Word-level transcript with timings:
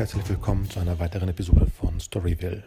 herzlich 0.00 0.30
willkommen 0.30 0.66
zu 0.70 0.80
einer 0.80 0.98
weiteren 0.98 1.28
Episode 1.28 1.66
von 1.78 2.00
Storyville. 2.00 2.64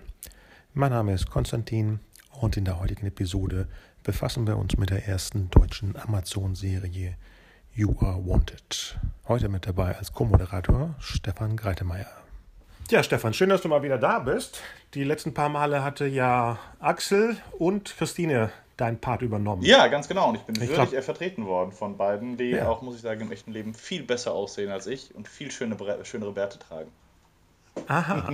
Mein 0.75 0.91
Name 0.91 1.13
ist 1.13 1.31
Konstantin 1.31 1.99
und 2.39 2.57
in 2.57 2.63
der 2.63 2.79
heutigen 2.79 3.07
Episode 3.07 3.67
befassen 4.03 4.45
wir 4.45 4.55
uns 4.55 4.77
mit 4.77 4.91
der 4.91 5.07
ersten 5.07 5.49
deutschen 5.49 5.95
Amazon-Serie 5.97 7.17
You 7.73 7.95
Are 8.01 8.23
Wanted. 8.23 8.99
Heute 9.27 9.49
mit 9.49 9.65
dabei 9.65 9.97
als 9.97 10.13
Co-Moderator 10.13 10.93
Stefan 10.99 11.57
Greitemeyer. 11.57 12.05
Ja, 12.91 13.01
Stefan, 13.01 13.33
schön, 13.33 13.49
dass 13.49 13.63
du 13.63 13.67
mal 13.67 13.81
wieder 13.81 13.97
da 13.97 14.19
bist. 14.19 14.61
Die 14.93 15.03
letzten 15.03 15.33
paar 15.33 15.49
Male 15.49 15.83
hatte 15.83 16.05
ja 16.05 16.59
Axel 16.79 17.37
und 17.57 17.97
Christine 17.97 18.51
deinen 18.77 18.99
Part 18.99 19.23
übernommen. 19.23 19.63
Ja, 19.63 19.87
ganz 19.87 20.07
genau. 20.07 20.29
Und 20.29 20.35
ich 20.35 20.43
bin 20.43 20.53
ich 20.53 20.69
würdig 20.69 20.91
glaub... 20.91 21.03
vertreten 21.03 21.47
worden 21.47 21.71
von 21.71 21.97
beiden, 21.97 22.37
die 22.37 22.51
ja. 22.51 22.67
auch, 22.67 22.83
muss 22.83 22.95
ich 22.95 23.01
sagen, 23.01 23.21
im 23.21 23.31
echten 23.31 23.51
Leben 23.51 23.73
viel 23.73 24.03
besser 24.03 24.35
aussehen 24.35 24.69
als 24.69 24.85
ich 24.85 25.15
und 25.15 25.27
viel 25.27 25.49
schöne, 25.49 25.75
schönere 26.03 26.31
Bärte 26.31 26.59
tragen. 26.59 26.91
Aha. 27.87 28.29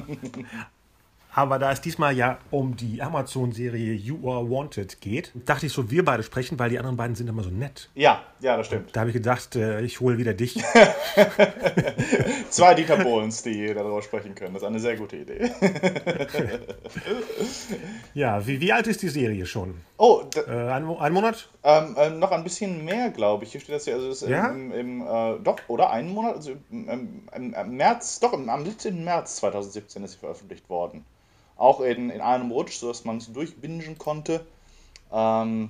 Aber 1.39 1.57
da 1.57 1.71
es 1.71 1.79
diesmal 1.79 2.17
ja 2.17 2.37
um 2.51 2.75
die 2.75 3.01
Amazon-Serie 3.01 3.93
You 3.93 4.29
Are 4.29 4.49
Wanted 4.49 4.99
geht, 4.99 5.31
dachte 5.45 5.67
ich 5.67 5.71
so, 5.71 5.89
wir 5.89 6.03
beide 6.03 6.21
sprechen, 6.21 6.59
weil 6.59 6.69
die 6.69 6.77
anderen 6.77 6.97
beiden 6.97 7.15
sind 7.15 7.29
immer 7.29 7.43
so 7.43 7.49
nett. 7.49 7.89
Ja, 7.95 8.23
ja, 8.41 8.57
das 8.57 8.67
stimmt. 8.67 8.87
Und 8.87 8.95
da 8.97 8.99
habe 8.99 9.11
ich 9.11 9.13
gedacht, 9.13 9.55
äh, 9.55 9.79
ich 9.79 10.01
hole 10.01 10.17
wieder 10.17 10.33
dich. 10.33 10.55
Zwei 12.49 12.73
Dieter 12.73 12.97
Bohlens, 12.97 13.41
die 13.41 13.73
darüber 13.73 14.01
sprechen 14.01 14.35
können. 14.35 14.53
Das 14.53 14.63
ist 14.63 14.67
eine 14.67 14.81
sehr 14.81 14.97
gute 14.97 15.15
Idee. 15.15 15.49
ja, 18.13 18.45
wie, 18.45 18.59
wie 18.59 18.73
alt 18.73 18.87
ist 18.87 19.01
die 19.01 19.07
Serie 19.07 19.45
schon? 19.45 19.75
Oh, 19.95 20.23
äh, 20.45 20.51
ein, 20.51 20.89
ein, 20.89 21.13
Monat? 21.13 21.47
Ähm, 21.63 21.95
äh, 21.97 22.09
noch 22.09 22.33
ein 22.33 22.43
bisschen 22.43 22.83
mehr, 22.83 23.11
glaube 23.11 23.45
ich. 23.45 23.53
Hier 23.53 23.61
steht 23.61 23.75
das 23.75 23.85
ja, 23.85 23.95
also 23.95 24.09
das 24.09 24.27
ja? 24.27 24.49
im, 24.49 24.73
im 24.73 25.01
äh, 25.03 25.39
doch, 25.41 25.59
oder 25.69 25.89
einen 25.91 26.13
Monat, 26.13 26.35
also 26.35 26.51
im, 26.69 26.89
im, 27.33 27.53
im 27.53 27.77
März, 27.77 28.19
doch, 28.19 28.33
am 28.33 28.65
17. 28.65 29.05
März 29.05 29.37
2017 29.37 30.03
ist 30.03 30.11
sie 30.11 30.17
veröffentlicht 30.17 30.69
worden. 30.69 31.05
Auch 31.59 31.81
in, 31.81 32.09
in 32.09 32.21
einem 32.21 32.51
Rutsch, 32.51 32.79
sodass 32.79 33.05
man 33.05 33.17
es 33.17 33.31
durchbingen 33.31 33.97
konnte. 33.97 34.45
Ähm, 35.11 35.69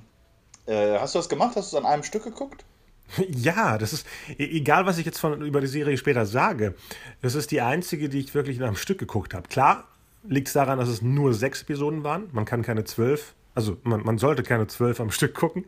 äh, 0.67 0.99
hast 0.99 1.15
du 1.15 1.19
das 1.19 1.27
gemacht? 1.27 1.55
Hast 1.55 1.73
du 1.73 1.77
es 1.77 1.83
an 1.83 1.91
einem 1.91 2.03
Stück 2.03 2.23
geguckt? 2.23 2.63
Ja, 3.27 3.79
das 3.79 3.91
ist 3.91 4.05
e-, 4.37 4.43
egal, 4.43 4.85
was 4.85 4.99
ich 4.99 5.05
jetzt 5.07 5.17
von, 5.17 5.41
über 5.41 5.61
die 5.61 5.67
Serie 5.67 5.97
später 5.97 6.27
sage. 6.27 6.75
Das 7.23 7.33
ist 7.33 7.49
die 7.49 7.59
einzige, 7.59 8.07
die 8.07 8.19
ich 8.19 8.35
wirklich 8.35 8.57
in 8.57 8.63
einem 8.63 8.75
Stück 8.75 8.99
geguckt 8.99 9.33
habe. 9.33 9.47
Klar 9.47 9.85
liegt 10.23 10.47
es 10.47 10.53
daran, 10.53 10.77
dass 10.77 10.89
es 10.89 11.01
nur 11.01 11.33
sechs 11.33 11.63
Episoden 11.63 12.03
waren. 12.03 12.29
Man 12.33 12.45
kann 12.45 12.61
keine 12.61 12.83
zwölf, 12.83 13.33
also 13.55 13.77
man, 13.81 14.03
man 14.03 14.19
sollte 14.19 14.43
keine 14.43 14.67
zwölf 14.67 14.99
am 14.99 15.09
Stück 15.09 15.33
gucken. 15.33 15.65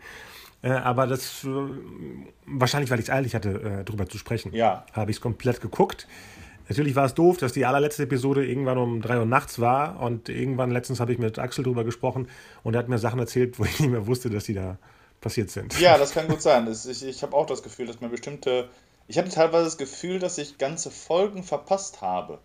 Äh, 0.61 0.69
aber 0.69 1.07
das, 1.07 1.43
äh, 1.43 1.47
wahrscheinlich, 2.45 2.91
weil 2.91 2.99
ich 2.99 3.05
es 3.05 3.11
eilig 3.11 3.33
hatte, 3.33 3.49
äh, 3.49 3.83
darüber 3.83 4.07
zu 4.07 4.19
sprechen, 4.19 4.53
ja. 4.53 4.85
habe 4.93 5.09
ich 5.09 5.17
es 5.17 5.21
komplett 5.21 5.61
geguckt. 5.61 6.07
Natürlich 6.71 6.95
war 6.95 7.03
es 7.03 7.13
doof, 7.13 7.35
dass 7.35 7.51
die 7.51 7.65
allerletzte 7.65 8.03
Episode 8.03 8.45
irgendwann 8.45 8.77
um 8.77 9.01
drei 9.01 9.19
Uhr 9.19 9.25
nachts 9.25 9.59
war 9.59 9.99
und 9.99 10.29
irgendwann 10.29 10.71
letztens 10.71 11.01
habe 11.01 11.11
ich 11.11 11.19
mit 11.19 11.37
Axel 11.37 11.65
drüber 11.65 11.83
gesprochen 11.83 12.29
und 12.63 12.75
er 12.75 12.79
hat 12.79 12.87
mir 12.87 12.97
Sachen 12.97 13.19
erzählt, 13.19 13.59
wo 13.59 13.65
ich 13.65 13.77
nicht 13.81 13.89
mehr 13.89 14.07
wusste, 14.07 14.29
dass 14.29 14.45
die 14.45 14.53
da 14.53 14.77
passiert 15.19 15.49
sind. 15.49 15.77
Ja, 15.81 15.97
das 15.97 16.13
kann 16.13 16.29
gut 16.29 16.41
sein. 16.41 16.71
ich 16.71 17.05
ich 17.05 17.23
habe 17.23 17.35
auch 17.35 17.45
das 17.45 17.61
Gefühl, 17.61 17.87
dass 17.87 17.99
man 17.99 18.09
bestimmte. 18.09 18.69
Ich 19.09 19.17
hatte 19.17 19.29
teilweise 19.29 19.65
das 19.65 19.77
Gefühl, 19.77 20.19
dass 20.19 20.37
ich 20.37 20.59
ganze 20.59 20.91
Folgen 20.91 21.43
verpasst 21.43 21.99
habe. 21.99 22.39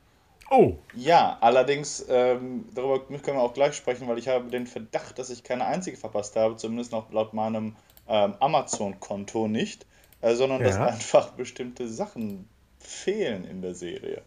Oh. 0.51 0.75
Ja, 0.97 1.39
allerdings, 1.41 2.05
ähm, 2.09 2.65
darüber 2.75 2.99
können 3.07 3.37
wir 3.37 3.43
auch 3.43 3.55
gleich 3.55 3.77
sprechen, 3.77 4.09
weil 4.09 4.19
ich 4.19 4.27
habe 4.27 4.51
den 4.51 4.67
Verdacht, 4.67 5.21
dass 5.21 5.31
ich 5.31 5.45
keine 5.45 5.67
einzige 5.67 5.97
verpasst 5.97 6.35
habe, 6.35 6.57
zumindest 6.57 6.91
noch 6.91 7.13
laut 7.13 7.33
meinem 7.33 7.77
ähm, 8.09 8.35
Amazon-Konto 8.41 9.47
nicht, 9.47 9.87
äh, 10.21 10.35
sondern 10.35 10.63
ja. 10.63 10.67
dass 10.67 10.79
einfach 10.79 11.31
bestimmte 11.31 11.89
Sachen 11.89 12.49
fehlen 12.87 13.45
in 13.45 13.63
der 13.63 13.75
Serie. 13.75 14.23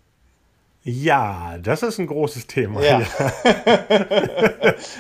Ja, 0.83 1.57
das 1.57 1.83
ist 1.83 1.99
ein 1.99 2.07
großes 2.07 2.47
Thema. 2.47 2.81
Ja. 2.81 2.99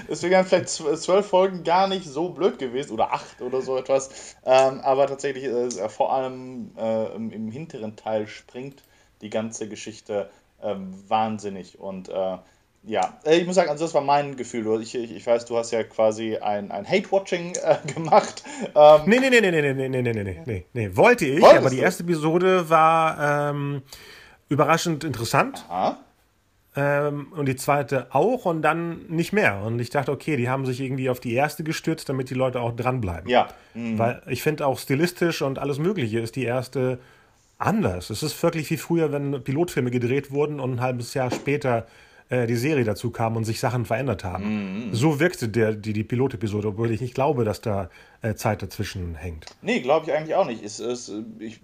Deswegen 0.09 0.31
wären 0.33 0.45
vielleicht 0.45 0.69
zwölf 0.69 1.25
Folgen 1.25 1.63
gar 1.63 1.87
nicht 1.87 2.05
so 2.05 2.29
blöd 2.29 2.59
gewesen 2.59 2.91
oder 2.91 3.13
acht 3.13 3.41
oder 3.41 3.61
so 3.61 3.77
etwas. 3.77 4.35
Ähm, 4.45 4.81
aber 4.81 5.07
tatsächlich, 5.07 5.45
äh, 5.45 5.87
vor 5.87 6.11
allem 6.13 6.71
äh, 6.77 7.15
im, 7.15 7.31
im, 7.31 7.49
hinteren 7.49 7.95
Teil 7.95 8.27
springt 8.27 8.83
die 9.21 9.29
ganze 9.29 9.69
Geschichte 9.69 10.29
äh, 10.61 10.75
wahnsinnig. 11.07 11.79
Und 11.79 12.09
äh, 12.09 12.37
ja, 12.83 13.19
äh, 13.25 13.37
ich 13.37 13.45
muss 13.45 13.55
sagen, 13.55 13.69
also 13.69 13.85
das 13.85 13.93
war 13.93 14.01
mein 14.01 14.37
Gefühl. 14.37 14.81
Ich, 14.81 14.95
ich, 14.95 15.15
ich 15.15 15.27
weiß, 15.27 15.45
du 15.45 15.57
hast 15.57 15.71
ja 15.71 15.83
quasi 15.83 16.37
ein, 16.37 16.71
ein 16.71 16.87
Hate-Watching 16.87 17.53
äh, 17.55 17.77
gemacht. 17.93 18.43
Ähm, 18.75 19.01
nee, 19.05 19.19
nee, 19.19 19.29
nee, 19.29 19.41
nee, 19.41 19.51
nee, 19.51 19.73
nee, 19.73 19.89
nee, 19.89 20.01
nee, 20.01 20.13
nee, 20.13 20.41
nee, 20.45 20.65
nee, 20.73 20.95
wollte 20.95 21.25
ich, 21.25 21.41
Wolltest 21.41 21.59
aber 21.59 21.69
die 21.69 21.79
erste 21.79 22.03
Episode 22.03 22.69
war 22.69 23.49
ähm, 23.51 23.81
überraschend 24.47 25.03
interessant. 25.03 25.65
Aha. 25.69 25.99
Ähm, 26.75 27.33
und 27.35 27.47
die 27.47 27.55
zweite 27.55 28.07
auch 28.11 28.45
und 28.45 28.61
dann 28.61 29.07
nicht 29.07 29.33
mehr. 29.33 29.61
Und 29.65 29.79
ich 29.79 29.89
dachte, 29.89 30.11
okay, 30.11 30.37
die 30.37 30.49
haben 30.49 30.65
sich 30.65 30.79
irgendwie 30.79 31.09
auf 31.09 31.19
die 31.19 31.33
erste 31.33 31.63
gestürzt, 31.63 32.07
damit 32.09 32.29
die 32.29 32.35
Leute 32.35 32.61
auch 32.61 32.75
dranbleiben. 32.75 33.29
Ja. 33.29 33.49
Mhm. 33.73 33.97
Weil 33.97 34.21
ich 34.27 34.43
finde 34.43 34.65
auch 34.65 34.77
stilistisch 34.77 35.41
und 35.41 35.59
alles 35.59 35.79
Mögliche 35.79 36.19
ist 36.19 36.35
die 36.35 36.45
erste 36.45 36.99
anders. 37.57 38.09
Es 38.09 38.23
ist 38.23 38.41
wirklich 38.41 38.69
wie 38.69 38.77
früher, 38.77 39.11
wenn 39.11 39.43
Pilotfilme 39.43 39.91
gedreht 39.91 40.31
wurden 40.31 40.59
und 40.59 40.75
ein 40.75 40.81
halbes 40.81 41.13
Jahr 41.13 41.31
später 41.31 41.85
äh, 42.29 42.47
die 42.47 42.55
Serie 42.55 42.83
dazu 42.83 43.11
kam 43.11 43.35
und 43.35 43.43
sich 43.43 43.59
Sachen 43.59 43.85
verändert 43.85 44.23
haben. 44.23 44.87
Mhm. 44.87 44.93
So 44.93 45.19
wirkte 45.19 45.49
der, 45.49 45.73
die, 45.73 45.93
die 45.93 46.03
Pilotepisode, 46.03 46.69
obwohl 46.69 46.91
ich 46.91 47.01
nicht 47.01 47.15
glaube, 47.15 47.43
dass 47.43 47.61
da 47.61 47.89
äh, 48.21 48.35
Zeit 48.35 48.61
dazwischen 48.61 49.15
hängt. 49.15 49.47
Nee, 49.61 49.79
glaube 49.79 50.05
ich 50.05 50.13
eigentlich 50.13 50.35
auch 50.35 50.45
nicht. 50.45 50.61
Ist, 50.63 50.79
ist, 50.79 51.11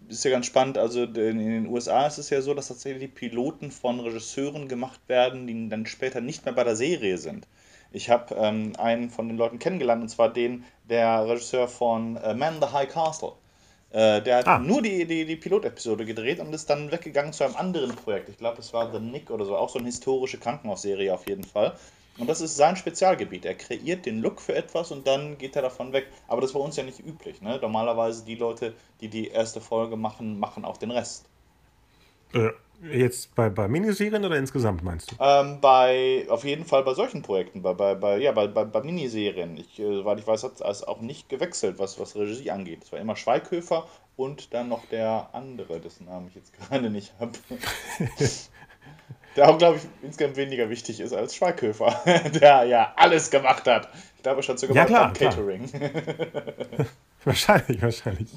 ist 0.07 0.25
ja 0.25 0.31
ganz 0.31 0.47
spannend. 0.47 0.77
Also 0.77 1.03
in 1.03 1.13
den 1.37 1.67
USA 1.67 2.07
ist 2.07 2.17
es 2.17 2.29
ja 2.29 2.41
so, 2.41 2.53
dass 2.53 2.67
tatsächlich 2.67 3.03
die 3.03 3.07
Piloten 3.07 3.71
von 3.71 3.99
Regisseuren 3.99 4.67
gemacht 4.67 4.99
werden, 5.07 5.47
die 5.47 5.69
dann 5.69 5.85
später 5.85 6.19
nicht 6.19 6.45
mehr 6.45 6.53
bei 6.53 6.63
der 6.63 6.75
Serie 6.75 7.17
sind. 7.17 7.47
Ich 7.91 8.09
habe 8.09 8.35
ähm, 8.35 8.73
einen 8.77 9.09
von 9.09 9.27
den 9.29 9.37
Leuten 9.37 9.59
kennengelernt, 9.59 10.01
und 10.01 10.09
zwar 10.09 10.33
den, 10.33 10.65
der 10.89 11.27
Regisseur 11.29 11.67
von 11.67 12.17
äh, 12.17 12.33
Man 12.33 12.55
the 12.59 12.67
High 12.73 12.89
Castle. 12.89 13.33
Äh, 13.95 14.21
der 14.23 14.39
hat 14.39 14.47
ah. 14.47 14.59
nur 14.59 14.81
die, 14.81 15.05
die, 15.05 15.25
die 15.25 15.37
Pilotepisode 15.37 16.03
gedreht 16.03 16.41
und 16.41 16.51
ist 16.51 16.69
dann 16.69 16.91
weggegangen 16.91 17.31
zu 17.31 17.45
einem 17.45 17.55
anderen 17.55 17.95
Projekt. 17.95 18.27
Ich 18.27 18.37
glaube, 18.37 18.59
es 18.59 18.73
war 18.73 18.91
The 18.91 18.99
Nick 18.99 19.31
oder 19.31 19.45
so, 19.45 19.55
auch 19.55 19.69
so 19.69 19.79
eine 19.79 19.87
historische 19.87 20.37
Krankenhausserie 20.37 21.13
auf 21.13 21.29
jeden 21.29 21.45
Fall. 21.45 21.77
Und 22.17 22.27
das 22.27 22.41
ist 22.41 22.57
sein 22.57 22.75
Spezialgebiet. 22.75 23.45
Er 23.45 23.55
kreiert 23.55 24.05
den 24.05 24.19
Look 24.19 24.41
für 24.41 24.53
etwas 24.53 24.91
und 24.91 25.07
dann 25.07 25.37
geht 25.37 25.55
er 25.55 25.61
davon 25.61 25.93
weg. 25.93 26.07
Aber 26.27 26.41
das 26.41 26.53
war 26.53 26.59
uns 26.59 26.75
ja 26.75 26.83
nicht 26.83 26.99
üblich. 26.99 27.41
Ne? 27.41 27.57
Normalerweise 27.61 28.25
die 28.25 28.35
Leute, 28.35 28.73
die 28.99 29.07
die 29.07 29.29
erste 29.29 29.61
Folge 29.61 29.95
machen, 29.95 30.39
machen 30.39 30.65
auch 30.65 30.75
den 30.75 30.91
Rest. 30.91 31.29
Äh, 32.33 32.49
Jetzt 32.81 33.33
bei, 33.35 33.49
bei 33.49 33.67
Miniserien 33.67 34.23
oder 34.25 34.37
insgesamt 34.37 34.83
meinst 34.83 35.11
du? 35.11 35.15
Ähm, 35.19 35.59
bei, 35.61 36.25
auf 36.29 36.43
jeden 36.43 36.65
Fall 36.65 36.83
bei 36.83 36.93
solchen 36.93 37.21
Projekten, 37.21 37.61
bei, 37.61 37.73
bei, 37.73 37.95
bei, 37.95 38.17
ja, 38.17 38.31
bei, 38.31 38.47
bei, 38.47 38.65
bei 38.65 38.81
Miniserien. 38.81 39.57
Ich, 39.57 39.79
äh, 39.79 39.95
soweit 39.95 40.19
ich 40.19 40.27
weiß, 40.27 40.43
hat 40.43 40.61
es 40.61 40.83
auch 40.83 41.01
nicht 41.01 41.29
gewechselt, 41.29 41.79
was, 41.79 41.99
was 41.99 42.15
Regie 42.15 42.51
angeht. 42.51 42.83
Es 42.83 42.91
war 42.91 42.99
immer 42.99 43.15
Schweighöfer 43.15 43.87
und 44.17 44.53
dann 44.53 44.69
noch 44.69 44.85
der 44.85 45.29
andere, 45.33 45.79
dessen 45.79 46.05
Namen 46.05 46.27
ich 46.27 46.35
jetzt 46.35 46.53
gerade 46.69 46.89
nicht 46.89 47.13
habe. 47.19 47.31
der 49.35 49.49
auch, 49.49 49.57
glaube 49.57 49.77
ich, 49.77 49.83
insgesamt 50.01 50.37
weniger 50.37 50.69
wichtig 50.69 50.99
ist 50.99 51.13
als 51.13 51.35
Schweighöfer, 51.35 52.01
der 52.41 52.63
ja 52.65 52.93
alles 52.95 53.31
gemacht 53.31 53.67
hat. 53.67 53.89
Ich 54.17 54.23
glaube, 54.23 54.43
schon 54.43 54.57
sogar 54.57 54.75
ja, 54.75 54.85
klar, 54.85 55.13
Catering. 55.13 55.69
wahrscheinlich, 57.25 57.81
wahrscheinlich. 57.81 58.29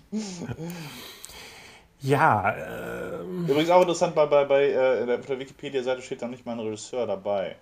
Ja. 2.00 2.54
Ähm, 2.56 3.46
Übrigens 3.48 3.70
auch 3.70 3.80
interessant, 3.80 4.14
bei, 4.14 4.26
bei, 4.26 4.44
bei 4.44 4.64
äh, 4.68 5.06
der, 5.06 5.18
der 5.18 5.38
Wikipedia-Seite 5.38 6.02
steht 6.02 6.22
da 6.22 6.28
nicht 6.28 6.46
mal 6.46 6.52
ein 6.52 6.60
Regisseur 6.60 7.06
dabei. 7.06 7.56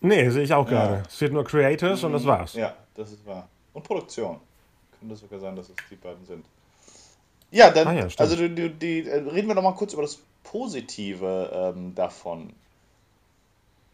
Nee, 0.00 0.28
sehe 0.30 0.42
ich 0.42 0.52
auch 0.52 0.66
gerade. 0.66 1.02
Es 1.08 1.16
steht 1.16 1.32
nur 1.32 1.44
Creators 1.44 2.00
mhm. 2.00 2.06
und 2.06 2.12
das 2.12 2.26
war's. 2.26 2.54
Ja, 2.54 2.74
das 2.94 3.10
ist 3.10 3.26
wahr. 3.26 3.48
Und 3.72 3.82
Produktion. 3.82 4.38
Könnte 5.00 5.16
sogar 5.16 5.40
sein, 5.40 5.56
dass 5.56 5.68
es 5.68 5.74
die 5.90 5.96
beiden 5.96 6.24
sind. 6.26 6.44
Ja, 7.50 7.70
dann, 7.70 7.88
ah, 7.88 7.92
ja, 7.92 8.08
also 8.18 8.36
die, 8.36 8.54
die, 8.54 8.70
die, 8.70 9.08
äh, 9.08 9.20
reden 9.28 9.48
wir 9.48 9.54
doch 9.54 9.62
mal 9.62 9.74
kurz 9.74 9.92
über 9.92 10.02
das 10.02 10.18
Positive 10.42 11.72
ähm, 11.74 11.94
davon. 11.94 12.52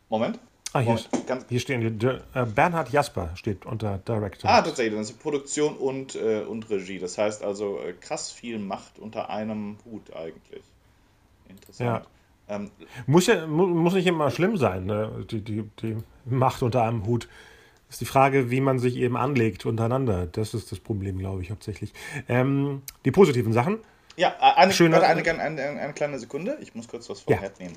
Moment. 0.09 0.39
Ah, 0.73 0.81
hier, 0.81 0.99
hier 1.49 1.61
stehen 1.61 1.99
die, 1.99 2.07
äh, 2.07 2.47
Bernhard 2.47 2.91
Jasper 2.91 3.31
steht 3.35 3.67
unter 3.67 3.99
Director. 3.99 4.49
Ah, 4.49 4.63
tatsächlich, 4.63 4.99
das 4.99 5.11
ist 5.11 5.21
Produktion 5.21 5.77
und, 5.77 6.15
äh, 6.15 6.43
und 6.43 6.71
Regie. 6.71 6.99
Das 6.99 7.19
heißt 7.19 7.43
also 7.43 7.81
äh, 7.81 7.93
krass 7.95 8.31
viel 8.31 8.59
Macht 8.59 8.99
unter 8.99 9.31
einem 9.31 9.79
Hut 9.85 10.15
eigentlich. 10.15 10.63
Interessant. 11.49 12.05
Ja. 12.49 12.57
Ähm, 12.57 12.71
muss, 13.07 13.27
ja, 13.27 13.47
muss 13.47 13.95
nicht 13.95 14.07
immer 14.07 14.31
schlimm 14.31 14.57
sein, 14.57 14.87
ne? 14.87 15.25
die, 15.31 15.41
die, 15.41 15.69
die 15.83 15.97
Macht 16.25 16.63
unter 16.63 16.83
einem 16.85 17.07
Hut. 17.07 17.29
Das 17.87 17.97
ist 17.97 18.01
die 18.03 18.07
Frage, 18.07 18.51
wie 18.51 18.61
man 18.61 18.79
sich 18.79 18.97
eben 18.97 19.17
anlegt 19.17 19.67
untereinander. 19.67 20.27
Das 20.27 20.55
ist 20.55 20.71
das 20.71 20.79
Problem, 20.79 21.19
glaube 21.19 21.43
ich, 21.43 21.51
hauptsächlich. 21.51 21.93
Ähm, 22.29 22.83
die 23.05 23.11
positiven 23.11 23.53
Sachen. 23.53 23.79
Ja, 24.17 24.37
eine, 24.39 24.73
Schöne, 24.73 25.03
eine, 25.03 25.23
eine, 25.23 25.41
eine, 25.41 25.63
eine, 25.63 25.93
kleine 25.93 26.19
Sekunde. 26.19 26.59
Ich 26.61 26.75
muss 26.75 26.87
kurz 26.87 27.09
was 27.09 27.21
vom 27.21 27.35
ja. 27.35 27.41
Herd 27.41 27.59
nehmen. 27.59 27.77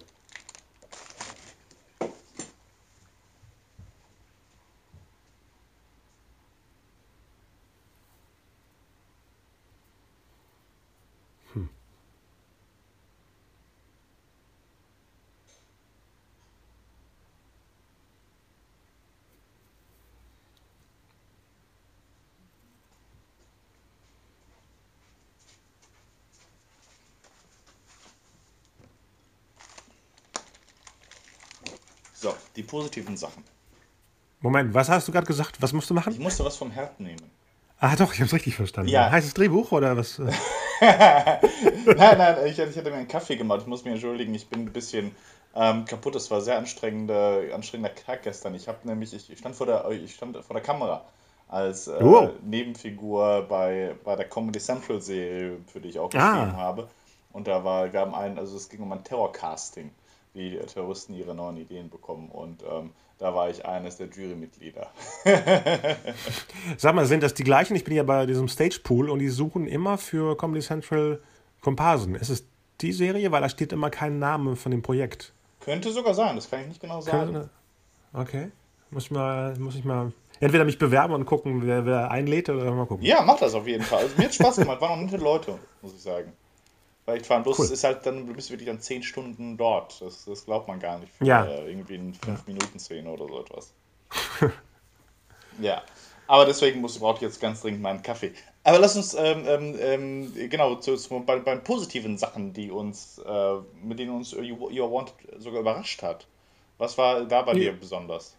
So, 32.24 32.34
die 32.56 32.64
positiven 32.64 33.18
Sachen. 33.18 33.44
Moment, 34.40 34.74
was 34.74 34.88
hast 34.88 35.08
du 35.10 35.12
gerade 35.12 35.28
gesagt? 35.28 35.62
Was 35.62 35.74
musst 35.74 35.90
du 35.90 35.94
machen? 35.94 36.14
Ich 36.14 36.20
musste 36.20 36.46
was 36.46 36.56
vom 36.56 36.72
Herd 36.72 36.98
nehmen. 37.02 37.30
Ah, 37.80 37.98
doch, 37.98 38.14
ich 38.14 38.20
habe 38.20 38.28
es 38.28 38.34
richtig 38.34 38.56
verstanden. 38.56 38.90
Ja. 38.92 39.12
Heißes 39.12 39.34
Drehbuch 39.34 39.74
oder 39.74 39.98
was? 39.98 40.20
nein, 40.80 41.40
nein, 41.98 42.38
ich, 42.46 42.58
ich 42.58 42.78
hatte 42.78 42.90
mir 42.92 42.96
einen 42.96 43.10
Kaffee 43.10 43.36
gemacht. 43.36 43.60
Ich 43.64 43.68
muss 43.68 43.84
mich 43.84 43.92
entschuldigen, 43.94 44.34
ich 44.34 44.48
bin 44.48 44.62
ein 44.62 44.72
bisschen 44.72 45.14
ähm, 45.54 45.84
kaputt. 45.84 46.16
Es 46.16 46.32
war 46.32 46.40
sehr 46.40 46.58
anstrengender, 46.58 47.42
anstrengender 47.54 47.94
Tag 47.94 48.24
gestern. 48.24 48.56
Ich 48.56 48.70
habe 48.70 48.78
nämlich, 48.88 49.14
ich 49.14 49.38
stand 49.38 49.56
vor 49.58 49.66
der, 49.66 49.90
ich 49.92 50.16
stand 50.16 50.38
vor 50.38 50.54
der 50.54 50.64
Kamera 50.64 51.04
als 51.50 51.88
äh, 51.90 51.98
Oh. 52.02 52.30
Nebenfigur 52.42 53.46
bei, 53.50 53.96
bei 54.06 54.16
der 54.16 54.30
Comedy 54.30 54.60
Central 54.60 55.02
Serie, 55.02 55.58
für 55.72 55.82
die 55.82 55.90
ich 55.90 56.00
auch 56.00 56.10
Ah. 56.14 56.32
geschrieben 56.32 56.56
habe. 56.58 56.88
Und 57.34 57.48
da 57.50 57.64
war, 57.66 57.92
wir 57.92 58.00
haben 58.00 58.16
einen, 58.16 58.38
also 58.40 58.56
es 58.56 58.70
ging 58.70 58.80
um 58.82 58.94
ein 58.94 59.04
Terrorcasting, 59.04 59.92
wie 60.34 60.58
Terroristen 60.58 61.14
ihre 61.14 61.36
neuen 61.36 61.58
Ideen 61.58 61.90
bekommen. 61.90 62.30
Und 62.30 62.64
ähm, 62.70 62.92
da 63.20 63.36
war 63.36 63.50
ich 63.50 63.66
eines 63.66 63.98
der 63.98 64.08
Jurymitglieder. 64.08 64.88
Sag 66.78 66.96
mal, 66.96 67.06
sind 67.06 67.24
das 67.24 67.34
die 67.34 67.44
gleichen? 67.44 67.76
Ich 67.76 67.84
bin 67.84 67.96
ja 67.96 68.04
bei 68.04 68.26
diesem 68.26 68.48
Stage 68.48 68.80
Pool 68.84 69.10
und 69.10 69.20
die 69.20 69.30
suchen 69.30 69.68
immer 69.68 69.98
für 69.98 70.36
Comedy 70.38 70.62
Central 70.62 71.22
Komparsen. 71.62 72.16
Ist 72.16 72.30
es 72.30 72.46
die 72.82 72.92
Serie? 72.92 73.32
Weil 73.32 73.42
da 73.42 73.50
steht 73.50 73.72
immer 73.74 73.90
kein 73.90 74.20
Name 74.20 74.56
von 74.56 74.72
dem 74.72 74.82
Projekt. 74.82 75.34
Könnte 75.60 75.92
sogar 75.92 76.14
sein, 76.14 76.36
das 76.36 76.50
kann 76.50 76.62
ich 76.62 76.68
nicht 76.68 76.82
genau 76.82 77.02
sagen. 77.02 77.34
Kann- 77.34 77.50
Okay. 78.16 78.52
Muss 78.92 79.06
ich 79.06 79.12
mal, 79.12 79.56
muss 79.58 79.74
ich 79.76 79.84
mal 79.86 80.12
entweder 80.40 80.66
mich 80.66 80.78
bewerben 80.78 81.16
und 81.16 81.26
gucken, 81.26 81.66
wer, 81.66 81.84
wer 81.88 82.12
einlädt 82.12 82.48
oder 82.48 82.72
mal 82.72 82.86
gucken. 82.86 83.04
Ja, 83.04 83.24
mach 83.24 83.40
das 83.40 83.56
auf 83.56 83.66
jeden 83.66 83.84
Fall. 83.84 84.04
Also, 84.04 84.16
mir 84.18 84.26
hat 84.26 84.36
Spaß 84.36 84.58
gemacht, 84.58 84.80
waren 84.82 84.92
auch 85.00 85.04
nette 85.04 85.18
Leute, 85.18 85.58
muss 85.82 85.96
ich 85.96 86.02
sagen. 86.02 86.32
Weil 87.06 87.20
ich 87.20 87.28
fand, 87.28 87.44
bloß 87.44 87.60
Cool. 87.60 87.66
ist 87.66 87.84
halt 87.84 88.06
dann, 88.06 88.26
du 88.28 88.34
bist 88.34 88.50
wirklich 88.50 88.68
dann 88.68 88.80
10 88.80 89.04
Stunden 89.04 89.58
dort. 89.58 90.00
Das, 90.02 90.24
das 90.26 90.46
glaubt 90.46 90.68
man 90.70 90.80
gar 90.80 91.00
nicht. 91.00 91.12
Für, 91.14 91.26
Ja. 91.26 91.44
äh, 91.46 91.70
irgendwie 91.70 91.96
eine 91.96 92.14
5-Minuten-Szene 92.14 93.10
oder 93.10 93.28
so 93.28 93.40
etwas. 93.42 93.74
ja. 95.60 95.82
Aber 96.28 96.46
deswegen 96.46 96.80
muss, 96.80 96.98
brauche 97.00 97.16
ich 97.18 97.22
jetzt 97.22 97.42
ganz 97.42 97.62
dringend 97.62 97.82
meinen 97.82 98.02
Kaffee. 98.02 98.32
Aber 98.64 98.80
lass 98.80 98.96
uns, 98.96 99.14
ähm, 99.14 99.44
ähm, 99.46 99.76
ähm, 99.80 100.50
genau, 100.50 100.76
zu, 100.76 100.96
zu, 100.96 101.20
bei, 101.20 101.38
bei 101.40 101.54
den 101.56 101.64
positiven 101.66 102.18
Sachen, 102.18 102.54
die 102.54 102.72
uns, 102.72 103.20
äh, 103.20 103.56
mit 103.84 104.00
denen 104.00 104.16
uns 104.16 104.32
You, 104.32 104.70
you 104.70 104.84
Are 104.84 104.92
Wanted 104.92 105.16
sogar 105.40 105.60
überrascht 105.60 106.02
hat. 106.02 106.26
Was 106.78 106.98
war 106.98 107.26
da 107.26 107.42
bei 107.42 107.52
Ja. 107.54 107.72
dir 107.72 107.74
besonders? 107.74 108.36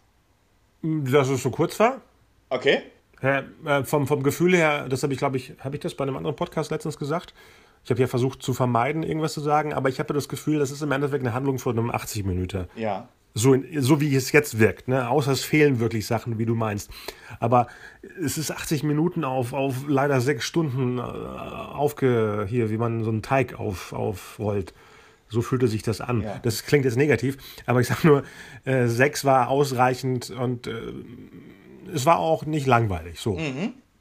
Dass 0.81 1.29
es 1.29 1.43
so 1.43 1.51
kurz 1.51 1.79
war? 1.79 2.01
Okay. 2.49 2.81
Ja, 3.21 3.43
äh, 3.65 3.83
vom, 3.83 4.07
vom 4.07 4.23
Gefühl 4.23 4.55
her, 4.55 4.89
das 4.89 5.03
habe 5.03 5.13
ich, 5.13 5.19
glaube 5.19 5.37
ich, 5.37 5.53
habe 5.59 5.75
ich 5.75 5.81
das 5.81 5.93
bei 5.93 6.03
einem 6.03 6.17
anderen 6.17 6.35
Podcast 6.35 6.71
letztens 6.71 6.97
gesagt. 6.97 7.33
Ich 7.85 7.91
habe 7.91 8.01
ja 8.01 8.07
versucht 8.07 8.41
zu 8.41 8.53
vermeiden, 8.53 9.03
irgendwas 9.03 9.33
zu 9.33 9.41
sagen, 9.41 9.71
aber 9.71 9.89
ich 9.89 9.99
habe 9.99 10.11
das 10.13 10.27
Gefühl, 10.27 10.57
das 10.57 10.71
ist 10.71 10.81
im 10.81 10.91
Endeffekt 10.91 11.23
eine 11.23 11.35
Handlung 11.35 11.59
von 11.59 11.77
einem 11.77 11.91
80 11.91 12.25
Minuten. 12.25 12.65
Ja. 12.75 13.07
So, 13.35 13.53
in, 13.53 13.79
so 13.81 14.01
wie 14.01 14.15
es 14.15 14.31
jetzt 14.31 14.59
wirkt, 14.59 14.87
ne? 14.87 15.07
Außer 15.07 15.31
es 15.31 15.43
fehlen 15.43 15.79
wirklich 15.79 16.07
Sachen, 16.07 16.39
wie 16.39 16.47
du 16.47 16.55
meinst. 16.55 16.89
Aber 17.39 17.67
es 18.23 18.39
ist 18.39 18.49
80 18.49 18.81
Minuten 18.81 19.23
auf, 19.23 19.53
auf 19.53 19.87
leider 19.87 20.19
sechs 20.19 20.45
Stunden 20.45 20.97
äh, 20.97 21.01
aufge, 21.01 22.47
hier, 22.49 22.71
wie 22.71 22.77
man 22.77 23.03
so 23.03 23.11
einen 23.11 23.21
Teig 23.21 23.59
auf, 23.59 23.93
aufrollt. 23.93 24.73
So 25.27 25.43
fühlte 25.43 25.67
sich 25.67 25.83
das 25.83 26.01
an. 26.01 26.21
Ja. 26.21 26.39
Das 26.41 26.65
klingt 26.65 26.85
jetzt 26.85 26.97
negativ, 26.97 27.37
aber 27.67 27.81
ich 27.81 27.87
sag 27.87 28.03
nur, 28.03 28.23
äh, 28.63 28.87
sechs 28.87 29.25
war 29.25 29.49
ausreichend 29.49 30.31
und 30.31 30.65
äh, 30.65 30.71
es 31.93 32.07
war 32.07 32.17
auch 32.17 32.47
nicht 32.47 32.65
langweilig. 32.65 33.19
So. 33.19 33.37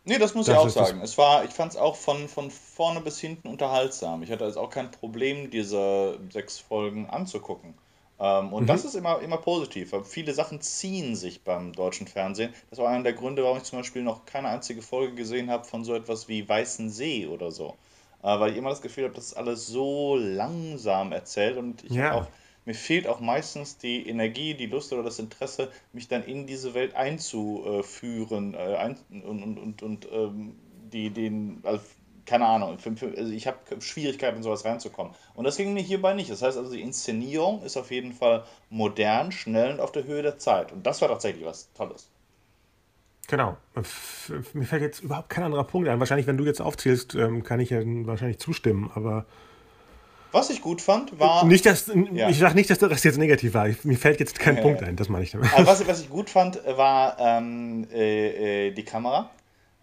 Nee, 0.05 0.19
das 0.19 0.35
muss 0.35 0.47
Das 0.47 0.49
ich 0.49 0.55
auch 0.55 0.69
sagen. 0.69 1.01
Es 1.03 1.17
war, 1.19 1.45
ich 1.45 1.51
fand 1.53 1.73
es 1.73 1.79
auch 1.79 1.97
von, 1.97 2.29
von 2.29 2.51
vorne 2.51 3.01
bis 3.01 3.21
hinten 3.21 3.49
unterhaltsam. 3.49 4.23
Ich 4.23 4.31
hatte 4.31 4.45
also 4.45 4.61
auch 4.61 4.71
kein 4.71 4.91
Problem, 4.91 5.51
diese 5.51 6.19
sechs 6.31 6.59
Folgen 6.59 7.09
anzugucken. 7.09 7.75
Ähm, 8.21 8.53
und 8.53 8.69
das 8.69 8.85
ist 8.85 8.95
immer, 8.95 9.21
immer 9.21 9.39
positiv, 9.39 9.93
weil 9.93 10.05
viele 10.05 10.35
Sachen 10.35 10.61
ziehen 10.61 11.17
sich 11.17 11.43
beim 11.45 11.73
deutschen 11.73 12.07
Fernsehen. 12.07 12.55
Das 12.71 12.79
war 12.79 12.89
einer 12.91 13.05
der 13.05 13.15
Gründe, 13.15 13.43
warum 13.45 13.57
ich 13.59 13.65
zum 13.65 13.79
Beispiel 13.79 14.03
noch 14.03 14.27
keine 14.27 14.49
einzige 14.49 14.83
Folge 14.83 15.15
gesehen 15.15 15.51
habe 15.51 15.65
von 15.65 15.85
so 15.85 15.95
etwas 15.95 16.29
wie 16.29 16.47
Weißen 16.47 16.91
See 16.91 17.27
oder 17.27 17.51
so. 17.51 17.79
Äh, 18.23 18.39
weil 18.41 18.53
ich 18.53 18.59
immer 18.59 18.71
das 18.71 18.83
Gefühl 18.83 19.05
habe, 19.05 19.15
das 19.15 19.27
ist 19.29 19.35
alles 19.35 19.67
so 19.67 20.17
langsam 20.17 21.13
erzählt 21.13 21.57
und 21.57 21.83
ich 21.85 21.99
Ja. 21.99 22.11
hab 22.11 22.13
auch 22.13 22.31
mir 22.65 22.75
fehlt 22.75 23.07
auch 23.07 23.21
meistens 23.21 23.79
die 23.79 24.09
Energie, 24.09 24.55
die 24.55 24.67
Lust 24.67 24.93
oder 24.93 25.03
das 25.03 25.19
Interesse, 25.19 25.71
mich 25.93 26.09
dann 26.09 26.25
in 26.25 26.47
diese 26.47 26.75
Welt 26.75 26.95
einzuführen 26.95 28.55
äh, 28.55 28.77
ein, 28.77 28.97
und, 29.11 29.43
und, 29.43 29.59
und, 29.59 29.83
und 29.83 30.09
ähm, 30.13 30.57
die, 30.93 31.11
den, 31.11 31.61
also, 31.63 31.85
keine 32.25 32.47
Ahnung, 32.47 32.79
also 33.17 33.33
ich 33.33 33.47
habe 33.47 33.59
Schwierigkeiten, 33.81 34.39
in 34.39 34.43
sowas 34.43 34.65
reinzukommen. 34.65 35.13
Und 35.35 35.45
das 35.45 35.59
ging 35.59 35.75
mir 35.75 35.83
hierbei 35.83 36.15
nicht. 36.15 36.31
Das 36.31 36.41
heißt 36.41 36.57
also, 36.57 36.73
die 36.73 36.81
Inszenierung 36.81 37.63
ist 37.63 37.77
auf 37.77 37.91
jeden 37.91 38.13
Fall 38.13 38.45
modern, 38.71 39.31
schnell 39.31 39.73
und 39.73 39.81
auf 39.81 39.93
der 39.93 40.05
Höhe 40.05 40.23
der 40.23 40.39
Zeit. 40.39 40.73
Und 40.73 40.87
das 40.87 41.03
war 41.03 41.09
tatsächlich 41.09 41.45
was 41.45 41.71
Tolles. 41.75 42.09
Genau. 43.27 43.57
Mir 44.55 44.65
fällt 44.65 44.83
jetzt 44.83 45.01
überhaupt 45.01 45.29
kein 45.29 45.45
anderer 45.45 45.65
Punkt 45.65 45.89
ein. 45.89 45.99
Wahrscheinlich, 45.99 46.27
wenn 46.27 46.37
du 46.37 46.45
jetzt 46.45 46.61
aufzählst, 46.61 47.15
ähm, 47.15 47.43
kann 47.43 47.61
ich 47.61 47.71
ja 47.71 47.81
wahrscheinlich 47.85 48.39
zustimmen, 48.39 48.91
aber 48.95 49.27
Was 50.35 50.51
ich 50.51 50.61
gut 50.61 50.81
fand, 50.83 51.17
war. 51.21 51.45
nicht, 51.45 51.65
dass, 51.65 51.87
Ja. 52.13 52.29
ich 52.29 52.39
sage 52.41 52.57
nicht, 52.57 52.69
dass 52.69 52.79
das 52.81 53.05
jetzt 53.05 53.19
negativ 53.19 53.55
war. 53.55 53.69
Mir 53.85 53.97
fällt 53.97 54.19
jetzt 54.19 54.37
kein 54.41 54.57
Ja, 54.57 54.63
Punkt 54.63 54.83
ein, 54.83 54.97
das 54.97 55.09
meine 55.09 55.23
ich 55.23 55.31
damit. 55.31 55.53
Aber 55.55 55.65
was, 55.69 55.87
was 55.87 56.01
ich 56.01 56.11
gut 56.11 56.29
fand, 56.29 56.61
war 56.77 57.17
ähm, 57.21 57.87
äh, 57.93 58.67
äh, 58.67 58.71
die 58.73 58.85
Kamera. 58.85 59.31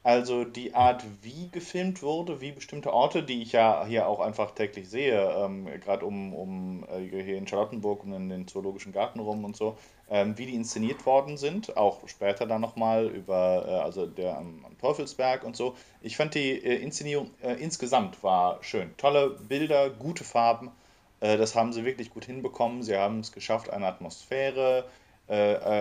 Also 0.04 0.46
die 0.46 0.74
Art, 0.74 1.06
wie 1.22 1.50
gefilmt 1.50 2.02
wurde, 2.02 2.42
wie 2.42 2.52
bestimmte 2.52 2.92
Orte, 2.92 3.22
die 3.22 3.44
ich 3.44 3.52
ja 3.52 3.86
hier 3.86 4.08
auch 4.08 4.20
einfach 4.20 4.50
täglich 4.52 4.90
sehe, 4.90 5.22
ähm, 5.38 5.68
gerade 5.80 6.06
um, 6.08 6.34
um 6.34 6.86
äh, 6.92 7.02
hier 7.08 7.38
in 7.38 7.48
Charlottenburg, 7.48 8.04
um 8.04 8.14
in 8.14 8.28
den 8.30 8.48
Zoologischen 8.48 8.94
Garten 8.94 9.20
rum 9.20 9.46
und 9.46 9.56
so, 9.56 9.78
ähm, 10.10 10.36
wie 10.40 10.48
die 10.48 10.56
inszeniert 10.56 11.06
worden 11.06 11.38
sind, 11.38 11.78
auch 11.78 12.08
später 12.08 12.48
dann 12.48 12.62
nochmal 12.62 13.06
über, 13.10 13.64
äh, 13.68 13.72
also 13.74 14.08
der 14.08 14.40
am, 14.40 14.66
am 14.66 14.76
Teufelsberg 14.80 15.44
und 15.44 15.56
so. 15.56 15.76
Ich 16.02 16.18
fand 16.18 16.34
die 16.34 16.50
äh, 16.50 16.82
Inszenierung 16.82 17.30
äh, 17.44 17.54
insgesamt 17.54 18.24
war 18.24 18.58
schön. 18.64 18.98
Tolle 18.98 19.30
Bilder, 19.30 19.92
gute 19.92 20.24
Farben, 20.24 20.72
äh, 21.20 21.38
das 21.38 21.56
haben 21.56 21.74
sie 21.74 21.86
wirklich 21.86 22.10
gut 22.10 22.26
hinbekommen. 22.26 22.82
Sie 22.82 22.98
haben 22.98 23.20
es 23.20 23.32
geschafft, 23.32 23.70
eine 23.70 23.88
Atmosphäre 23.88 24.86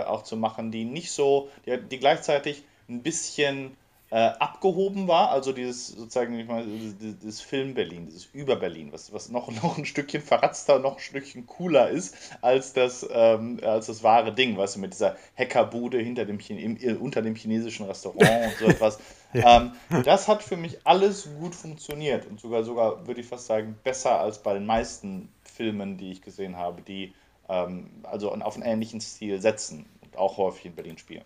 auch 0.06 0.22
zu 0.22 0.36
machen, 0.36 0.70
die 0.70 0.84
nicht 0.84 1.10
so, 1.10 1.48
die, 1.66 1.76
die 1.76 1.98
gleichzeitig 1.98 2.62
ein 2.88 3.02
bisschen 3.02 3.76
äh, 4.10 4.16
abgehoben 4.16 5.06
war, 5.06 5.30
also 5.30 5.52
dieses 5.52 5.88
sozusagen, 5.88 6.38
ich 6.38 6.48
meine, 6.48 6.66
dieses, 6.66 6.96
dieses 6.98 7.40
Film-Berlin, 7.40 8.06
dieses 8.06 8.26
Über-Berlin, 8.32 8.92
was, 8.92 9.12
was 9.12 9.28
noch, 9.28 9.50
noch 9.62 9.78
ein 9.78 9.84
Stückchen 9.84 10.20
verratzter, 10.20 10.80
noch 10.80 10.94
ein 10.94 10.98
Stückchen 10.98 11.46
cooler 11.46 11.90
ist 11.90 12.16
als 12.40 12.72
das, 12.72 13.08
ähm, 13.12 13.60
als 13.62 13.86
das 13.86 14.02
wahre 14.02 14.32
Ding, 14.34 14.56
weißt 14.56 14.76
du, 14.76 14.80
mit 14.80 14.94
dieser 14.94 15.16
Hackerbude 15.38 15.98
hinter 15.98 16.24
dem, 16.24 16.40
im, 16.48 16.76
äh, 16.76 16.94
unter 16.94 17.22
dem 17.22 17.36
chinesischen 17.36 17.86
Restaurant 17.86 18.46
und 18.46 18.58
so 18.58 18.64
etwas. 18.68 18.98
ähm, 19.32 19.72
das 20.04 20.26
hat 20.26 20.42
für 20.42 20.56
mich 20.56 20.78
alles 20.84 21.28
gut 21.38 21.54
funktioniert 21.54 22.26
und 22.26 22.40
sogar, 22.40 22.64
sogar 22.64 23.06
würde 23.06 23.20
ich 23.20 23.28
fast 23.28 23.46
sagen, 23.46 23.78
besser 23.84 24.18
als 24.20 24.42
bei 24.42 24.54
den 24.54 24.66
meisten 24.66 25.28
Filmen, 25.44 25.98
die 25.98 26.10
ich 26.10 26.20
gesehen 26.20 26.56
habe, 26.56 26.82
die 26.82 27.14
ähm, 27.48 27.90
also 28.02 28.32
auf 28.32 28.54
einen 28.56 28.64
ähnlichen 28.64 29.00
Stil 29.00 29.40
setzen 29.40 29.86
und 30.02 30.16
auch 30.16 30.36
häufig 30.36 30.66
in 30.66 30.74
Berlin 30.74 30.98
spielen. 30.98 31.24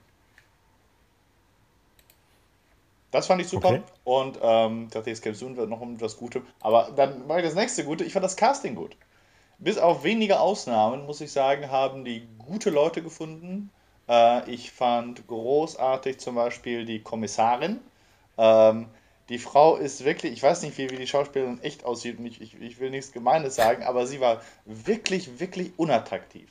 Das 3.15 3.29
fand 3.29 3.41
ich 3.41 3.47
super. 3.47 3.69
Okay. 3.69 3.83
Und 4.03 4.41
ähm, 4.43 4.89
dachte, 4.91 5.09
jetzt 5.09 5.23
käme 5.23 5.37
Soon 5.37 5.57
wird 5.57 5.71
noch 5.71 5.81
um 5.81 5.95
etwas 5.95 6.17
Gutes. 6.17 6.43
Aber 6.61 6.91
dann 6.97 7.29
war 7.29 7.41
das 7.41 7.55
nächste 7.55 7.85
Gute. 7.85 8.03
Ich 8.03 8.13
fand 8.13 8.25
das 8.25 8.35
Casting 8.35 8.75
gut. 8.75 8.97
Bis 9.59 9.79
auf 9.79 10.03
wenige 10.03 10.41
Ausnahmen, 10.41 11.07
muss 11.07 11.21
ich 11.21 11.31
sagen, 11.31 11.71
haben 11.71 12.05
die 12.05 12.27
gute 12.39 12.71
Leute 12.71 13.03
gefunden. 13.03 13.71
Äh, 14.09 14.51
ich 14.51 14.73
fand 14.73 15.29
großartig 15.29 16.19
zum 16.19 16.35
Beispiel 16.35 16.85
die 16.87 17.05
Kommissarin. 17.05 17.79
Ähm, 18.37 18.89
die 19.29 19.39
Frau 19.39 19.77
ist 19.77 20.05
wirklich, 20.05 20.33
ich 20.33 20.43
weiß 20.43 20.63
nicht, 20.63 20.77
wie, 20.77 20.91
wie 20.91 20.97
die 20.97 21.07
Schauspielerin 21.07 21.63
echt 21.63 21.85
aussieht, 21.85 22.19
und 22.19 22.27
ich, 22.27 22.41
ich, 22.41 22.61
ich 22.61 22.81
will 22.81 22.91
nichts 22.91 23.13
Gemeines 23.13 23.55
sagen, 23.55 23.85
aber 23.85 24.09
sie 24.09 24.21
war 24.21 24.41
wirklich, 24.65 25.39
wirklich 25.39 25.71
unattraktiv. 25.77 26.49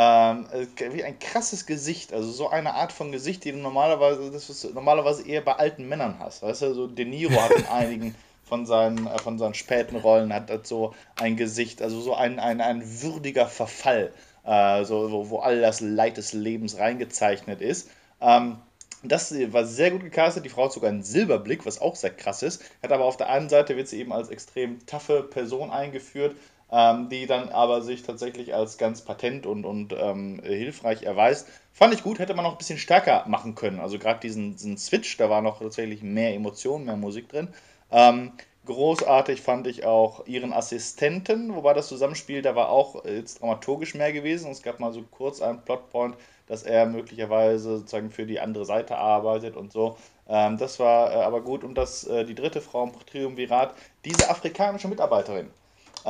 Ähm, 0.00 0.46
äh, 0.52 0.92
wie 0.92 1.02
ein 1.02 1.18
krasses 1.18 1.66
Gesicht, 1.66 2.12
also 2.12 2.30
so 2.30 2.48
eine 2.48 2.74
Art 2.74 2.92
von 2.92 3.10
Gesicht, 3.10 3.42
die 3.42 3.50
du 3.50 3.58
normalerweise, 3.58 4.30
das 4.30 4.48
ist 4.48 4.72
normalerweise 4.72 5.26
eher 5.26 5.40
bei 5.40 5.54
alten 5.54 5.88
Männern 5.88 6.20
hast. 6.20 6.40
Weißt 6.40 6.62
du, 6.62 6.72
so 6.72 6.86
De 6.86 7.04
Niro 7.04 7.34
hat 7.42 7.50
in 7.50 7.66
einigen 7.66 8.14
von 8.44 8.64
seinen, 8.64 9.08
äh, 9.08 9.18
von 9.18 9.40
seinen 9.40 9.54
späten 9.54 9.96
Rollen 9.96 10.32
hat, 10.32 10.52
hat 10.52 10.68
so 10.68 10.94
ein 11.16 11.36
Gesicht, 11.36 11.82
also 11.82 12.00
so 12.00 12.14
ein, 12.14 12.38
ein, 12.38 12.60
ein 12.60 13.02
würdiger 13.02 13.48
Verfall, 13.48 14.12
äh, 14.44 14.84
so, 14.84 15.10
wo, 15.10 15.30
wo 15.30 15.38
all 15.40 15.60
das 15.60 15.80
Leid 15.80 16.16
des 16.16 16.32
Lebens 16.32 16.78
reingezeichnet 16.78 17.60
ist. 17.60 17.90
Ähm, 18.20 18.58
das 19.02 19.34
war 19.52 19.64
sehr 19.64 19.90
gut 19.90 20.04
gecastet. 20.04 20.44
Die 20.44 20.48
Frau 20.48 20.66
hat 20.66 20.72
sogar 20.72 20.90
einen 20.90 21.02
Silberblick, 21.02 21.66
was 21.66 21.80
auch 21.80 21.96
sehr 21.96 22.10
krass 22.10 22.44
ist. 22.44 22.62
Hat 22.84 22.92
aber 22.92 23.04
auf 23.04 23.16
der 23.16 23.30
einen 23.30 23.48
Seite 23.48 23.76
wird 23.76 23.88
sie 23.88 23.98
eben 23.98 24.12
als 24.12 24.28
extrem 24.28 24.84
taffe 24.86 25.24
Person 25.24 25.72
eingeführt, 25.72 26.36
ähm, 26.70 27.08
die 27.08 27.26
dann 27.26 27.48
aber 27.48 27.82
sich 27.82 28.02
tatsächlich 28.02 28.54
als 28.54 28.78
ganz 28.78 29.02
patent 29.02 29.46
und, 29.46 29.64
und 29.64 29.94
ähm, 29.98 30.40
hilfreich 30.42 31.02
erweist. 31.02 31.48
Fand 31.72 31.94
ich 31.94 32.02
gut, 32.02 32.18
hätte 32.18 32.34
man 32.34 32.44
noch 32.44 32.52
ein 32.52 32.58
bisschen 32.58 32.78
stärker 32.78 33.24
machen 33.28 33.54
können. 33.54 33.80
Also 33.80 33.98
gerade 33.98 34.20
diesen, 34.20 34.52
diesen 34.52 34.78
Switch, 34.78 35.16
da 35.16 35.30
war 35.30 35.42
noch 35.42 35.60
tatsächlich 35.60 36.02
mehr 36.02 36.34
Emotion, 36.34 36.84
mehr 36.84 36.96
Musik 36.96 37.28
drin. 37.28 37.48
Ähm, 37.90 38.32
Großartig 38.68 39.40
fand 39.40 39.66
ich 39.66 39.86
auch 39.86 40.26
ihren 40.26 40.52
Assistenten, 40.52 41.54
wobei 41.54 41.72
das 41.72 41.88
Zusammenspiel, 41.88 42.42
da 42.42 42.54
war 42.54 42.68
auch 42.68 43.02
jetzt 43.06 43.40
dramaturgisch 43.40 43.94
mehr 43.94 44.12
gewesen. 44.12 44.50
Es 44.50 44.62
gab 44.62 44.78
mal 44.78 44.92
so 44.92 45.02
kurz 45.10 45.40
einen 45.40 45.62
Plotpoint, 45.64 46.16
dass 46.46 46.64
er 46.64 46.84
möglicherweise 46.84 47.78
sozusagen 47.78 48.10
für 48.10 48.26
die 48.26 48.40
andere 48.40 48.66
Seite 48.66 48.98
arbeitet 48.98 49.56
und 49.56 49.72
so. 49.72 49.96
Ähm, 50.28 50.58
das 50.58 50.78
war 50.80 51.10
äh, 51.12 51.14
aber 51.14 51.40
gut. 51.40 51.64
Und 51.64 51.76
das, 51.76 52.04
äh, 52.04 52.26
die 52.26 52.34
dritte 52.34 52.60
Frau 52.60 52.84
im 52.84 52.92
Triumvirat, 53.06 53.74
diese 54.04 54.28
afrikanische 54.28 54.88
Mitarbeiterin, 54.88 55.48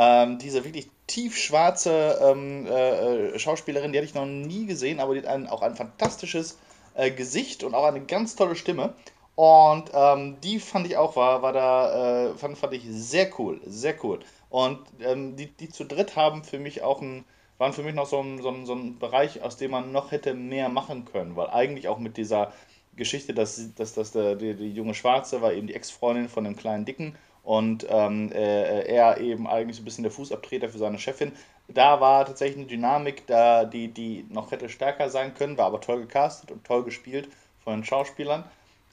ähm, 0.01 0.39
diese 0.39 0.65
wirklich 0.65 0.89
tiefschwarze 1.09 2.21
ähm, 2.23 2.67
äh, 2.67 3.33
äh, 3.33 3.39
Schauspielerin, 3.39 3.93
die 3.93 3.99
hatte 3.99 4.07
ich 4.07 4.15
noch 4.15 4.27
nie 4.27 4.65
gesehen, 4.65 5.01
aber 5.01 5.15
die 5.15 5.21
hat 5.21 5.27
ein, 5.27 5.49
auch 5.49 5.61
ein 5.61 5.75
fantastisches 5.75 6.57
äh, 6.95 7.11
Gesicht 7.11 7.65
und 7.65 7.75
auch 7.75 7.85
eine 7.85 8.03
ganz 8.03 8.37
tolle 8.37 8.55
Stimme. 8.55 8.95
Und 9.35 9.91
ähm, 9.93 10.37
die 10.41 10.61
fand 10.61 10.87
ich 10.87 10.97
auch, 10.97 11.17
war, 11.17 11.43
war 11.43 11.53
da, 11.53 12.29
äh, 12.29 12.35
fand, 12.35 12.57
fand 12.57 12.75
ich 12.75 12.85
sehr 12.89 13.29
cool, 13.41 13.61
sehr 13.67 13.97
cool. 14.05 14.21
Und 14.51 14.79
ähm, 15.01 15.35
die, 15.35 15.47
die 15.47 15.69
zu 15.69 15.85
dritt 15.85 16.15
haben 16.15 16.45
für 16.45 16.61
mich 16.61 16.83
auch 16.83 17.03
ein, 17.03 17.25
waren 17.59 17.73
für 17.73 17.83
mich 17.83 17.95
noch 17.95 18.07
so 18.07 18.21
ein, 18.21 18.41
so, 18.41 18.51
ein, 18.51 18.67
so 18.67 18.75
ein 18.75 19.01
Bereich, 19.01 19.43
aus 19.43 19.57
dem 19.57 19.73
man 19.73 19.91
noch 19.91 20.13
hätte 20.13 20.33
mehr 20.35 20.69
machen 20.69 21.07
können, 21.07 21.35
weil 21.35 21.51
eigentlich 21.51 21.89
auch 21.89 21.99
mit 21.99 22.17
dieser 22.17 22.53
Geschichte, 22.95 23.35
dass, 23.35 23.75
dass, 23.75 23.95
dass 23.95 24.13
der, 24.13 24.37
die, 24.37 24.55
die 24.55 24.73
junge 24.73 24.95
Schwarze 24.95 25.43
war 25.43 25.53
eben 25.53 25.67
die 25.67 25.75
Ex-Freundin 25.75 26.29
von 26.29 26.45
dem 26.45 26.55
kleinen 26.55 26.85
Dicken 26.85 27.17
und 27.49 27.87
ähm, 27.89 28.31
äh, 28.31 28.83
er 28.83 29.19
eben 29.23 29.47
eigentlich 29.47 29.79
so 29.79 29.81
ein 29.81 29.87
bisschen 29.87 30.05
der 30.05 30.13
Fußabtreter 30.13 30.69
für 30.69 30.77
seine 30.77 30.99
Chefin. 30.99 31.33
Da 31.67 31.99
war 31.99 32.27
tatsächlich 32.27 32.59
eine 32.59 32.67
Dynamik, 32.67 33.27
da, 33.27 33.65
die, 33.65 33.89
die 33.89 34.27
noch 34.29 34.51
hätte 34.51 34.69
stärker 34.69 35.09
sein 35.09 35.33
können, 35.33 35.57
war 35.57 35.65
aber 35.65 35.81
toll 35.81 36.01
gecastet 36.01 36.51
und 36.51 36.63
toll 36.65 36.85
gespielt 36.85 37.31
von 37.65 37.73
den 37.73 37.85
Schauspielern. 37.85 38.45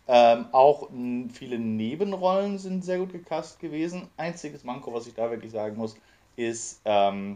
Ähm, 0.07 0.45
auch 0.53 0.87
viele 1.33 1.59
Nebenrollen 1.59 2.57
sind 2.57 2.85
sehr 2.85 2.99
gut 2.99 3.11
gecastet 3.11 3.59
gewesen. 3.59 4.07
Einziges 4.15 4.63
Manko, 4.63 4.93
was 4.93 5.05
ich 5.05 5.15
da 5.15 5.29
wirklich 5.29 5.51
sagen 5.51 5.75
muss, 5.75 5.97
ist, 6.37 6.79
ähm, 6.85 7.35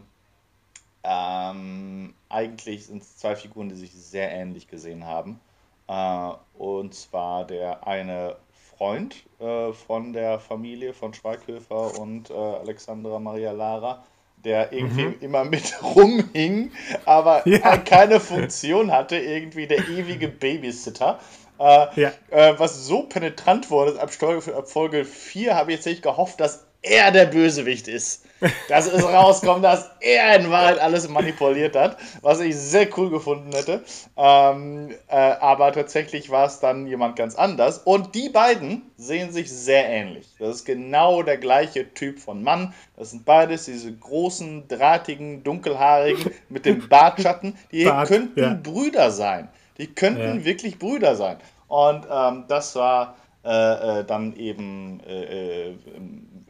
ähm, 1.04 2.14
eigentlich 2.30 2.86
sind 2.86 3.02
es 3.02 3.18
zwei 3.18 3.36
Figuren, 3.36 3.68
die 3.68 3.74
sich 3.74 3.92
sehr 3.92 4.30
ähnlich 4.30 4.68
gesehen 4.68 5.04
haben. 5.04 5.38
Äh, 5.86 6.30
und 6.56 6.94
zwar 6.94 7.46
der 7.46 7.86
eine 7.86 8.36
Freund 8.80 9.14
äh, 9.40 9.74
von 9.74 10.14
der 10.14 10.38
Familie 10.38 10.94
von 10.94 11.12
Schweighöfer 11.12 12.00
und 12.00 12.30
äh, 12.30 12.32
Alexandra 12.32 13.18
Maria 13.18 13.52
Lara, 13.52 14.02
der 14.42 14.72
irgendwie 14.72 15.04
mhm. 15.04 15.16
immer 15.20 15.44
mit 15.44 15.82
rumhing, 15.94 16.72
aber 17.04 17.46
ja. 17.46 17.76
keine 17.76 18.20
Funktion 18.20 18.90
hatte, 18.90 19.18
irgendwie 19.18 19.66
der 19.66 19.86
ewige 19.86 20.28
Babysitter. 20.28 21.20
Äh, 21.58 22.00
ja. 22.00 22.12
äh, 22.30 22.58
was 22.58 22.86
so 22.86 23.02
penetrant 23.02 23.70
wurde, 23.70 24.00
ab 24.00 24.14
Folge 24.14 25.04
4 25.04 25.54
habe 25.54 25.72
ich 25.72 25.76
jetzt 25.76 25.86
nicht 25.86 26.02
gehofft, 26.02 26.40
dass 26.40 26.64
er 26.80 27.10
der 27.10 27.26
Bösewicht 27.26 27.86
ist. 27.86 28.19
Dass 28.68 28.86
es 28.86 29.04
rauskommt, 29.04 29.64
dass 29.64 29.90
er 30.00 30.38
in 30.40 30.50
Wahrheit 30.50 30.78
alles 30.78 31.08
manipuliert 31.08 31.76
hat, 31.76 31.96
was 32.22 32.40
ich 32.40 32.56
sehr 32.56 32.88
cool 32.96 33.10
gefunden 33.10 33.52
hätte. 33.52 33.82
Ähm, 34.16 34.90
äh, 35.08 35.16
aber 35.16 35.72
tatsächlich 35.72 36.30
war 36.30 36.46
es 36.46 36.60
dann 36.60 36.86
jemand 36.86 37.16
ganz 37.16 37.34
anders. 37.34 37.78
Und 37.78 38.14
die 38.14 38.28
beiden 38.28 38.82
sehen 38.96 39.32
sich 39.32 39.52
sehr 39.52 39.88
ähnlich. 39.88 40.26
Das 40.38 40.56
ist 40.56 40.64
genau 40.64 41.22
der 41.22 41.38
gleiche 41.38 41.92
Typ 41.92 42.18
von 42.18 42.42
Mann. 42.42 42.72
Das 42.96 43.10
sind 43.10 43.24
beides 43.24 43.66
diese 43.66 43.92
großen, 43.92 44.68
drahtigen, 44.68 45.42
dunkelhaarigen 45.42 46.32
mit 46.48 46.64
dem 46.64 46.88
Bartschatten. 46.88 47.56
Die 47.72 47.84
Bart, 47.84 48.08
könnten 48.08 48.40
ja. 48.40 48.54
Brüder 48.54 49.10
sein. 49.10 49.48
Die 49.78 49.86
könnten 49.86 50.38
ja. 50.38 50.44
wirklich 50.44 50.78
Brüder 50.78 51.16
sein. 51.16 51.36
Und 51.68 52.06
ähm, 52.10 52.44
das 52.48 52.74
war 52.76 53.16
äh, 53.44 54.00
äh, 54.00 54.04
dann 54.04 54.36
eben 54.36 55.00
äh, 55.06 55.68
äh 55.68 55.74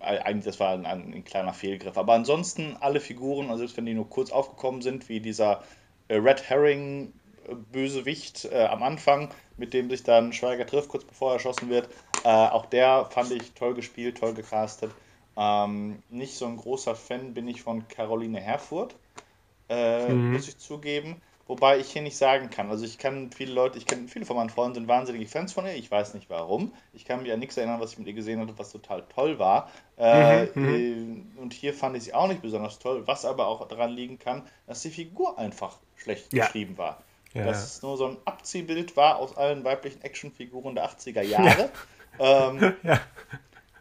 eigentlich 0.00 0.44
das 0.44 0.60
war 0.60 0.72
ein, 0.72 0.86
ein, 0.86 1.24
kleiner 1.24 1.52
Fehlgriff. 1.52 1.96
Aber 1.98 2.14
ansonsten 2.14 2.76
alle 2.80 3.00
Figuren, 3.00 3.46
also 3.46 3.58
selbst 3.58 3.76
wenn 3.76 3.86
die 3.86 3.94
nur 3.94 4.08
kurz 4.08 4.30
aufgekommen 4.30 4.82
sind, 4.82 5.08
wie 5.08 5.20
dieser 5.20 5.62
äh, 6.08 6.16
Red 6.16 6.48
Herring 6.48 7.12
äh, 7.48 7.54
Bösewicht 7.54 8.46
äh, 8.46 8.64
am 8.64 8.82
Anfang, 8.82 9.30
mit 9.56 9.74
dem 9.74 9.90
sich 9.90 10.02
dann 10.02 10.32
Schweiger 10.32 10.66
trifft, 10.66 10.88
kurz 10.88 11.04
bevor 11.04 11.30
er 11.30 11.34
erschossen 11.34 11.68
wird. 11.68 11.88
Äh, 12.24 12.28
auch 12.28 12.66
der 12.66 13.06
fand 13.06 13.30
ich 13.32 13.52
toll 13.52 13.74
gespielt, 13.74 14.18
toll 14.18 14.34
gecastet. 14.34 14.90
Ähm, 15.36 16.02
nicht 16.08 16.34
so 16.34 16.46
ein 16.46 16.56
großer 16.56 16.94
Fan 16.94 17.34
bin 17.34 17.46
ich 17.48 17.62
von 17.62 17.86
Caroline 17.88 18.40
Herfurth, 18.40 18.94
äh, 19.68 20.08
mhm. 20.08 20.32
muss 20.32 20.48
ich 20.48 20.58
zugeben. 20.58 21.20
Wobei 21.50 21.80
ich 21.80 21.90
hier 21.90 22.02
nicht 22.02 22.16
sagen 22.16 22.48
kann. 22.48 22.70
Also 22.70 22.84
ich 22.84 22.96
kann 22.96 23.32
viele 23.32 23.52
Leute, 23.52 23.76
ich 23.76 23.84
kenne 23.84 24.06
viele 24.06 24.24
von 24.24 24.36
meinen 24.36 24.50
Freunden 24.50 24.76
sind 24.76 24.86
wahnsinnige 24.86 25.26
Fans 25.26 25.52
von 25.52 25.66
ihr. 25.66 25.74
Ich 25.74 25.90
weiß 25.90 26.14
nicht 26.14 26.30
warum. 26.30 26.72
Ich 26.92 27.04
kann 27.04 27.24
mich 27.24 27.32
an 27.32 27.40
nichts 27.40 27.56
erinnern, 27.56 27.80
was 27.80 27.90
ich 27.90 27.98
mit 27.98 28.06
ihr 28.06 28.12
gesehen 28.12 28.38
habe, 28.38 28.56
was 28.56 28.70
total 28.70 29.02
toll 29.12 29.40
war. 29.40 29.68
Äh, 29.98 30.44
mhm, 30.44 30.52
mhm. 30.54 31.32
und 31.38 31.52
hier 31.52 31.74
fand 31.74 31.96
ich 31.96 32.04
sie 32.04 32.14
auch 32.14 32.28
nicht 32.28 32.40
besonders 32.40 32.78
toll, 32.78 33.02
was 33.08 33.24
aber 33.24 33.48
auch 33.48 33.66
daran 33.66 33.90
liegen 33.90 34.20
kann, 34.20 34.44
dass 34.68 34.82
die 34.82 34.90
Figur 34.90 35.40
einfach 35.40 35.78
schlecht 35.96 36.32
ja. 36.32 36.44
geschrieben 36.44 36.78
war. 36.78 37.02
Ja. 37.32 37.46
Dass 37.46 37.64
es 37.64 37.82
nur 37.82 37.96
so 37.96 38.06
ein 38.06 38.16
Abziehbild 38.26 38.96
war 38.96 39.16
aus 39.16 39.36
allen 39.36 39.64
weiblichen 39.64 40.02
Actionfiguren 40.02 40.76
der 40.76 40.88
80er 40.88 41.22
Jahre. 41.22 41.70
Ja. 42.18 42.50
Ähm, 42.50 42.74
ja. 42.82 43.00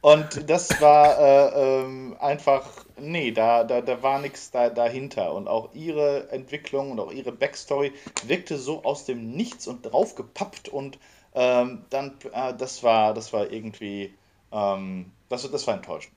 Und 0.02 0.50
das 0.50 0.82
war 0.82 1.20
äh, 1.20 1.82
ähm, 1.82 2.16
einfach, 2.20 2.68
nee, 2.98 3.32
da, 3.32 3.64
da, 3.64 3.82
da 3.82 4.02
war 4.02 4.20
nichts 4.20 4.52
da, 4.52 4.70
dahinter. 4.70 5.34
Und 5.34 5.48
auch 5.48 5.74
ihre 5.74 6.30
Entwicklung 6.32 6.92
und 6.92 7.00
auch 7.00 7.12
ihre 7.12 7.32
Backstory 7.32 7.94
wirkte 8.26 8.58
so 8.58 8.84
aus 8.84 9.06
dem 9.06 9.32
Nichts 9.32 9.68
und 9.68 9.84
draufgepappt 9.84 10.70
und 10.70 11.00
ähm, 11.34 11.84
dann, 11.90 12.14
äh, 12.34 12.54
das 12.58 12.84
war, 12.84 13.14
das 13.14 13.34
war 13.34 13.52
irgendwie, 13.52 14.14
ähm, 14.52 15.12
das, 15.28 15.50
das 15.50 15.68
war 15.68 15.76
enttäuschend. 15.76 16.16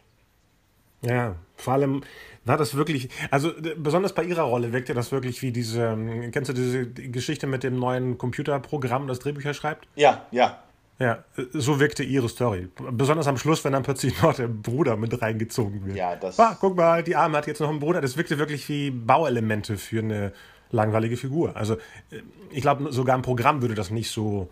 Ja, 1.02 1.34
vor 1.56 1.74
allem 1.74 2.04
war 2.44 2.56
das 2.56 2.76
wirklich, 2.76 3.08
also 3.30 3.52
besonders 3.76 4.14
bei 4.14 4.22
ihrer 4.22 4.42
Rolle 4.42 4.72
wirkte 4.72 4.94
das 4.94 5.10
wirklich 5.10 5.42
wie 5.42 5.52
diese, 5.52 5.82
ähm, 5.82 6.30
kennst 6.30 6.48
du 6.48 6.54
diese 6.54 6.86
Geschichte 6.86 7.46
mit 7.46 7.64
dem 7.64 7.78
neuen 7.78 8.18
Computerprogramm, 8.18 9.08
das 9.08 9.18
Drehbücher 9.18 9.52
schreibt? 9.52 9.88
Ja, 9.96 10.26
ja. 10.30 10.62
Ja, 11.02 11.24
so 11.52 11.80
wirkte 11.80 12.04
ihre 12.04 12.28
Story. 12.28 12.68
Besonders 12.92 13.26
am 13.26 13.36
Schluss, 13.36 13.64
wenn 13.64 13.72
dann 13.72 13.82
plötzlich 13.82 14.22
noch 14.22 14.34
der 14.34 14.46
Bruder 14.46 14.96
mit 14.96 15.20
reingezogen 15.20 15.84
wird. 15.84 15.96
Ja, 15.96 16.14
das. 16.14 16.38
Ah, 16.38 16.56
guck 16.60 16.76
mal, 16.76 17.02
die 17.02 17.16
Arme 17.16 17.38
hat 17.38 17.48
jetzt 17.48 17.60
noch 17.60 17.70
einen 17.70 17.80
Bruder. 17.80 18.00
Das 18.00 18.16
wirkte 18.16 18.38
wirklich 18.38 18.68
wie 18.68 18.92
Bauelemente 18.92 19.78
für 19.78 19.98
eine 19.98 20.32
langweilige 20.70 21.16
Figur. 21.16 21.56
Also, 21.56 21.74
äh, 21.74 22.22
ich 22.50 22.60
glaube, 22.60 22.92
sogar 22.92 23.16
im 23.16 23.22
Programm 23.22 23.62
würde 23.62 23.74
das 23.74 23.90
nicht 23.90 24.12
so. 24.12 24.48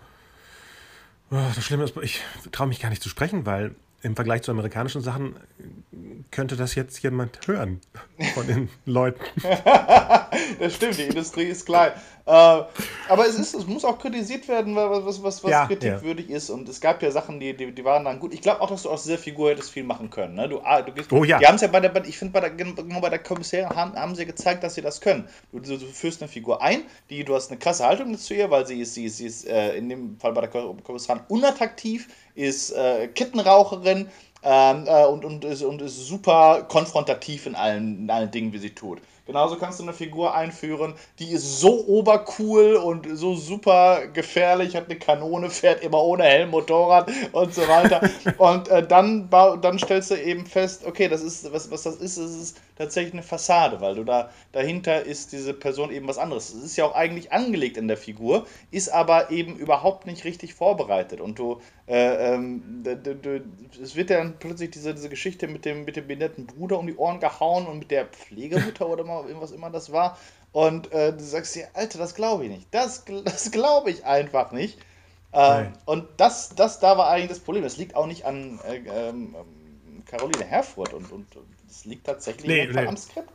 Oh, 1.31 1.37
das 1.55 1.65
Schlimme 1.65 1.85
ist, 1.85 1.97
ich 2.03 2.21
traue 2.51 2.67
mich 2.67 2.81
gar 2.81 2.89
nicht 2.89 3.03
zu 3.03 3.09
sprechen, 3.09 3.47
weil 3.47 3.77
im 4.03 4.17
Vergleich 4.17 4.43
zu 4.43 4.51
amerikanischen 4.51 5.03
Sachen 5.03 5.37
könnte 6.31 6.57
das 6.57 6.75
jetzt 6.75 7.03
jemand 7.03 7.47
hören 7.47 7.81
von 8.35 8.47
den 8.47 8.69
Leuten. 8.87 9.21
das 10.59 10.75
stimmt, 10.75 10.99
die 10.99 11.03
Industrie 11.03 11.45
ist 11.45 11.67
klein. 11.67 11.93
Äh, 12.27 12.31
aber 12.31 13.27
es, 13.27 13.39
ist, 13.39 13.55
es 13.55 13.67
muss 13.67 13.85
auch 13.85 13.99
kritisiert 13.99 14.47
werden, 14.47 14.77
was, 14.77 15.23
was, 15.23 15.43
was 15.43 15.51
ja, 15.51 15.67
kritikwürdig 15.67 16.29
ja. 16.29 16.37
ist. 16.37 16.51
Und 16.51 16.69
es 16.69 16.81
gab 16.81 17.03
ja 17.03 17.11
Sachen, 17.11 17.41
die, 17.41 17.57
die, 17.57 17.73
die 17.73 17.85
waren 17.85 18.05
dann 18.05 18.21
gut. 18.21 18.33
Ich 18.33 18.41
glaube 18.41 18.61
auch, 18.61 18.71
dass 18.71 18.85
du 18.85 18.91
aus 18.91 19.03
dieser 19.03 19.19
Figur 19.19 19.51
hättest 19.51 19.71
viel 19.73 19.85
machen 19.85 20.11
können. 20.11 20.35
Ne? 20.35 20.49
Du, 20.49 20.61
ah, 20.61 20.83
du 20.83 20.93
gehst, 20.93 21.13
oh 21.13 21.25
ja. 21.25 21.39
Die 21.39 21.47
haben 21.47 21.57
es 21.57 21.63
ja 21.63 21.69
bei 21.69 21.81
der, 21.81 21.93
ich 22.07 22.17
finde, 22.17 22.33
bei 22.33 22.41
der, 22.41 22.51
genau 22.51 23.01
bei 23.01 23.11
der 23.11 23.19
Kommissarin 23.19 23.71
haben, 23.71 23.95
haben 23.95 24.15
sie 24.15 24.27
gezeigt, 24.27 24.63
dass 24.63 24.75
sie 24.75 24.83
das 24.83 25.01
können. 25.01 25.29
Du, 25.51 25.59
du, 25.59 25.77
du, 25.77 25.87
führst 25.87 26.23
eine 26.23 26.29
Figur 26.29 26.63
ein, 26.63 26.83
die, 27.09 27.25
du 27.25 27.35
hast 27.35 27.51
eine 27.51 27.59
krasse 27.59 27.85
Haltung 27.85 28.17
zu 28.17 28.35
ihr, 28.35 28.51
weil 28.51 28.67
sie 28.67 28.81
ist, 28.81 28.95
sie 28.95 29.07
ist, 29.07 29.17
sie 29.17 29.27
ist 29.27 29.47
äh, 29.49 29.75
in 29.75 29.89
dem 29.89 30.19
Fall 30.19 30.33
bei 30.33 30.43
der 30.43 30.51
Kommissarin 30.51 31.23
unattraktiv, 31.29 32.07
ist 32.35 32.71
äh, 32.73 33.09
Kettenraucherin 33.09 34.09
ähm, 34.43 34.85
äh, 34.87 35.05
und, 35.05 35.25
und, 35.25 35.45
ist, 35.45 35.63
und 35.63 35.83
ist 35.83 36.07
super 36.07 36.67
konfrontativ 36.69 37.47
in 37.47 37.55
allen, 37.55 38.01
in 38.01 38.11
allen 38.11 38.31
Dingen, 38.31 38.53
wie 38.53 38.59
sie 38.59 38.75
tut. 38.75 39.01
Genauso 39.31 39.55
kannst 39.55 39.79
du 39.79 39.85
eine 39.85 39.93
Figur 39.93 40.35
einführen, 40.35 40.95
die 41.21 41.31
ist 41.31 41.61
so 41.61 41.87
obercool 41.87 42.75
und 42.75 43.07
so 43.17 43.37
super 43.37 44.09
gefährlich, 44.09 44.75
hat 44.75 44.87
eine 44.87 44.99
Kanone, 44.99 45.51
fährt 45.51 45.85
immer 45.85 46.03
ohne 46.03 46.25
Helm 46.25 46.51
Motorrad 46.51 47.09
und 47.31 47.55
so 47.55 47.63
weiter. 47.69 48.01
und 48.39 48.67
äh, 48.67 48.85
dann, 48.85 49.31
dann 49.31 49.79
stellst 49.79 50.11
du 50.11 50.17
eben 50.17 50.47
fest, 50.47 50.85
okay, 50.85 51.07
das 51.07 51.23
ist, 51.23 51.53
was, 51.53 51.71
was 51.71 51.85
das 51.85 51.95
ist, 51.99 52.19
das 52.19 52.31
ist 52.33 52.57
tatsächlich 52.77 53.13
eine 53.13 53.23
Fassade, 53.23 53.81
weil 53.81 53.95
du 53.95 54.03
da 54.03 54.31
dahinter 54.51 55.05
ist 55.05 55.31
diese 55.31 55.55
Person 55.55 55.93
eben 55.93 56.09
was 56.09 56.19
anderes. 56.19 56.53
Es 56.53 56.65
ist 56.65 56.77
ja 56.77 56.87
auch 56.87 56.97
eigentlich 56.97 57.31
angelegt 57.31 57.77
in 57.77 57.87
der 57.87 57.99
Figur, 57.99 58.47
ist 58.73 58.89
aber 58.89 59.31
eben 59.31 59.55
überhaupt 59.55 60.07
nicht 60.07 60.25
richtig 60.25 60.55
vorbereitet. 60.55 61.21
Und 61.21 61.39
du, 61.39 61.61
äh, 61.91 62.35
ähm, 62.35 62.85
es 63.83 63.97
wird 63.97 64.11
dann 64.11 64.39
plötzlich 64.39 64.71
diese, 64.71 64.95
diese 64.95 65.09
Geschichte 65.09 65.49
mit 65.49 65.65
dem, 65.65 65.85
mit 65.85 65.97
dem 65.97 66.07
benetten 66.07 66.47
Bruder 66.47 66.79
um 66.79 66.87
die 66.87 66.95
Ohren 66.95 67.19
gehauen 67.19 67.67
und 67.67 67.81
mit 67.81 67.91
der 67.91 68.07
Pflegemutter 68.07 68.89
oder 68.89 69.03
mal, 69.03 69.25
was 69.41 69.51
immer 69.51 69.71
das 69.71 69.91
war. 69.91 70.17
Und 70.53 70.93
äh, 70.93 71.13
du 71.13 71.19
sagst 71.19 71.57
dir, 71.57 71.67
Alter, 71.75 71.99
das 71.99 72.15
glaube 72.15 72.45
ich 72.45 72.51
nicht. 72.51 72.69
Das, 72.71 73.05
das 73.25 73.51
glaube 73.51 73.91
ich 73.91 74.05
einfach 74.05 74.53
nicht. 74.53 74.79
Ähm, 75.33 75.73
und 75.85 76.07
das, 76.17 76.51
das 76.55 76.79
da 76.79 76.97
war 76.97 77.09
eigentlich 77.09 77.31
das 77.31 77.41
Problem. 77.41 77.65
Das 77.65 77.77
liegt 77.77 77.97
auch 77.97 78.07
nicht 78.07 78.25
an 78.25 78.61
äh, 78.69 79.09
ähm, 79.09 79.35
Caroline 80.07 80.45
Herfurth 80.45 80.95
und, 80.95 81.11
und 81.11 81.27
das 81.67 81.85
liegt 81.87 82.07
tatsächlich 82.07 82.47
nee, 82.47 82.69
nee. 82.73 82.87
am 82.87 82.97
Skript. 82.97 83.33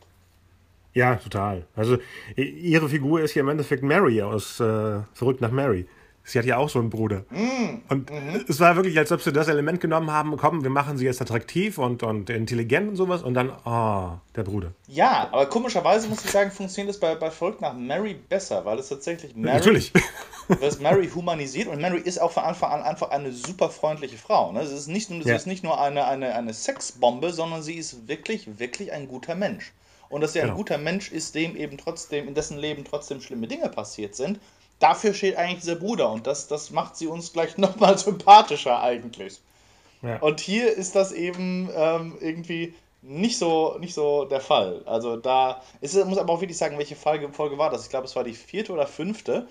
Ja, 0.94 1.16
total. 1.16 1.66
Also 1.76 1.98
ihre 2.36 2.88
Figur 2.88 3.20
ist 3.20 3.34
ja 3.34 3.42
im 3.42 3.50
Endeffekt 3.50 3.82
Mary 3.82 4.22
aus 4.22 4.60
äh, 4.60 5.00
Verrückt 5.12 5.42
nach 5.42 5.50
Mary. 5.50 5.86
Sie 6.28 6.40
hat 6.40 6.44
ja 6.44 6.56
auch 6.56 6.68
so 6.68 6.80
einen 6.80 6.90
Bruder. 6.90 7.24
Mm, 7.30 7.82
und 7.88 8.10
mhm. 8.10 8.44
es 8.48 8.58
war 8.58 8.74
wirklich, 8.74 8.98
als 8.98 9.12
ob 9.12 9.22
sie 9.22 9.32
das 9.32 9.46
Element 9.46 9.80
genommen 9.80 10.10
haben, 10.10 10.36
komm, 10.36 10.64
wir 10.64 10.70
machen 10.70 10.98
sie 10.98 11.04
jetzt 11.04 11.22
attraktiv 11.22 11.78
und, 11.78 12.02
und 12.02 12.30
intelligent 12.30 12.88
und 12.88 12.96
sowas 12.96 13.22
und 13.22 13.34
dann, 13.34 13.52
oh, 13.64 14.18
der 14.34 14.42
Bruder. 14.42 14.72
Ja, 14.88 15.28
aber 15.30 15.46
komischerweise 15.46 16.08
muss 16.08 16.24
ich 16.24 16.32
sagen, 16.32 16.50
funktioniert 16.50 16.92
das 16.92 16.98
bei, 16.98 17.14
bei 17.14 17.30
Volk 17.30 17.60
nach 17.60 17.74
Mary 17.74 18.14
besser, 18.28 18.64
weil 18.64 18.80
es 18.80 18.88
tatsächlich 18.88 19.36
Mary, 19.36 19.54
Natürlich. 19.54 19.92
was 20.48 20.80
Mary 20.80 21.08
humanisiert 21.14 21.68
und 21.68 21.80
Mary 21.80 22.00
ist 22.00 22.20
auch 22.20 22.32
von 22.32 22.42
Anfang 22.42 22.72
an 22.72 22.82
einfach 22.82 23.10
eine 23.10 23.30
super 23.30 23.70
freundliche 23.70 24.18
Frau. 24.18 24.50
Ne? 24.50 24.66
Sie 24.66 24.74
ist 24.74 24.88
nicht, 24.88 25.06
sie 25.06 25.20
ja. 25.20 25.36
ist 25.36 25.46
nicht 25.46 25.62
nur 25.62 25.80
eine, 25.80 26.08
eine, 26.08 26.34
eine 26.34 26.52
Sexbombe, 26.52 27.32
sondern 27.32 27.62
sie 27.62 27.74
ist 27.74 28.08
wirklich, 28.08 28.58
wirklich 28.58 28.92
ein 28.92 29.06
guter 29.06 29.36
Mensch. 29.36 29.72
Und 30.08 30.22
dass 30.22 30.32
sie 30.32 30.40
genau. 30.40 30.54
ein 30.54 30.56
guter 30.56 30.78
Mensch 30.78 31.12
ist, 31.12 31.36
dem 31.36 31.54
eben 31.54 31.78
trotzdem, 31.78 32.26
in 32.26 32.34
dessen 32.34 32.58
Leben 32.58 32.84
trotzdem 32.84 33.20
schlimme 33.20 33.46
Dinge 33.46 33.68
passiert 33.68 34.16
sind 34.16 34.40
dafür 34.78 35.14
steht 35.14 35.36
eigentlich 35.36 35.60
dieser 35.60 35.76
Bruder 35.76 36.10
und 36.10 36.26
das, 36.26 36.48
das 36.48 36.70
macht 36.70 36.96
sie 36.96 37.06
uns 37.06 37.32
gleich 37.32 37.58
nochmal 37.58 37.98
sympathischer 37.98 38.80
eigentlich. 38.80 39.40
Ja. 40.02 40.18
Und 40.18 40.40
hier 40.40 40.72
ist 40.72 40.94
das 40.94 41.12
eben 41.12 41.70
ähm, 41.74 42.16
irgendwie 42.20 42.74
nicht 43.02 43.38
so, 43.38 43.76
nicht 43.78 43.94
so 43.94 44.24
der 44.24 44.40
Fall. 44.40 44.82
Also 44.84 45.16
da 45.16 45.62
es, 45.80 45.94
muss 46.04 46.18
aber 46.18 46.32
auch 46.32 46.40
wirklich 46.40 46.58
sagen, 46.58 46.78
welche 46.78 46.96
Folge, 46.96 47.28
Folge 47.32 47.56
war 47.56 47.70
das. 47.70 47.84
Ich 47.84 47.90
glaube, 47.90 48.06
es 48.06 48.16
war 48.16 48.24
die 48.24 48.34
vierte 48.34 48.72
oder 48.72 48.86
fünfte, 48.86 49.46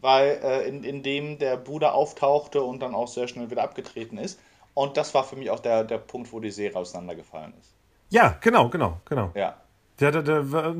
weil 0.00 0.40
äh, 0.42 0.68
in, 0.68 0.84
in 0.84 1.02
dem 1.02 1.38
der 1.38 1.56
Bruder 1.56 1.94
auftauchte 1.94 2.62
und 2.62 2.80
dann 2.80 2.94
auch 2.94 3.08
sehr 3.08 3.28
schnell 3.28 3.50
wieder 3.50 3.62
abgetreten 3.62 4.18
ist. 4.18 4.38
Und 4.74 4.96
das 4.96 5.14
war 5.14 5.24
für 5.24 5.36
mich 5.36 5.50
auch 5.50 5.60
der, 5.60 5.84
der 5.84 5.98
Punkt, 5.98 6.32
wo 6.32 6.38
die 6.38 6.50
Serie 6.50 6.76
auseinandergefallen 6.76 7.52
ist. 7.60 7.74
Ja, 8.10 8.36
genau, 8.40 8.68
genau, 8.68 9.00
genau. 9.04 9.32
Ja. 9.34 9.56
Da, 9.96 10.12
da, 10.12 10.22
da, 10.22 10.74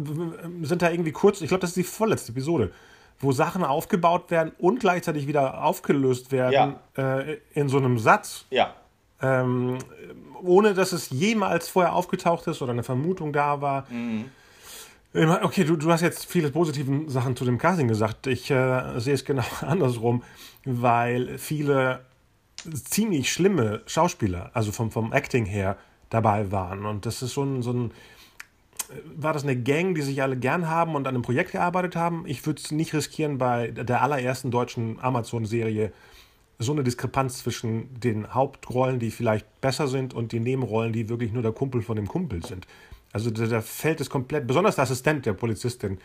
sind 0.62 0.82
da 0.82 0.90
irgendwie 0.90 1.10
kurz, 1.10 1.40
ich 1.40 1.48
glaube, 1.48 1.62
das 1.62 1.70
ist 1.70 1.76
die 1.76 1.82
vorletzte 1.82 2.30
Episode, 2.30 2.72
wo 3.20 3.32
Sachen 3.32 3.64
aufgebaut 3.64 4.30
werden 4.30 4.52
und 4.58 4.80
gleichzeitig 4.80 5.26
wieder 5.26 5.62
aufgelöst 5.64 6.30
werden 6.30 6.76
ja. 6.96 7.18
äh, 7.18 7.38
in 7.54 7.68
so 7.68 7.78
einem 7.78 7.98
Satz. 7.98 8.46
Ja. 8.50 8.74
Ähm, 9.20 9.78
ohne 10.42 10.74
dass 10.74 10.92
es 10.92 11.10
jemals 11.10 11.68
vorher 11.68 11.94
aufgetaucht 11.94 12.46
ist 12.46 12.62
oder 12.62 12.72
eine 12.72 12.84
Vermutung 12.84 13.32
da 13.32 13.60
war. 13.60 13.86
Mhm. 13.90 14.26
Okay, 15.14 15.64
du, 15.64 15.76
du 15.76 15.90
hast 15.90 16.02
jetzt 16.02 16.26
viele 16.26 16.50
positive 16.50 17.10
Sachen 17.10 17.34
zu 17.34 17.44
dem 17.44 17.58
Casting 17.58 17.88
gesagt. 17.88 18.26
Ich 18.26 18.50
äh, 18.50 19.00
sehe 19.00 19.14
es 19.14 19.24
genau 19.24 19.42
andersrum, 19.62 20.22
weil 20.64 21.38
viele 21.38 22.00
ziemlich 22.84 23.32
schlimme 23.32 23.82
Schauspieler, 23.86 24.50
also 24.54 24.70
vom, 24.70 24.90
vom 24.90 25.12
Acting 25.12 25.46
her, 25.46 25.76
dabei 26.10 26.52
waren. 26.52 26.86
Und 26.86 27.06
das 27.06 27.22
ist 27.22 27.34
so 27.34 27.42
ein, 27.42 27.62
so 27.62 27.72
ein 27.72 27.90
war 29.16 29.32
das 29.32 29.42
eine 29.42 29.56
Gang, 29.56 29.94
die 29.94 30.02
sich 30.02 30.22
alle 30.22 30.36
gern 30.36 30.68
haben 30.68 30.94
und 30.94 31.06
an 31.06 31.14
einem 31.14 31.22
Projekt 31.22 31.52
gearbeitet 31.52 31.96
haben? 31.96 32.24
Ich 32.26 32.44
würde 32.46 32.60
es 32.62 32.70
nicht 32.70 32.94
riskieren, 32.94 33.38
bei 33.38 33.68
der 33.68 34.02
allerersten 34.02 34.50
deutschen 34.50 34.98
Amazon-Serie 35.00 35.92
so 36.58 36.72
eine 36.72 36.82
Diskrepanz 36.82 37.38
zwischen 37.38 38.00
den 38.00 38.34
Hauptrollen, 38.34 38.98
die 38.98 39.10
vielleicht 39.10 39.60
besser 39.60 39.86
sind, 39.86 40.12
und 40.12 40.32
den 40.32 40.42
Nebenrollen, 40.42 40.92
die 40.92 41.08
wirklich 41.08 41.32
nur 41.32 41.42
der 41.42 41.52
Kumpel 41.52 41.82
von 41.82 41.96
dem 41.96 42.08
Kumpel 42.08 42.44
sind. 42.44 42.66
Also 43.12 43.30
da, 43.30 43.46
da 43.46 43.60
fällt 43.60 44.00
es 44.00 44.10
komplett, 44.10 44.46
besonders 44.46 44.74
der 44.74 44.84
Assistent 44.84 45.24
der 45.24 45.34
Polizistin. 45.34 45.98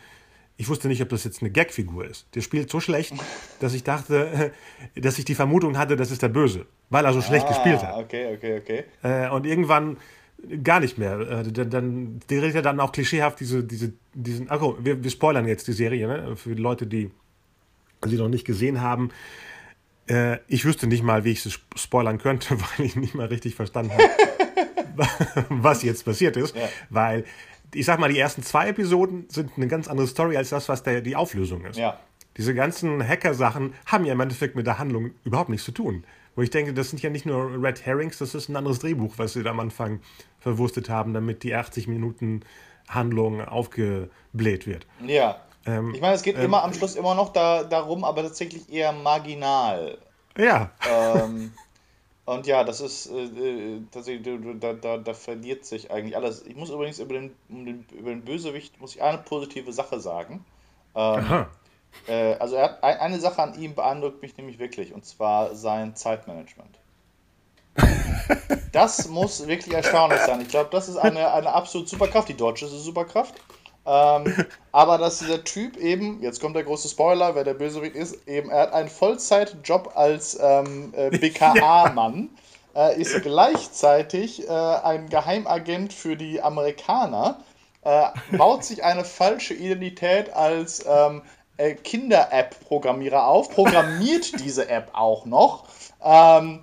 Ich 0.56 0.68
wusste 0.68 0.86
nicht, 0.86 1.02
ob 1.02 1.08
das 1.08 1.24
jetzt 1.24 1.42
eine 1.42 1.50
Gagfigur 1.50 2.04
ist. 2.04 2.26
Der 2.36 2.40
spielt 2.40 2.70
so 2.70 2.78
schlecht, 2.78 3.14
dass 3.60 3.74
ich 3.74 3.82
dachte, 3.82 4.52
dass 4.94 5.18
ich 5.18 5.24
die 5.24 5.34
Vermutung 5.34 5.76
hatte, 5.76 5.96
das 5.96 6.12
ist 6.12 6.22
der 6.22 6.28
Böse, 6.28 6.66
weil 6.90 7.04
er 7.04 7.12
so 7.12 7.20
schlecht 7.20 7.46
ah, 7.46 7.48
gespielt 7.48 7.82
hat. 7.82 7.96
Okay, 7.96 8.34
okay, 8.36 8.58
okay. 8.58 8.84
Äh, 9.02 9.30
und 9.30 9.46
irgendwann 9.46 9.96
gar 10.62 10.80
nicht 10.80 10.98
mehr. 10.98 11.20
Äh, 11.20 11.52
dann, 11.52 11.70
dann 11.70 12.20
redet 12.30 12.54
er 12.54 12.62
dann 12.62 12.80
auch 12.80 12.92
klischeehaft 12.92 13.40
diese, 13.40 13.64
diese, 13.64 13.92
diesen. 14.14 14.46
Ach, 14.50 14.60
wir, 14.80 15.02
wir 15.02 15.10
spoilern 15.10 15.46
jetzt 15.46 15.66
die 15.68 15.72
Serie, 15.72 16.06
ne? 16.06 16.36
Für 16.36 16.54
die 16.54 16.62
Leute, 16.62 16.86
die 16.86 17.10
sie 18.04 18.16
noch 18.16 18.28
nicht 18.28 18.44
gesehen 18.44 18.80
haben. 18.80 19.10
Äh, 20.06 20.38
ich 20.48 20.64
wüsste 20.64 20.86
nicht 20.86 21.02
mal, 21.02 21.24
wie 21.24 21.32
ich 21.32 21.44
es 21.44 21.60
spoilern 21.76 22.18
könnte, 22.18 22.56
weil 22.76 22.86
ich 22.86 22.96
nicht 22.96 23.14
mal 23.14 23.26
richtig 23.26 23.54
verstanden 23.54 23.92
habe, 23.92 25.46
was 25.48 25.82
jetzt 25.82 26.04
passiert 26.04 26.36
ist. 26.36 26.54
Ja. 26.54 26.68
Weil, 26.90 27.24
ich 27.72 27.86
sag 27.86 27.98
mal, 27.98 28.12
die 28.12 28.18
ersten 28.18 28.42
zwei 28.42 28.68
Episoden 28.68 29.26
sind 29.28 29.52
eine 29.56 29.68
ganz 29.68 29.88
andere 29.88 30.06
Story 30.06 30.36
als 30.36 30.50
das, 30.50 30.68
was 30.68 30.82
der, 30.82 31.00
die 31.00 31.16
Auflösung 31.16 31.64
ist. 31.64 31.78
Ja. 31.78 31.98
Diese 32.36 32.54
ganzen 32.54 33.06
Hacker-Sachen 33.06 33.74
haben 33.86 34.04
ja 34.04 34.12
im 34.12 34.20
Endeffekt 34.20 34.56
mit 34.56 34.66
der 34.66 34.78
Handlung 34.78 35.12
überhaupt 35.24 35.50
nichts 35.50 35.64
zu 35.64 35.72
tun. 35.72 36.04
Wo 36.36 36.42
ich 36.42 36.50
denke, 36.50 36.74
das 36.74 36.90
sind 36.90 37.02
ja 37.02 37.10
nicht 37.10 37.26
nur 37.26 37.62
Red 37.62 37.86
Herrings, 37.86 38.18
das 38.18 38.34
ist 38.34 38.48
ein 38.48 38.56
anderes 38.56 38.80
Drehbuch, 38.80 39.14
was 39.18 39.34
sie 39.34 39.42
da 39.42 39.50
am 39.50 39.60
Anfang 39.60 40.00
verwurstet 40.40 40.88
haben, 40.88 41.14
damit 41.14 41.42
die 41.42 41.54
80 41.54 41.86
Minuten 41.86 42.40
Handlung 42.88 43.40
aufgebläht 43.40 44.66
wird. 44.66 44.86
Ja. 45.06 45.40
Ähm, 45.66 45.94
ich 45.94 46.00
meine, 46.00 46.14
es 46.14 46.22
geht 46.22 46.36
ähm, 46.36 46.44
immer 46.44 46.62
am 46.62 46.74
Schluss 46.74 46.96
immer 46.96 47.14
noch 47.14 47.32
da, 47.32 47.64
darum, 47.64 48.04
aber 48.04 48.22
tatsächlich 48.22 48.70
eher 48.70 48.92
marginal. 48.92 49.98
Ja. 50.36 50.72
Ähm, 50.90 51.52
und 52.26 52.46
ja, 52.46 52.64
das 52.64 52.80
ist 52.80 53.10
äh, 53.10 53.24
äh 53.24 53.80
tatsächlich, 53.90 54.38
da, 54.60 54.74
da, 54.74 54.98
da 54.98 55.14
verliert 55.14 55.64
sich 55.64 55.90
eigentlich 55.90 56.16
alles. 56.16 56.44
Ich 56.46 56.56
muss 56.56 56.70
übrigens 56.70 56.98
über 56.98 57.14
den, 57.14 57.34
über 57.92 58.10
den 58.10 58.24
Bösewicht, 58.24 58.80
muss 58.80 58.96
ich 58.96 59.02
eine 59.02 59.18
positive 59.18 59.72
Sache 59.72 60.00
sagen. 60.00 60.44
Ähm, 60.94 61.20
Aha. 61.20 61.48
Äh, 62.06 62.34
also 62.34 62.56
er 62.56 62.64
hat, 62.64 62.82
eine 62.82 63.18
Sache 63.18 63.42
an 63.42 63.60
ihm 63.60 63.74
beeindruckt 63.74 64.22
mich 64.22 64.36
nämlich 64.36 64.58
wirklich, 64.58 64.92
und 64.92 65.04
zwar 65.04 65.54
sein 65.54 65.96
Zeitmanagement. 65.96 66.78
das 68.72 69.08
muss 69.08 69.46
wirklich 69.46 69.74
erstaunlich 69.74 70.20
sein. 70.20 70.40
Ich 70.40 70.48
glaube, 70.48 70.70
das 70.70 70.88
ist 70.88 70.96
eine, 70.96 71.32
eine 71.32 71.52
absolut 71.52 71.88
Superkraft. 71.88 72.28
Die 72.28 72.36
deutsche 72.36 72.66
ist 72.66 72.72
eine 72.72 72.80
Superkraft. 72.80 73.34
Ähm, 73.86 74.46
aber 74.72 74.96
dass 74.98 75.18
dieser 75.18 75.44
Typ 75.44 75.76
eben, 75.76 76.22
jetzt 76.22 76.40
kommt 76.40 76.56
der 76.56 76.64
große 76.64 76.88
Spoiler, 76.88 77.34
wer 77.34 77.44
der 77.44 77.54
Bösewicht 77.54 77.94
ist, 77.94 78.26
eben, 78.26 78.50
er 78.50 78.62
hat 78.62 78.72
einen 78.72 78.88
Vollzeitjob 78.88 79.92
als 79.94 80.38
ähm, 80.40 80.94
äh, 80.96 81.10
BKA-Mann, 81.18 82.30
äh, 82.74 83.00
ist 83.00 83.22
gleichzeitig 83.22 84.48
äh, 84.48 84.50
ein 84.50 85.08
Geheimagent 85.10 85.92
für 85.92 86.16
die 86.16 86.40
Amerikaner, 86.40 87.40
äh, 87.82 88.06
baut 88.32 88.64
sich 88.64 88.82
eine 88.84 89.04
falsche 89.04 89.52
Identität 89.52 90.32
als 90.32 90.84
ähm, 90.88 91.20
äh, 91.56 91.74
Kinder-App-Programmierer 91.74 93.26
auf, 93.26 93.50
programmiert 93.50 94.32
diese 94.40 94.68
App 94.68 94.90
auch 94.92 95.24
noch 95.26 95.64
ähm, 96.02 96.60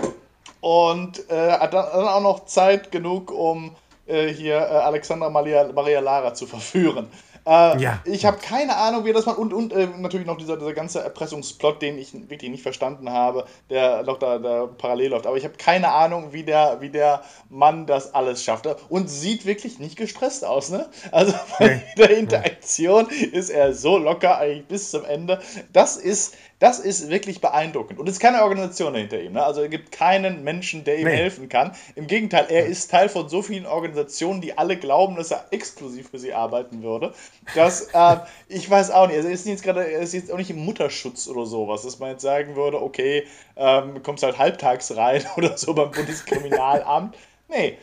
und 0.62 1.30
äh, 1.30 1.52
hat 1.52 1.74
dann 1.74 1.86
auch 1.86 2.22
noch 2.22 2.46
Zeit 2.46 2.92
genug, 2.92 3.32
um 3.32 3.76
äh, 4.08 4.28
hier 4.28 4.56
äh, 4.56 4.60
Alexandra 4.60 5.30
Maria, 5.30 5.72
Maria 5.72 6.00
Lara 6.00 6.34
zu 6.34 6.46
verführen. 6.46 7.08
Äh, 7.46 7.82
ja. 7.82 8.00
Ich 8.06 8.26
habe 8.26 8.38
keine 8.38 8.78
Ahnung, 8.78 9.06
wie 9.06 9.14
das 9.14 9.26
man. 9.26 9.36
Und, 9.36 9.54
und 9.54 9.74
äh, 9.74 9.88
natürlich 9.98 10.28
noch 10.28 10.38
dieser, 10.38 10.58
dieser 10.58 10.74
ganze 10.74 11.02
Erpressungsplot, 11.02 11.82
den 11.82 11.98
ich 11.98 12.14
wirklich 12.30 12.52
nicht 12.52 12.64
verstanden 12.64 13.10
habe, 13.10 13.46
der 13.70 14.04
noch 14.04 14.20
da, 14.20 14.38
da 14.38 14.68
parallel 14.68 15.12
läuft. 15.12 15.26
Aber 15.26 15.38
ich 15.38 15.44
habe 15.44 15.56
keine 15.58 15.92
Ahnung, 15.92 16.34
wie 16.34 16.44
der, 16.44 16.82
wie 16.82 16.90
der 16.90 17.24
Mann 17.50 17.88
das 17.88 18.14
alles 18.14 18.44
schafft. 18.44 18.68
Und 18.90 19.10
sieht 19.10 19.46
wirklich 19.46 19.80
nicht 19.80 19.98
gestresst 19.98 20.46
aus, 20.46 20.70
ne? 20.70 20.90
Also 21.12 21.34
bei 21.60 21.82
der 21.98 22.18
Interaktion 22.18 23.08
ist 23.10 23.50
er 23.50 23.74
so 23.74 23.98
locker 23.98 24.38
eigentlich 24.38 24.68
bis 24.68 24.92
zum 24.92 25.06
Ende. 25.06 25.40
Das 25.74 25.98
ist, 25.98 26.36
das 26.62 26.80
ist 26.80 27.10
wirklich 27.10 27.42
beeindruckend. 27.42 28.00
Und 28.00 28.08
es 28.08 28.16
ist 28.16 28.20
keine 28.20 28.44
Organisation 28.44 28.94
hinter 28.94 29.20
ihm. 29.20 29.34
Ne? 29.34 29.44
Also 29.44 29.64
es 29.64 29.72
gibt 29.72 29.92
keinen 29.92 30.44
Menschen, 30.44 30.84
der 30.84 31.00
ihm 31.00 31.08
nee. 31.08 31.16
helfen 31.16 31.50
kann. 31.50 31.72
Im 31.96 32.06
Gegenteil, 32.06 32.46
er 32.50 32.68
ist 32.68 32.92
Teil 32.92 33.10
von 33.10 33.28
so 33.30 33.42
vielen 33.42 33.66
Organisationen, 33.66 34.42
die 34.42 34.58
alle 34.58 34.78
glauben, 34.78 35.16
dass 35.16 35.32
er 35.32 35.46
exklusiv 35.50 36.10
für 36.10 36.20
sie 36.20 36.34
arbeiten 36.34 36.84
würde. 36.84 37.14
Dass, 37.56 37.90
äh, 37.94 38.18
ich 38.48 38.70
weiß 38.70 38.92
auch 38.92 39.08
nicht, 39.08 39.18
also 39.18 39.30
ist 39.30 39.48
jetzt 39.48 39.64
gerade, 39.64 39.84
er 39.84 40.02
ist 40.02 40.14
jetzt 40.14 40.32
auch 40.32 40.38
nicht 40.38 40.52
im 40.52 40.64
Mutterschutz 40.64 41.28
oder 41.28 41.46
sowas, 41.46 41.82
dass 41.82 42.00
man 42.00 42.12
jetzt 42.12 42.22
sagen 42.22 42.56
würde, 42.56 42.82
okay, 42.82 43.26
ähm, 43.56 44.04
kommst 44.04 44.24
halt 44.24 44.38
halbtags 44.38 44.96
rein 44.96 45.26
oder 45.38 45.58
so 45.58 45.74
beim 45.74 45.92
Bundeskriminalamt. 45.92 47.16
Nee, 47.50 47.78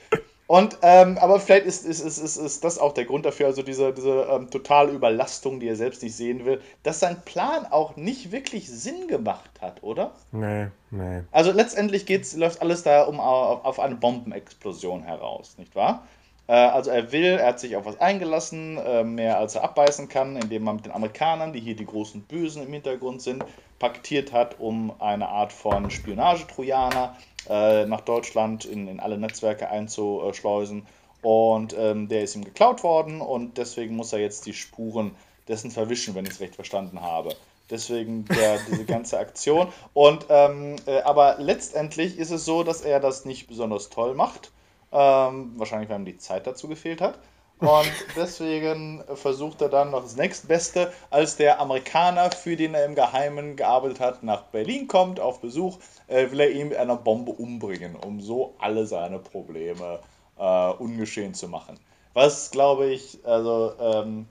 und, 0.49 0.79
ähm, 0.81 1.19
aber 1.19 1.41
vielleicht 1.41 1.67
ist, 1.67 1.85
ist, 1.85 2.01
ist, 2.01 2.17
ist, 2.17 2.39
ist 2.39 2.65
das 2.65 2.79
auch 2.79 2.95
der 2.95 3.05
Grund 3.05 3.27
dafür, 3.27 3.49
also 3.49 3.63
diese, 3.63 3.93
diese 3.93 4.27
ähm, 4.31 4.51
totale 4.51 4.93
Überlastung, 4.93 5.61
die 5.61 5.69
er 5.69 5.77
selbst 5.77 6.03
nicht 6.03 6.17
sehen 6.17 6.47
will, 6.47 6.63
dass 6.83 7.01
sein 7.01 7.21
Plan 7.27 7.67
auch 7.67 7.97
nicht 7.97 8.33
wirklich 8.33 8.67
Sinn 8.67 9.09
gemacht 9.09 9.51
hat, 9.61 9.83
oder? 9.83 10.13
Nee, 10.33 10.69
nee. 10.91 11.23
Also 11.33 11.53
letztendlich 11.53 12.07
geht's, 12.07 12.35
läuft 12.35 12.63
alles 12.63 12.83
da 12.83 13.03
um 13.03 13.21
auf, 13.21 13.63
auf 13.67 13.79
eine 13.79 13.97
Bombenexplosion 13.97 15.03
heraus, 15.03 15.57
nicht 15.59 15.77
wahr? 15.77 16.09
Äh, 16.49 16.53
also 16.55 16.91
er 16.91 17.13
will, 17.13 17.39
er 17.39 17.47
hat 17.47 17.61
sich 17.61 17.77
auf 17.77 17.85
was 17.85 18.01
eingelassen, 18.01 18.79
äh, 18.79 19.05
mehr 19.05 19.39
als 19.39 19.55
er 19.55 19.63
abbeißen 19.63 20.09
kann, 20.09 20.37
indem 20.37 20.65
man 20.65 20.77
mit 20.77 20.87
den 20.87 20.93
Amerikanern, 20.93 21.53
die 21.53 21.61
hier 21.61 21.77
die 21.77 21.87
großen 21.87 22.23
Bösen 22.23 22.65
im 22.65 22.73
Hintergrund 22.73 23.23
sind, 23.23 23.45
paktiert 23.79 24.33
hat, 24.33 24.59
um 24.59 24.93
eine 24.99 25.29
Art 25.29 25.53
von 25.53 25.91
Spionagetrojaner 25.91 27.17
äh, 27.49 27.87
nach 27.87 28.01
Deutschland 28.01 28.65
in, 28.65 28.89
in 28.89 28.99
alle 28.99 29.19
Netzwerke 29.19 29.71
einzuschleusen. 29.71 30.87
Und 31.23 31.77
ähm, 31.79 32.09
der 32.09 32.23
ist 32.23 32.37
ihm 32.37 32.45
geklaut 32.45 32.83
worden 32.83 33.21
und 33.21 33.59
deswegen 33.59 33.97
muss 33.97 34.13
er 34.13 34.21
jetzt 34.21 34.47
die 34.47 34.55
Spuren 34.55 35.15
dessen 35.49 35.71
verwischen, 35.71 36.15
wenn 36.15 36.25
ich 36.25 36.33
es 36.33 36.41
recht 36.41 36.55
verstanden 36.55 37.03
habe. 37.03 37.31
Deswegen 37.71 38.25
der, 38.25 38.59
diese 38.71 38.85
ganze 38.85 39.19
Aktion. 39.19 39.69
Und 39.95 40.27
ähm, 40.29 40.77
äh, 40.87 41.01
aber 41.01 41.37
letztendlich 41.39 42.19
ist 42.19 42.31
es 42.31 42.45
so, 42.45 42.63
dass 42.63 42.83
er 42.83 43.01
das 43.01 43.25
nicht 43.25 43.49
besonders 43.49 43.91
toll 43.91 44.15
macht. 44.15 44.53
Ähm, 44.90 45.53
wahrscheinlich, 45.57 45.90
weil 45.90 46.01
ihm 46.01 46.05
die 46.05 46.16
Zeit 46.16 46.46
dazu 46.46 46.68
gefehlt 46.68 47.01
hat. 47.01 47.18
Und 47.59 47.92
deswegen 48.16 49.03
versucht 49.14 49.61
er 49.61 49.68
dann 49.68 49.90
noch 49.90 50.03
das 50.03 50.16
nächstbeste, 50.16 50.92
als 51.11 51.37
der 51.37 51.61
Amerikaner, 51.61 52.31
für 52.31 52.57
den 52.57 52.74
er 52.74 52.85
im 52.85 52.94
Geheimen 52.94 53.57
gearbeitet 53.57 54.01
hat, 54.01 54.22
nach 54.22 54.42
Berlin 54.44 54.87
kommt, 54.87 55.20
auf 55.20 55.40
Besuch, 55.40 55.79
äh, 56.07 56.31
will 56.31 56.40
er 56.40 56.51
ihn 56.51 56.68
mit 56.68 56.79
einer 56.79 56.96
Bombe 56.96 57.33
umbringen, 57.33 57.96
um 57.96 58.20
so 58.20 58.55
alle 58.59 58.87
seine 58.87 59.18
Probleme 59.18 59.98
äh, 60.38 60.70
ungeschehen 60.70 61.35
zu 61.35 61.48
machen. 61.48 61.79
Was, 62.14 62.51
glaube 62.51 62.87
ich, 62.87 63.18
also, 63.24 63.72
ähm, 63.81 64.27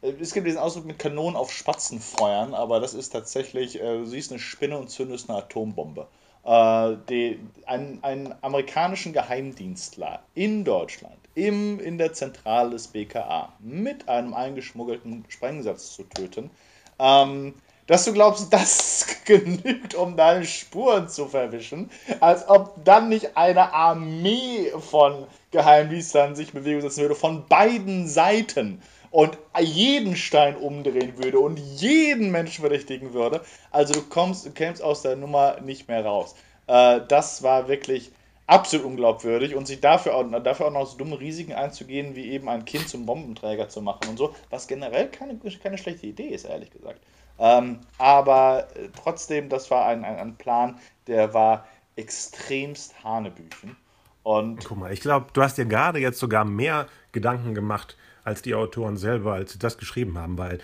es 0.00 0.32
gibt 0.32 0.46
diesen 0.46 0.58
Ausdruck 0.58 0.84
mit 0.84 0.98
Kanonen 0.98 1.36
auf 1.36 1.52
Spatzen 1.52 2.00
feuern, 2.00 2.54
aber 2.54 2.80
das 2.80 2.92
ist 2.94 3.10
tatsächlich, 3.10 3.80
äh, 3.80 3.98
du 3.98 4.06
siehst 4.06 4.32
eine 4.32 4.40
Spinne 4.40 4.78
und 4.78 4.90
zündest 4.90 5.30
eine 5.30 5.38
Atombombe. 5.38 6.08
Äh, 6.44 6.96
die, 7.08 7.38
einen, 7.66 8.02
einen 8.02 8.34
amerikanischen 8.40 9.12
Geheimdienstler 9.12 10.22
in 10.34 10.64
Deutschland, 10.64 11.16
im, 11.34 11.78
in 11.78 11.98
der 11.98 12.14
Zentrale 12.14 12.70
des 12.70 12.88
BKA, 12.88 13.52
mit 13.60 14.08
einem 14.08 14.34
eingeschmuggelten 14.34 15.24
Sprengsatz 15.28 15.94
zu 15.94 16.02
töten, 16.02 16.50
ähm, 16.98 17.54
dass 17.86 18.04
du 18.04 18.12
glaubst, 18.12 18.52
das 18.52 19.06
genügt, 19.24 19.94
um 19.94 20.16
deine 20.16 20.44
Spuren 20.44 21.08
zu 21.08 21.26
verwischen, 21.28 21.90
als 22.18 22.48
ob 22.48 22.84
dann 22.84 23.08
nicht 23.08 23.36
eine 23.36 23.72
Armee 23.72 24.72
von 24.90 25.26
Geheimdienstlern 25.52 26.34
sich 26.34 26.52
Bewegung 26.52 26.80
setzen 26.80 27.02
würde, 27.02 27.14
von 27.14 27.46
beiden 27.46 28.08
Seiten 28.08 28.82
und 29.12 29.38
jeden 29.60 30.16
Stein 30.16 30.56
umdrehen 30.56 31.16
würde 31.18 31.38
und 31.38 31.58
jeden 31.58 32.30
Menschen 32.30 32.62
verdächtigen 32.62 33.12
würde. 33.12 33.42
Also 33.70 33.94
du 33.94 34.02
kommst, 34.02 34.46
du 34.46 34.50
kämst 34.50 34.82
aus 34.82 35.02
der 35.02 35.16
Nummer 35.16 35.60
nicht 35.60 35.86
mehr 35.86 36.04
raus. 36.04 36.34
Äh, 36.66 37.00
das 37.06 37.42
war 37.42 37.68
wirklich 37.68 38.10
absolut 38.46 38.86
unglaubwürdig 38.86 39.54
und 39.54 39.66
sich 39.66 39.80
dafür 39.80 40.16
auch, 40.16 40.24
dafür 40.42 40.66
auch 40.66 40.72
noch 40.72 40.86
so 40.86 40.96
dumme 40.96 41.20
Risiken 41.20 41.52
einzugehen, 41.52 42.16
wie 42.16 42.30
eben 42.30 42.48
ein 42.48 42.64
Kind 42.64 42.88
zum 42.88 43.06
Bombenträger 43.06 43.68
zu 43.68 43.82
machen 43.82 44.08
und 44.08 44.16
so, 44.16 44.34
was 44.50 44.66
generell 44.66 45.08
keine, 45.08 45.38
keine 45.62 45.78
schlechte 45.78 46.06
Idee 46.06 46.28
ist, 46.28 46.46
ehrlich 46.46 46.70
gesagt. 46.70 47.00
Ähm, 47.38 47.80
aber 47.98 48.68
äh, 48.74 48.88
trotzdem, 48.96 49.48
das 49.48 49.70
war 49.70 49.86
ein, 49.86 50.04
ein, 50.04 50.16
ein 50.16 50.36
Plan, 50.36 50.78
der 51.06 51.34
war 51.34 51.66
extremst 51.96 53.04
Hanebüchen. 53.04 53.76
Und 54.22 54.64
Guck 54.64 54.78
mal, 54.78 54.92
ich 54.92 55.00
glaube, 55.00 55.26
du 55.32 55.42
hast 55.42 55.58
dir 55.58 55.66
gerade 55.66 55.98
jetzt 55.98 56.18
sogar 56.18 56.44
mehr 56.44 56.86
Gedanken 57.10 57.54
gemacht 57.54 57.96
als 58.24 58.42
die 58.42 58.54
Autoren 58.54 58.96
selber, 58.96 59.34
als 59.34 59.52
sie 59.52 59.58
das 59.58 59.78
geschrieben 59.78 60.18
haben, 60.18 60.38
weil 60.38 60.58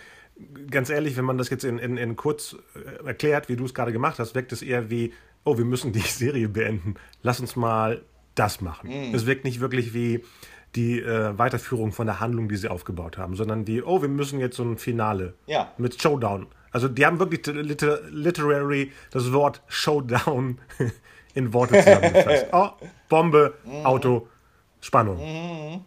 ganz 0.70 0.90
ehrlich, 0.90 1.16
wenn 1.16 1.24
man 1.24 1.38
das 1.38 1.50
jetzt 1.50 1.64
in, 1.64 1.78
in, 1.78 1.96
in 1.96 2.16
kurz 2.16 2.56
äh, 2.74 3.06
erklärt, 3.06 3.48
wie 3.48 3.56
du 3.56 3.64
es 3.64 3.74
gerade 3.74 3.92
gemacht 3.92 4.18
hast, 4.18 4.34
wirkt 4.34 4.52
es 4.52 4.62
eher 4.62 4.90
wie, 4.90 5.12
oh, 5.44 5.58
wir 5.58 5.64
müssen 5.64 5.92
die 5.92 6.00
Serie 6.00 6.48
beenden, 6.48 6.94
lass 7.22 7.40
uns 7.40 7.56
mal 7.56 8.02
das 8.34 8.60
machen. 8.60 8.90
Mm. 8.90 9.14
Es 9.14 9.26
wirkt 9.26 9.44
nicht 9.44 9.60
wirklich 9.60 9.94
wie 9.94 10.24
die 10.74 11.00
äh, 11.00 11.36
Weiterführung 11.36 11.92
von 11.92 12.06
der 12.06 12.20
Handlung, 12.20 12.48
die 12.48 12.56
sie 12.56 12.68
aufgebaut 12.68 13.18
haben, 13.18 13.34
sondern 13.34 13.64
die, 13.64 13.82
oh, 13.82 14.02
wir 14.02 14.08
müssen 14.08 14.38
jetzt 14.38 14.56
so 14.56 14.62
ein 14.62 14.78
Finale 14.78 15.34
ja. 15.46 15.72
mit 15.78 16.00
Showdown. 16.00 16.46
Also 16.70 16.88
die 16.88 17.04
haben 17.06 17.18
wirklich 17.18 17.46
liter 17.46 18.00
literary 18.10 18.92
das 19.10 19.32
Wort 19.32 19.62
Showdown 19.68 20.58
in 21.34 21.52
Worte 21.52 21.78
zusammengefasst. 21.82 22.46
oh, 22.52 22.70
Bombe, 23.08 23.54
mm. 23.64 23.86
Auto, 23.86 24.28
Spannung. 24.80 25.16
Mm. 25.18 25.80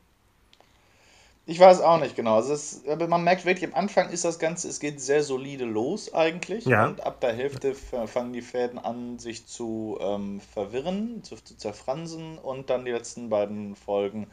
Ich 1.48 1.60
weiß 1.60 1.82
auch 1.82 2.00
nicht 2.00 2.16
genau. 2.16 2.36
Also 2.36 2.56
aber 2.88 3.08
man 3.08 3.24
merkt 3.24 3.46
wirklich, 3.46 3.68
am 3.72 3.78
Anfang 3.78 4.10
ist 4.10 4.24
das 4.24 4.38
Ganze, 4.38 4.68
es 4.68 4.80
geht 4.80 5.02
sehr 5.02 5.24
solide 5.24 5.66
los 5.66 6.14
eigentlich. 6.14 6.66
Ja. 6.66 6.88
Und 6.88 7.04
ab 7.04 7.20
der 7.20 7.34
Hälfte 7.34 7.74
fangen 7.74 8.32
die 8.32 8.42
Fäden 8.42 8.78
an, 8.78 9.18
sich 9.18 9.48
zu 9.48 9.98
ähm, 10.02 10.40
verwirren, 10.40 11.24
zu, 11.24 11.36
zu 11.36 11.58
zerfransen. 11.58 12.38
Und 12.38 12.70
dann 12.70 12.86
die 12.86 12.92
letzten 12.92 13.30
beiden 13.30 13.76
Folgen. 13.76 14.28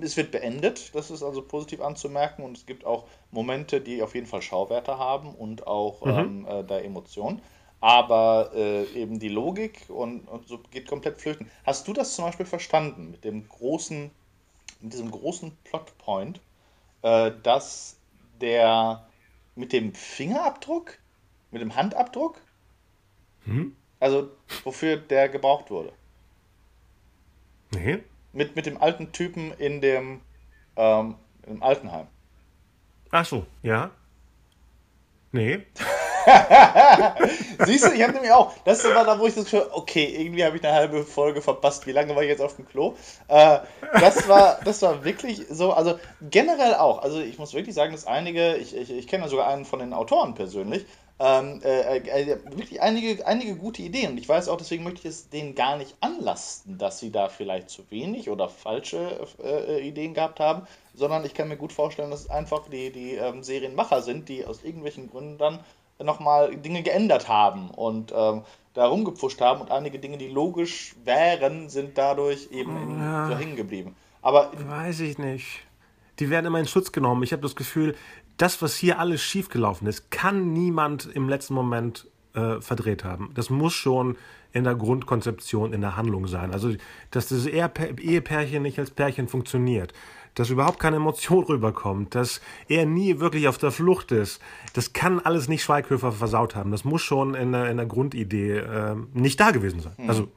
Es 0.00 0.16
wird 0.16 0.30
beendet, 0.30 0.94
das 0.94 1.10
ist 1.10 1.22
also 1.22 1.42
positiv 1.42 1.82
anzumerken. 1.82 2.44
Und 2.44 2.56
es 2.56 2.66
gibt 2.66 2.86
auch 2.86 3.04
Momente, 3.32 3.80
die 3.80 4.02
auf 4.02 4.14
jeden 4.14 4.26
Fall 4.26 4.40
Schauwerte 4.40 4.96
haben 4.96 5.34
und 5.34 5.66
auch 5.66 6.04
mhm. 6.04 6.12
ähm, 6.12 6.46
äh, 6.48 6.64
der 6.64 6.84
Emotion. 6.84 7.42
Aber 7.80 8.52
äh, 8.54 8.84
eben 8.94 9.18
die 9.18 9.28
Logik 9.28 9.86
und, 9.88 10.26
und 10.28 10.48
so 10.48 10.58
geht 10.70 10.88
komplett 10.88 11.20
flöten. 11.20 11.50
Hast 11.66 11.86
du 11.86 11.92
das 11.92 12.14
zum 12.14 12.24
Beispiel 12.24 12.46
verstanden 12.46 13.10
mit 13.10 13.24
dem 13.24 13.46
großen, 13.46 14.10
mit 14.84 14.92
diesem 14.92 15.10
großen 15.10 15.56
Plotpoint? 15.64 16.40
äh, 17.04 17.32
dass 17.42 17.98
der 18.40 19.06
mit 19.54 19.72
dem 19.72 19.94
Fingerabdruck, 19.94 20.98
mit 21.50 21.60
dem 21.60 21.76
Handabdruck, 21.76 22.40
hm? 23.44 23.76
also 24.00 24.30
wofür 24.64 24.96
der 24.96 25.28
gebraucht 25.28 25.70
wurde. 25.70 25.92
Nee. 27.72 28.02
Mit, 28.32 28.56
mit 28.56 28.66
dem 28.66 28.80
alten 28.80 29.12
Typen 29.12 29.52
in 29.52 29.80
dem 29.80 30.22
ähm, 30.76 31.16
im 31.46 31.62
Altenheim. 31.62 32.06
Ach 33.10 33.24
so, 33.24 33.46
ja. 33.62 33.90
Nee. 35.30 35.60
Siehst 37.66 37.86
du, 37.86 37.92
ich 37.92 38.02
habe 38.02 38.12
nämlich 38.12 38.32
auch, 38.32 38.52
das 38.64 38.84
war 38.84 39.04
da, 39.04 39.18
wo 39.18 39.26
ich 39.26 39.34
das 39.34 39.44
Gefühl, 39.44 39.66
okay, 39.72 40.04
irgendwie 40.18 40.44
habe 40.44 40.56
ich 40.56 40.64
eine 40.64 40.74
halbe 40.74 41.04
Folge 41.04 41.42
verpasst. 41.42 41.86
Wie 41.86 41.92
lange 41.92 42.14
war 42.14 42.22
ich 42.22 42.28
jetzt 42.28 42.42
auf 42.42 42.56
dem 42.56 42.66
Klo? 42.66 42.94
Äh, 43.28 43.58
das, 44.00 44.28
war, 44.28 44.58
das 44.64 44.82
war 44.82 45.04
wirklich 45.04 45.42
so, 45.50 45.72
also 45.72 45.98
generell 46.30 46.74
auch. 46.74 47.02
Also 47.02 47.20
ich 47.20 47.38
muss 47.38 47.54
wirklich 47.54 47.74
sagen, 47.74 47.92
dass 47.92 48.06
einige, 48.06 48.56
ich, 48.56 48.76
ich, 48.76 48.90
ich 48.90 49.06
kenne 49.06 49.28
sogar 49.28 49.48
einen 49.48 49.64
von 49.64 49.78
den 49.78 49.92
Autoren 49.92 50.34
persönlich, 50.34 50.86
ähm, 51.20 51.60
äh, 51.62 51.98
äh, 51.98 52.38
wirklich 52.56 52.82
einige, 52.82 53.24
einige 53.26 53.56
gute 53.56 53.82
Ideen. 53.82 54.12
Und 54.12 54.18
ich 54.18 54.28
weiß 54.28 54.48
auch, 54.48 54.56
deswegen 54.56 54.82
möchte 54.82 55.00
ich 55.00 55.14
es 55.14 55.28
denen 55.28 55.54
gar 55.54 55.76
nicht 55.76 55.94
anlasten, 56.00 56.76
dass 56.78 56.98
sie 56.98 57.12
da 57.12 57.28
vielleicht 57.28 57.70
zu 57.70 57.88
wenig 57.90 58.30
oder 58.30 58.48
falsche 58.48 59.26
äh, 59.42 59.86
Ideen 59.86 60.14
gehabt 60.14 60.40
haben, 60.40 60.66
sondern 60.94 61.24
ich 61.24 61.34
kann 61.34 61.48
mir 61.48 61.56
gut 61.56 61.72
vorstellen, 61.72 62.10
dass 62.10 62.22
es 62.22 62.30
einfach 62.30 62.68
die, 62.68 62.90
die 62.90 63.14
ähm, 63.14 63.44
Serienmacher 63.44 64.02
sind, 64.02 64.28
die 64.28 64.44
aus 64.44 64.64
irgendwelchen 64.64 65.08
Gründen 65.08 65.38
dann 65.38 65.60
nochmal 66.02 66.56
Dinge 66.56 66.82
geändert 66.82 67.28
haben 67.28 67.70
und 67.70 68.12
ähm, 68.14 68.42
da 68.74 68.86
rumgepfuscht 68.86 69.40
haben 69.40 69.60
und 69.60 69.70
einige 69.70 69.98
Dinge, 69.98 70.18
die 70.18 70.28
logisch 70.28 70.94
wären, 71.04 71.68
sind 71.68 71.96
dadurch 71.96 72.48
eben 72.50 72.98
ja, 72.98 73.28
so 73.28 73.36
hängen 73.36 73.56
geblieben. 73.56 73.94
Aber 74.20 74.50
weiß 74.66 75.00
ich 75.00 75.18
nicht. 75.18 75.60
Die 76.18 76.30
werden 76.30 76.46
immer 76.46 76.60
in 76.60 76.66
Schutz 76.66 76.92
genommen. 76.92 77.22
Ich 77.22 77.32
habe 77.32 77.42
das 77.42 77.56
Gefühl, 77.56 77.94
das, 78.36 78.62
was 78.62 78.74
hier 78.74 78.98
alles 78.98 79.22
schiefgelaufen 79.22 79.86
ist, 79.86 80.10
kann 80.10 80.52
niemand 80.52 81.06
im 81.06 81.28
letzten 81.28 81.54
Moment 81.54 82.08
äh, 82.34 82.60
verdreht 82.60 83.04
haben. 83.04 83.30
Das 83.34 83.50
muss 83.50 83.74
schon 83.74 84.16
in 84.52 84.64
der 84.64 84.74
Grundkonzeption, 84.74 85.72
in 85.72 85.80
der 85.80 85.96
Handlung 85.96 86.26
sein. 86.26 86.52
Also, 86.52 86.72
dass 87.10 87.28
das 87.28 87.46
Ehepärchen 87.46 88.62
nicht 88.62 88.78
als 88.78 88.90
Pärchen 88.90 89.28
funktioniert, 89.28 89.92
dass 90.34 90.50
überhaupt 90.50 90.78
keine 90.78 90.96
Emotion 90.96 91.44
rüberkommt, 91.48 92.14
dass 92.14 92.40
er 92.68 92.86
nie 92.86 93.20
wirklich 93.20 93.48
auf 93.48 93.58
der 93.58 93.70
Flucht 93.70 94.12
ist. 94.12 94.40
Das 94.72 94.92
kann 94.92 95.20
alles 95.20 95.48
nicht 95.48 95.62
Schweighöfer 95.62 96.12
versaut 96.12 96.54
haben. 96.54 96.70
Das 96.70 96.84
muss 96.84 97.02
schon 97.02 97.34
in 97.34 97.52
der, 97.52 97.70
in 97.70 97.76
der 97.76 97.86
Grundidee 97.86 98.58
äh, 98.58 98.96
nicht 99.12 99.40
da 99.40 99.50
gewesen 99.50 99.80
sein. 99.80 99.94
Mhm. 99.96 100.08
Also 100.08 100.28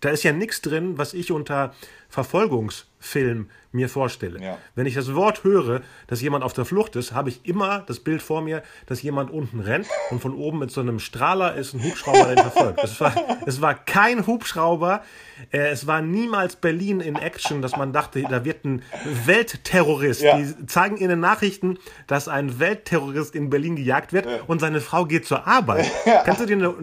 da 0.00 0.10
ist 0.10 0.22
ja 0.22 0.32
nichts 0.32 0.60
drin, 0.60 0.98
was 0.98 1.14
ich 1.14 1.32
unter 1.32 1.72
Verfolgungsfilm 2.14 3.48
mir 3.74 3.88
vorstelle. 3.88 4.40
Ja. 4.40 4.58
Wenn 4.76 4.86
ich 4.86 4.94
das 4.94 5.14
Wort 5.14 5.42
höre, 5.42 5.82
dass 6.06 6.22
jemand 6.22 6.44
auf 6.44 6.52
der 6.52 6.64
Flucht 6.64 6.94
ist, 6.94 7.12
habe 7.12 7.28
ich 7.28 7.44
immer 7.44 7.80
das 7.86 7.98
Bild 7.98 8.22
vor 8.22 8.40
mir, 8.40 8.62
dass 8.86 9.02
jemand 9.02 9.32
unten 9.32 9.58
rennt 9.58 9.86
und 10.10 10.22
von 10.22 10.32
oben 10.32 10.60
mit 10.60 10.70
so 10.70 10.80
einem 10.80 11.00
Strahler 11.00 11.56
ist 11.56 11.74
ein 11.74 11.82
Hubschrauber, 11.82 12.26
den 12.26 12.38
verfolgt. 12.38 12.84
Es 12.84 13.00
war, 13.00 13.14
es 13.46 13.60
war 13.60 13.74
kein 13.74 14.28
Hubschrauber, 14.28 15.02
äh, 15.50 15.58
es 15.70 15.88
war 15.88 16.02
niemals 16.02 16.54
Berlin 16.54 17.00
in 17.00 17.16
Action, 17.16 17.62
dass 17.62 17.76
man 17.76 17.92
dachte, 17.92 18.22
da 18.22 18.44
wird 18.44 18.64
ein 18.64 18.82
Weltterrorist. 19.24 20.22
Ja. 20.22 20.38
Die 20.38 20.66
zeigen 20.66 20.96
in 20.96 21.08
den 21.08 21.20
Nachrichten, 21.20 21.78
dass 22.06 22.28
ein 22.28 22.60
Weltterrorist 22.60 23.34
in 23.34 23.50
Berlin 23.50 23.74
gejagt 23.74 24.12
wird 24.12 24.26
ja. 24.26 24.38
und 24.46 24.60
seine 24.60 24.80
Frau 24.80 25.04
geht 25.04 25.26
zur 25.26 25.48
Arbeit. 25.48 25.90
Kannst 26.24 26.40
du 26.40 26.46
dir 26.46 26.56
eine, 26.56 26.74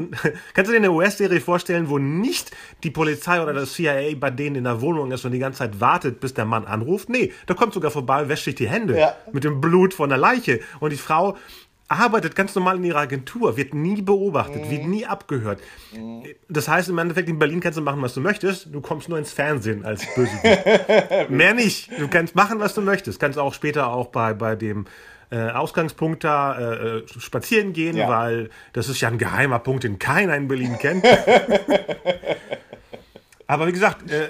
kannst 0.54 0.70
du 0.70 0.74
dir 0.74 0.80
eine 0.80 0.92
US-Serie 0.92 1.40
vorstellen, 1.40 1.90
wo 1.90 1.98
nicht 1.98 2.52
die 2.84 2.92
Polizei 2.92 3.42
oder 3.42 3.54
das 3.54 3.74
CIA 3.74 4.16
bei 4.20 4.30
denen 4.30 4.58
in 4.58 4.64
der 4.66 4.82
Wohnung 4.82 5.12
ist 5.12 5.21
und 5.26 5.32
die 5.32 5.40
ganze 5.40 5.60
Zeit 5.60 5.80
wartet, 5.80 6.20
bis 6.20 6.34
der 6.34 6.46
Mann 6.46 6.66
anruft? 6.66 7.10
Nee, 7.10 7.34
der 7.48 7.56
kommt 7.56 7.74
sogar 7.74 7.92
vorbei, 7.92 8.30
wäscht 8.30 8.46
sich 8.46 8.56
die 8.56 8.70
Hände 8.70 8.98
ja. 8.98 9.16
mit 9.32 9.44
dem 9.44 9.62
Blut 9.62 9.94
von 9.94 10.10
der 10.10 10.18
Leiche. 10.18 10.60
Und 10.80 10.92
die 10.92 10.98
Frau 10.98 11.38
arbeitet 11.92 12.36
ganz 12.36 12.56
normal 12.56 12.78
in 12.78 12.86
ihrer 12.86 13.00
Agentur, 13.00 13.58
wird 13.58 13.74
nie 13.74 14.02
beobachtet, 14.02 14.66
mhm. 14.66 14.72
wird 14.72 14.86
nie 14.86 15.06
abgehört. 15.06 15.60
Mhm. 15.94 16.24
Das 16.48 16.70
heißt 16.70 16.88
im 16.90 16.98
Endeffekt, 16.98 17.28
in 17.28 17.38
Berlin 17.38 17.60
kannst 17.60 17.78
du 17.78 17.82
machen, 17.82 18.02
was 18.02 18.14
du 18.14 18.22
möchtest, 18.22 18.74
du 18.74 18.80
kommst 18.82 19.10
nur 19.10 19.18
ins 19.18 19.34
Fernsehen 19.34 19.84
als 19.84 20.06
Bösewicht. 20.16 21.30
Mehr 21.30 21.54
nicht. 21.54 21.92
Du 22.00 22.08
kannst 22.08 22.34
machen, 22.36 22.60
was 22.60 22.74
du 22.74 22.82
möchtest. 22.82 23.20
Kannst 23.20 23.38
auch 23.38 23.54
später 23.54 23.88
auch 23.88 24.08
bei, 24.08 24.34
bei 24.34 24.56
dem 24.56 24.86
äh, 25.32 25.50
Ausgangspunkt 25.50 26.24
da 26.24 26.58
äh, 26.58 26.98
äh 27.00 27.04
spazieren 27.20 27.74
gehen, 27.74 27.98
ja. 27.98 28.08
weil 28.08 28.50
das 28.74 28.88
ist 28.88 29.02
ja 29.02 29.10
ein 29.10 29.18
geheimer 29.18 29.60
Punkt, 29.60 29.84
den 29.84 30.00
keiner 30.00 30.36
in 30.36 30.48
Berlin 30.48 30.78
kennt. 30.80 31.06
Aber 33.48 33.68
wie 33.68 33.74
gesagt, 33.74 34.10
äh, 34.10 34.30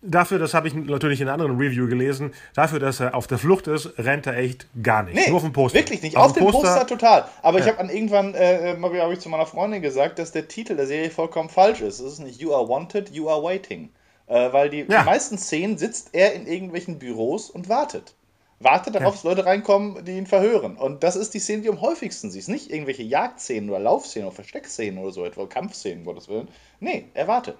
Dafür, 0.00 0.38
das 0.38 0.54
habe 0.54 0.68
ich 0.68 0.74
natürlich 0.74 1.20
in 1.20 1.26
einer 1.26 1.34
anderen 1.34 1.58
Review 1.58 1.88
gelesen, 1.88 2.32
dafür, 2.54 2.78
dass 2.78 3.00
er 3.00 3.16
auf 3.16 3.26
der 3.26 3.38
Flucht 3.38 3.66
ist, 3.66 3.98
rennt 3.98 4.26
er 4.26 4.36
echt 4.36 4.68
gar 4.80 5.02
nicht. 5.02 5.16
Nee, 5.16 5.28
Nur 5.28 5.38
auf 5.38 5.42
dem 5.42 5.52
Poster. 5.52 5.76
Wirklich 5.76 6.02
nicht. 6.02 6.16
Auf, 6.16 6.26
auf 6.26 6.32
dem 6.34 6.44
Poster, 6.44 6.60
Poster, 6.60 6.86
total. 6.86 7.24
Aber 7.42 7.58
ja. 7.58 7.64
ich 7.64 7.70
habe 7.70 7.80
an 7.80 7.90
irgendwann, 7.90 8.34
äh, 8.34 8.76
habe 8.80 9.12
ich 9.12 9.18
zu 9.18 9.28
meiner 9.28 9.46
Freundin 9.46 9.82
gesagt, 9.82 10.20
dass 10.20 10.30
der 10.30 10.46
Titel 10.46 10.76
der 10.76 10.86
Serie 10.86 11.10
vollkommen 11.10 11.48
falsch 11.48 11.80
ist. 11.80 11.98
Es 11.98 12.12
ist 12.12 12.18
nicht 12.20 12.40
You 12.40 12.54
are 12.54 12.68
wanted, 12.68 13.10
you 13.10 13.28
are 13.28 13.42
waiting. 13.42 13.88
Äh, 14.28 14.52
weil 14.52 14.70
die, 14.70 14.86
ja. 14.88 15.00
die 15.00 15.04
meisten 15.04 15.36
Szenen 15.36 15.78
sitzt 15.78 16.10
er 16.12 16.32
in 16.34 16.46
irgendwelchen 16.46 17.00
Büros 17.00 17.50
und 17.50 17.68
wartet. 17.68 18.14
wartet 18.60 18.94
darauf, 18.94 19.14
dass 19.14 19.24
Leute 19.24 19.46
reinkommen, 19.46 20.04
die 20.04 20.16
ihn 20.16 20.26
verhören. 20.26 20.76
Und 20.76 21.02
das 21.02 21.16
ist 21.16 21.34
die 21.34 21.40
Szene, 21.40 21.62
die 21.62 21.70
am 21.70 21.80
häufigsten 21.80 22.30
siehst. 22.30 22.48
Nicht 22.48 22.70
irgendwelche 22.70 23.02
Jagdszenen 23.02 23.68
oder 23.68 23.80
Laufszenen 23.80 24.28
oder 24.28 24.36
Versteckszenen 24.36 24.98
oder 25.02 25.10
so 25.10 25.24
etwa, 25.24 25.46
Kampfszenen, 25.46 26.04
Gottes 26.04 26.28
Willen. 26.28 26.48
Nee, 26.78 27.06
er 27.14 27.26
wartet. 27.26 27.56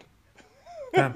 Ja. 0.94 1.12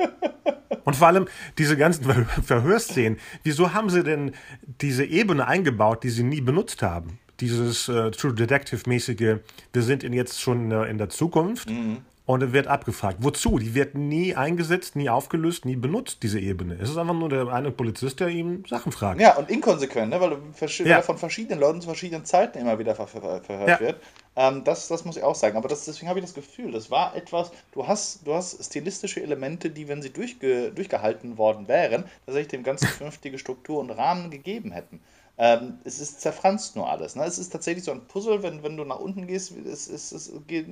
Und 0.84 0.96
vor 0.96 1.06
allem 1.06 1.28
diese 1.58 1.76
ganzen 1.76 2.04
Verhörszenen. 2.42 3.18
Wieso 3.42 3.72
haben 3.72 3.90
sie 3.90 4.02
denn 4.02 4.32
diese 4.80 5.04
Ebene 5.04 5.46
eingebaut, 5.46 6.02
die 6.02 6.10
sie 6.10 6.24
nie 6.24 6.40
benutzt 6.40 6.82
haben? 6.82 7.18
Dieses 7.40 7.88
äh, 7.88 8.10
True 8.10 8.34
Detective-mäßige, 8.34 9.38
wir 9.72 9.82
sind 9.82 10.04
in 10.04 10.12
jetzt 10.12 10.40
schon 10.40 10.70
in 10.70 10.98
der 10.98 11.08
Zukunft. 11.08 11.70
Mhm 11.70 11.98
und 12.24 12.40
er 12.42 12.52
wird 12.52 12.66
abgefragt. 12.66 13.18
Wozu? 13.20 13.58
Die 13.58 13.74
wird 13.74 13.94
nie 13.94 14.34
eingesetzt, 14.34 14.94
nie 14.94 15.10
aufgelöst, 15.10 15.64
nie 15.64 15.76
benutzt, 15.76 16.22
diese 16.22 16.38
Ebene. 16.38 16.78
Es 16.80 16.90
ist 16.90 16.96
einfach 16.96 17.14
nur 17.14 17.28
der 17.28 17.48
eine 17.48 17.70
Polizist, 17.70 18.20
der 18.20 18.28
ihm 18.28 18.64
Sachen 18.66 18.92
fragt. 18.92 19.20
Ja, 19.20 19.36
und 19.36 19.50
inkonsequent, 19.50 20.10
ne? 20.10 20.20
weil, 20.20 20.30
weil 20.30 20.86
ja. 20.86 20.96
er 20.98 21.02
von 21.02 21.18
verschiedenen 21.18 21.58
Leuten 21.58 21.80
zu 21.80 21.88
verschiedenen 21.88 22.24
Zeiten 22.24 22.58
immer 22.58 22.78
wieder 22.78 22.94
ver 22.94 23.06
ver 23.06 23.42
verhört 23.42 23.68
ja. 23.68 23.80
wird. 23.80 23.96
Ähm, 24.36 24.62
das, 24.64 24.88
das 24.88 25.04
muss 25.04 25.16
ich 25.16 25.22
auch 25.22 25.34
sagen. 25.34 25.56
Aber 25.56 25.68
das, 25.68 25.84
deswegen 25.84 26.08
habe 26.08 26.20
ich 26.20 26.24
das 26.24 26.34
Gefühl, 26.34 26.72
das 26.72 26.90
war 26.90 27.16
etwas, 27.16 27.50
du 27.72 27.86
hast, 27.86 28.26
du 28.26 28.34
hast 28.34 28.64
stilistische 28.64 29.22
Elemente, 29.22 29.70
die, 29.70 29.88
wenn 29.88 30.00
sie 30.00 30.10
durchge, 30.10 30.70
durchgehalten 30.72 31.38
worden 31.38 31.68
wären, 31.68 32.04
tatsächlich 32.24 32.48
dem 32.48 32.62
Ganzen 32.62 32.86
vernünftige 32.98 33.38
Struktur 33.38 33.80
und 33.80 33.90
Rahmen 33.90 34.30
gegeben 34.30 34.70
hätten. 34.70 35.00
Ähm, 35.38 35.78
es 35.84 35.98
ist 35.98 36.20
zerfranst 36.20 36.76
nur 36.76 36.90
alles. 36.90 37.16
Ne? 37.16 37.24
Es 37.24 37.38
ist 37.38 37.50
tatsächlich 37.50 37.84
so 37.84 37.92
ein 37.92 38.06
Puzzle, 38.06 38.42
wenn, 38.42 38.62
wenn 38.62 38.76
du 38.76 38.84
nach 38.84 38.98
unten 38.98 39.26
gehst, 39.26 39.52
es, 39.56 39.88
es, 39.88 40.12
es 40.12 40.32
geht, 40.46 40.66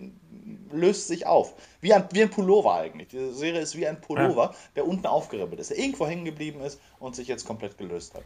löst 0.70 1.08
sich 1.08 1.26
auf. 1.26 1.54
Wie 1.80 1.94
ein, 1.94 2.04
wie 2.12 2.22
ein 2.22 2.30
Pullover 2.30 2.74
eigentlich. 2.74 3.08
Die 3.08 3.32
Serie 3.32 3.60
ist 3.60 3.76
wie 3.76 3.86
ein 3.86 4.00
Pullover, 4.00 4.50
ja. 4.50 4.54
der 4.76 4.86
unten 4.86 5.06
aufgeribbelt 5.06 5.60
ist, 5.60 5.70
der 5.70 5.78
irgendwo 5.78 6.06
hängen 6.06 6.24
geblieben 6.24 6.60
ist 6.60 6.80
und 6.98 7.16
sich 7.16 7.26
jetzt 7.26 7.46
komplett 7.46 7.78
gelöst 7.78 8.14
hat. 8.14 8.24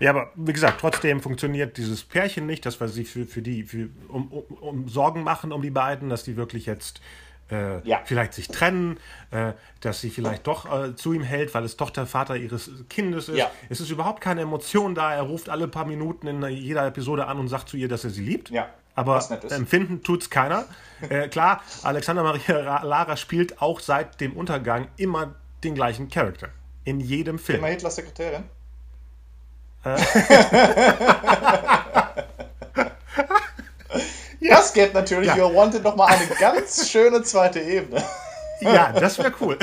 Ja, 0.00 0.10
aber 0.10 0.30
wie 0.36 0.52
gesagt, 0.52 0.80
trotzdem 0.80 1.20
funktioniert 1.20 1.76
dieses 1.76 2.04
Pärchen 2.04 2.46
nicht, 2.46 2.64
dass 2.66 2.78
wir 2.80 2.88
sich 2.88 3.08
für, 3.08 3.26
für 3.26 3.42
die 3.42 3.64
für, 3.64 3.90
um, 4.08 4.30
um, 4.30 4.44
um 4.58 4.88
Sorgen 4.88 5.24
machen 5.24 5.50
um 5.52 5.62
die 5.62 5.70
beiden, 5.70 6.08
dass 6.08 6.22
die 6.22 6.36
wirklich 6.36 6.66
jetzt 6.66 7.00
äh, 7.50 7.86
ja. 7.86 8.00
vielleicht 8.04 8.34
sich 8.34 8.48
trennen, 8.48 8.98
äh, 9.30 9.52
dass 9.80 10.00
sie 10.00 10.10
vielleicht 10.10 10.46
doch 10.46 10.66
äh, 10.66 10.94
zu 10.96 11.12
ihm 11.12 11.22
hält, 11.22 11.54
weil 11.54 11.64
es 11.64 11.76
doch 11.76 11.90
der 11.90 12.06
Vater 12.06 12.36
ihres 12.36 12.70
Kindes 12.88 13.28
ist. 13.28 13.36
Ja. 13.36 13.50
Es 13.68 13.80
ist 13.80 13.90
überhaupt 13.90 14.20
keine 14.20 14.42
Emotion 14.42 14.94
da. 14.94 15.14
Er 15.14 15.22
ruft 15.22 15.48
alle 15.48 15.68
paar 15.68 15.86
Minuten 15.86 16.26
in 16.26 16.42
jeder 16.48 16.86
Episode 16.86 17.26
an 17.26 17.38
und 17.38 17.48
sagt 17.48 17.68
zu 17.68 17.76
ihr, 17.76 17.88
dass 17.88 18.04
er 18.04 18.10
sie 18.10 18.22
liebt. 18.22 18.50
Ja. 18.50 18.68
Aber 18.94 19.24
empfinden 19.50 20.02
tut 20.02 20.22
es 20.22 20.30
keiner. 20.30 20.64
Äh, 21.00 21.28
klar, 21.28 21.62
Alexander 21.84 22.24
Maria 22.24 22.82
Lara 22.82 23.16
spielt 23.16 23.62
auch 23.62 23.78
seit 23.78 24.20
dem 24.20 24.32
Untergang 24.32 24.88
immer 24.96 25.36
den 25.62 25.76
gleichen 25.76 26.08
Charakter. 26.08 26.48
In 26.82 26.98
jedem 26.98 27.38
Film. 27.38 27.60
Immer 27.60 27.68
Hitlers 27.68 27.94
Sekretärin? 27.94 28.42
Das 34.48 34.72
geht 34.72 34.94
natürlich 34.94 35.28
ja. 35.28 35.36
You're 35.36 35.54
Wanted 35.54 35.82
nochmal 35.82 36.08
eine 36.08 36.26
ganz 36.40 36.90
schöne 36.90 37.22
zweite 37.22 37.60
Ebene. 37.60 38.02
Ja, 38.60 38.92
das 38.92 39.18
wäre 39.18 39.32
cool. 39.40 39.58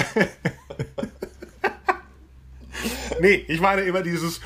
nee, 3.19 3.45
ich 3.47 3.59
meine 3.59 3.81
immer 3.81 4.01
dieses 4.01 4.41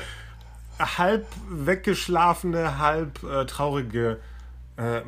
halb 0.78 1.26
weggeschlafene, 1.48 2.78
halb 2.78 3.22
äh, 3.22 3.46
traurige. 3.46 4.20
Äh, 4.76 5.02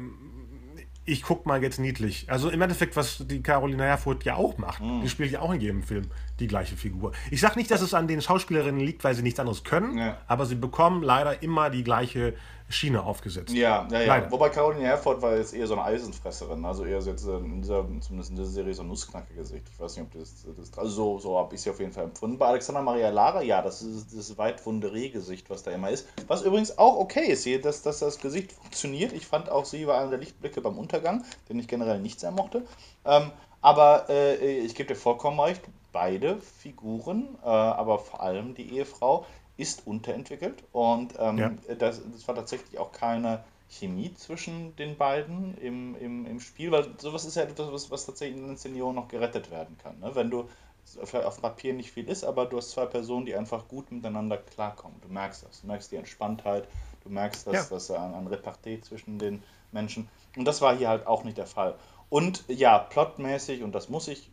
ich 1.05 1.23
guck 1.23 1.47
mal 1.47 1.63
jetzt 1.63 1.81
niedlich. 1.81 2.27
Also 2.31 2.49
im 2.51 2.63
Endeffekt, 2.63 2.95
was 2.95 3.19
die 3.21 3.43
Carolina 3.43 3.85
Herfurth 3.85 4.25
ja 4.25 4.37
auch 4.37 4.59
macht. 4.59 4.81
Mm. 4.81 5.01
Die 5.03 5.09
spielt 5.09 5.33
ja 5.33 5.41
auch 5.41 5.53
in 5.53 5.61
jedem 5.61 5.83
Film 5.83 6.11
die 6.41 6.47
gleiche 6.47 6.77
Figur. 6.77 7.13
Ich 7.31 7.41
sage 7.41 7.59
nicht, 7.59 7.71
dass 7.71 7.81
es 7.81 7.95
an 7.95 8.09
den 8.09 8.21
Schauspielerinnen 8.21 8.81
liegt, 8.81 9.05
weil 9.05 9.15
sie 9.15 9.23
nichts 9.23 9.39
anderes 9.39 9.65
können, 9.65 9.99
ja. 9.99 10.19
aber 10.27 10.47
sie 10.47 10.55
bekommen 10.55 11.03
leider 11.03 11.43
immer 11.43 11.71
die 11.71 11.85
gleiche 11.85 12.35
Schiene 12.73 13.03
aufgesetzt. 13.03 13.53
Ja, 13.53 13.87
ja, 13.91 14.01
ja. 14.01 14.07
Leider. 14.07 14.31
Wobei 14.31 14.49
Caroline 14.49 14.85
Herford 14.85 15.21
war 15.21 15.37
jetzt 15.37 15.53
eher 15.53 15.67
so 15.67 15.75
eine 15.75 15.85
Eisenfresserin. 15.85 16.65
Also 16.65 16.85
eher 16.85 17.01
so 17.03 17.11
jetzt 17.11 17.27
in 17.27 17.61
dieser, 17.61 17.87
zumindest 18.01 18.31
in 18.31 18.37
dieser 18.37 18.49
Serie 18.49 18.75
so 18.75 18.83
ein 18.83 18.89
Nussknacker-Gesicht. 18.89 19.67
Ich 19.71 19.79
weiß 19.79 19.97
nicht, 19.97 20.07
ob 20.07 20.19
das, 20.19 20.47
das 20.57 20.79
also 20.79 20.91
so, 20.91 21.19
so 21.19 21.39
habe 21.39 21.55
ich 21.55 21.61
sie 21.61 21.71
auf 21.71 21.79
jeden 21.81 21.93
Fall 21.93 22.05
empfunden. 22.05 22.39
Bei 22.39 22.47
Alexander 22.47 22.83
Maria 22.83 23.11
Lara, 23.11 23.43
ja, 23.43 23.63
das 23.63 23.83
ist 23.83 24.17
das 24.17 24.39
Weitwunderee-Gesicht, 24.39 25.51
was 25.51 25.63
da 25.63 25.71
immer 25.71 25.91
ist. 25.91 26.09
Was 26.27 26.43
übrigens 26.43 26.79
auch 26.79 26.97
okay 26.97 27.27
ist 27.27 27.45
hier, 27.45 27.61
dass, 27.61 27.83
dass 27.83 27.99
das 27.99 28.19
Gesicht 28.19 28.53
funktioniert. 28.53 29.13
Ich 29.13 29.27
fand 29.27 29.51
auch, 29.51 29.65
sie 29.65 29.87
war 29.87 30.01
einer 30.01 30.11
der 30.11 30.19
Lichtblicke 30.19 30.61
beim 30.61 30.79
Untergang, 30.79 31.25
den 31.49 31.59
ich 31.59 31.69
generell 31.69 32.01
nicht 32.01 32.21
sehr 32.21 32.31
mochte. 32.31 32.63
Ähm, 33.05 33.31
aber 33.61 34.07
äh, 34.09 34.59
ich 34.59 34.75
gebe 34.75 34.89
dir 34.89 34.97
vollkommen 34.99 35.39
recht, 35.39 35.63
beide 35.93 36.41
Figuren, 36.41 37.37
äh, 37.43 37.47
aber 37.47 37.99
vor 37.99 38.23
allem 38.23 38.55
die 38.55 38.75
Ehefrau, 38.75 39.27
ist 39.57 39.87
unterentwickelt 39.87 40.65
und 40.73 41.15
ähm, 41.19 41.39
ja. 41.39 41.51
das, 41.79 42.01
das, 42.11 42.27
war 42.27 42.35
tatsächlich 42.35 42.79
auch 42.79 42.91
keine 42.91 43.45
Chemie 43.69 44.13
zwischen 44.15 44.75
den 44.77 44.97
beiden 44.97 45.57
im, 45.59 45.95
im, 45.97 46.27
im 46.27 46.41
Spiel, 46.41 46.71
weil 46.71 46.87
sowas 46.99 47.25
ist 47.25 47.37
ja 47.37 47.43
etwas, 47.43 47.71
was, 47.71 47.91
was 47.91 48.07
tatsächlich 48.07 48.39
in 48.39 48.47
den 48.47 48.57
Senioren 48.57 48.95
noch 48.95 49.09
gerettet 49.09 49.51
werden 49.51 49.77
kann. 49.79 50.01
Ne? 50.01 50.15
Wenn 50.15 50.31
du 50.31 50.49
auf 51.01 51.41
Papier 51.41 51.73
nicht 51.75 51.93
viel 51.93 52.09
ist, 52.09 52.25
aber 52.25 52.47
du 52.47 52.57
hast 52.57 52.73
zwei 52.73 52.87
Personen, 52.87 53.25
die 53.25 53.35
einfach 53.35 53.69
gut 53.69 53.91
miteinander 53.93 54.37
klarkommen. 54.37 55.01
Du 55.01 55.09
merkst 55.09 55.45
das. 55.45 55.61
Du 55.61 55.67
merkst 55.69 55.93
die 55.93 55.97
Entspanntheit, 55.97 56.67
du 57.05 57.09
merkst 57.11 57.47
das, 57.47 57.55
ja. 57.55 57.65
das 57.71 57.91
ein, 57.91 58.15
ein 58.15 58.27
Repartie 58.27 58.81
zwischen 58.81 59.19
den 59.19 59.43
Menschen. 59.71 60.09
Und 60.37 60.45
das 60.45 60.61
war 60.61 60.77
hier 60.77 60.89
halt 60.89 61.07
auch 61.07 61.25
nicht 61.25 61.39
der 61.39 61.47
Fall. 61.47 61.77
Und 62.09 62.45
ja, 62.49 62.79
plotmäßig, 62.79 63.63
und 63.63 63.73
das 63.75 63.89
muss 63.89 64.09
ich 64.09 64.31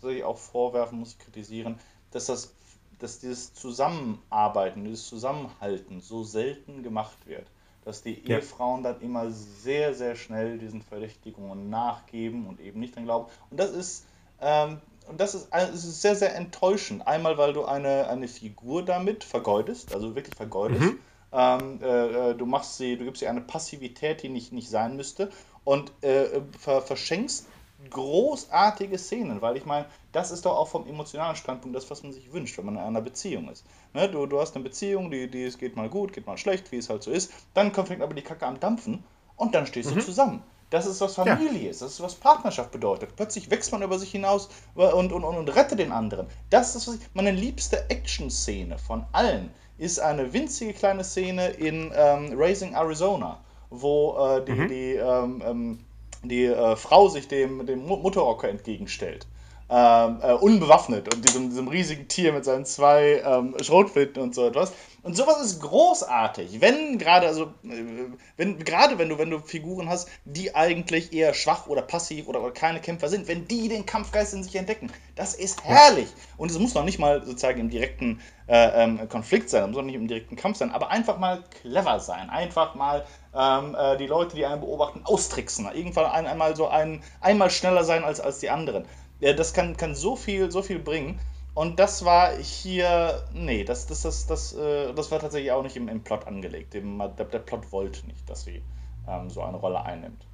tatsächlich 0.00 0.24
auch 0.24 0.38
vorwerfen, 0.38 0.98
muss 0.98 1.12
ich 1.12 1.18
kritisieren, 1.18 1.78
dass 2.10 2.26
das 2.26 2.54
dass 2.98 3.18
dieses 3.18 3.54
Zusammenarbeiten, 3.54 4.84
dieses 4.84 5.06
Zusammenhalten 5.06 6.00
so 6.00 6.24
selten 6.24 6.82
gemacht 6.82 7.18
wird, 7.26 7.46
dass 7.84 8.02
die 8.02 8.20
ja. 8.24 8.36
Ehefrauen 8.36 8.82
dann 8.82 9.00
immer 9.00 9.30
sehr, 9.30 9.94
sehr 9.94 10.16
schnell 10.16 10.58
diesen 10.58 10.82
Verdächtigungen 10.82 11.70
nachgeben 11.70 12.46
und 12.46 12.60
eben 12.60 12.80
nicht 12.80 12.96
dran 12.96 13.04
glauben. 13.04 13.30
Und 13.50 13.60
das 13.60 13.70
ist, 13.70 14.06
ähm, 14.40 14.80
und 15.08 15.20
das 15.20 15.34
ist, 15.34 15.52
also 15.52 15.72
ist 15.72 16.02
sehr, 16.02 16.16
sehr 16.16 16.34
enttäuschend. 16.34 17.06
Einmal, 17.06 17.38
weil 17.38 17.52
du 17.52 17.64
eine, 17.64 18.08
eine 18.08 18.28
Figur 18.28 18.84
damit 18.84 19.24
vergeudest, 19.24 19.94
also 19.94 20.14
wirklich 20.14 20.34
vergeudest. 20.34 20.82
Mhm. 20.82 20.98
Ähm, 21.32 21.78
äh, 21.82 22.30
äh 22.30 22.34
du 22.34 22.46
machst 22.46 22.78
sie, 22.78 22.96
du 22.96 23.04
gibst 23.04 23.22
ihr 23.22 23.30
eine 23.30 23.40
Passivität, 23.40 24.22
die 24.22 24.28
nicht, 24.28 24.52
nicht 24.52 24.68
sein 24.68 24.96
müsste 24.96 25.30
und 25.64 25.92
äh, 26.02 26.40
ver 26.58 26.82
verschenkst 26.82 27.46
großartige 27.90 28.98
Szenen, 28.98 29.40
weil 29.40 29.56
ich 29.56 29.64
meine, 29.64 29.86
das 30.12 30.30
ist 30.30 30.44
doch 30.44 30.56
auch 30.56 30.68
vom 30.68 30.86
emotionalen 30.86 31.36
Standpunkt 31.36 31.76
das, 31.76 31.88
was 31.90 32.02
man 32.02 32.12
sich 32.12 32.32
wünscht, 32.32 32.58
wenn 32.58 32.66
man 32.66 32.74
in 32.74 32.80
einer 32.80 33.00
Beziehung 33.00 33.48
ist. 33.48 33.64
Ne? 33.94 34.08
Du, 34.08 34.26
du 34.26 34.40
hast 34.40 34.54
eine 34.54 34.64
Beziehung, 34.64 35.10
die, 35.10 35.30
die 35.30 35.44
es 35.44 35.58
geht 35.58 35.76
mal 35.76 35.88
gut, 35.88 36.12
geht 36.12 36.26
mal 36.26 36.38
schlecht, 36.38 36.72
wie 36.72 36.76
es 36.76 36.90
halt 36.90 37.02
so 37.02 37.10
ist. 37.10 37.32
Dann 37.54 37.72
fängt 37.72 38.02
aber 38.02 38.14
die 38.14 38.22
Kacke 38.22 38.46
am 38.46 38.58
Dampfen 38.58 39.04
und 39.36 39.54
dann 39.54 39.66
stehst 39.66 39.90
mhm. 39.90 39.96
du 39.96 40.04
zusammen. 40.04 40.42
Das 40.70 40.86
ist, 40.86 41.00
was 41.00 41.14
Familie 41.14 41.64
ja. 41.64 41.70
ist, 41.70 41.80
das 41.80 41.92
ist, 41.92 42.02
was 42.02 42.14
Partnerschaft 42.14 42.72
bedeutet. 42.72 43.16
Plötzlich 43.16 43.50
wächst 43.50 43.72
man 43.72 43.82
über 43.82 43.98
sich 43.98 44.10
hinaus 44.10 44.50
und, 44.74 45.12
und, 45.12 45.24
und, 45.24 45.36
und 45.36 45.56
rettet 45.56 45.78
den 45.78 45.92
anderen. 45.92 46.26
Das 46.50 46.76
ist 46.76 46.86
was 46.86 46.96
ich, 46.96 47.00
meine 47.14 47.30
liebste 47.30 47.88
Action-Szene 47.88 48.78
von 48.78 49.06
allen 49.12 49.50
ist 49.78 50.00
eine 50.00 50.32
winzige 50.32 50.74
kleine 50.74 51.04
Szene 51.04 51.48
in 51.50 51.90
ähm, 51.94 52.32
Raising 52.36 52.74
Arizona, 52.74 53.40
wo 53.70 54.18
äh, 54.18 54.44
die, 54.44 54.52
mhm. 54.52 54.68
die 54.68 54.94
ähm, 54.94 55.42
ähm 55.46 55.78
die 56.22 56.44
äh, 56.46 56.76
Frau 56.76 57.08
sich 57.08 57.28
dem, 57.28 57.66
dem 57.66 57.86
Mutterrocker 57.86 58.48
entgegenstellt. 58.48 59.26
Ähm, 59.70 60.20
äh, 60.22 60.32
unbewaffnet 60.32 61.08
und 61.08 61.24
diesem, 61.24 61.50
diesem 61.50 61.68
riesigen 61.68 62.08
Tier 62.08 62.32
mit 62.32 62.44
seinen 62.44 62.64
zwei 62.64 63.22
ähm, 63.24 63.54
Schrotflinten 63.60 64.22
und 64.22 64.34
so 64.34 64.46
etwas. 64.46 64.72
Und 65.02 65.16
sowas 65.16 65.40
ist 65.40 65.60
großartig, 65.60 66.60
wenn 66.60 66.98
gerade, 66.98 67.28
also, 67.28 67.44
äh, 67.64 68.10
wenn, 68.36 68.58
gerade 68.58 68.98
wenn 68.98 69.08
du, 69.08 69.18
wenn 69.18 69.30
du 69.30 69.38
Figuren 69.38 69.88
hast, 69.88 70.08
die 70.24 70.54
eigentlich 70.54 71.12
eher 71.12 71.34
schwach 71.34 71.68
oder 71.68 71.82
passiv 71.82 72.26
oder, 72.26 72.42
oder 72.42 72.52
keine 72.52 72.80
Kämpfer 72.80 73.08
sind, 73.08 73.28
wenn 73.28 73.46
die 73.46 73.68
den 73.68 73.86
Kampfgeist 73.86 74.34
in 74.34 74.42
sich 74.42 74.56
entdecken, 74.56 74.90
das 75.14 75.34
ist 75.34 75.64
herrlich. 75.64 76.08
Und 76.36 76.50
es 76.50 76.58
muss 76.58 76.74
noch 76.74 76.84
nicht 76.84 76.98
mal 76.98 77.24
sozusagen 77.24 77.60
im 77.60 77.70
direkten 77.70 78.20
äh, 78.48 78.84
ähm, 78.84 79.08
Konflikt 79.08 79.50
sein, 79.50 79.62
es 79.62 79.68
muss 79.68 79.76
noch 79.76 79.84
nicht 79.84 79.94
im 79.94 80.08
direkten 80.08 80.36
Kampf 80.36 80.58
sein, 80.58 80.72
aber 80.72 80.90
einfach 80.90 81.18
mal 81.18 81.44
clever 81.62 82.00
sein, 82.00 82.28
einfach 82.28 82.74
mal 82.74 83.06
ähm, 83.34 83.76
äh, 83.78 83.96
die 83.98 84.06
Leute, 84.06 84.34
die 84.34 84.46
einen 84.46 84.60
beobachten, 84.60 85.02
austricksen. 85.04 85.66
Irgendwann 85.72 86.06
ein, 86.06 86.26
einmal 86.26 86.56
so 86.56 86.66
ein, 86.66 87.02
einmal 87.20 87.50
schneller 87.50 87.84
sein 87.84 88.02
als, 88.04 88.20
als 88.20 88.40
die 88.40 88.50
anderen. 88.50 88.84
Ja, 89.20 89.32
das 89.32 89.52
kann, 89.52 89.76
kann 89.76 89.94
so 89.94 90.16
viel, 90.16 90.50
so 90.50 90.62
viel 90.62 90.78
bringen. 90.78 91.20
Und 91.58 91.80
das 91.80 92.04
war 92.04 92.36
hier, 92.36 93.24
nee, 93.32 93.64
das, 93.64 93.88
das, 93.88 94.02
das, 94.02 94.28
das, 94.28 94.52
äh, 94.52 94.94
das 94.94 95.10
war 95.10 95.18
tatsächlich 95.18 95.50
auch 95.50 95.64
nicht 95.64 95.76
im, 95.76 95.88
im 95.88 96.04
Plot 96.04 96.24
angelegt. 96.28 96.72
Dem, 96.72 96.98
der, 96.98 97.24
der 97.24 97.40
Plot 97.40 97.72
wollte 97.72 98.06
nicht, 98.06 98.30
dass 98.30 98.44
sie 98.44 98.62
ähm, 99.08 99.28
so 99.28 99.42
eine 99.42 99.56
Rolle 99.56 99.82
einnimmt. 99.82 100.24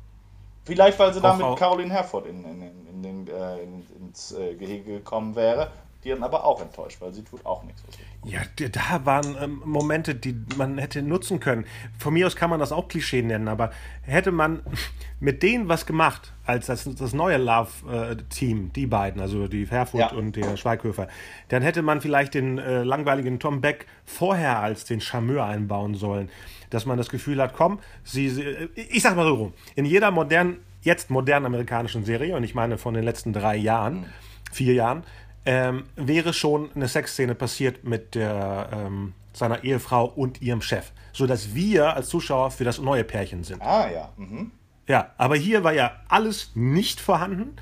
Vielleicht, 0.66 0.98
weil 0.98 1.14
sie 1.14 1.22
da 1.22 1.32
mit 1.32 1.56
Caroline 1.56 1.90
Herford 1.90 2.26
in, 2.26 2.44
in, 2.44 2.86
in, 2.88 3.02
den, 3.02 3.28
äh, 3.28 3.62
ins 3.62 4.32
äh, 4.32 4.54
Gehege 4.54 4.98
gekommen 4.98 5.34
wäre, 5.34 5.70
die 6.04 6.10
dann 6.10 6.22
aber 6.22 6.44
auch 6.44 6.60
enttäuscht, 6.60 7.00
weil 7.00 7.12
sie 7.12 7.22
tut 7.22 7.44
auch 7.46 7.62
nichts. 7.64 7.82
Ja, 8.24 8.40
da 8.56 9.04
waren 9.04 9.36
ähm, 9.40 9.62
Momente, 9.64 10.14
die 10.14 10.34
man 10.56 10.78
hätte 10.78 11.02
nutzen 11.02 11.40
können. 11.40 11.66
Von 11.98 12.14
mir 12.14 12.26
aus 12.26 12.36
kann 12.36 12.50
man 12.50 12.60
das 12.60 12.72
auch 12.72 12.88
Klischee 12.88 13.22
nennen, 13.22 13.48
aber 13.48 13.70
hätte 14.02 14.32
man 14.32 14.62
mit 15.20 15.42
denen 15.42 15.68
was 15.68 15.86
gemacht, 15.86 16.32
als 16.46 16.66
das, 16.66 16.84
das 16.84 17.12
neue 17.12 17.38
Love-Team, 17.38 18.72
die 18.72 18.86
beiden, 18.86 19.20
also 19.20 19.48
die 19.48 19.66
Fairfoot 19.66 20.00
ja. 20.00 20.12
und 20.12 20.36
der 20.36 20.56
Schweighöfer, 20.56 21.08
dann 21.48 21.62
hätte 21.62 21.82
man 21.82 22.00
vielleicht 22.00 22.34
den 22.34 22.58
äh, 22.58 22.82
langweiligen 22.82 23.38
Tom 23.38 23.60
Beck 23.60 23.86
vorher 24.04 24.60
als 24.60 24.84
den 24.84 25.00
Charmeur 25.00 25.44
einbauen 25.44 25.94
sollen. 25.94 26.30
Dass 26.70 26.86
man 26.86 26.98
das 26.98 27.08
Gefühl 27.08 27.40
hat, 27.40 27.54
komm, 27.54 27.78
sie, 28.02 28.28
sie 28.28 28.42
ich 28.74 29.02
sag 29.02 29.16
mal 29.16 29.26
so 29.26 29.34
rum, 29.34 29.54
in 29.74 29.84
jeder 29.84 30.10
modernen, 30.10 30.58
jetzt 30.82 31.10
modernen 31.10 31.46
amerikanischen 31.46 32.04
Serie, 32.04 32.36
und 32.36 32.44
ich 32.44 32.54
meine 32.54 32.78
von 32.78 32.94
den 32.94 33.04
letzten 33.04 33.32
drei 33.32 33.56
Jahren, 33.56 34.06
vier 34.52 34.74
Jahren, 34.74 35.04
ähm, 35.46 35.84
wäre 35.96 36.32
schon 36.32 36.70
eine 36.74 36.88
Sexszene 36.88 37.34
passiert 37.34 37.84
mit 37.84 38.14
der, 38.14 38.68
ähm, 38.72 39.12
seiner 39.32 39.64
Ehefrau 39.64 40.06
und 40.06 40.40
ihrem 40.40 40.62
Chef, 40.62 40.92
sodass 41.12 41.54
wir 41.54 41.94
als 41.94 42.08
Zuschauer 42.08 42.50
für 42.50 42.64
das 42.64 42.78
neue 42.78 43.04
Pärchen 43.04 43.44
sind. 43.44 43.60
Ah 43.60 43.90
ja. 43.90 44.12
Mhm. 44.16 44.52
Ja, 44.86 45.12
aber 45.16 45.36
hier 45.36 45.64
war 45.64 45.72
ja 45.72 45.92
alles 46.08 46.52
nicht 46.54 47.00
vorhanden. 47.00 47.56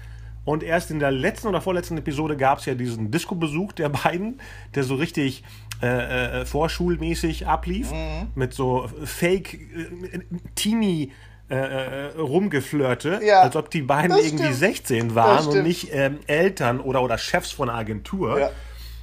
Und 0.44 0.64
erst 0.64 0.90
in 0.90 0.98
der 0.98 1.12
letzten 1.12 1.46
oder 1.46 1.60
vorletzten 1.60 1.96
Episode 1.98 2.36
gab 2.36 2.58
es 2.58 2.66
ja 2.66 2.74
diesen 2.74 3.10
Disco-Besuch 3.12 3.72
der 3.72 3.88
beiden, 4.04 4.40
der 4.74 4.82
so 4.82 4.96
richtig 4.96 5.44
äh, 5.80 6.40
äh, 6.40 6.46
vorschulmäßig 6.46 7.46
ablief, 7.46 7.92
mhm. 7.92 8.28
mit 8.34 8.52
so 8.52 8.88
Fake 9.04 9.54
äh, 9.54 10.20
äh, 11.52 12.06
äh, 12.06 12.18
rumgeflirte, 12.18 13.20
ja, 13.22 13.42
als 13.42 13.56
ob 13.56 13.70
die 13.70 13.82
beiden 13.82 14.16
irgendwie 14.16 14.54
16 14.54 15.14
waren 15.14 15.46
und 15.46 15.62
nicht 15.62 15.90
ähm, 15.92 16.20
Eltern 16.26 16.80
oder, 16.80 17.02
oder 17.02 17.18
Chefs 17.18 17.52
von 17.52 17.68
einer 17.68 17.76
Agentur. 17.76 18.40
Ja. 18.40 18.50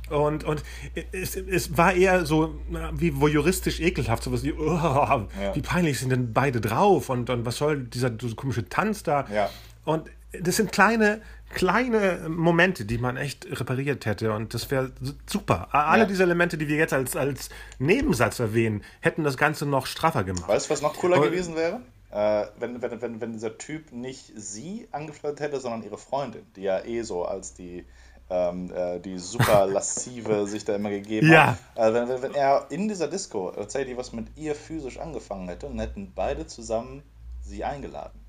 Und, 0.09 0.45
und 0.45 0.63
es, 1.11 1.35
es 1.35 1.77
war 1.77 1.93
eher 1.93 2.25
so 2.25 2.55
wie 2.93 3.21
voyeuristisch 3.21 3.79
ekelhaft, 3.79 4.23
so 4.23 4.31
was 4.31 4.43
wie, 4.43 4.53
oh, 4.53 4.65
ja. 4.65 5.29
wie 5.53 5.61
peinlich 5.61 5.99
sind 5.99 6.09
denn 6.09 6.33
beide 6.33 6.59
drauf 6.59 7.09
und, 7.09 7.29
und 7.29 7.45
was 7.45 7.57
soll 7.57 7.83
dieser, 7.83 8.09
dieser 8.09 8.35
komische 8.35 8.67
Tanz 8.67 9.03
da? 9.03 9.27
Ja. 9.31 9.51
Und 9.85 10.09
das 10.31 10.55
sind 10.55 10.71
kleine, 10.71 11.21
kleine 11.53 12.29
Momente, 12.29 12.85
die 12.85 12.97
man 12.97 13.15
echt 13.15 13.45
repariert 13.59 14.07
hätte 14.07 14.33
und 14.33 14.55
das 14.55 14.71
wäre 14.71 14.91
super. 15.27 15.67
Alle 15.71 16.01
ja. 16.01 16.07
diese 16.07 16.23
Elemente, 16.23 16.57
die 16.57 16.67
wir 16.67 16.77
jetzt 16.77 16.93
als, 16.93 17.15
als 17.15 17.49
Nebensatz 17.77 18.39
erwähnen, 18.39 18.83
hätten 19.01 19.23
das 19.23 19.37
Ganze 19.37 19.67
noch 19.67 19.85
straffer 19.85 20.23
gemacht. 20.23 20.47
Weißt 20.47 20.67
du, 20.67 20.73
was 20.73 20.81
noch 20.81 20.95
cooler 20.95 21.17
und, 21.17 21.25
gewesen 21.25 21.55
wäre? 21.55 21.81
Äh, 22.11 22.45
wenn, 22.57 22.81
wenn, 22.81 23.01
wenn, 23.01 23.21
wenn 23.21 23.33
dieser 23.33 23.57
Typ 23.57 23.91
nicht 23.91 24.31
sie 24.35 24.87
angeflirtet 24.91 25.41
hätte, 25.41 25.59
sondern 25.59 25.83
ihre 25.83 25.97
Freundin, 25.97 26.45
die 26.55 26.63
ja 26.63 26.83
eh 26.83 27.03
so 27.03 27.23
als 27.23 27.53
die, 27.53 27.85
ähm, 28.29 28.71
äh, 28.73 28.99
die 28.99 29.19
super 29.19 29.65
lassive 29.71 30.47
sich 30.47 30.65
da 30.65 30.75
immer 30.75 30.89
gegeben 30.89 31.31
ja. 31.31 31.57
hat. 31.75 31.89
Äh, 31.89 31.93
wenn, 31.93 32.09
wenn, 32.09 32.21
wenn 32.23 32.33
er 32.33 32.65
in 32.69 32.87
dieser 32.87 33.07
Disco 33.07 33.51
tatsächlich 33.51 33.95
was 33.95 34.11
mit 34.11 34.25
ihr 34.35 34.55
physisch 34.55 34.97
angefangen 34.97 35.47
hätte, 35.49 35.67
dann 35.67 35.79
hätten 35.79 36.11
beide 36.15 36.47
zusammen 36.47 37.03
sie 37.41 37.63
eingeladen. 37.63 38.19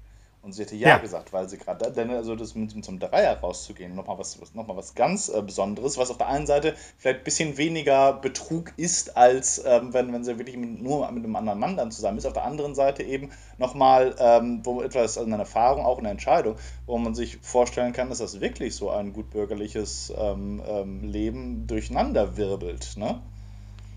Und 0.42 0.52
sie 0.52 0.62
hätte 0.62 0.74
ja, 0.74 0.88
ja. 0.88 0.98
gesagt, 0.98 1.34
weil 1.34 1.50
sie 1.50 1.58
gerade, 1.58 1.92
denn 1.92 2.10
also 2.10 2.34
das 2.34 2.54
mit, 2.54 2.74
mit 2.74 2.82
so 2.82 2.92
einem 2.92 2.98
Dreier 2.98 3.38
rauszugehen, 3.38 3.94
nochmal 3.94 4.18
was, 4.18 4.40
was, 4.40 4.54
noch 4.54 4.66
was 4.74 4.94
ganz 4.94 5.28
äh, 5.28 5.42
Besonderes, 5.42 5.98
was 5.98 6.10
auf 6.10 6.16
der 6.16 6.28
einen 6.28 6.46
Seite 6.46 6.74
vielleicht 6.96 7.18
ein 7.18 7.24
bisschen 7.24 7.58
weniger 7.58 8.14
Betrug 8.14 8.72
ist, 8.78 9.18
als 9.18 9.62
ähm, 9.66 9.92
wenn, 9.92 10.12
wenn 10.14 10.24
sie 10.24 10.38
wirklich 10.38 10.56
mit, 10.56 10.80
nur 10.82 11.10
mit 11.12 11.24
einem 11.24 11.36
anderen 11.36 11.58
Mann 11.58 11.76
dann 11.76 11.90
zusammen 11.90 12.16
ist. 12.16 12.24
Auf 12.24 12.32
der 12.32 12.44
anderen 12.44 12.74
Seite 12.74 13.02
eben 13.02 13.30
nochmal, 13.58 14.14
ähm, 14.18 14.60
wo 14.64 14.80
etwas, 14.80 15.18
also 15.18 15.30
eine 15.30 15.42
Erfahrung, 15.42 15.84
auch 15.84 15.98
eine 15.98 16.08
Entscheidung, 16.08 16.56
wo 16.86 16.96
man 16.96 17.14
sich 17.14 17.38
vorstellen 17.42 17.92
kann, 17.92 18.08
dass 18.08 18.18
das 18.18 18.40
wirklich 18.40 18.74
so 18.74 18.90
ein 18.90 19.12
gutbürgerliches 19.12 20.10
ähm, 20.16 20.62
ähm 20.66 21.04
Leben 21.04 21.66
durcheinander 21.66 22.38
wirbelt. 22.38 22.96
Ne? 22.96 23.20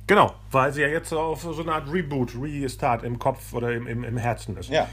Genau, 0.07 0.33
weil 0.51 0.73
sie 0.73 0.81
ja 0.81 0.89
jetzt 0.89 1.13
auf 1.13 1.41
so 1.41 1.61
eine 1.61 1.71
Art 1.71 1.91
Reboot, 1.91 2.33
Restart 2.35 3.03
im 3.03 3.17
Kopf 3.17 3.53
oder 3.53 3.71
im, 3.71 3.87
im, 3.87 4.03
im 4.03 4.17
Herzen 4.17 4.57
ist. 4.57 4.69
Ja. 4.69 4.89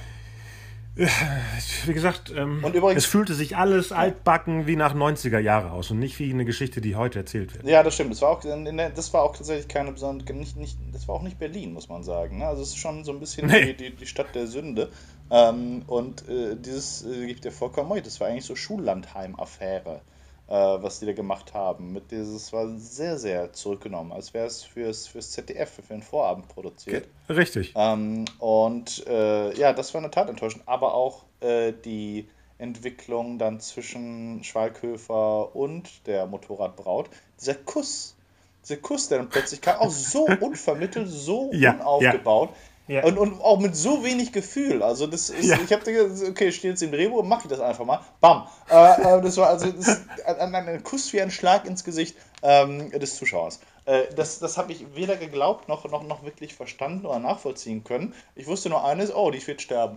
Wie 1.87 1.95
gesagt, 1.95 2.33
ähm, 2.37 2.63
und 2.63 2.75
übrigens, 2.75 3.05
es 3.05 3.07
fühlte 3.07 3.35
sich 3.35 3.57
alles 3.57 3.91
altbacken 3.91 4.67
wie 4.67 4.77
nach 4.77 4.95
90er 4.95 5.39
Jahre 5.39 5.73
aus 5.73 5.91
und 5.91 5.99
nicht 5.99 6.19
wie 6.19 6.31
eine 6.31 6.45
Geschichte, 6.45 6.81
die 6.81 6.97
heute 6.97 7.21
erzählt 7.21 7.55
wird. 7.55 7.67
Ja, 7.67 7.83
das 7.83 7.95
stimmt. 7.95 8.11
Das 8.11 8.21
war 8.23 8.31
auch, 8.31 8.41
das 8.41 9.15
war 9.15 9.23
auch 9.23 9.35
tatsächlich 9.35 9.69
keine 9.69 9.93
besondere, 9.93 10.35
nicht, 10.35 10.57
nicht, 10.57 10.77
das 10.93 11.09
war 11.09 11.15
auch 11.15 11.23
nicht 11.23 11.39
Berlin, 11.39 11.73
muss 11.73 11.89
man 11.89 12.03
sagen. 12.03 12.39
Ne? 12.39 12.47
Also 12.47 12.63
es 12.63 12.71
ist 12.71 12.79
schon 12.79 13.05
so 13.05 13.13
ein 13.13 13.21
bisschen 13.21 13.47
nee. 13.47 13.73
die, 13.73 13.91
die, 13.91 13.97
die, 13.97 14.07
Stadt 14.07 14.35
der 14.35 14.47
Sünde. 14.47 14.91
Ähm, 15.31 15.83
und 15.87 16.29
äh, 16.29 16.57
dieses 16.57 17.07
äh, 17.07 17.27
gibt 17.27 17.45
dir 17.45 17.53
vollkommen 17.53 17.93
recht. 17.93 18.07
Das 18.07 18.21
war 18.21 18.29
eigentlich 18.29 18.45
so 18.45 18.55
Schullandheim-Affäre 18.55 20.03
äh, 20.51 20.83
was 20.83 20.99
die 20.99 21.07
da 21.07 21.13
gemacht 21.13 21.55
haben. 21.55 21.93
Mit 21.93 22.11
dieses 22.11 22.53
war 22.53 22.69
sehr, 22.77 23.19
sehr 23.19 23.53
zurückgenommen, 23.53 24.13
als 24.13 24.35
wäre 24.35 24.47
es 24.47 24.65
fürs, 24.65 25.07
fürs 25.07 25.31
ZDF, 25.31 25.71
für 25.71 25.83
den 25.83 26.03
Vorabend 26.03 26.49
produziert. 26.49 27.07
Richtig. 27.29 27.73
Ähm, 27.77 28.25
und 28.39 29.07
äh, 29.07 29.55
ja, 29.57 29.73
das 29.73 29.95
war 29.95 30.01
eine 30.01 30.11
Tat 30.11 30.29
enttäuschend. 30.29 30.65
Aber 30.67 30.95
auch 30.95 31.25
äh, 31.41 31.73
die 31.73 32.29
Entwicklung 32.59 33.39
dann 33.39 33.61
zwischen 33.61 34.43
Schweighöfer 34.45 35.55
und 35.55 36.07
der 36.07 36.27
Motorradbraut. 36.27 37.09
Dieser 37.41 37.55
Kuss, 37.55 38.17
dieser 38.65 38.81
Kuss, 38.81 39.09
der 39.09 39.19
dann 39.19 39.29
plötzlich 39.29 39.61
kam, 39.61 39.81
auch 39.81 39.91
so 39.91 40.27
unvermittelt, 40.41 41.09
so 41.09 41.51
ja, 41.53 41.75
unaufgebaut. 41.75 42.51
Ja. 42.51 42.57
Ja. 42.91 43.05
Und, 43.05 43.19
und 43.19 43.41
auch 43.41 43.61
mit 43.61 43.77
so 43.77 44.03
wenig 44.03 44.33
Gefühl. 44.33 44.83
Also 44.83 45.07
das 45.07 45.31
ist, 45.31 45.45
ja. 45.45 45.57
ich 45.63 45.73
habe 45.73 45.85
gesagt, 45.85 46.29
okay, 46.29 46.51
steht 46.51 46.73
jetzt 46.73 46.83
im 46.83 46.91
Drehbuch, 46.91 47.23
mache 47.23 47.43
ich 47.45 47.49
das 47.49 47.61
einfach 47.61 47.85
mal. 47.85 48.01
Bam. 48.21 48.49
Äh, 48.69 49.19
äh 49.19 49.23
das 49.23 49.37
war 49.37 49.47
also 49.47 49.71
das 49.71 50.01
ein, 50.27 50.53
ein, 50.53 50.83
Kuss 50.83 51.13
wie 51.13 51.23
ein 51.23 51.31
Schlag 51.31 51.67
ins 51.67 51.85
Gesicht 51.85 52.17
ähm, 52.43 52.91
des 52.91 53.15
Zuschauers. 53.15 53.61
Äh, 53.85 54.13
das 54.17 54.41
das 54.41 54.59
habe 54.59 54.73
ich 54.73 54.97
weder 54.97 55.15
geglaubt 55.15 55.69
noch, 55.69 55.89
noch, 55.89 56.03
noch 56.03 56.25
wirklich 56.25 56.53
verstanden 56.55 57.07
oder 57.07 57.21
nachvollziehen 57.21 57.85
können. 57.85 58.13
Ich 58.35 58.49
wusste 58.49 58.71
nur 58.71 58.85
eines, 58.85 59.15
oh, 59.15 59.31
die 59.31 59.47
wird 59.47 59.63
sterben. 59.63 59.97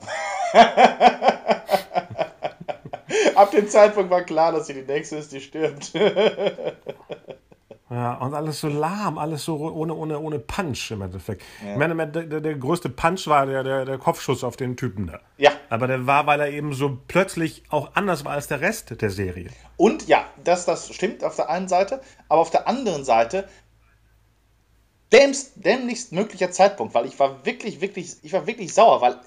Ab 3.34 3.49
dem 3.49 3.67
Zeitpunkt 3.69 4.12
war 4.12 4.21
klar, 4.21 4.51
dass 4.51 4.67
sie 4.67 4.75
die 4.75 4.84
nächste 4.84 5.15
ist, 5.15 5.32
die 5.32 5.41
stirbt. 5.41 5.93
Ja, 7.93 8.15
und 8.15 8.34
alles 8.34 8.60
so 8.60 8.69
lahm, 8.69 9.19
alles 9.19 9.45
so 9.45 9.56
ohne, 9.56 9.93
ohne, 9.93 10.17
ohne 10.17 10.39
Punch 10.39 10.89
im 10.89 11.03
Endeffekt. 11.03 11.43
Ja. 11.63 11.73
Ich 11.73 11.77
meine, 11.77 12.08
der, 12.08 12.41
der, 12.41 12.56
größte 12.56 12.89
Punch 12.89 13.27
war 13.27 13.45
der, 13.45 13.63
der, 13.63 13.86
der 13.86 13.99
Kopfschuss 13.99 14.43
auf 14.43 14.58
den 14.58 14.75
Typen 14.75 15.06
da. 15.06 15.19
Ja. 15.38 15.51
Aber 15.69 15.86
der 15.86 16.08
war, 16.08 16.25
weil 16.25 16.39
er 16.39 16.49
eben 16.49 16.73
so 16.73 16.97
plötzlich 17.08 17.62
auch 17.69 17.91
anders 17.93 18.25
war 18.25 18.32
als 18.32 18.47
der 18.47 18.62
Rest 18.62 18.99
der 18.99 19.12
Serie. 19.12 19.51
Und 19.77 20.08
ja, 20.08 20.25
das, 20.43 20.65
das 20.65 20.91
stimmt 20.91 21.23
auf 21.23 21.36
der 21.36 21.51
einen 21.51 21.67
Seite, 21.67 22.01
aber 22.29 22.41
auf 22.41 22.49
der 22.49 22.67
anderen 22.67 23.06
Seite 23.06 23.47
dämlichst 25.12 26.12
möglicher 26.13 26.49
Zeitpunkt, 26.49 26.95
weil 26.95 27.06
ich 27.06 27.19
war 27.19 27.45
wirklich, 27.45 27.79
wirklich, 27.79 28.15
ich 28.23 28.34
war 28.34 28.47
wirklich 28.47 28.73
sauer, 28.73 29.01
weil 29.01 29.17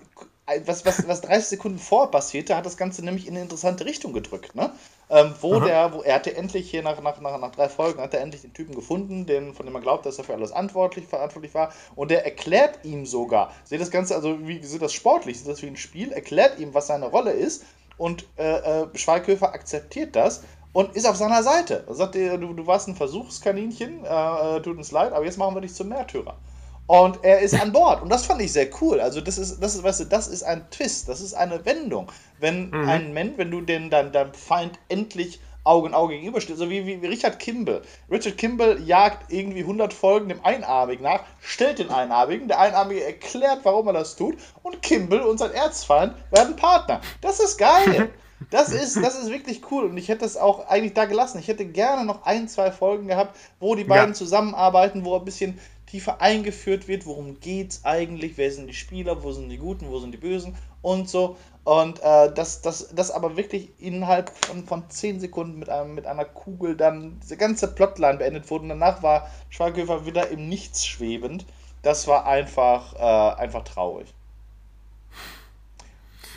was, 0.65 0.85
was, 0.85 1.09
was 1.09 1.21
30 1.23 1.49
Sekunden 1.49 1.79
vor 1.79 2.11
passierte, 2.11 2.57
hat 2.57 2.67
das 2.67 2.77
Ganze 2.77 3.05
nämlich 3.05 3.27
in 3.27 3.35
eine 3.35 3.43
interessante 3.43 3.85
Richtung 3.85 4.13
gedrückt. 4.13 4.55
Ne? 4.55 4.71
Ähm, 5.11 5.35
wo 5.41 5.55
Aha. 5.55 5.65
der, 5.65 5.93
wo 5.93 6.03
er 6.03 6.15
hatte 6.17 6.37
endlich 6.37 6.71
hier 6.71 6.83
nach, 6.83 7.01
nach, 7.03 7.21
nach, 7.21 7.39
nach 7.39 7.51
drei 7.51 7.69
Folgen, 7.69 8.01
hat 8.01 8.15
er 8.15 8.21
endlich 8.21 8.43
den 8.43 8.53
Typen 8.53 8.75
gefunden, 8.75 9.27
den, 9.27 9.55
von 9.55 9.67
dem 9.67 9.75
er 9.75 9.81
glaubt, 9.81 10.07
dass 10.07 10.19
er 10.19 10.25
für 10.25 10.35
alles 10.35 10.51
verantwortlich, 10.51 11.07
verantwortlich 11.07 11.55
war. 11.55 11.73
Und 11.97 12.11
der 12.11 12.25
erklärt 12.25 12.85
ihm 12.85 13.07
sogar, 13.07 13.53
seht 13.65 13.81
das 13.81 13.91
Ganze, 13.91 14.15
also 14.15 14.47
wie 14.47 14.63
sieht 14.65 14.83
das 14.83 14.93
sportlich, 14.93 15.39
sieht 15.39 15.49
das 15.49 15.63
wie 15.63 15.67
ein 15.67 15.77
Spiel, 15.77 16.13
erklärt 16.13 16.59
ihm, 16.59 16.75
was 16.75 16.87
seine 16.87 17.07
Rolle 17.07 17.33
ist. 17.33 17.65
Und 17.99 18.27
äh, 18.37 18.83
äh, 18.83 18.87
Schweighöfer 18.95 19.53
akzeptiert 19.53 20.15
das 20.15 20.43
und 20.73 20.95
ist 20.95 21.07
auf 21.07 21.17
seiner 21.17 21.43
Seite. 21.43 21.85
Er 21.89 21.95
sagt, 21.95 22.15
du, 22.15 22.53
du 22.53 22.67
warst 22.67 22.87
ein 22.87 22.95
Versuchskaninchen, 22.95 24.05
äh, 24.05 24.57
äh, 24.57 24.61
tut 24.61 24.77
uns 24.77 24.93
leid, 24.93 25.13
aber 25.13 25.25
jetzt 25.25 25.39
machen 25.39 25.55
wir 25.55 25.63
dich 25.63 25.75
zum 25.75 25.89
Märtyrer. 25.89 26.37
Und 26.87 27.25
er 27.25 27.41
ist 27.41 27.61
an 27.61 27.73
Bord. 27.73 28.03
Und 28.03 28.11
das 28.11 28.27
fand 28.27 28.41
ich 28.41 28.53
sehr 28.53 28.69
cool. 28.81 29.01
Also, 29.01 29.21
das 29.21 29.39
ist, 29.39 29.61
das 29.61 29.75
ist, 29.75 29.83
weißt 29.83 30.01
du, 30.01 30.05
das 30.05 30.29
ist 30.29 30.43
ein 30.43 30.71
Twist, 30.71 31.09
das 31.09 31.21
ist 31.21 31.35
eine 31.35 31.65
Wendung. 31.65 32.11
Wenn 32.39 32.71
mhm. 32.71 32.89
ein 32.89 33.13
Mensch, 33.13 33.35
wenn 33.37 33.51
du 33.51 33.61
den, 33.61 33.91
dein, 33.91 34.13
deinem 34.13 34.35
Feind 34.35 34.79
endlich 34.89 35.41
Auge 35.67 35.89
in 35.89 35.95
Auge 35.95 36.15
gegenüberstehst, 36.15 36.59
so 36.59 36.71
wie, 36.71 36.87
wie, 36.87 37.03
wie 37.03 37.07
Richard 37.07 37.41
Kimball. 37.41 37.83
Richard 38.11 38.39
Kimball 38.39 38.81
jagt 38.83 39.33
irgendwie 39.33 39.61
100 39.61 39.93
Folgen 39.93 40.29
dem 40.29 40.45
Einarmigen 40.45 41.03
nach, 41.03 41.25
stellt 41.41 41.81
den 41.81 41.91
Einarmigen, 41.91 42.47
der 42.47 42.61
Einarmige 42.61 43.05
erklärt, 43.05 43.61
warum 43.65 43.89
er 43.89 43.95
das 43.95 44.15
tut, 44.15 44.37
und 44.63 44.81
Kimball 44.81 45.23
und 45.23 45.39
sein 45.39 45.51
Erzfeind 45.53 46.15
werden 46.31 46.55
Partner. 46.55 47.01
Das 47.21 47.41
ist 47.41 47.59
geil. 47.59 48.11
Das 48.51 48.71
ist, 48.71 49.03
das 49.03 49.19
ist 49.19 49.31
wirklich 49.31 49.63
cool 49.71 49.85
und 49.85 49.97
ich 49.97 50.09
hätte 50.09 50.27
es 50.27 50.37
auch 50.37 50.69
eigentlich 50.69 50.93
da 50.93 51.07
gelassen. 51.07 51.39
Ich 51.39 51.49
hätte 51.49 51.65
gerne 51.65 52.05
noch 52.05 52.27
ein, 52.27 52.49
zwei 52.49 52.71
Folgen 52.71 53.09
gehabt, 53.09 53.35
wo 53.61 53.75
die 53.75 53.85
beiden 53.85 54.11
ja. 54.11 54.15
zusammenarbeiten, 54.15 55.07
wo 55.07 55.17
ein 55.17 55.25
bisschen 55.25 55.59
tiefer 55.87 56.21
eingeführt 56.21 56.89
wird, 56.89 57.07
worum 57.07 57.41
geht 57.41 57.73
es 57.73 57.85
eigentlich, 57.85 58.37
wer 58.37 58.51
sind 58.51 58.67
die 58.67 58.75
Spieler, 58.75 59.23
wo 59.23 59.33
sind 59.33 59.49
die 59.49 59.59
Guten, 59.59 59.89
wo 59.89 59.99
sind 59.99 60.13
die 60.13 60.19
Bösen 60.19 60.57
und 60.83 61.09
so. 61.09 61.37
Und 61.65 62.01
äh, 62.01 62.33
das, 62.33 62.63
das, 62.63 62.91
das 62.95 63.11
aber 63.11 63.37
wirklich 63.37 63.71
innerhalb 63.81 64.31
von, 64.31 64.65
von 64.65 64.89
10 64.89 65.19
Sekunden 65.21 65.59
mit, 65.59 65.69
einem, 65.69 65.95
mit 65.95 66.07
einer 66.07 66.25
Kugel 66.25 66.77
dann 66.77 67.19
diese 67.23 67.37
ganze 67.37 67.69
Plotline 67.75 68.19
beendet 68.19 68.49
wurde. 68.51 68.65
Und 68.65 68.69
danach 68.69 69.03
war 69.03 69.29
Schweighöfer 69.51 70.07
wieder 70.07 70.29
im 70.29 70.49
Nichts 70.49 70.87
schwebend. 70.87 71.45
Das 71.83 72.07
war 72.07 72.27
einfach, 72.27 72.95
äh, 72.95 73.41
einfach 73.41 73.65
traurig. 73.65 74.13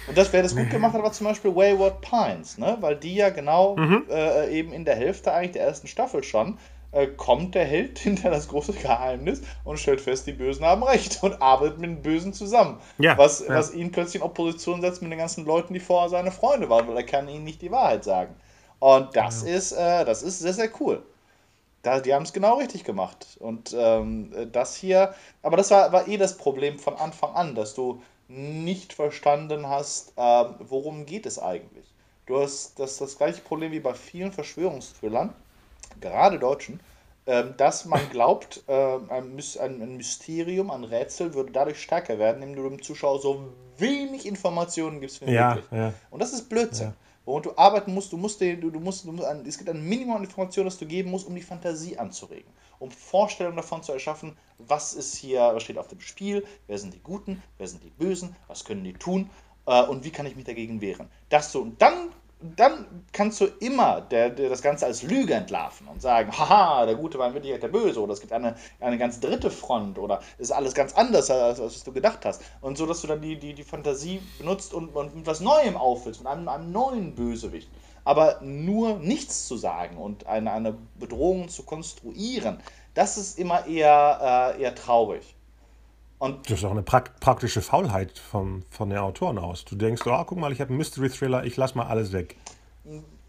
Und 0.07 0.17
das, 0.17 0.33
wer 0.33 0.41
das 0.41 0.55
gut 0.55 0.71
gemacht 0.71 0.93
hat, 0.93 1.03
war 1.03 1.11
zum 1.11 1.27
Beispiel 1.27 1.55
Wayward 1.55 2.01
Pines, 2.01 2.57
ne? 2.57 2.77
weil 2.79 2.95
die 2.95 3.13
ja 3.13 3.29
genau 3.29 3.75
mhm. 3.75 4.05
äh, 4.09 4.49
eben 4.49 4.73
in 4.73 4.83
der 4.83 4.95
Hälfte 4.95 5.31
eigentlich 5.31 5.51
der 5.51 5.65
ersten 5.65 5.87
Staffel 5.87 6.23
schon 6.23 6.57
äh, 6.91 7.07
kommt 7.07 7.55
der 7.55 7.65
Held 7.65 7.99
hinter 7.99 8.29
das 8.29 8.47
große 8.47 8.73
Geheimnis 8.73 9.41
und 9.63 9.79
stellt 9.79 10.01
fest, 10.01 10.27
die 10.27 10.33
Bösen 10.33 10.65
haben 10.65 10.83
recht 10.83 11.21
und 11.23 11.41
arbeitet 11.41 11.79
mit 11.79 11.89
den 11.89 12.01
Bösen 12.01 12.33
zusammen. 12.33 12.79
Ja, 12.97 13.17
was, 13.17 13.41
ja. 13.41 13.55
was 13.55 13.73
ihn 13.73 13.91
plötzlich 13.91 14.21
in 14.21 14.21
Opposition 14.23 14.81
setzt 14.81 15.01
mit 15.01 15.11
den 15.11 15.19
ganzen 15.19 15.45
Leuten, 15.45 15.73
die 15.73 15.79
vorher 15.79 16.09
seine 16.09 16.31
Freunde 16.31 16.69
waren, 16.69 16.87
weil 16.87 16.97
er 16.97 17.03
kann 17.03 17.27
ihnen 17.29 17.43
nicht 17.43 17.61
die 17.61 17.71
Wahrheit 17.71 18.03
sagen. 18.03 18.35
Und 18.79 19.15
das 19.15 19.43
ja. 19.43 19.55
ist, 19.55 19.71
äh, 19.73 20.05
das 20.05 20.23
ist 20.23 20.39
sehr, 20.39 20.53
sehr 20.53 20.69
cool. 20.79 21.03
Da, 21.81 21.99
die 21.99 22.13
haben 22.13 22.23
es 22.23 22.33
genau 22.33 22.57
richtig 22.57 22.83
gemacht. 22.83 23.37
Und 23.39 23.75
ähm, 23.77 24.33
das 24.51 24.75
hier, 24.75 25.13
aber 25.43 25.57
das 25.57 25.71
war, 25.71 25.91
war 25.91 26.07
eh 26.07 26.17
das 26.17 26.37
Problem 26.37 26.77
von 26.77 26.95
Anfang 26.95 27.33
an, 27.35 27.55
dass 27.55 27.73
du 27.73 28.01
nicht 28.27 28.93
verstanden 28.93 29.67
hast, 29.67 30.13
ähm, 30.17 30.55
worum 30.59 31.05
geht 31.05 31.25
es 31.25 31.39
eigentlich. 31.39 31.85
Du 32.25 32.39
hast 32.39 32.79
das, 32.79 32.97
das 32.97 33.17
gleiche 33.17 33.41
Problem 33.41 33.71
wie 33.71 33.79
bei 33.79 33.93
vielen 33.93 34.31
Verschwörungsthrillern, 34.31 35.33
gerade 35.99 36.39
Deutschen, 36.39 36.79
ähm, 37.25 37.53
dass 37.57 37.85
man 37.85 38.01
glaubt, 38.11 38.63
äh, 38.67 38.97
ein, 39.09 39.35
Mysterium, 39.35 40.71
ein 40.71 40.83
Rätsel 40.83 41.33
würde 41.33 41.51
dadurch 41.51 41.81
stärker 41.81 42.19
werden, 42.19 42.41
indem 42.41 42.63
du 42.63 42.69
dem 42.69 42.81
Zuschauer 42.81 43.19
so 43.19 43.53
wenig 43.77 44.25
Informationen 44.25 44.99
gibst 45.01 45.25
wie 45.25 45.31
ja, 45.31 45.55
möglich. 45.55 45.71
Ja. 45.71 45.93
Und 46.09 46.21
das 46.21 46.33
ist 46.33 46.49
Blödsinn. 46.49 46.87
Ja 46.87 46.93
woran 47.29 47.43
du 47.43 47.55
arbeiten 47.55 47.93
musst. 47.93 48.11
Du 48.11 48.17
musst, 48.17 48.41
den, 48.41 48.59
du, 48.59 48.71
du 48.71 48.79
musst, 48.79 49.05
du 49.05 49.11
musst 49.11 49.27
ein, 49.27 49.45
es 49.45 49.57
gibt 49.57 49.69
ein 49.69 49.81
Minimum 49.81 50.17
an 50.17 50.23
Informationen, 50.23 50.65
das 50.65 50.77
du 50.77 50.85
geben 50.85 51.11
musst, 51.11 51.27
um 51.27 51.35
die 51.35 51.41
Fantasie 51.41 51.97
anzuregen, 51.97 52.51
um 52.79 52.89
Vorstellungen 52.91 53.57
davon 53.57 53.83
zu 53.83 53.93
erschaffen, 53.93 54.35
was 54.57 54.93
ist 54.93 55.15
hier, 55.15 55.41
was 55.53 55.63
steht 55.63 55.77
auf 55.77 55.87
dem 55.87 56.01
Spiel, 56.01 56.45
wer 56.67 56.77
sind 56.77 56.93
die 56.93 57.01
Guten, 57.01 57.41
wer 57.57 57.67
sind 57.67 57.83
die 57.83 57.91
Bösen, 57.91 58.35
was 58.47 58.65
können 58.65 58.83
die 58.83 58.93
tun 58.93 59.29
äh, 59.67 59.83
und 59.83 60.03
wie 60.03 60.09
kann 60.09 60.25
ich 60.25 60.35
mich 60.35 60.45
dagegen 60.45 60.81
wehren. 60.81 61.07
Das 61.29 61.51
so, 61.51 61.61
und 61.61 61.81
dann 61.81 62.09
dann 62.41 63.03
kannst 63.11 63.41
du 63.41 63.45
immer 63.59 63.99
der, 63.99 64.29
der, 64.29 64.49
das 64.49 64.61
Ganze 64.61 64.85
als 64.85 65.03
Lüge 65.03 65.33
entlarven 65.33 65.87
und 65.87 66.01
sagen, 66.01 66.31
haha, 66.31 66.85
der 66.85 66.95
Gute 66.95 67.19
war 67.19 67.27
in 67.27 67.33
Wirklichkeit 67.33 67.63
der 67.63 67.67
Böse 67.67 68.01
oder 68.01 68.13
es 68.13 68.21
gibt 68.21 68.31
eine, 68.31 68.55
eine 68.79 68.97
ganz 68.97 69.19
dritte 69.19 69.51
Front 69.51 69.99
oder 69.99 70.21
es 70.37 70.49
ist 70.49 70.51
alles 70.51 70.73
ganz 70.73 70.93
anders, 70.93 71.29
als, 71.29 71.59
als 71.59 71.83
du 71.83 71.91
gedacht 71.91 72.23
hast. 72.23 72.41
Und 72.61 72.77
so, 72.77 72.85
dass 72.85 73.01
du 73.01 73.07
dann 73.07 73.21
die, 73.21 73.37
die, 73.37 73.53
die 73.53 73.63
Fantasie 73.63 74.21
benutzt 74.37 74.73
und, 74.73 74.95
und 74.95 75.15
mit 75.15 75.27
was 75.27 75.41
Neuem 75.41 75.75
auffüllst, 75.75 76.21
mit 76.21 76.31
einem, 76.31 76.47
einem 76.47 76.71
neuen 76.71 77.13
Bösewicht. 77.13 77.69
Aber 78.05 78.39
nur 78.41 78.99
nichts 78.99 79.45
zu 79.45 79.57
sagen 79.57 79.97
und 79.97 80.25
eine, 80.25 80.53
eine 80.53 80.77
Bedrohung 80.97 81.49
zu 81.49 81.63
konstruieren, 81.63 82.59
das 82.93 83.17
ist 83.17 83.37
immer 83.37 83.67
eher, 83.67 84.55
äh, 84.57 84.61
eher 84.61 84.75
traurig. 84.75 85.35
Und 86.19 86.49
das 86.49 86.59
ist 86.59 86.65
auch 86.65 86.71
eine 86.71 86.83
prakt 86.83 87.21
praktische 87.21 87.61
Faulheit 87.61 88.19
vom, 88.19 88.63
von 88.69 88.89
den 88.89 88.99
Autoren 88.99 89.37
aus. 89.37 89.63
Du 89.63 89.75
denkst, 89.75 90.01
oh, 90.05 90.23
guck 90.25 90.37
mal, 90.37 90.51
ich 90.51 90.59
habe 90.59 90.69
einen 90.69 90.77
Mystery-Thriller, 90.77 91.45
ich 91.45 91.55
lass 91.55 91.75
mal 91.75 91.87
alles 91.87 92.11
weg. 92.11 92.35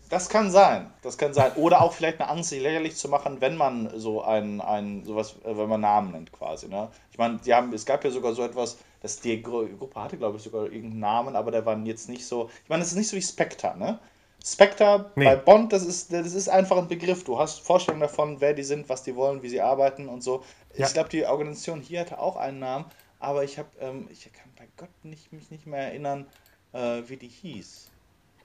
Das 0.09 0.29
kann 0.29 0.51
sein, 0.51 0.91
das 1.03 1.17
kann 1.17 1.33
sein. 1.33 1.53
Oder 1.55 1.83
auch 1.83 1.93
vielleicht 1.93 2.21
eine 2.21 2.29
Angst, 2.29 2.51
sich 2.51 2.61
lächerlich 2.61 2.97
zu 2.97 3.09
machen, 3.09 3.41
wenn 3.41 3.57
man 3.57 3.91
so 3.95 4.23
ein, 4.23 4.61
ein 4.61 5.05
sowas, 5.05 5.37
äh, 5.45 5.57
wenn 5.57 5.69
man 5.69 5.83
Namen 5.83 6.11
nennt 6.11 6.33
quasi. 6.33 6.67
Ne? 6.67 6.89
Ich 7.13 7.19
meine, 7.19 7.39
die 7.39 7.55
haben, 7.55 7.73
es 7.73 7.87
gab 7.87 8.05
ja 8.05 8.11
sogar 8.11 8.35
so 8.35 8.43
etwas, 8.43 8.79
dass 9.03 9.21
die 9.21 9.41
Gruppe 9.41 9.95
hatte, 9.95 10.17
glaube 10.17 10.39
ich, 10.39 10.43
sogar 10.43 10.65
irgendeinen 10.65 10.99
Namen, 10.99 11.37
aber 11.37 11.53
der 11.53 11.65
war 11.65 11.79
jetzt 11.79 12.09
nicht 12.09 12.27
so. 12.27 12.51
Ich 12.65 12.69
meine, 12.69 12.83
es 12.83 12.89
ist 12.89 12.97
nicht 12.97 13.09
so 13.09 13.17
wie 13.17 13.23
Spectre, 13.23 13.79
ne? 13.79 14.01
Spectre 14.45 15.11
nee. 15.17 15.25
bei 15.25 15.37
Bond, 15.37 15.73
das 15.73 15.85
ist, 15.85 16.13
das 16.13 16.35
ist 16.35 16.49
einfach 16.49 16.79
ein 16.79 16.89
Begriff. 16.89 17.25
Du 17.25 17.39
hast 17.39 17.61
Vorstellungen 17.61 18.01
davon, 18.01 18.41
wer 18.41 18.55
die 18.55 18.63
sind, 18.63 18.89
was 18.89 19.03
die 19.03 19.15
wollen, 19.15 19.43
wie 19.43 19.49
sie 19.49 19.61
arbeiten 19.61 20.09
und 20.09 20.23
so. 20.23 20.43
Ja. 20.75 20.87
Ich 20.87 20.93
glaube, 20.95 21.09
die 21.11 21.25
Organisation 21.27 21.81
hier 21.81 22.01
hatte 22.01 22.19
auch 22.19 22.37
einen 22.37 22.59
Namen, 22.59 22.87
aber 23.19 23.45
ich 23.45 23.59
habe, 23.59 23.69
ähm, 23.81 24.09
ich 24.11 24.25
kann 24.33 24.51
bei 24.57 24.67
Gott 24.77 24.89
nicht, 25.03 25.33
mich 25.33 25.51
nicht 25.51 25.67
mehr 25.67 25.81
erinnern, 25.81 26.27
äh, 26.73 27.03
wie 27.07 27.17
die 27.17 27.29
hieß. 27.29 27.91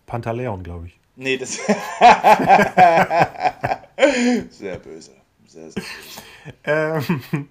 Pantaleon, 0.06 0.64
glaube 0.64 0.88
ich. 0.88 1.00
Nee, 1.16 1.38
das. 1.38 1.56
sehr 4.50 4.78
böse. 4.80 5.12
Sehr, 5.48 5.72
sehr 5.72 5.82
böse. 5.82 5.82
Ähm, 6.64 7.48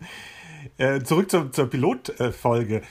äh, 0.79 1.01
zurück 1.03 1.31
zur, 1.31 1.51
zur 1.51 1.71
Pilotfolge. 1.71 2.83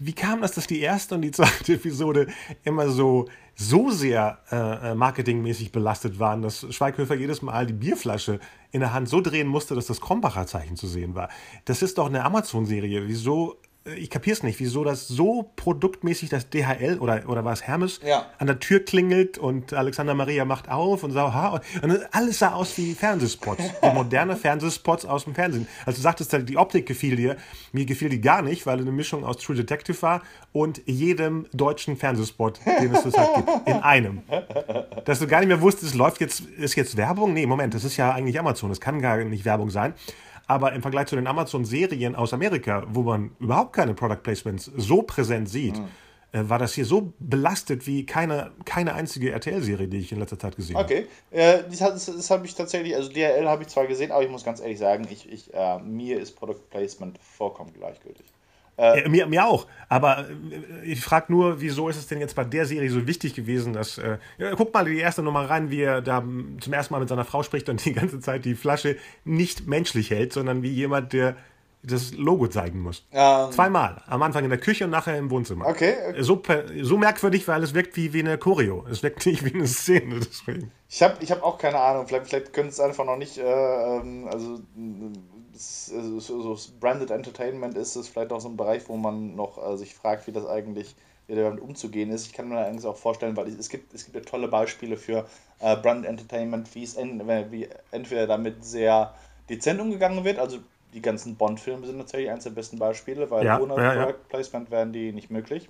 Wie 0.00 0.12
kam 0.12 0.42
das, 0.42 0.52
dass 0.52 0.66
die 0.66 0.80
erste 0.80 1.14
und 1.14 1.22
die 1.22 1.30
zweite 1.30 1.72
Episode 1.74 2.26
immer 2.64 2.90
so 2.90 3.26
so 3.58 3.90
sehr 3.90 4.38
äh, 4.52 4.90
äh, 4.90 4.94
marketingmäßig 4.94 5.72
belastet 5.72 6.18
waren, 6.18 6.42
dass 6.42 6.66
Schweighöfer 6.74 7.14
jedes 7.14 7.40
Mal 7.40 7.66
die 7.66 7.72
Bierflasche 7.72 8.38
in 8.70 8.80
der 8.80 8.92
Hand 8.92 9.08
so 9.08 9.22
drehen 9.22 9.48
musste, 9.48 9.74
dass 9.74 9.86
das 9.86 10.00
Krombacher 10.00 10.46
Zeichen 10.46 10.76
zu 10.76 10.86
sehen 10.86 11.14
war. 11.14 11.30
Das 11.64 11.80
ist 11.80 11.96
doch 11.96 12.06
eine 12.06 12.22
Amazon-Serie. 12.24 13.08
Wieso 13.08 13.56
ich 13.94 14.10
kapier's 14.10 14.42
nicht, 14.42 14.58
wieso 14.58 14.84
das 14.84 15.06
so 15.06 15.50
produktmäßig 15.56 16.28
das 16.28 16.50
DHL 16.50 16.98
oder, 16.98 17.28
oder 17.28 17.44
war 17.44 17.52
es 17.52 17.62
Hermes 17.66 18.00
ja. 18.04 18.26
an 18.38 18.46
der 18.46 18.58
Tür 18.58 18.80
klingelt 18.80 19.38
und 19.38 19.72
Alexander 19.72 20.14
Maria 20.14 20.44
macht 20.44 20.68
auf 20.68 21.04
und 21.04 21.12
sagt, 21.12 21.34
ha, 21.34 21.60
und 21.82 22.14
alles 22.14 22.40
sah 22.40 22.52
aus 22.52 22.76
wie 22.78 22.94
Fernsehspots, 22.94 23.62
wie 23.82 23.90
moderne 23.90 24.36
Fernsehspots 24.36 25.04
aus 25.04 25.24
dem 25.24 25.34
Fernsehen. 25.34 25.68
Also 25.84 25.98
du 25.98 26.02
sagtest, 26.02 26.36
die 26.48 26.56
Optik 26.56 26.86
gefiel 26.86 27.16
dir, 27.16 27.36
mir 27.72 27.86
gefiel 27.86 28.08
die 28.08 28.20
gar 28.20 28.42
nicht, 28.42 28.66
weil 28.66 28.80
eine 28.80 28.92
Mischung 28.92 29.24
aus 29.24 29.38
True 29.38 29.56
Detective 29.56 30.00
war 30.02 30.22
und 30.52 30.82
jedem 30.86 31.46
deutschen 31.52 31.96
Fernsehspot, 31.96 32.60
den 32.80 32.94
es 32.94 33.04
halt 33.04 33.34
gibt, 33.36 33.68
in 33.68 33.76
einem. 33.76 34.22
Dass 35.04 35.20
du 35.20 35.26
gar 35.26 35.40
nicht 35.40 35.48
mehr 35.48 35.60
wusstest, 35.60 35.94
läuft 35.94 36.20
jetzt, 36.20 36.40
ist 36.40 36.74
jetzt 36.74 36.96
Werbung? 36.96 37.32
Nee, 37.32 37.46
Moment, 37.46 37.74
das 37.74 37.84
ist 37.84 37.96
ja 37.96 38.12
eigentlich 38.12 38.38
Amazon, 38.38 38.70
das 38.70 38.80
kann 38.80 39.00
gar 39.00 39.18
nicht 39.18 39.44
Werbung 39.44 39.70
sein. 39.70 39.94
Aber 40.46 40.72
im 40.72 40.82
Vergleich 40.82 41.06
zu 41.08 41.16
den 41.16 41.26
Amazon-Serien 41.26 42.14
aus 42.14 42.32
Amerika, 42.32 42.84
wo 42.88 43.02
man 43.02 43.30
überhaupt 43.40 43.72
keine 43.72 43.94
Product 43.94 44.22
Placements 44.22 44.70
so 44.76 45.02
präsent 45.02 45.48
sieht, 45.48 45.76
mhm. 45.78 45.88
äh, 46.32 46.48
war 46.48 46.58
das 46.58 46.74
hier 46.74 46.84
so 46.84 47.12
belastet 47.18 47.86
wie 47.86 48.06
keine, 48.06 48.52
keine 48.64 48.94
einzige 48.94 49.32
RTL-Serie, 49.32 49.88
die 49.88 49.98
ich 49.98 50.12
in 50.12 50.20
letzter 50.20 50.38
Zeit 50.38 50.54
gesehen 50.56 50.76
habe. 50.76 50.84
Okay, 50.84 51.06
äh, 51.32 51.64
das, 51.68 52.06
das, 52.06 52.30
habe 52.30 52.46
ich 52.46 52.54
tatsächlich, 52.54 52.94
also 52.94 53.10
DRL 53.10 53.48
habe 53.48 53.62
ich 53.62 53.68
zwar 53.68 53.86
gesehen, 53.86 54.12
aber 54.12 54.22
ich 54.22 54.30
muss 54.30 54.44
ganz 54.44 54.60
ehrlich 54.60 54.78
sagen, 54.78 55.08
ich, 55.10 55.30
ich, 55.30 55.52
äh, 55.52 55.78
mir 55.80 56.20
ist 56.20 56.36
Product 56.36 56.60
Placement 56.70 57.18
vollkommen 57.18 57.72
gleichgültig. 57.72 58.26
Äh, 58.78 59.02
ja, 59.02 59.08
mir, 59.08 59.26
mir 59.26 59.46
auch. 59.46 59.66
Aber 59.88 60.26
äh, 60.28 60.84
ich 60.84 61.00
frage 61.00 61.32
nur, 61.32 61.60
wieso 61.60 61.88
ist 61.88 61.96
es 61.96 62.06
denn 62.06 62.20
jetzt 62.20 62.36
bei 62.36 62.44
der 62.44 62.66
Serie 62.66 62.90
so 62.90 63.06
wichtig 63.06 63.34
gewesen, 63.34 63.72
dass. 63.72 63.98
Äh, 63.98 64.18
ja, 64.38 64.54
guck 64.54 64.72
mal 64.74 64.84
die 64.84 64.98
erste 64.98 65.22
Nummer 65.22 65.48
rein, 65.48 65.70
wie 65.70 65.82
er 65.82 66.02
da 66.02 66.22
zum 66.60 66.72
ersten 66.72 66.94
Mal 66.94 67.00
mit 67.00 67.08
seiner 67.08 67.24
Frau 67.24 67.42
spricht 67.42 67.68
und 67.68 67.84
die 67.84 67.92
ganze 67.92 68.20
Zeit 68.20 68.44
die 68.44 68.54
Flasche 68.54 68.96
nicht 69.24 69.66
menschlich 69.66 70.10
hält, 70.10 70.32
sondern 70.32 70.62
wie 70.62 70.70
jemand, 70.70 71.12
der 71.12 71.36
das 71.86 72.14
Logo 72.14 72.48
zeigen 72.48 72.80
muss. 72.80 73.06
Ähm, 73.12 73.52
Zweimal. 73.52 74.02
Am 74.06 74.22
Anfang 74.22 74.44
in 74.44 74.50
der 74.50 74.58
Küche 74.58 74.84
und 74.84 74.90
nachher 74.90 75.16
im 75.16 75.30
Wohnzimmer. 75.30 75.66
Okay. 75.66 75.94
okay. 76.08 76.22
So, 76.22 76.42
so 76.82 76.96
merkwürdig, 76.96 77.46
weil 77.46 77.62
es 77.62 77.74
wirkt 77.74 77.96
wie, 77.96 78.12
wie 78.12 78.20
eine 78.20 78.38
Choreo. 78.38 78.84
Es 78.90 79.02
wirkt 79.02 79.24
nicht 79.24 79.44
wie 79.44 79.54
eine 79.54 79.66
Szene. 79.66 80.16
Deswegen. 80.18 80.72
Ich 80.88 81.02
habe 81.02 81.16
ich 81.20 81.30
hab 81.30 81.42
auch 81.42 81.58
keine 81.58 81.78
Ahnung. 81.78 82.06
Vielleicht, 82.08 82.26
vielleicht 82.26 82.52
können 82.52 82.70
es 82.70 82.80
einfach 82.80 83.04
noch 83.04 83.16
nicht. 83.16 83.38
Äh, 83.38 83.42
ähm, 83.42 84.28
also 84.30 84.60
so, 85.56 86.54
so 86.54 86.72
Branded 86.80 87.10
Entertainment 87.10 87.76
ist 87.76 87.96
es 87.96 88.08
vielleicht 88.08 88.32
auch 88.32 88.40
so 88.40 88.48
ein 88.48 88.56
Bereich, 88.56 88.88
wo 88.88 88.96
man 88.96 89.34
noch 89.34 89.58
äh, 89.58 89.76
sich 89.76 89.94
fragt, 89.94 90.26
wie 90.26 90.32
das 90.32 90.46
eigentlich 90.46 90.94
wie 91.26 91.34
damit 91.34 91.60
umzugehen 91.60 92.10
ist. 92.10 92.26
Ich 92.26 92.32
kann 92.32 92.48
mir 92.48 92.58
allerdings 92.58 92.84
auch 92.84 92.96
vorstellen, 92.96 93.36
weil 93.36 93.48
es 93.48 93.68
gibt, 93.68 93.92
es 93.94 94.04
gibt 94.04 94.16
ja 94.16 94.22
tolle 94.22 94.48
Beispiele 94.48 94.96
für 94.96 95.26
äh, 95.58 95.76
Branded 95.76 96.08
Entertainment, 96.08 96.72
wie 96.74 96.84
es 96.84 96.94
en, 96.94 97.26
wie 97.50 97.68
entweder 97.90 98.26
damit 98.26 98.64
sehr 98.64 99.14
dezent 99.48 99.80
umgegangen 99.80 100.24
wird, 100.24 100.38
also 100.38 100.58
die 100.94 101.02
ganzen 101.02 101.36
Bond-Filme 101.36 101.86
sind 101.86 101.98
natürlich 101.98 102.30
eines 102.30 102.44
der 102.44 102.50
besten 102.50 102.78
Beispiele, 102.78 103.30
weil 103.30 103.44
ja, 103.44 103.60
ohne 103.60 103.74
ja, 103.74 103.92
Product 103.92 104.18
ja. 104.18 104.28
Placement 104.28 104.70
wären 104.70 104.92
die 104.92 105.12
nicht 105.12 105.30
möglich. 105.30 105.68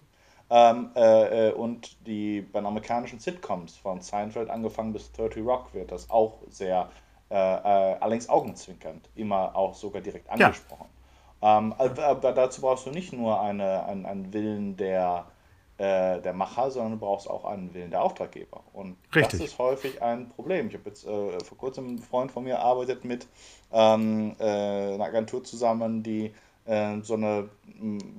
Ähm, 0.49 0.91
äh, 0.95 1.49
äh, 1.49 1.53
und 1.53 1.97
die 2.07 2.41
bei 2.41 2.61
den 2.61 2.67
amerikanischen 2.67 3.19
Sitcoms 3.19 3.77
von 3.77 4.01
Seinfeld 4.01 4.49
angefangen 4.49 4.93
bis 4.93 5.11
30 5.13 5.45
Rock 5.45 5.75
wird 5.75 5.91
das 5.91 6.09
auch 6.09 6.39
sehr 6.49 6.89
allerdings 7.35 8.29
augenzwinkernd, 8.29 9.09
immer 9.17 9.57
auch 9.57 9.75
sogar 9.75 10.01
direkt 10.01 10.31
angesprochen. 10.31 10.87
Ja. 11.43 11.59
Ähm, 11.59 11.75
aber 11.79 12.33
dazu 12.33 12.61
brauchst 12.61 12.87
du 12.87 12.91
nicht 12.91 13.13
nur 13.13 13.41
eine, 13.41 13.85
einen, 13.85 14.07
einen 14.07 14.33
Willen 14.33 14.77
der, 14.77 15.27
äh, 15.79 16.21
der 16.21 16.33
Macher, 16.33 16.71
sondern 16.71 16.93
du 16.93 16.99
brauchst 16.99 17.29
auch 17.29 17.45
einen 17.45 17.75
Willen 17.75 17.91
der 17.91 18.03
Auftraggeber. 18.03 18.63
Und 18.73 18.97
Richtig. 19.15 19.41
das 19.41 19.49
ist 19.49 19.59
häufig 19.59 20.03
ein 20.03 20.31
Problem. 20.31 20.69
Ich 20.69 20.75
habe 20.75 20.89
jetzt 20.89 21.07
äh, 21.07 21.39
vor 21.45 21.59
kurzem 21.59 21.89
einen 21.89 21.99
Freund 21.99 22.33
von 22.33 22.45
mir 22.45 22.59
arbeitet 22.61 23.05
mit 23.05 23.27
ähm, 23.73 24.35
äh, 24.39 24.95
einer 24.95 25.05
Agentur 25.05 25.45
zusammen, 25.45 26.03
die 26.03 26.27
äh, 26.27 26.33
so 27.03 27.15
eine 27.15 27.49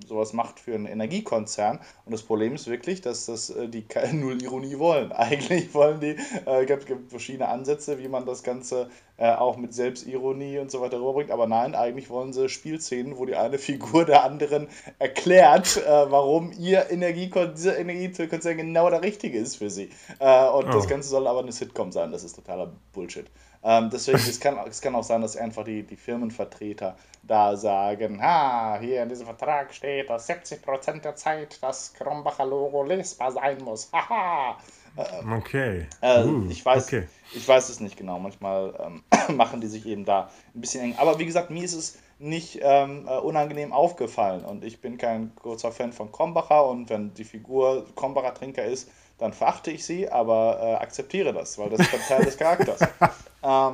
sowas 0.08 0.34
macht 0.34 0.60
für 0.60 0.76
einen 0.76 0.86
Energiekonzern. 0.86 1.80
Und 2.06 2.12
das 2.12 2.24
Problem 2.24 2.56
ist 2.56 2.68
wirklich, 2.68 3.02
dass 3.02 3.26
das 3.26 3.50
äh, 3.50 3.68
die 3.68 3.86
null 4.14 4.41
Ironie 4.41 4.78
wollen. 4.80 5.12
Eigentlich 5.18 5.74
wollen 5.74 6.00
die, 6.00 6.16
äh, 6.45 6.66
es 6.66 6.86
gibt 6.86 7.10
verschiedene 7.10 7.48
Ansätze, 7.48 8.00
wie 8.00 8.08
man 8.08 8.26
das 8.26 8.43
Ganze 8.43 8.89
äh, 9.18 9.32
auch 9.32 9.58
mit 9.58 9.74
Selbstironie 9.74 10.60
und 10.60 10.72
so 10.72 10.82
weiter 10.82 11.00
rüberbringt. 11.00 11.32
Aber 11.32 11.48
nein, 11.48 11.76
eigentlich 11.76 12.10
wollen 12.10 12.34
sie 12.34 12.50
Spielszenen, 12.50 13.18
wo 13.18 13.26
die 13.26 13.36
eine 13.36 13.58
Figur 13.58 14.06
der 14.06 14.24
anderen 14.24 14.68
erklärt, 15.00 15.78
äh, 15.78 16.12
warum 16.12 16.52
ihr 16.58 16.89
Energiekon 16.91 17.54
dieser 17.56 17.78
Energiekonzern 17.78 18.58
genau 18.58 18.89
der 18.89 19.02
richtige 19.02 19.39
ist 19.39 19.56
für 19.56 19.70
sie. 19.70 19.89
Äh, 20.20 20.50
und 20.50 20.70
oh. 20.70 20.72
das 20.72 20.88
Ganze 20.88 21.10
soll 21.10 21.28
aber 21.28 21.39
eine 21.39 21.52
Sitcom 21.52 21.91
sein. 21.91 22.12
Das 22.12 22.24
ist 22.24 22.36
totaler 22.36 22.72
Bullshit. 22.93 23.26
Ähm, 23.70 23.89
deswegen, 23.91 24.18
es 24.18 24.39
kann, 24.39 24.57
es 24.65 24.80
kann 24.80 24.95
auch 24.95 25.03
sein, 25.03 25.22
dass 25.22 25.36
einfach 25.36 25.65
die, 25.65 25.84
die 25.84 25.97
Firmenvertreter 25.97 26.95
da 27.22 27.57
sagen, 27.57 28.24
ha, 28.24 28.80
hier 28.80 29.03
in 29.03 29.09
diesem 29.09 29.26
Vertrag 29.26 29.74
steht, 29.74 30.09
dass 30.09 30.30
70% 30.30 31.01
der 31.01 31.18
Zeit 31.18 31.61
das 31.61 31.93
Krombacher 31.93 32.45
Logo 32.45 32.84
lesbar 32.84 33.34
sein 33.34 33.57
muss. 33.61 33.91
Haha. 33.93 34.57
Äh, 34.95 35.36
okay. 35.38 35.86
Äh, 35.99 36.24
uh, 36.24 36.47
ich, 36.49 36.65
weiß, 36.65 36.88
okay. 36.88 37.07
ich 37.36 37.45
weiß 37.45 37.68
es 37.68 37.82
nicht 37.82 37.97
genau. 37.97 38.20
Manchmal 38.20 38.74
ähm, 38.80 39.03
machen 39.36 39.59
die 39.59 39.68
sich 39.68 39.86
eben 39.86 40.05
da 40.05 40.30
ein 40.55 40.61
bisschen 40.61 40.86
eng. 40.86 40.95
Aber 40.97 41.20
wie 41.20 41.26
gesagt, 41.26 41.49
mir 41.49 41.65
ist 41.65 41.74
es 41.74 41.99
nicht 42.20 42.59
ähm, 42.61 43.05
äh, 43.05 43.18
unangenehm 43.18 43.74
aufgefallen. 43.74 44.45
Und 44.45 44.63
ich 44.63 44.80
bin 44.80 44.97
kein 44.97 45.34
großer 45.36 45.74
Fan 45.74 45.91
von 45.91 46.09
Krombacher. 46.13 46.65
Und 46.65 46.89
wenn 46.89 47.13
die 47.15 47.26
Figur 47.26 47.86
Krombacher 47.97 48.34
Trinker 48.34 48.63
ist, 48.63 48.89
dann 49.18 49.34
verachte 49.34 49.72
ich 49.72 49.86
sie, 49.86 50.09
aber 50.09 50.59
äh, 50.61 50.76
akzeptiere 50.76 51.34
das, 51.34 51.57
weil 51.57 51.70
das 51.70 51.82
ist 51.82 52.07
Teil 52.07 52.24
des 52.24 52.38
Charakters. 52.38 52.80
ähm, 53.44 53.74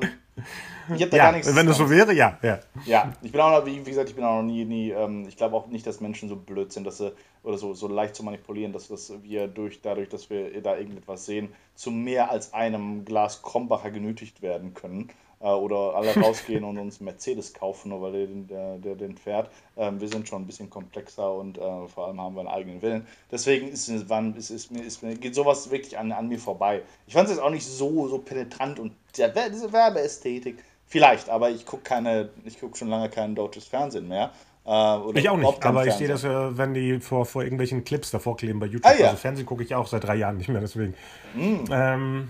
ich 0.95 1.01
habe 1.01 1.11
da 1.11 1.17
ja, 1.17 1.23
gar 1.25 1.31
nichts. 1.31 1.55
Wenn 1.55 1.67
es 1.67 1.77
so 1.77 1.89
wäre, 1.89 2.13
ja, 2.13 2.37
ja. 2.41 2.59
Ja, 2.85 3.13
ich 3.21 3.31
bin 3.31 3.41
auch 3.41 3.59
noch, 3.59 3.65
wie, 3.65 3.85
wie 3.85 3.89
gesagt, 3.89 4.09
ich 4.09 4.15
bin 4.15 4.23
auch 4.23 4.37
noch 4.37 4.43
nie, 4.43 4.65
nie 4.65 4.91
ähm, 4.91 5.27
ich 5.27 5.37
glaube 5.37 5.55
auch 5.55 5.67
nicht, 5.67 5.85
dass 5.85 6.01
Menschen 6.01 6.29
so 6.29 6.35
blöd 6.35 6.73
sind, 6.73 6.85
dass 6.85 6.97
sie, 6.97 7.13
oder 7.43 7.57
so, 7.57 7.73
so 7.73 7.87
leicht 7.87 8.15
zu 8.15 8.23
manipulieren, 8.23 8.73
dass, 8.73 8.87
dass 8.87 9.13
wir 9.21 9.47
durch, 9.47 9.81
dadurch, 9.81 10.09
dass 10.09 10.29
wir 10.29 10.61
da 10.61 10.75
irgendetwas 10.75 11.25
sehen, 11.25 11.53
zu 11.75 11.91
mehr 11.91 12.31
als 12.31 12.53
einem 12.53 13.05
Glas 13.05 13.41
Krombacher 13.41 13.91
genötigt 13.91 14.41
werden 14.41 14.73
können 14.73 15.09
oder 15.47 15.95
alle 15.95 16.13
rausgehen 16.15 16.63
und 16.63 16.77
uns 16.77 16.99
Mercedes 16.99 17.53
kaufen, 17.53 17.89
nur 17.89 18.01
weil 18.01 18.27
der, 18.27 18.77
der, 18.77 18.95
den 18.95 19.17
fährt. 19.17 19.49
Ähm, 19.77 19.99
wir 19.99 20.07
sind 20.07 20.27
schon 20.27 20.43
ein 20.43 20.47
bisschen 20.47 20.69
komplexer 20.69 21.33
und 21.33 21.57
äh, 21.57 21.87
vor 21.87 22.07
allem 22.07 22.21
haben 22.21 22.35
wir 22.35 22.41
einen 22.41 22.49
eigenen 22.49 22.81
Willen. 22.81 23.07
Deswegen 23.31 23.67
ist, 23.67 23.89
ist, 23.89 24.09
ist, 24.49 24.71
ist, 24.71 25.01
geht 25.21 25.35
sowas 25.35 25.69
wirklich 25.69 25.97
an, 25.97 26.11
an 26.11 26.29
mir 26.29 26.39
vorbei. 26.39 26.81
Ich 27.07 27.13
fand 27.13 27.27
es 27.27 27.35
jetzt 27.35 27.43
auch 27.43 27.49
nicht 27.49 27.65
so, 27.65 28.07
so 28.07 28.19
penetrant 28.19 28.79
und 28.79 28.93
der, 29.17 29.29
diese 29.49 29.71
Werbeästhetik, 29.71 30.63
vielleicht, 30.87 31.29
aber 31.29 31.49
ich 31.49 31.65
gucke 31.65 31.83
keine, 31.83 32.29
ich 32.45 32.59
gucke 32.59 32.77
schon 32.77 32.89
lange 32.89 33.09
kein 33.09 33.35
deutsches 33.35 33.65
Fernsehen 33.65 34.07
mehr. 34.07 34.31
Äh, 34.65 35.19
ich 35.19 35.29
auch 35.29 35.37
nicht, 35.37 35.65
aber 35.65 35.85
ich 35.85 35.93
sehe 35.93 36.07
das, 36.07 36.23
äh, 36.23 36.57
wenn 36.57 36.73
die 36.73 36.99
vor, 36.99 37.25
vor 37.25 37.43
irgendwelchen 37.43 37.83
Clips 37.83 38.11
davor 38.11 38.37
kleben 38.37 38.59
bei 38.59 38.67
YouTube. 38.67 38.89
Ah, 38.89 38.97
ja. 38.97 39.07
Also 39.07 39.17
Fernsehen 39.17 39.45
gucke 39.45 39.63
ich 39.63 39.75
auch 39.75 39.87
seit 39.87 40.05
drei 40.05 40.15
Jahren 40.15 40.37
nicht 40.37 40.47
mehr, 40.47 40.61
deswegen. 40.61 40.93
Mm. 41.35 41.65
Ähm, 41.71 42.29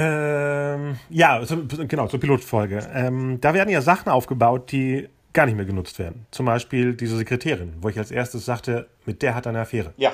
ähm, 0.00 0.96
ja, 1.10 1.44
so, 1.44 1.56
genau, 1.66 2.06
zur 2.06 2.20
Pilotfolge. 2.20 2.88
Ähm, 2.94 3.40
da 3.40 3.52
werden 3.52 3.68
ja 3.68 3.80
Sachen 3.80 4.10
aufgebaut, 4.10 4.70
die 4.70 5.08
gar 5.32 5.46
nicht 5.46 5.56
mehr 5.56 5.64
genutzt 5.64 5.98
werden. 5.98 6.26
Zum 6.30 6.46
Beispiel 6.46 6.94
diese 6.94 7.16
Sekretärin, 7.16 7.74
wo 7.80 7.88
ich 7.88 7.98
als 7.98 8.12
erstes 8.12 8.44
sagte, 8.44 8.86
mit 9.06 9.22
der 9.22 9.34
hat 9.34 9.46
er 9.46 9.50
eine 9.50 9.60
Affäre. 9.60 9.92
Ja. 9.96 10.12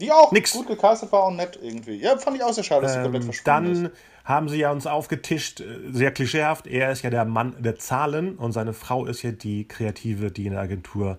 Die 0.00 0.12
auch 0.12 0.30
Nix. 0.30 0.52
gut 0.52 0.68
gecastet 0.68 1.10
war 1.10 1.26
und 1.26 1.36
nett 1.36 1.58
irgendwie. 1.60 1.96
Ja, 1.96 2.16
fand 2.16 2.36
ich 2.36 2.44
auch 2.44 2.52
sehr 2.52 2.62
schade, 2.64 2.82
dass 2.82 2.92
sie 2.92 2.98
ähm, 2.98 3.02
komplett 3.04 3.24
verschwunden 3.24 3.74
Dann 3.74 3.84
ist. 3.86 3.92
haben 4.24 4.48
sie 4.48 4.58
ja 4.58 4.70
uns 4.70 4.86
aufgetischt, 4.86 5.60
äh, 5.60 5.64
sehr 5.90 6.12
klischeehaft, 6.12 6.68
er 6.68 6.92
ist 6.92 7.02
ja 7.02 7.10
der 7.10 7.24
Mann 7.24 7.56
der 7.58 7.76
Zahlen 7.76 8.36
und 8.36 8.52
seine 8.52 8.72
Frau 8.72 9.06
ist 9.06 9.22
ja 9.22 9.32
die 9.32 9.66
Kreative, 9.66 10.30
die 10.30 10.46
in 10.46 10.52
der 10.52 10.62
Agentur 10.62 11.18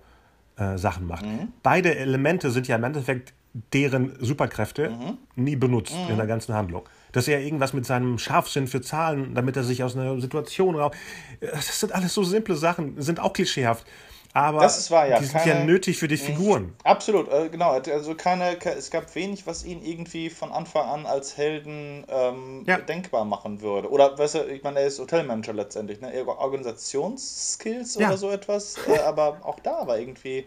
äh, 0.56 0.78
Sachen 0.78 1.06
macht. 1.06 1.26
Mhm. 1.26 1.52
Beide 1.62 1.94
Elemente 1.94 2.50
sind 2.50 2.66
ja 2.68 2.76
im 2.76 2.84
Endeffekt 2.84 3.34
deren 3.52 4.16
Superkräfte 4.20 4.90
mhm. 4.90 5.18
nie 5.36 5.56
benutzt 5.56 5.94
mhm. 5.94 6.10
in 6.10 6.16
der 6.16 6.26
ganzen 6.26 6.54
Handlung 6.54 6.88
dass 7.12 7.28
er 7.28 7.40
irgendwas 7.40 7.72
mit 7.72 7.86
seinem 7.86 8.18
Scharfsinn 8.18 8.66
für 8.66 8.80
Zahlen, 8.80 9.34
damit 9.34 9.56
er 9.56 9.62
sich 9.62 9.84
aus 9.84 9.96
einer 9.96 10.20
Situation 10.20 10.74
raus. 10.74 10.92
Das 11.40 11.78
sind 11.78 11.94
alles 11.94 12.14
so 12.14 12.24
simple 12.24 12.56
Sachen, 12.56 13.00
sind 13.00 13.20
auch 13.20 13.32
klischeehaft. 13.32 13.86
Aber 14.34 14.60
wahr, 14.60 15.08
ja. 15.08 15.18
die 15.18 15.26
sind 15.26 15.42
keine, 15.42 15.60
ja 15.60 15.64
nötig 15.66 15.98
für 15.98 16.08
die 16.08 16.14
mhm. 16.14 16.20
Figuren. 16.20 16.74
Absolut, 16.84 17.30
äh, 17.30 17.50
genau. 17.50 17.72
Also 17.72 18.14
keine, 18.14 18.56
es 18.64 18.90
gab 18.90 19.14
wenig, 19.14 19.46
was 19.46 19.62
ihn 19.62 19.82
irgendwie 19.84 20.30
von 20.30 20.50
Anfang 20.52 20.88
an 20.88 21.04
als 21.04 21.36
Helden 21.36 22.06
ähm, 22.08 22.64
ja. 22.66 22.78
denkbar 22.78 23.26
machen 23.26 23.60
würde. 23.60 23.90
Oder, 23.90 24.18
weißt 24.18 24.36
du, 24.36 24.46
ich 24.46 24.62
meine, 24.62 24.80
er 24.80 24.86
ist 24.86 24.98
Hotelmanager 24.98 25.52
letztendlich, 25.52 26.00
ne? 26.00 26.10
Organisationsskills 26.26 27.96
ja. 27.96 28.08
oder 28.08 28.16
so 28.16 28.30
etwas. 28.30 28.76
Äh, 28.88 29.00
aber 29.00 29.40
auch 29.42 29.60
da 29.60 29.86
war 29.86 29.98
irgendwie 29.98 30.46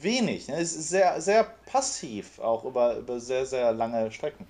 wenig. 0.00 0.48
Ne? 0.48 0.56
Es 0.56 0.76
ist 0.76 0.88
sehr, 0.88 1.20
sehr 1.20 1.44
passiv, 1.44 2.38
auch 2.38 2.64
über, 2.64 2.96
über 2.96 3.20
sehr, 3.20 3.46
sehr 3.46 3.72
lange 3.72 4.10
Strecken. 4.12 4.46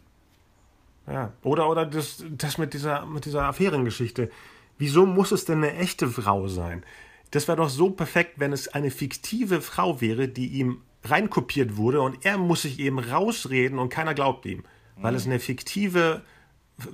Ja. 1.06 1.32
Oder, 1.42 1.68
oder 1.68 1.86
das, 1.86 2.24
das 2.30 2.58
mit 2.58 2.74
dieser, 2.74 3.06
mit 3.06 3.24
dieser 3.24 3.44
Affärengeschichte. 3.44 4.30
Wieso 4.76 5.06
muss 5.06 5.32
es 5.32 5.44
denn 5.44 5.64
eine 5.64 5.74
echte 5.74 6.08
Frau 6.08 6.48
sein? 6.48 6.84
Das 7.30 7.48
wäre 7.48 7.56
doch 7.56 7.68
so 7.68 7.90
perfekt, 7.90 8.34
wenn 8.36 8.52
es 8.52 8.68
eine 8.68 8.90
fiktive 8.90 9.60
Frau 9.60 10.00
wäre, 10.00 10.28
die 10.28 10.48
ihm 10.48 10.82
reinkopiert 11.04 11.76
wurde 11.76 12.00
und 12.00 12.24
er 12.24 12.38
muss 12.38 12.62
sich 12.62 12.78
eben 12.80 12.98
rausreden 12.98 13.78
und 13.78 13.88
keiner 13.88 14.14
glaubt 14.14 14.46
ihm. 14.46 14.64
Weil 15.00 15.14
es 15.14 15.26
eine 15.26 15.38
fiktive. 15.38 16.22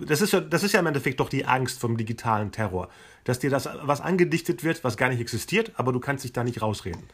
Das 0.07 0.21
ist, 0.21 0.35
ja, 0.35 0.41
das 0.41 0.63
ist 0.63 0.73
ja 0.73 0.81
im 0.81 0.87
Endeffekt 0.87 1.21
doch 1.21 1.31
die 1.31 1.47
Angst 1.47 1.81
vom 1.81 1.97
digitalen 1.97 2.53
Terror. 2.53 2.91
Dass 3.25 3.39
dir 3.39 3.49
das 3.49 3.67
was 3.83 4.03
angedichtet 4.03 4.63
wird, 4.63 4.85
was 4.85 4.99
gar 4.99 5.09
nicht 5.09 5.21
existiert, 5.21 5.73
aber 5.77 5.91
du 5.91 6.01
kannst 6.01 6.25
dich 6.25 6.35
da 6.35 6.45
nicht 6.45 6.61
rausreden. 6.61 7.05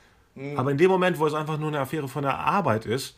Mhm. 0.40 0.58
Aber 0.58 0.70
in 0.70 0.78
dem 0.78 0.90
Moment, 0.90 1.18
wo 1.18 1.26
es 1.26 1.34
einfach 1.34 1.58
nur 1.58 1.68
eine 1.68 1.80
Affäre 1.80 2.08
von 2.08 2.22
der 2.22 2.38
Arbeit 2.38 2.86
ist, 2.86 3.16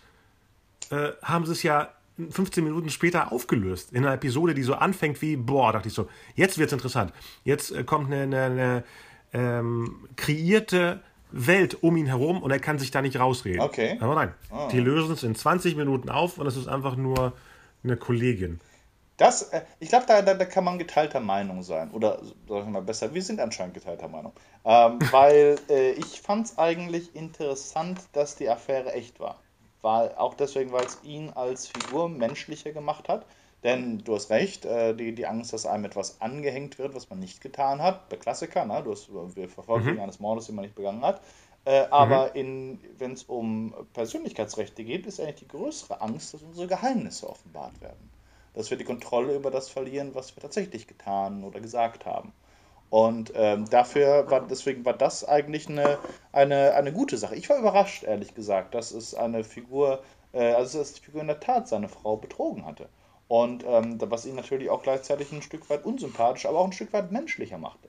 äh, 0.90 1.10
haben 1.22 1.46
sie 1.46 1.52
es 1.52 1.62
ja 1.62 1.90
15 2.30 2.64
Minuten 2.64 2.90
später 2.90 3.32
aufgelöst. 3.32 3.92
In 3.92 4.04
einer 4.04 4.14
Episode, 4.14 4.54
die 4.54 4.62
so 4.62 4.74
anfängt 4.74 5.22
wie, 5.22 5.36
boah, 5.36 5.72
dachte 5.72 5.88
ich 5.88 5.94
so, 5.94 6.08
jetzt 6.34 6.58
wird 6.58 6.68
es 6.68 6.72
interessant. 6.72 7.12
Jetzt 7.44 7.70
äh, 7.70 7.84
kommt 7.84 8.12
eine, 8.12 8.22
eine, 8.22 8.44
eine 8.44 8.84
ähm, 9.32 10.08
kreierte 10.16 11.00
Welt 11.30 11.82
um 11.82 11.96
ihn 11.96 12.06
herum 12.06 12.42
und 12.42 12.50
er 12.50 12.58
kann 12.58 12.78
sich 12.78 12.90
da 12.90 13.00
nicht 13.00 13.18
rausreden. 13.18 13.60
Okay. 13.60 13.96
Aber 14.00 14.14
nein, 14.14 14.34
oh. 14.50 14.68
die 14.70 14.80
lösen 14.80 15.12
es 15.12 15.22
in 15.22 15.34
20 15.34 15.76
Minuten 15.76 16.10
auf 16.10 16.38
und 16.38 16.46
es 16.46 16.56
ist 16.56 16.68
einfach 16.68 16.96
nur 16.96 17.32
eine 17.82 17.96
Kollegin. 17.96 18.60
Das, 19.16 19.42
äh, 19.52 19.62
ich 19.78 19.88
glaube, 19.88 20.06
da, 20.06 20.22
da, 20.22 20.34
da, 20.34 20.44
kann 20.44 20.64
man 20.64 20.78
geteilter 20.78 21.20
Meinung 21.20 21.62
sein. 21.62 21.90
Oder 21.92 22.18
sagen 22.18 22.36
wir 22.48 22.64
mal 22.64 22.82
besser, 22.82 23.12
wir 23.14 23.22
sind 23.22 23.40
anscheinend 23.40 23.74
geteilter 23.74 24.08
Meinung. 24.08 24.32
Ähm, 24.64 24.98
weil 25.12 25.58
äh, 25.68 25.92
ich 25.92 26.20
fand 26.20 26.46
es 26.46 26.58
eigentlich 26.58 27.14
interessant, 27.14 28.00
dass 28.12 28.36
die 28.36 28.48
Affäre 28.48 28.92
echt 28.92 29.20
war 29.20 29.38
war 29.82 30.18
auch 30.18 30.34
deswegen, 30.34 30.72
weil 30.72 30.84
es 30.84 30.98
ihn 31.02 31.30
als 31.30 31.68
Figur 31.68 32.08
menschlicher 32.08 32.72
gemacht 32.72 33.08
hat. 33.08 33.26
Denn 33.62 33.98
du 33.98 34.14
hast 34.16 34.30
recht, 34.30 34.64
äh, 34.64 34.94
die, 34.94 35.14
die 35.14 35.26
Angst, 35.26 35.52
dass 35.52 35.66
einem 35.66 35.84
etwas 35.84 36.20
angehängt 36.20 36.78
wird, 36.78 36.94
was 36.94 37.10
man 37.10 37.20
nicht 37.20 37.40
getan 37.40 37.80
hat. 37.80 38.10
Der 38.10 38.18
Klassiker, 38.18 38.64
ne? 38.64 38.82
du 38.82 38.90
hast, 38.90 39.08
wir 39.12 39.48
verfolgen 39.48 39.94
mhm. 39.94 40.00
eines 40.00 40.18
Mordes, 40.18 40.46
den 40.46 40.56
man 40.56 40.64
nicht 40.64 40.74
begangen 40.74 41.04
hat. 41.04 41.20
Äh, 41.64 41.84
aber 41.90 42.32
mhm. 42.34 42.80
wenn 42.98 43.12
es 43.12 43.22
um 43.22 43.72
Persönlichkeitsrechte 43.92 44.82
geht, 44.82 45.06
ist 45.06 45.20
eigentlich 45.20 45.36
die 45.36 45.48
größere 45.48 46.00
Angst, 46.00 46.34
dass 46.34 46.42
unsere 46.42 46.66
Geheimnisse 46.66 47.28
offenbart 47.28 47.80
werden. 47.80 48.10
Dass 48.54 48.70
wir 48.70 48.78
die 48.78 48.84
Kontrolle 48.84 49.34
über 49.34 49.50
das 49.50 49.68
verlieren, 49.68 50.14
was 50.14 50.36
wir 50.36 50.42
tatsächlich 50.42 50.86
getan 50.86 51.44
oder 51.44 51.60
gesagt 51.60 52.06
haben. 52.06 52.32
Und 52.90 53.32
ähm, 53.34 53.64
dafür 53.70 54.30
war, 54.30 54.46
deswegen 54.46 54.84
war 54.84 54.92
das 54.92 55.26
eigentlich 55.26 55.66
eine, 55.66 55.98
eine, 56.30 56.74
eine 56.74 56.92
gute 56.92 57.16
Sache. 57.16 57.36
Ich 57.36 57.48
war 57.48 57.58
überrascht, 57.58 58.04
ehrlich 58.04 58.34
gesagt, 58.34 58.74
dass 58.74 58.90
es 58.90 59.14
eine 59.14 59.44
Figur, 59.44 60.02
äh, 60.32 60.52
also 60.52 60.78
dass 60.78 60.92
die 60.92 61.00
Figur 61.00 61.22
in 61.22 61.28
der 61.28 61.40
Tat 61.40 61.68
seine 61.68 61.88
Frau 61.88 62.16
betrogen 62.16 62.66
hatte. 62.66 62.90
Und 63.28 63.64
ähm, 63.66 63.98
was 63.98 64.26
ihn 64.26 64.34
natürlich 64.34 64.68
auch 64.68 64.82
gleichzeitig 64.82 65.32
ein 65.32 65.40
Stück 65.40 65.70
weit 65.70 65.86
unsympathisch, 65.86 66.44
aber 66.44 66.58
auch 66.58 66.66
ein 66.66 66.72
Stück 66.72 66.92
weit 66.92 67.10
menschlicher 67.10 67.56
machte. 67.56 67.88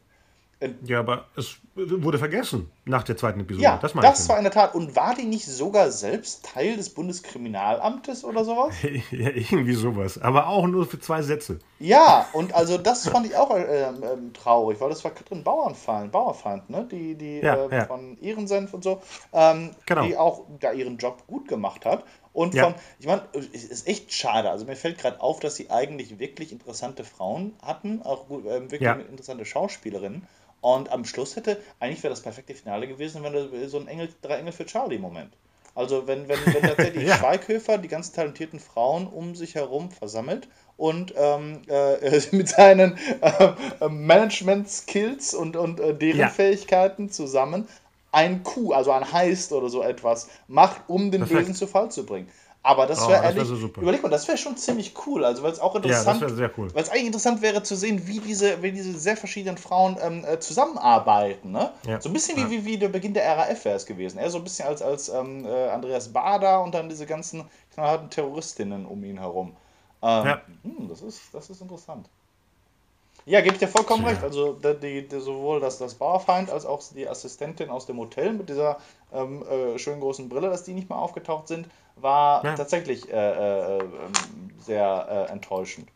Ja, 0.86 1.00
aber 1.00 1.26
es 1.36 1.58
wurde 1.76 2.18
vergessen 2.18 2.72
nach 2.86 3.04
der 3.04 3.18
zweiten 3.18 3.42
Episode. 3.42 3.64
Ja, 3.64 3.78
das, 3.82 3.94
das 3.94 4.30
war 4.30 4.38
in 4.38 4.44
der 4.44 4.54
Tat. 4.54 4.76
Und 4.76 4.96
war 4.96 5.14
die 5.16 5.26
nicht 5.26 5.46
sogar 5.46 5.92
selbst 5.92 6.46
Teil 6.46 6.78
des 6.78 6.90
Bundeskriminalamtes 6.90 8.24
oder 8.24 8.46
sowas? 8.46 8.74
ja, 9.12 9.30
irgendwie 9.30 9.74
sowas. 9.74 10.22
Aber 10.22 10.48
auch 10.48 10.68
nur 10.68 10.86
für 10.86 11.00
zwei 11.00 11.22
Sätze. 11.22 11.60
Ja, 11.80 12.28
und 12.34 12.54
also 12.54 12.78
das 12.78 13.08
fand 13.08 13.26
ich 13.26 13.36
auch 13.36 13.56
äh, 13.56 13.62
äh, 13.62 13.92
traurig, 14.34 14.80
weil 14.80 14.90
das 14.90 15.04
war 15.04 15.12
Katrin 15.12 15.44
Bauernfeind, 15.44 16.12
Bauerfeind, 16.12 16.70
ne? 16.70 16.88
die, 16.90 17.16
die 17.16 17.40
ja, 17.40 17.56
äh, 17.66 17.76
ja. 17.76 17.86
von 17.86 18.18
Ehrensenf 18.22 18.74
und 18.74 18.84
so, 18.84 19.02
ähm, 19.34 19.72
genau. 19.86 20.06
die 20.06 20.16
auch 20.16 20.46
da 20.60 20.72
ihren 20.72 20.98
Job 20.98 21.24
gut 21.28 21.48
gemacht 21.48 21.86
hat. 21.86 22.06
Und 22.32 22.56
von, 22.56 22.74
ja. 22.74 22.76
ich 23.00 23.06
meine, 23.06 23.22
es 23.34 23.64
ist 23.64 23.88
echt 23.88 24.12
schade. 24.12 24.50
Also 24.50 24.66
mir 24.66 24.76
fällt 24.76 24.98
gerade 24.98 25.22
auf, 25.22 25.40
dass 25.40 25.56
sie 25.56 25.70
eigentlich 25.70 26.20
wirklich 26.20 26.52
interessante 26.52 27.04
Frauen 27.04 27.54
hatten, 27.62 28.02
auch 28.02 28.28
gut, 28.28 28.46
äh, 28.46 28.72
wirklich 28.72 28.90
interessante 29.10 29.46
Schauspielerinnen. 29.46 30.28
Und 30.64 30.90
am 30.94 31.04
Schluss 31.04 31.36
hätte, 31.36 31.58
eigentlich 31.82 32.02
wäre 32.04 32.14
das 32.14 32.22
perfekte 32.22 32.56
Finale 32.56 32.88
gewesen, 32.88 33.22
wenn 33.22 33.34
du 33.34 33.68
so 33.68 33.78
ein 33.78 33.90
Engel, 33.90 34.08
drei 34.22 34.38
Engel 34.38 34.54
für 34.54 34.66
Charlie-Moment. 34.66 35.34
Also 35.76 36.08
wenn, 36.08 36.30
wenn, 36.30 36.40
wenn 36.46 36.62
tatsächlich 36.62 37.04
ja. 37.10 37.18
Schweighöfer 37.18 37.78
die 37.78 37.90
ganzen 37.90 38.16
talentierten 38.16 38.62
Frauen 38.62 39.08
um 39.08 39.36
sich 39.36 39.56
herum 39.56 39.92
versammelt 39.92 40.48
und 40.78 41.14
ähm, 41.18 41.64
äh, 41.68 42.22
mit 42.32 42.48
seinen 42.48 42.98
äh, 43.20 43.90
Management-Skills 43.90 45.34
und, 45.34 45.58
und 45.58 45.82
äh, 45.82 45.94
deren 45.94 46.20
ja. 46.20 46.30
Fähigkeiten 46.30 47.10
zusammen 47.10 47.68
ein 48.14 48.44
Coup, 48.44 48.72
also 48.74 48.92
ein 48.92 49.12
Heist 49.12 49.52
oder 49.52 49.68
so 49.68 49.84
etwas, 49.84 50.30
macht, 50.48 50.84
um 50.88 51.12
den 51.12 51.22
Perfekt. 51.22 51.40
Bösen 51.40 51.56
zu 51.56 51.68
Fall 51.68 51.92
zu 51.92 52.06
bringen. 52.06 52.30
Aber 52.66 52.88
das 52.88 53.06
wäre 53.10 53.20
oh, 53.20 53.24
ehrlich, 53.24 53.50
wär 53.50 53.58
so 53.58 53.68
überleg 53.68 54.02
mal, 54.02 54.10
das 54.10 54.26
wäre 54.26 54.38
schon 54.38 54.56
ziemlich 54.56 54.94
cool. 55.06 55.26
Also, 55.26 55.44
weil 55.44 55.52
es 55.52 55.60
auch 55.60 55.76
interessant, 55.76 56.22
ja, 56.22 56.30
sehr 56.30 56.50
cool. 56.58 56.74
weil 56.74 56.82
es 56.82 56.90
eigentlich 56.90 57.08
interessant 57.08 57.42
wäre 57.42 57.62
zu 57.62 57.76
sehen, 57.76 58.08
wie 58.08 58.20
diese, 58.20 58.64
wie 58.64 58.72
diese 58.72 58.98
sehr 58.98 59.18
verschiedenen 59.18 59.58
Frauen 59.58 59.98
ähm, 60.02 60.24
äh, 60.26 60.40
zusammenarbeiten. 60.40 61.52
Ne? 61.52 61.74
Ja. 61.86 62.00
So 62.00 62.08
ein 62.08 62.14
bisschen 62.14 62.40
ja. 62.40 62.50
wie, 62.50 62.60
wie, 62.60 62.66
wie 62.66 62.78
der 62.78 62.88
Beginn 62.88 63.14
der 63.14 63.26
RAF 63.38 63.66
wäre 63.66 63.76
es 63.76 63.86
gewesen. 63.86 64.18
Er 64.18 64.30
so 64.30 64.38
ein 64.38 64.46
bisschen 64.46 64.66
als, 64.66 64.82
als 64.82 65.10
ähm, 65.10 65.46
äh, 65.46 65.70
Andreas 65.70 66.14
Bader 66.14 66.64
und 66.64 66.74
dann 66.74 66.88
diese 66.88 67.06
ganzen 67.06 67.44
knallharten 67.74 68.10
Terroristinnen 68.10 68.86
um 68.86 69.04
ihn 69.04 69.20
herum. 69.20 69.58
Ähm, 70.02 70.26
ja. 70.26 70.42
Hm, 70.64 70.88
das, 70.88 71.02
ist, 71.02 71.22
das 71.34 71.50
ist 71.50 71.62
interessant. 71.62 72.08
Ja, 73.26 73.42
gebe 73.42 73.56
ich 73.56 73.60
dir 73.60 73.68
vollkommen 73.68 74.04
ja. 74.04 74.10
recht. 74.10 74.24
Also 74.24 74.54
die, 74.54 75.08
die, 75.08 75.20
sowohl 75.20 75.60
das, 75.60 75.80
das 75.80 75.96
Bauerfeind 75.96 76.50
als 76.50 76.66
auch 76.66 76.82
die 76.96 77.08
Assistentin 77.08 77.70
aus 77.70 77.86
dem 77.86 77.98
Hotel 77.98 78.34
mit 78.34 78.48
dieser 78.48 78.78
ähm, 79.14 79.44
äh, 79.48 79.78
schönen 79.80 80.02
großen 80.02 80.30
Brille, 80.30 80.50
dass 80.50 80.64
die 80.64 80.74
nicht 80.74 80.90
mehr 80.90 80.98
aufgetaucht 80.98 81.48
sind, 81.48 81.68
war 81.96 82.44
ja. 82.44 82.56
tatsächlich 82.56 83.12
äh, 83.12 83.16
äh, 83.16 83.80
ähm, 83.80 84.12
sehr 84.60 85.28
äh, 85.30 85.32
enttäuschend. 85.32 85.90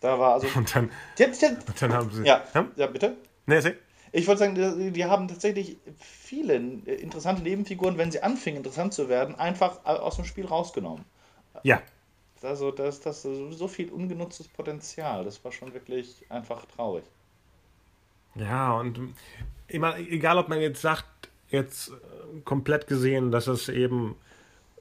Da 0.00 0.18
war 0.18 0.34
also. 0.34 0.46
Und 0.56 0.74
dann, 0.74 0.90
die, 1.18 1.24
die, 1.24 1.46
und 1.46 1.82
dann 1.82 1.92
haben 1.92 2.10
sie. 2.10 2.24
Ja, 2.24 2.42
ja? 2.54 2.66
ja 2.76 2.86
bitte? 2.86 3.16
Nee, 3.46 3.60
sie. 3.60 3.74
Ich 4.12 4.26
wollte 4.26 4.40
sagen, 4.40 4.54
die, 4.54 4.90
die, 4.90 5.04
haben 5.04 5.28
tatsächlich 5.28 5.76
viele 5.98 6.54
interessante 6.56 7.42
Nebenfiguren, 7.42 7.96
wenn 7.96 8.10
sie 8.10 8.22
anfingen, 8.22 8.58
interessant 8.58 8.92
zu 8.92 9.08
werden, 9.08 9.36
einfach 9.36 9.84
aus 9.84 10.16
dem 10.16 10.24
Spiel 10.24 10.46
rausgenommen. 10.46 11.04
Ja. 11.62 11.80
Also, 12.42 12.72
das, 12.72 13.00
das 13.00 13.24
ist 13.24 13.58
so 13.58 13.68
viel 13.68 13.90
ungenutztes 13.90 14.48
Potenzial. 14.48 15.24
Das 15.24 15.44
war 15.44 15.52
schon 15.52 15.74
wirklich 15.74 16.24
einfach 16.28 16.64
traurig. 16.64 17.04
Ja, 18.34 18.72
und 18.72 18.98
immer, 19.68 19.96
egal 19.98 20.38
ob 20.38 20.48
man 20.48 20.60
jetzt 20.60 20.80
sagt, 20.80 21.28
jetzt 21.50 21.92
komplett 22.44 22.86
gesehen, 22.86 23.30
dass 23.30 23.46
es 23.46 23.68
eben 23.68 24.16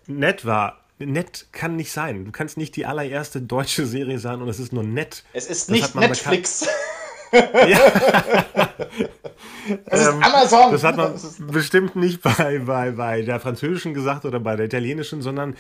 nett 0.10 0.46
war. 0.46 0.84
Nett 0.98 1.48
kann 1.54 1.78
nicht 1.78 1.92
sein. 1.92 2.26
Du 2.26 2.32
kannst 2.32 2.58
nicht 2.58 2.76
die 2.76 2.86
allererste 2.86 3.42
deutsche 3.42 3.86
Serie 3.86 4.20
sein 4.20 4.42
und 4.42 4.50
es 4.50 4.60
ist 4.60 4.74
nur 4.74 4.84
nett. 4.84 5.24
Es 5.32 5.46
ist 5.46 5.70
das 5.70 5.76
nicht 5.76 5.96
Netflix. 5.96 6.68
ja. 7.32 7.80
Das 9.86 10.02
ist 10.02 10.08
ähm, 10.08 10.24
Amazon. 10.24 10.72
Das 10.72 10.84
hat 10.84 10.98
man 10.98 11.14
bestimmt 11.52 11.96
nicht 11.96 12.22
bei, 12.38 12.60
bei, 12.66 12.92
bei 12.92 13.22
der 13.22 13.40
französischen 13.40 13.94
gesagt 13.94 14.26
oder 14.26 14.40
bei 14.40 14.56
der 14.56 14.66
italienischen, 14.66 15.22
sondern 15.22 15.56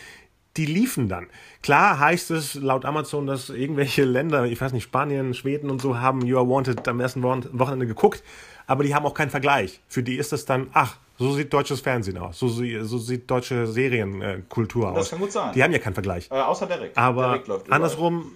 die 0.57 0.65
liefen 0.65 1.07
dann. 1.07 1.27
Klar 1.61 1.99
heißt 1.99 2.31
es 2.31 2.55
laut 2.55 2.83
Amazon, 2.83 3.27
dass 3.27 3.49
irgendwelche 3.49 4.03
Länder, 4.03 4.45
ich 4.45 4.59
weiß 4.59 4.73
nicht, 4.73 4.83
Spanien, 4.83 5.33
Schweden 5.33 5.69
und 5.69 5.81
so 5.81 5.99
haben 5.99 6.25
You 6.25 6.37
Are 6.37 6.49
Wanted 6.49 6.87
am 6.87 6.99
ersten 6.99 7.23
Wochenende 7.23 7.87
geguckt, 7.87 8.23
aber 8.67 8.83
die 8.83 8.93
haben 8.93 9.05
auch 9.05 9.13
keinen 9.13 9.29
Vergleich. 9.29 9.79
Für 9.87 10.03
die 10.03 10.17
ist 10.17 10.31
das 10.31 10.45
dann, 10.45 10.67
ach, 10.73 10.97
so 11.19 11.33
sieht 11.33 11.53
deutsches 11.53 11.81
Fernsehen 11.81 12.17
aus. 12.17 12.39
So, 12.39 12.47
so 12.47 12.97
sieht 12.97 13.29
deutsche 13.29 13.67
Serienkultur 13.67 14.89
aus. 14.89 14.95
Das 14.95 15.09
kann 15.09 15.19
gut 15.19 15.31
sein. 15.31 15.53
Die 15.53 15.61
haben 15.61 15.73
ja 15.73 15.79
keinen 15.79 15.93
Vergleich. 15.93 16.31
Äh, 16.31 16.35
außer 16.35 16.65
Derek. 16.65 16.91
Aber 16.95 17.39
Derek 17.39 17.71
andersrum 17.71 18.31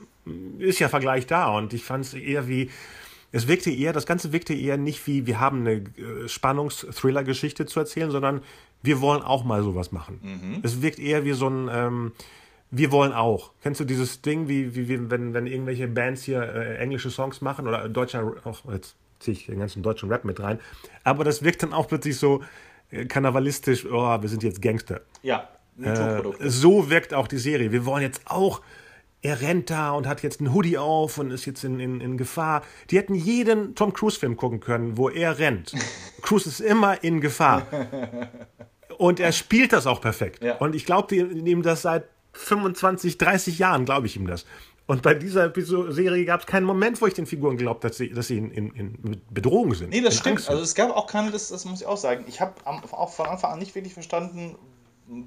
ist 0.59 0.79
ja 0.79 0.89
Vergleich 0.89 1.25
da 1.25 1.57
und 1.57 1.73
ich 1.73 1.83
fand 1.83 2.05
es 2.05 2.13
eher 2.13 2.47
wie, 2.47 2.69
es 3.31 3.47
wirkte 3.47 3.71
eher, 3.71 3.93
das 3.93 4.05
Ganze 4.05 4.33
wirkte 4.33 4.53
eher 4.53 4.77
nicht 4.77 5.07
wie, 5.07 5.25
wir 5.25 5.39
haben 5.39 5.61
eine 5.61 5.71
äh, 5.73 6.27
Spannungs-Thriller-Geschichte 6.27 7.65
zu 7.65 7.79
erzählen, 7.79 8.11
sondern 8.11 8.41
wir 8.81 8.99
wollen 8.99 9.21
auch 9.21 9.43
mal 9.43 9.63
sowas 9.63 9.91
machen. 9.91 10.19
Mhm. 10.21 10.59
Es 10.61 10.81
wirkt 10.81 10.99
eher 10.99 11.23
wie 11.23 11.31
so 11.31 11.49
ein, 11.49 11.69
ähm, 11.71 12.11
wir 12.69 12.91
wollen 12.91 13.13
auch. 13.13 13.51
Kennst 13.61 13.79
du 13.79 13.85
dieses 13.85 14.21
Ding, 14.21 14.49
wie, 14.49 14.75
wie, 14.75 15.09
wenn, 15.09 15.33
wenn 15.33 15.47
irgendwelche 15.47 15.87
Bands 15.87 16.23
hier 16.23 16.41
äh, 16.41 16.77
englische 16.77 17.09
Songs 17.09 17.39
machen 17.41 17.67
oder 17.67 17.87
deutscher, 17.87 18.33
auch 18.43 18.59
jetzt 18.71 18.95
ziehe 19.19 19.37
ich 19.37 19.45
den 19.45 19.59
ganzen 19.59 19.83
deutschen 19.83 20.09
Rap 20.09 20.25
mit 20.25 20.39
rein, 20.41 20.59
aber 21.05 21.23
das 21.23 21.43
wirkt 21.43 21.63
dann 21.63 21.71
auch 21.71 21.87
plötzlich 21.87 22.17
so, 22.17 22.43
karnevalistisch, 23.07 23.85
oh, 23.85 24.21
wir 24.21 24.29
sind 24.29 24.43
jetzt 24.43 24.61
Gangster. 24.61 25.01
Ja, 25.21 25.49
äh, 25.81 26.21
so 26.39 26.89
wirkt 26.89 27.13
auch 27.13 27.27
die 27.27 27.37
Serie. 27.37 27.71
Wir 27.71 27.85
wollen 27.85 28.03
jetzt 28.03 28.21
auch, 28.25 28.61
er 29.21 29.41
rennt 29.41 29.69
da 29.69 29.91
und 29.91 30.07
hat 30.07 30.21
jetzt 30.21 30.39
einen 30.39 30.53
Hoodie 30.53 30.77
auf 30.77 31.17
und 31.17 31.31
ist 31.31 31.45
jetzt 31.45 31.63
in, 31.63 31.79
in, 31.79 32.01
in 32.01 32.17
Gefahr. 32.17 32.61
Die 32.89 32.97
hätten 32.97 33.15
jeden 33.15 33.75
Tom 33.75 33.93
Cruise-Film 33.93 34.37
gucken 34.37 34.59
können, 34.59 34.97
wo 34.97 35.09
er 35.09 35.39
rennt. 35.39 35.73
Cruise 36.21 36.47
ist 36.47 36.59
immer 36.59 37.03
in 37.03 37.21
Gefahr. 37.21 37.65
Und 38.97 39.19
er 39.19 39.31
spielt 39.31 39.73
das 39.73 39.87
auch 39.87 40.01
perfekt. 40.01 40.43
Ja. 40.43 40.57
Und 40.57 40.75
ich 40.75 40.85
glaube 40.85 41.15
ihm 41.15 41.63
das 41.63 41.81
seit 41.81 42.05
25, 42.33 43.17
30 43.17 43.59
Jahren, 43.59 43.85
glaube 43.85 44.07
ich 44.07 44.15
ihm 44.15 44.27
das. 44.27 44.45
Und 44.85 45.01
bei 45.01 45.13
dieser 45.13 45.53
Serie 45.55 46.25
gab 46.25 46.41
es 46.41 46.45
keinen 46.45 46.65
Moment, 46.65 47.01
wo 47.01 47.07
ich 47.07 47.13
den 47.13 47.25
Figuren 47.25 47.55
glaubt, 47.55 47.83
dass 47.85 47.97
sie, 47.97 48.09
dass 48.09 48.27
sie 48.27 48.37
in, 48.37 48.51
in, 48.51 48.75
in 48.75 49.21
Bedrohung 49.29 49.73
sind. 49.73 49.91
Nee, 49.91 50.01
das 50.01 50.15
stimmt. 50.15 50.37
Angst 50.37 50.49
also 50.49 50.61
es 50.61 50.75
gab 50.75 50.91
auch 50.95 51.07
keine, 51.07 51.31
das, 51.31 51.49
das 51.49 51.63
muss 51.63 51.79
ich 51.79 51.87
auch 51.87 51.97
sagen. 51.97 52.25
Ich 52.27 52.41
habe 52.41 52.53
auch 52.65 53.09
von 53.09 53.27
Anfang 53.27 53.53
an 53.53 53.59
nicht 53.59 53.75
wirklich 53.75 53.93
verstanden, 53.93 54.57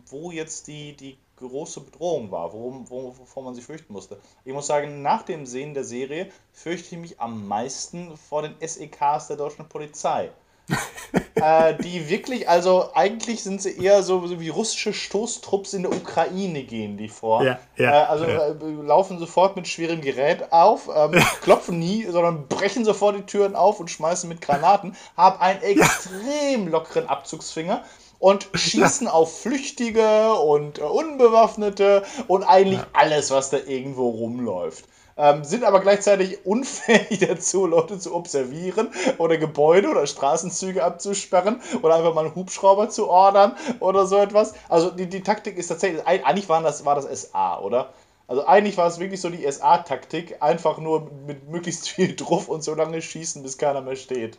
wo 0.07 0.31
jetzt 0.31 0.67
die, 0.67 0.95
die 0.95 1.17
große 1.37 1.81
Bedrohung 1.81 2.31
war, 2.31 2.53
worum, 2.53 2.89
wovor 2.91 3.45
man 3.45 3.55
sich 3.55 3.65
fürchten 3.65 3.93
musste. 3.93 4.19
Ich 4.45 4.53
muss 4.53 4.67
sagen, 4.67 5.03
nach 5.03 5.23
dem 5.23 5.47
Sehen 5.47 5.75
der 5.75 5.85
Serie 5.85 6.31
fürchte 6.53 6.95
ich 6.95 7.01
mich 7.01 7.21
am 7.21 7.47
meisten 7.47 8.17
vor 8.17 8.43
den 8.43 8.55
SEKs 8.61 9.29
der 9.29 9.37
deutschen 9.37 9.69
Polizei. 9.69 10.31
äh, 11.37 11.75
die 11.75 12.09
wirklich, 12.09 12.49
also 12.49 12.91
eigentlich 12.95 13.43
sind 13.43 13.63
sie 13.63 13.79
eher 13.79 14.03
so, 14.03 14.27
so, 14.27 14.41
wie 14.41 14.49
russische 14.49 14.93
Stoßtrupps 14.93 15.75
in 15.75 15.83
der 15.83 15.93
Ukraine 15.93 16.65
gehen 16.65 16.97
die 16.97 17.09
vor. 17.09 17.43
Ja, 17.43 17.59
ja, 17.77 17.91
äh, 17.91 18.07
also 18.07 18.25
ja. 18.25 18.49
Äh, 18.49 18.55
laufen 18.85 19.19
sofort 19.19 19.57
mit 19.57 19.69
schwerem 19.69 20.01
Gerät 20.01 20.53
auf, 20.53 20.89
ähm, 20.95 21.13
klopfen 21.43 21.79
nie, 21.79 22.05
sondern 22.05 22.49
brechen 22.49 22.85
sofort 22.85 23.17
die 23.17 23.23
Türen 23.23 23.55
auf 23.55 23.79
und 23.79 23.91
schmeißen 23.91 24.29
mit 24.29 24.41
Granaten, 24.41 24.97
haben 25.17 25.41
einen 25.41 25.63
extrem 25.63 26.69
lockeren 26.69 27.09
Abzugsfinger 27.09 27.85
und 28.19 28.49
schießen 28.55 29.09
auf 29.09 29.43
Flüchtige 29.43 30.35
und 30.35 30.79
äh, 30.79 30.83
Unbewaffnete 30.83 32.03
und 32.27 32.43
eigentlich 32.43 32.81
alles, 32.93 33.31
was 33.31 33.51
da 33.51 33.59
irgendwo 33.59 34.09
rumläuft 34.09 34.87
ähm, 35.17 35.45
sind 35.45 35.65
aber 35.65 35.81
gleichzeitig 35.81 36.45
unfähig 36.45 37.19
dazu, 37.27 37.67
Leute 37.67 37.99
zu 37.99 38.15
observieren 38.15 38.89
oder 39.19 39.39
Gebäude 39.39 39.89
oder 39.89 40.07
Straßenzüge 40.07 40.85
abzusperren 40.85 41.61
oder 41.83 41.97
einfach 41.97 42.15
mal 42.15 42.27
einen 42.27 42.35
Hubschrauber 42.35 42.89
zu 42.89 43.09
ordern 43.09 43.57
oder 43.81 44.07
so 44.07 44.17
etwas. 44.19 44.55
Also 44.69 44.91
die, 44.91 45.07
die 45.07 45.23
Taktik 45.23 45.57
ist 45.57 45.69
tatsächlich, 45.69 46.07
eigentlich 46.07 46.49
waren 46.49 46.65
das, 46.65 46.85
war 46.85 46.95
das 46.95 47.05
SA, 47.23 47.61
oder? 47.61 47.91
Also 48.29 48.45
eigentlich 48.45 48.77
war 48.77 48.89
es 48.89 48.99
wirklich 48.99 49.21
so 49.21 49.31
die 49.31 49.51
SA-Taktik, 49.51 50.43
einfach 50.43 50.79
nur 50.79 51.13
mit 51.27 51.49
möglichst 51.49 51.89
viel 51.89 52.17
Druff 52.17 52.49
und 52.49 52.65
so 52.65 52.75
lange 52.75 53.01
schießen, 53.01 53.43
bis 53.43 53.57
keiner 53.57 53.81
mehr 53.83 53.95
steht. 53.95 54.39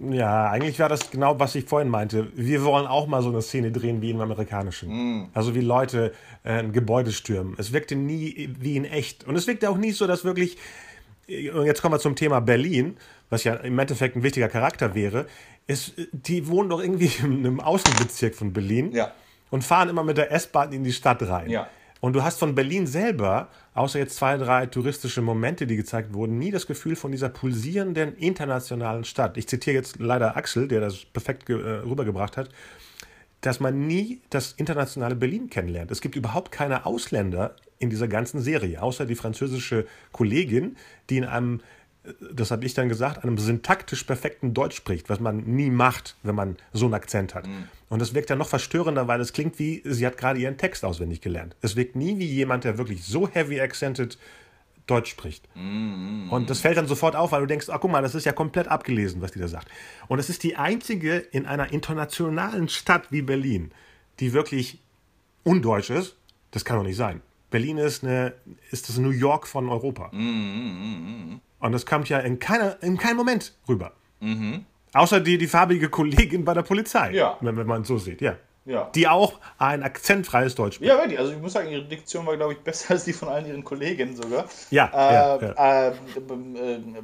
Ja, 0.00 0.50
eigentlich 0.50 0.80
war 0.80 0.88
das 0.88 1.10
genau, 1.12 1.38
was 1.38 1.54
ich 1.54 1.66
vorhin 1.66 1.88
meinte. 1.88 2.32
Wir 2.34 2.64
wollen 2.64 2.88
auch 2.88 3.06
mal 3.06 3.22
so 3.22 3.28
eine 3.28 3.40
Szene 3.40 3.70
drehen 3.70 4.02
wie 4.02 4.10
im 4.10 4.20
amerikanischen. 4.20 4.88
Mm. 5.20 5.30
Also 5.34 5.54
wie 5.54 5.60
Leute 5.60 6.12
äh, 6.42 6.54
ein 6.54 6.72
Gebäude 6.72 7.12
stürmen. 7.12 7.54
Es 7.58 7.72
wirkte 7.72 7.94
nie 7.94 8.50
wie 8.58 8.76
in 8.76 8.84
echt. 8.84 9.24
Und 9.24 9.36
es 9.36 9.46
wirkte 9.46 9.70
auch 9.70 9.76
nie 9.76 9.92
so, 9.92 10.08
dass 10.08 10.24
wirklich. 10.24 10.58
Und 11.28 11.66
jetzt 11.66 11.80
kommen 11.80 11.94
wir 11.94 12.00
zum 12.00 12.16
Thema 12.16 12.40
Berlin, 12.40 12.96
was 13.30 13.44
ja 13.44 13.54
im 13.54 13.78
Endeffekt 13.78 14.16
ein 14.16 14.24
wichtiger 14.24 14.48
Charakter 14.48 14.96
wäre. 14.96 15.26
Es, 15.68 15.92
die 16.10 16.48
wohnen 16.48 16.68
doch 16.68 16.80
irgendwie 16.80 17.12
in 17.22 17.38
einem 17.46 17.60
Außenbezirk 17.60 18.34
von 18.34 18.52
Berlin 18.52 18.90
ja. 18.90 19.12
und 19.50 19.62
fahren 19.62 19.88
immer 19.88 20.02
mit 20.02 20.16
der 20.16 20.32
S-Bahn 20.32 20.72
in 20.72 20.82
die 20.82 20.92
Stadt 20.92 21.22
rein. 21.22 21.48
Ja. 21.48 21.68
Und 22.02 22.14
du 22.14 22.24
hast 22.24 22.40
von 22.40 22.56
Berlin 22.56 22.88
selber, 22.88 23.48
außer 23.74 24.00
jetzt 24.00 24.16
zwei, 24.16 24.36
drei 24.36 24.66
touristische 24.66 25.22
Momente, 25.22 25.68
die 25.68 25.76
gezeigt 25.76 26.12
wurden, 26.12 26.36
nie 26.36 26.50
das 26.50 26.66
Gefühl 26.66 26.96
von 26.96 27.12
dieser 27.12 27.28
pulsierenden 27.28 28.16
internationalen 28.16 29.04
Stadt. 29.04 29.36
Ich 29.36 29.46
zitiere 29.46 29.76
jetzt 29.76 30.00
leider 30.00 30.36
Axel, 30.36 30.66
der 30.66 30.80
das 30.80 31.04
perfekt 31.04 31.48
äh, 31.48 31.52
rübergebracht 31.52 32.36
hat, 32.36 32.48
dass 33.40 33.60
man 33.60 33.86
nie 33.86 34.20
das 34.30 34.50
internationale 34.50 35.14
Berlin 35.14 35.48
kennenlernt. 35.48 35.92
Es 35.92 36.00
gibt 36.00 36.16
überhaupt 36.16 36.50
keine 36.50 36.86
Ausländer 36.86 37.54
in 37.78 37.88
dieser 37.88 38.08
ganzen 38.08 38.40
Serie, 38.40 38.82
außer 38.82 39.06
die 39.06 39.14
französische 39.14 39.86
Kollegin, 40.10 40.76
die 41.08 41.18
in 41.18 41.24
einem 41.24 41.60
das 42.32 42.50
habe 42.50 42.64
ich 42.64 42.74
dann 42.74 42.88
gesagt, 42.88 43.22
einem 43.22 43.38
syntaktisch 43.38 44.04
perfekten 44.04 44.54
Deutsch 44.54 44.76
spricht, 44.76 45.08
was 45.08 45.20
man 45.20 45.38
nie 45.38 45.70
macht, 45.70 46.16
wenn 46.22 46.34
man 46.34 46.56
so 46.72 46.86
einen 46.86 46.94
Akzent 46.94 47.34
hat. 47.34 47.46
Mhm. 47.46 47.68
Und 47.88 48.02
das 48.02 48.14
wirkt 48.14 48.30
ja 48.30 48.36
noch 48.36 48.48
verstörender, 48.48 49.06
weil 49.06 49.20
es 49.20 49.32
klingt 49.32 49.58
wie, 49.58 49.82
sie 49.84 50.06
hat 50.06 50.16
gerade 50.16 50.40
ihren 50.40 50.56
Text 50.56 50.84
auswendig 50.84 51.20
gelernt. 51.20 51.54
Es 51.60 51.76
wirkt 51.76 51.94
nie 51.94 52.18
wie 52.18 52.26
jemand, 52.26 52.64
der 52.64 52.76
wirklich 52.78 53.04
so 53.04 53.28
heavy 53.28 53.60
accented 53.60 54.18
Deutsch 54.86 55.10
spricht. 55.10 55.48
Mhm. 55.54 56.28
Und 56.30 56.50
das 56.50 56.60
fällt 56.60 56.76
dann 56.76 56.88
sofort 56.88 57.14
auf, 57.14 57.30
weil 57.30 57.42
du 57.42 57.46
denkst, 57.46 57.68
ach 57.70 57.80
guck 57.80 57.92
mal, 57.92 58.02
das 58.02 58.16
ist 58.16 58.24
ja 58.24 58.32
komplett 58.32 58.66
abgelesen, 58.66 59.20
was 59.20 59.30
die 59.30 59.38
da 59.38 59.46
sagt. 59.46 59.68
Und 60.08 60.18
es 60.18 60.28
ist 60.28 60.42
die 60.42 60.56
einzige 60.56 61.18
in 61.18 61.46
einer 61.46 61.72
internationalen 61.72 62.68
Stadt 62.68 63.12
wie 63.12 63.22
Berlin, 63.22 63.70
die 64.18 64.32
wirklich 64.32 64.80
undeutsch 65.44 65.90
ist. 65.90 66.16
Das 66.50 66.64
kann 66.64 66.76
doch 66.76 66.84
nicht 66.84 66.96
sein. 66.96 67.22
Berlin 67.50 67.78
ist, 67.78 68.02
eine, 68.02 68.34
ist 68.70 68.88
das 68.88 68.98
New 68.98 69.10
York 69.10 69.46
von 69.46 69.68
Europa. 69.68 70.10
Mhm. 70.12 71.40
Und 71.62 71.70
das 71.70 71.86
kommt 71.86 72.08
ja 72.08 72.18
in, 72.18 72.40
keiner, 72.40 72.76
in 72.82 72.98
keinem 72.98 73.16
Moment 73.16 73.54
rüber. 73.68 73.92
Mhm. 74.18 74.66
Außer 74.94 75.20
die, 75.20 75.38
die 75.38 75.46
farbige 75.46 75.88
Kollegin 75.88 76.44
bei 76.44 76.54
der 76.54 76.62
Polizei. 76.62 77.12
Ja. 77.12 77.38
Wenn, 77.40 77.56
wenn 77.56 77.68
man 77.68 77.84
so 77.84 77.98
sieht, 77.98 78.20
ja. 78.20 78.36
Ja. 78.64 78.90
Die 78.94 79.08
auch 79.08 79.38
ein 79.58 79.82
akzentfreies 79.82 80.54
Deutsch 80.54 80.76
spricht. 80.76 80.88
Ja, 80.88 80.98
wirklich. 80.98 81.18
Also 81.18 81.32
ich 81.32 81.38
muss 81.38 81.52
sagen, 81.52 81.68
ihre 81.68 81.84
Diktion 81.84 82.26
war, 82.26 82.36
glaube 82.36 82.54
ich, 82.54 82.58
besser 82.64 82.94
als 82.94 83.04
die 83.04 83.12
von 83.12 83.28
allen 83.28 83.46
ihren 83.46 83.64
Kolleginnen 83.64 84.16
sogar. 84.16 84.46
Ja. 84.70 84.86
Äh, 84.92 85.14
ja, 85.14 85.54
ja. 85.54 85.88
Äh, 85.88 85.92
äh, 85.92 87.02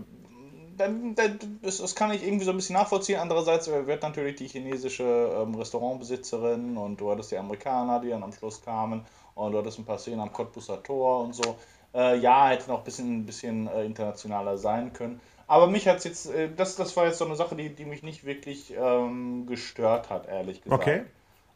das, 1.63 1.95
kann 1.95 2.13
ich 2.13 2.25
irgendwie 2.25 2.45
so 2.45 2.51
ein 2.51 2.57
bisschen 2.57 2.75
nachvollziehen. 2.75 3.21
Andererseits 3.21 3.69
wird 3.69 4.03
natürlich 4.03 4.37
die 4.37 4.49
chinesische 4.49 5.05
ähm, 5.05 5.55
Restaurantbesitzerin 5.55 6.77
und 6.77 7.01
du 7.01 7.11
hattest 7.11 7.31
die 7.31 7.39
Amerikaner, 7.39 8.01
die 8.01 8.11
dann 8.11 8.23
am 8.23 8.33
Schluss 8.33 8.63
kamen 8.63 9.05
und 9.35 9.53
du 9.53 9.59
hattest 9.59 9.79
ein 9.79 9.85
paar 9.85 9.99
Szenen 9.99 10.21
am 10.21 10.33
Cottbusser 10.33 10.83
Tor 10.83 11.21
und 11.23 11.35
so. 11.35 11.57
Äh, 11.95 12.19
ja, 12.19 12.49
hätte 12.49 12.69
noch 12.69 12.79
ein 12.79 12.85
bisschen, 12.85 13.21
ein 13.21 13.27
bisschen 13.27 13.67
äh, 13.67 13.85
internationaler 13.85 14.59
sein 14.59 14.93
können. 14.93 15.21
Aber 15.47 15.67
mich 15.67 15.89
hat 15.89 15.99
es 15.99 16.05
jetzt, 16.05 16.27
äh, 16.27 16.51
das, 16.55 16.77
das 16.77 16.97
war 16.97 17.07
jetzt 17.07 17.19
so 17.19 17.25
eine 17.25 17.37
Sache, 17.37 17.57
die, 17.57 17.75
die 17.75 17.87
mich 17.87 18.03
nicht 18.03 18.25
wirklich 18.25 18.75
ähm, 18.79 19.47
gestört 19.47 20.11
hat, 20.11 20.29
ehrlich 20.29 20.63
gesagt. 20.63 20.83
Okay. 20.83 21.03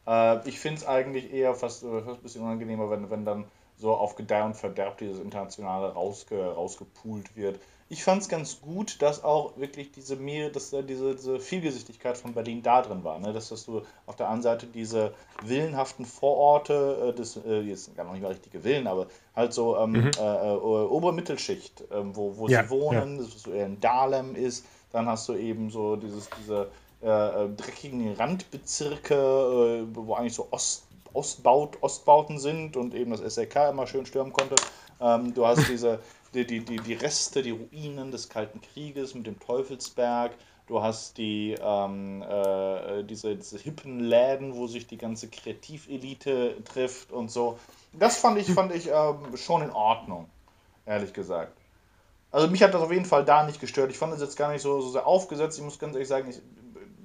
Äh, 0.06 0.48
ich 0.48 0.58
finde 0.58 0.80
es 0.80 0.86
eigentlich 0.86 1.32
eher 1.32 1.54
fast, 1.54 1.82
äh, 1.84 2.00
fast 2.00 2.18
ein 2.18 2.22
bisschen 2.22 2.42
unangenehmer, 2.42 2.90
wenn, 2.90 3.10
wenn 3.10 3.24
dann 3.24 3.44
so 3.76 3.94
auf 3.94 4.16
Gedeih 4.16 4.44
und 4.44 4.56
Verderb 4.56 4.98
dieses 4.98 5.20
Internationale 5.20 5.92
rausge, 5.92 6.42
rausgepoolt 6.42 7.36
wird. 7.36 7.60
Ich 7.92 8.04
fand 8.04 8.22
es 8.22 8.30
ganz 8.30 8.62
gut, 8.62 9.02
dass 9.02 9.22
auch 9.22 9.58
wirklich 9.58 9.92
diese, 9.92 10.16
mehr, 10.16 10.48
dass 10.48 10.70
da 10.70 10.80
diese, 10.80 11.14
diese 11.14 11.38
Vielgesichtigkeit 11.38 12.16
von 12.16 12.32
Berlin 12.32 12.62
da 12.62 12.80
drin 12.80 13.04
war. 13.04 13.18
Ne? 13.18 13.34
Dass, 13.34 13.50
dass 13.50 13.66
du 13.66 13.82
auf 14.06 14.16
der 14.16 14.30
einen 14.30 14.40
Seite 14.40 14.66
diese 14.66 15.12
villenhaften 15.42 16.06
Vororte, 16.06 17.10
äh, 17.10 17.12
des, 17.14 17.36
äh, 17.36 17.60
jetzt 17.60 17.94
gar 17.94 18.06
noch 18.06 18.14
nicht 18.14 18.22
mal 18.22 18.28
richtige 18.28 18.60
Villen, 18.60 18.86
aber 18.86 19.08
halt 19.36 19.52
so 19.52 19.76
ähm, 19.76 19.90
mhm. 19.90 20.10
äh, 20.18 20.20
äh 20.22 20.56
obere 20.56 21.12
Mittelschicht, 21.12 21.84
ähm, 21.92 22.16
wo, 22.16 22.38
wo 22.38 22.48
ja, 22.48 22.64
sie 22.64 22.70
wohnen, 22.70 23.18
ja. 23.18 23.24
das 23.24 23.42
so 23.42 23.52
eher 23.52 23.66
in 23.66 23.78
Dahlem 23.78 24.36
ist. 24.36 24.64
Dann 24.90 25.06
hast 25.06 25.28
du 25.28 25.34
eben 25.34 25.68
so 25.68 25.96
dieses, 25.96 26.30
diese 26.40 26.70
äh, 27.02 27.08
äh, 27.44 27.48
dreckigen 27.50 28.14
Randbezirke, 28.14 29.86
wo 29.92 30.14
eigentlich 30.14 30.34
so 30.34 30.48
Ost 30.50 30.86
Ostbaut, 31.12 31.76
Ostbauten 31.82 32.38
sind 32.38 32.78
und 32.78 32.94
eben 32.94 33.10
das 33.10 33.34
SLK 33.34 33.68
immer 33.68 33.86
schön 33.86 34.06
stürmen 34.06 34.32
konnte. 34.32 34.56
Ähm, 34.98 35.34
du 35.34 35.44
hast 35.44 35.68
diese, 35.68 35.98
die, 36.34 36.46
die, 36.46 36.60
die, 36.64 36.76
die 36.76 36.94
Reste, 36.94 37.42
die 37.42 37.50
Ruinen 37.50 38.10
des 38.10 38.28
Kalten 38.28 38.60
Krieges 38.60 39.14
mit 39.14 39.26
dem 39.26 39.38
Teufelsberg. 39.38 40.32
Du 40.66 40.82
hast 40.82 41.18
die, 41.18 41.56
ähm, 41.60 42.22
äh, 42.22 43.02
diese, 43.04 43.36
diese 43.36 43.58
hippen 43.58 44.00
Läden, 44.00 44.54
wo 44.54 44.66
sich 44.66 44.86
die 44.86 44.96
ganze 44.96 45.28
Kreativelite 45.28 46.56
trifft 46.64 47.12
und 47.12 47.30
so. 47.30 47.58
Das 47.92 48.16
fand 48.16 48.38
ich, 48.38 48.50
fand 48.52 48.72
ich 48.72 48.88
ähm, 48.88 49.36
schon 49.36 49.62
in 49.62 49.70
Ordnung, 49.70 50.30
ehrlich 50.86 51.12
gesagt. 51.12 51.56
Also 52.30 52.48
mich 52.48 52.62
hat 52.62 52.72
das 52.72 52.80
auf 52.80 52.92
jeden 52.92 53.04
Fall 53.04 53.24
da 53.24 53.44
nicht 53.44 53.60
gestört. 53.60 53.90
Ich 53.90 53.98
fand 53.98 54.12
das 54.12 54.20
jetzt 54.20 54.36
gar 54.36 54.50
nicht 54.50 54.62
so, 54.62 54.80
so 54.80 54.90
sehr 54.90 55.06
aufgesetzt. 55.06 55.58
Ich 55.58 55.64
muss 55.64 55.78
ganz 55.78 55.94
ehrlich 55.94 56.08
sagen, 56.08 56.30
ich, 56.30 56.40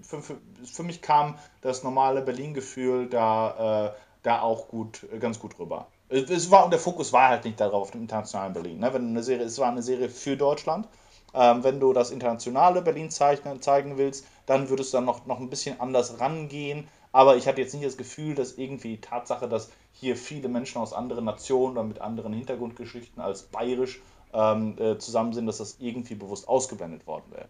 für, 0.08 0.22
für, 0.22 0.38
für 0.64 0.84
mich 0.84 1.02
kam 1.02 1.38
das 1.62 1.84
normale 1.84 2.22
Berlin-Gefühl 2.22 3.10
da, 3.10 3.88
äh, 3.88 4.00
da 4.24 4.42
auch 4.42 4.70
gut, 4.70 5.06
ganz 5.20 5.40
gut 5.40 5.60
rüber. 5.60 5.88
Es 6.10 6.50
war, 6.50 6.70
der 6.70 6.80
Fokus 6.80 7.12
war 7.12 7.30
halt 7.30 7.46
nicht 7.46 7.60
darauf, 7.60 7.84
auf 7.84 7.92
dem 7.92 8.02
internationalen 8.02 8.54
Berlin. 8.54 8.80
Ne? 8.80 8.94
Wenn 8.94 9.10
eine 9.10 9.24
Serie, 9.24 9.46
es 9.46 9.60
war 9.60 9.70
eine 9.70 9.82
Serie 9.82 10.10
für 10.10 10.38
Deutschland. 10.38 10.88
Ähm, 11.34 11.64
wenn 11.64 11.80
du 11.80 11.92
das 11.92 12.12
internationale 12.12 12.82
Berlin 12.82 13.10
zeichnen, 13.12 13.62
zeigen 13.62 13.98
willst, 13.98 14.26
dann 14.46 14.70
würdest 14.70 14.94
du 14.94 14.98
dann 14.98 15.06
noch, 15.06 15.26
noch 15.26 15.40
ein 15.40 15.50
bisschen 15.50 15.80
anders 15.82 16.20
rangehen. 16.20 16.88
Aber 17.12 17.36
ich 17.36 17.48
hatte 17.48 17.62
jetzt 17.62 17.74
nicht 17.74 17.86
das 17.86 17.98
Gefühl, 17.98 18.36
dass 18.36 18.54
irgendwie 18.54 18.96
die 18.96 19.02
Tatsache, 19.02 19.50
dass 19.50 19.70
hier 19.92 20.16
viele 20.16 20.48
Menschen 20.48 20.82
aus 20.82 20.94
anderen 20.94 21.26
Nationen 21.26 21.78
oder 21.78 21.84
mit 21.84 22.00
anderen 22.00 22.34
Hintergrundgeschichten 22.34 23.22
als 23.22 23.44
bayerisch 23.44 24.02
ähm, 24.34 24.76
äh, 24.80 24.98
zusammen 24.98 25.34
sind, 25.34 25.48
dass 25.48 25.58
das 25.58 25.78
irgendwie 25.80 26.16
bewusst 26.16 26.48
ausgeblendet 26.48 27.06
worden 27.08 27.32
wäre. 27.32 27.50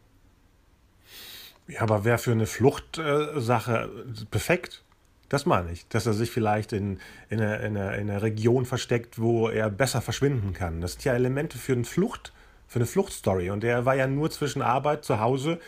Ja, 1.67 1.81
aber 1.81 2.05
wäre 2.05 2.17
für 2.17 2.31
eine 2.31 2.45
Fluchtsache 2.45 3.89
äh, 3.89 4.25
perfekt. 4.31 4.83
Das 5.29 5.45
meine 5.45 5.71
ich, 5.71 5.87
dass 5.89 6.05
er 6.05 6.13
sich 6.13 6.31
vielleicht 6.31 6.73
in, 6.73 6.99
in, 7.29 7.41
einer, 7.41 7.59
in, 7.59 7.77
einer, 7.77 7.95
in 7.95 8.09
einer 8.09 8.21
Region 8.21 8.65
versteckt, 8.65 9.19
wo 9.19 9.49
er 9.49 9.69
besser 9.69 10.01
verschwinden 10.01 10.53
kann. 10.53 10.81
Das 10.81 10.93
sind 10.93 11.03
ja 11.03 11.13
Elemente 11.13 11.57
für, 11.57 11.73
eine 11.73 11.83
Flucht, 11.83 12.31
für 12.67 12.79
eine 12.79 12.85
Fluchtstory. 12.85 13.49
Und 13.49 13.63
er 13.63 13.85
war 13.85 13.95
ja 13.95 14.07
nur 14.07 14.31
zwischen 14.31 14.61
Arbeit, 14.61 15.03
zu 15.03 15.19
Hause, 15.19 15.59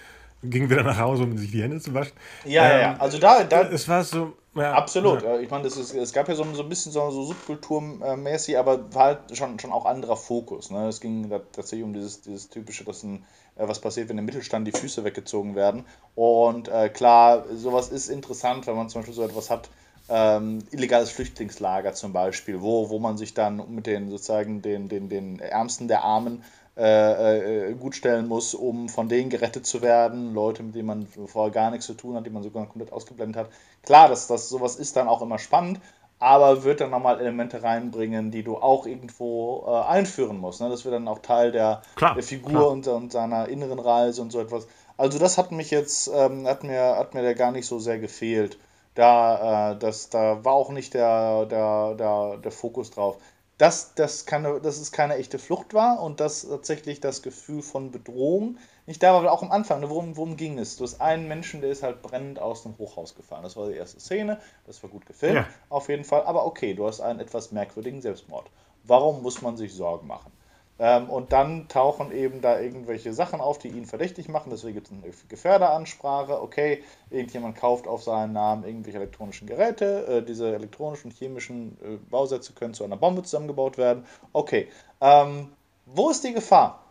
ging 0.43 0.69
wieder 0.69 0.83
nach 0.83 0.97
Hause, 0.97 1.23
um 1.23 1.37
sich 1.37 1.51
die 1.51 1.61
Hände 1.61 1.81
zu 1.81 1.93
waschen. 1.93 2.13
Ja, 2.45 2.69
ähm, 2.69 2.81
ja, 2.81 2.97
also 2.97 3.19
da, 3.19 3.43
da. 3.43 3.63
Es 3.63 3.87
war 3.89 4.03
so, 4.03 4.37
ja, 4.55 4.73
Absolut. 4.73 5.21
Ja. 5.21 5.39
Ich 5.39 5.49
meine, 5.49 5.63
das 5.63 5.77
ist, 5.77 5.93
es 5.93 6.11
gab 6.11 6.27
ja 6.27 6.35
so, 6.35 6.43
so 6.53 6.63
ein 6.63 6.69
bisschen 6.69 6.91
so, 6.91 7.11
so 7.11 7.23
subkulturmäßig, 7.23 8.57
aber 8.57 8.93
war 8.93 9.03
halt 9.03 9.37
schon, 9.37 9.59
schon 9.59 9.71
auch 9.71 9.85
anderer 9.85 10.17
Fokus. 10.17 10.71
Ne? 10.71 10.87
Es 10.87 10.99
ging 10.99 11.29
da 11.29 11.39
tatsächlich 11.51 11.83
um 11.83 11.93
dieses, 11.93 12.21
dieses 12.21 12.49
typische, 12.49 12.83
dass 12.83 13.03
ein, 13.03 13.25
was 13.67 13.79
passiert, 13.79 14.09
wenn 14.09 14.17
im 14.17 14.25
Mittelstand 14.25 14.67
die 14.67 14.71
Füße 14.71 15.03
weggezogen 15.03 15.55
werden. 15.55 15.85
Und 16.15 16.67
äh, 16.67 16.89
klar, 16.89 17.45
sowas 17.53 17.89
ist 17.89 18.09
interessant, 18.09 18.67
wenn 18.67 18.75
man 18.75 18.89
zum 18.89 19.01
Beispiel 19.01 19.15
so 19.15 19.23
etwas 19.23 19.49
hat, 19.49 19.69
ähm, 20.09 20.59
illegales 20.71 21.11
Flüchtlingslager 21.11 21.93
zum 21.93 22.13
Beispiel, 22.13 22.61
wo, 22.61 22.89
wo 22.89 22.99
man 22.99 23.17
sich 23.17 23.33
dann 23.33 23.63
mit 23.73 23.85
den 23.85 24.09
sozusagen 24.09 24.61
den, 24.61 24.89
den, 24.89 25.07
den 25.07 25.39
Ärmsten 25.39 25.87
der 25.87 26.03
Armen 26.03 26.43
äh, 26.79 27.71
äh, 27.71 27.73
gut 27.73 27.95
stellen 27.95 28.27
muss, 28.27 28.53
um 28.53 28.87
von 28.87 29.09
denen 29.09 29.29
gerettet 29.29 29.65
zu 29.65 29.81
werden. 29.81 30.33
Leute, 30.33 30.63
mit 30.63 30.75
denen 30.75 30.87
man 30.87 31.07
vorher 31.07 31.51
gar 31.51 31.71
nichts 31.71 31.85
zu 31.85 31.93
tun 31.93 32.15
hat, 32.15 32.25
die 32.25 32.29
man 32.29 32.41
sogar 32.41 32.65
komplett 32.67 32.93
ausgeblendet 32.93 33.35
hat. 33.35 33.49
Klar, 33.83 34.07
dass 34.07 34.27
das 34.27 34.49
sowas 34.49 34.77
ist 34.77 34.95
dann 34.95 35.09
auch 35.09 35.21
immer 35.21 35.39
spannend, 35.39 35.79
aber 36.19 36.63
wird 36.63 36.81
dann 36.81 36.91
nochmal 36.91 37.19
Elemente 37.19 37.63
reinbringen, 37.63 38.29
die 38.29 38.43
du 38.43 38.57
auch 38.57 38.85
irgendwo 38.85 39.63
äh, 39.67 39.87
einführen 39.87 40.37
musst. 40.37 40.61
Ne? 40.61 40.69
Das 40.69 40.83
wird 40.83 40.93
dann 40.93 41.07
auch 41.07 41.19
Teil 41.19 41.51
der, 41.51 41.81
klar, 41.95 42.13
der 42.13 42.23
Figur 42.23 42.69
und, 42.69 42.87
und, 42.87 43.11
seiner 43.11 43.47
inneren 43.47 43.79
Reise 43.79 44.21
und 44.21 44.31
so 44.31 44.39
etwas. 44.39 44.67
Also 44.97 45.17
das 45.17 45.37
hat 45.37 45.51
mich 45.51 45.71
jetzt, 45.71 46.11
ähm, 46.13 46.45
hat 46.45 46.63
mir, 46.63 46.97
hat 46.97 47.13
mir 47.13 47.23
da 47.23 47.33
gar 47.33 47.51
nicht 47.51 47.65
so 47.65 47.79
sehr 47.79 47.99
gefehlt. 47.99 48.59
Da, 48.95 49.71
äh, 49.71 49.79
das, 49.79 50.09
da 50.09 50.43
war 50.43 50.53
auch 50.53 50.71
nicht 50.71 50.93
der, 50.93 51.45
der, 51.45 51.95
der, 51.95 52.37
der 52.37 52.51
Fokus 52.51 52.91
drauf 52.91 53.17
dass 53.59 53.93
das, 53.93 54.25
keine, 54.25 54.61
dass 54.61 54.79
es 54.79 54.93
keine 54.93 55.17
echte 55.17 55.37
Flucht 55.37 55.73
war 55.73 56.01
und 56.01 56.21
dass 56.21 56.47
tatsächlich 56.47 57.01
das 57.01 57.21
Gefühl 57.21 57.61
von 57.61 57.91
Bedrohung 57.91 58.57
nicht 58.89 59.03
da 59.03 59.15
aber 59.15 59.31
auch 59.31 59.43
am 59.43 59.51
Anfang, 59.51 59.81
ne, 59.81 59.89
worum, 59.91 60.17
worum 60.17 60.35
ging 60.35 60.57
es? 60.57 60.75
Du 60.75 60.83
hast 60.83 60.99
einen 60.99 61.27
Menschen, 61.27 61.61
der 61.61 61.69
ist 61.69 61.83
halt 61.83 62.01
brennend 62.01 62.39
aus 62.39 62.63
dem 62.63 62.75
Hochhaus 62.79 63.13
gefallen. 63.13 63.43
Das 63.43 63.55
war 63.55 63.69
die 63.69 63.75
erste 63.75 63.99
Szene, 63.99 64.39
das 64.65 64.81
war 64.81 64.89
gut 64.89 65.05
gefilmt, 65.05 65.35
ja. 65.35 65.47
auf 65.69 65.89
jeden 65.89 66.03
Fall. 66.03 66.23
Aber 66.23 66.47
okay, 66.47 66.73
du 66.73 66.87
hast 66.87 66.99
einen 66.99 67.19
etwas 67.19 67.51
merkwürdigen 67.51 68.01
Selbstmord. 68.01 68.47
Warum 68.85 69.21
muss 69.21 69.43
man 69.43 69.57
sich 69.57 69.75
Sorgen 69.75 70.07
machen? 70.07 70.31
Ähm, 70.79 71.07
und 71.07 71.33
dann 71.33 71.67
tauchen 71.67 72.11
eben 72.11 72.41
da 72.41 72.59
irgendwelche 72.59 73.13
Sachen 73.13 73.41
auf, 73.41 73.59
die 73.59 73.67
ihn 73.67 73.85
verdächtig 73.85 74.27
machen. 74.27 74.49
Deswegen 74.49 74.73
gibt 74.73 74.87
es 74.87 74.93
eine 74.93 75.13
Gefährderansprache. 75.27 76.41
Okay, 76.41 76.83
irgendjemand 77.11 77.57
kauft 77.57 77.87
auf 77.87 78.01
seinen 78.01 78.33
Namen 78.33 78.63
irgendwelche 78.63 78.97
elektronischen 78.97 79.47
Geräte. 79.47 80.07
Äh, 80.07 80.23
diese 80.23 80.51
elektronischen, 80.51 81.11
chemischen 81.11 81.77
äh, 81.83 81.97
Bausätze 82.09 82.53
können 82.53 82.73
zu 82.73 82.83
einer 82.83 82.97
Bombe 82.97 83.21
zusammengebaut 83.21 83.77
werden. 83.77 84.03
Okay, 84.33 84.67
ähm, 84.99 85.49
wo 85.85 86.09
ist 86.09 86.23
die 86.23 86.33
Gefahr? 86.33 86.88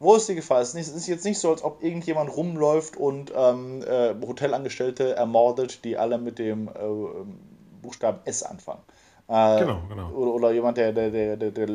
Wo 0.00 0.14
ist 0.14 0.28
die 0.28 0.36
Gefahr? 0.36 0.60
Es 0.60 0.74
ist, 0.74 1.08
jetzt 1.08 1.24
nicht 1.24 1.40
so, 1.40 1.50
als 1.50 1.64
ob 1.64 1.82
irgendjemand 1.82 2.36
rumläuft 2.36 2.96
und 2.96 3.32
ähm, 3.34 3.82
äh, 3.82 4.14
Hotelangestellte 4.24 5.16
ermordet, 5.16 5.84
die 5.84 5.96
alle 5.96 6.18
mit 6.18 6.38
dem 6.38 6.68
äh, 6.68 6.72
Buchstaben 7.82 8.20
S 8.24 8.44
anfangen. 8.44 8.82
Äh, 9.26 9.58
genau, 9.60 9.82
genau. 9.88 10.10
Oder, 10.10 10.34
oder, 10.34 10.52
jemand, 10.52 10.78
der, 10.78 10.92
der, 10.92 11.36
der, 11.36 11.50
der, 11.50 11.68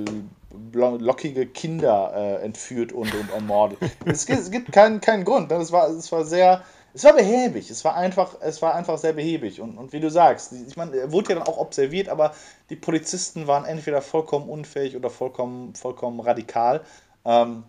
lockige 0.72 1.46
Kinder 1.48 2.12
äh, 2.16 2.46
entführt 2.46 2.94
und, 2.94 3.14
und 3.14 3.32
ermordet. 3.32 3.78
es, 4.06 4.26
gibt, 4.26 4.40
es 4.40 4.52
gibt 4.52 4.72
keinen, 4.72 5.02
keinen 5.02 5.26
Grund. 5.26 5.52
Es 5.52 5.72
war, 5.72 5.90
es 5.90 6.12
war 6.12 6.24
sehr. 6.24 6.64
Es 6.96 7.04
war 7.04 7.14
behäbig, 7.14 7.72
es 7.72 7.84
war 7.84 7.96
einfach, 7.96 8.36
es 8.42 8.62
war 8.62 8.76
einfach 8.76 9.00
sehr 9.00 9.14
behäbig. 9.14 9.60
Und, 9.60 9.80
und 9.80 9.94
wie 9.94 10.00
du 10.00 10.12
sagst, 10.12 10.54
ich 10.54 10.78
meine, 10.78 10.96
er 10.96 11.12
wurde 11.12 11.30
ja 11.30 11.40
dann 11.40 11.48
auch 11.48 11.58
observiert, 11.58 12.08
aber 12.08 12.34
die 12.70 12.76
Polizisten 12.76 13.48
waren 13.48 13.66
entweder 13.66 14.00
vollkommen 14.04 14.48
unfähig 14.48 14.96
oder 14.96 15.10
vollkommen, 15.10 15.74
vollkommen 15.74 16.20
radikal. 16.20 16.82
Ähm, 17.26 17.64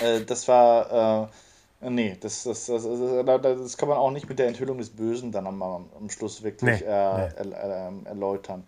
äh, 0.00 0.20
das 0.22 0.48
war, 0.48 1.30
äh, 1.80 1.90
nee, 1.90 2.16
das, 2.20 2.44
das, 2.44 2.66
das, 2.66 2.84
das, 2.84 3.76
kann 3.76 3.88
man 3.88 3.98
auch 3.98 4.10
nicht 4.10 4.28
mit 4.28 4.38
der 4.38 4.48
Enthüllung 4.48 4.78
des 4.78 4.90
Bösen 4.90 5.32
dann 5.32 5.46
am, 5.46 5.62
am 5.62 6.10
Schluss 6.10 6.42
wirklich 6.42 6.80
nee, 6.80 6.86
äh, 6.86 7.44
nee. 7.44 8.04
erläutern. 8.04 8.64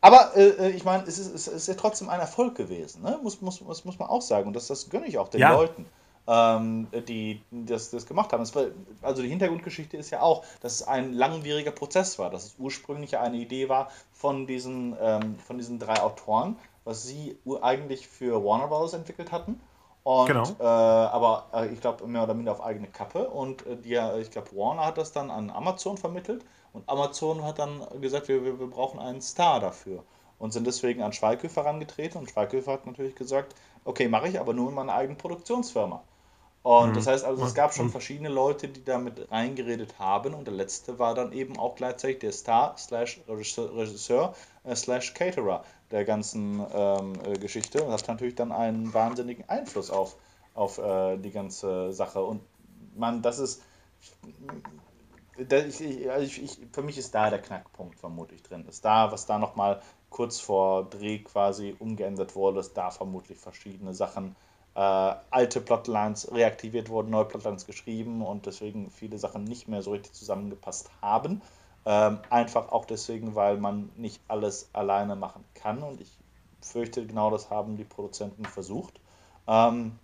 Aber 0.00 0.36
äh, 0.36 0.48
äh, 0.48 0.70
ich 0.70 0.84
meine, 0.84 1.04
es 1.04 1.18
ist, 1.18 1.34
es 1.34 1.48
ist 1.48 1.68
ja 1.68 1.74
trotzdem 1.74 2.08
ein 2.08 2.20
Erfolg 2.20 2.54
gewesen, 2.54 3.02
ne? 3.02 3.18
muss, 3.22 3.40
muss, 3.40 3.60
muss, 3.60 3.84
muss 3.84 3.98
man 3.98 4.08
auch 4.08 4.22
sagen. 4.22 4.46
Und 4.46 4.54
das, 4.54 4.68
das 4.68 4.90
gönne 4.90 5.06
ich 5.06 5.18
auch 5.18 5.28
den 5.28 5.40
ja. 5.40 5.52
Leuten, 5.52 5.86
ähm, 6.28 6.86
die 7.08 7.42
das, 7.50 7.90
das 7.90 8.06
gemacht 8.06 8.32
haben. 8.32 8.54
War, 8.54 8.66
also 9.02 9.22
die 9.22 9.28
Hintergrundgeschichte 9.28 9.96
ist 9.96 10.10
ja 10.10 10.20
auch, 10.20 10.44
dass 10.60 10.74
es 10.74 10.82
ein 10.86 11.12
langwieriger 11.12 11.72
Prozess 11.72 12.18
war, 12.18 12.30
dass 12.30 12.44
es 12.44 12.54
ursprünglich 12.58 13.18
eine 13.18 13.38
Idee 13.38 13.68
war 13.68 13.90
von 14.12 14.46
diesen, 14.46 14.96
ähm, 15.00 15.38
von 15.40 15.58
diesen 15.58 15.80
drei 15.80 16.00
Autoren, 16.00 16.56
was 16.84 17.04
sie 17.04 17.36
eigentlich 17.60 18.06
für 18.06 18.44
Warner 18.44 18.68
Bros. 18.68 18.92
entwickelt 18.92 19.32
hatten. 19.32 19.60
Und, 20.08 20.26
genau. 20.26 20.44
Äh, 20.58 20.64
aber 20.64 21.48
äh, 21.52 21.66
ich 21.66 21.82
glaube, 21.82 22.06
mehr 22.06 22.22
oder 22.22 22.32
minder 22.32 22.52
auf 22.52 22.64
eigene 22.64 22.86
Kappe. 22.86 23.28
Und 23.28 23.66
äh, 23.66 23.76
die, 23.76 23.94
ich 24.22 24.30
glaube, 24.30 24.48
Warner 24.56 24.86
hat 24.86 24.96
das 24.96 25.12
dann 25.12 25.30
an 25.30 25.50
Amazon 25.50 25.98
vermittelt. 25.98 26.46
Und 26.72 26.88
Amazon 26.88 27.44
hat 27.44 27.58
dann 27.58 27.82
gesagt, 28.00 28.28
wir, 28.28 28.42
wir, 28.42 28.58
wir 28.58 28.68
brauchen 28.68 29.00
einen 29.00 29.20
Star 29.20 29.60
dafür. 29.60 30.02
Und 30.38 30.54
sind 30.54 30.66
deswegen 30.66 31.02
an 31.02 31.12
Schweighöfer 31.12 31.62
herangetreten. 31.62 32.18
Und 32.18 32.30
Schweighöfer 32.30 32.72
hat 32.72 32.86
natürlich 32.86 33.16
gesagt, 33.16 33.54
okay, 33.84 34.08
mache 34.08 34.28
ich, 34.28 34.40
aber 34.40 34.54
nur 34.54 34.70
in 34.70 34.76
meiner 34.76 34.94
eigenen 34.94 35.18
Produktionsfirma. 35.18 36.02
Und 36.62 36.90
mhm. 36.90 36.94
das 36.94 37.06
heißt 37.06 37.24
also, 37.26 37.44
es 37.44 37.54
gab 37.54 37.74
schon 37.74 37.86
mhm. 37.86 37.90
verschiedene 37.90 38.30
Leute, 38.30 38.68
die 38.68 38.82
damit 38.82 39.30
reingeredet 39.30 39.98
haben. 39.98 40.32
Und 40.32 40.46
der 40.46 40.54
letzte 40.54 40.98
war 40.98 41.14
dann 41.14 41.32
eben 41.32 41.58
auch 41.58 41.74
gleichzeitig 41.76 42.20
der 42.20 42.32
Star 42.32 42.74
slash 42.78 43.20
Regisseur 43.28 44.34
äh, 44.64 44.74
slash 44.74 45.12
Caterer 45.12 45.64
der 45.90 46.04
ganzen 46.04 46.64
ähm, 46.72 47.12
äh, 47.24 47.38
Geschichte. 47.38 47.82
Und 47.82 47.90
das 47.90 48.02
hat 48.02 48.08
natürlich 48.08 48.34
dann 48.34 48.52
einen 48.52 48.92
wahnsinnigen 48.92 49.48
Einfluss 49.48 49.90
auf, 49.90 50.16
auf 50.54 50.78
äh, 50.78 51.16
die 51.18 51.30
ganze 51.30 51.92
Sache. 51.92 52.22
Und 52.22 52.42
man, 52.94 53.22
das 53.22 53.38
ist 53.38 53.62
ich, 55.38 55.80
ich, 55.80 56.42
ich, 56.42 56.58
für 56.72 56.82
mich 56.82 56.98
ist 56.98 57.14
da 57.14 57.30
der 57.30 57.40
Knackpunkt 57.40 57.98
vermutlich 57.98 58.42
drin. 58.42 58.66
Ist 58.66 58.84
da, 58.84 59.12
was 59.12 59.26
da 59.26 59.38
nochmal 59.38 59.80
kurz 60.10 60.40
vor 60.40 60.88
Dreh 60.88 61.18
quasi 61.18 61.76
umgeändert 61.78 62.34
wurde, 62.34 62.60
ist 62.60 62.76
da 62.76 62.90
vermutlich 62.90 63.38
verschiedene 63.38 63.94
Sachen, 63.94 64.34
äh, 64.74 64.80
alte 64.80 65.60
Plotlines 65.60 66.32
reaktiviert 66.32 66.88
wurden, 66.88 67.10
neue 67.10 67.24
Plotlines 67.24 67.66
geschrieben 67.66 68.22
und 68.22 68.46
deswegen 68.46 68.90
viele 68.90 69.18
Sachen 69.18 69.44
nicht 69.44 69.68
mehr 69.68 69.82
so 69.82 69.92
richtig 69.92 70.12
zusammengepasst 70.12 70.90
haben. 71.02 71.40
Ähm, 71.90 72.18
einfach 72.28 72.70
auch 72.70 72.84
deswegen, 72.84 73.34
weil 73.34 73.56
man 73.56 73.90
nicht 73.96 74.20
alles 74.28 74.68
alleine 74.74 75.16
machen 75.16 75.42
kann 75.54 75.82
und 75.82 76.02
ich 76.02 76.18
fürchte, 76.60 77.06
genau 77.06 77.30
das 77.30 77.48
haben 77.48 77.78
die 77.78 77.84
Produzenten 77.84 78.44
versucht. 78.44 79.00
Ähm, 79.46 79.98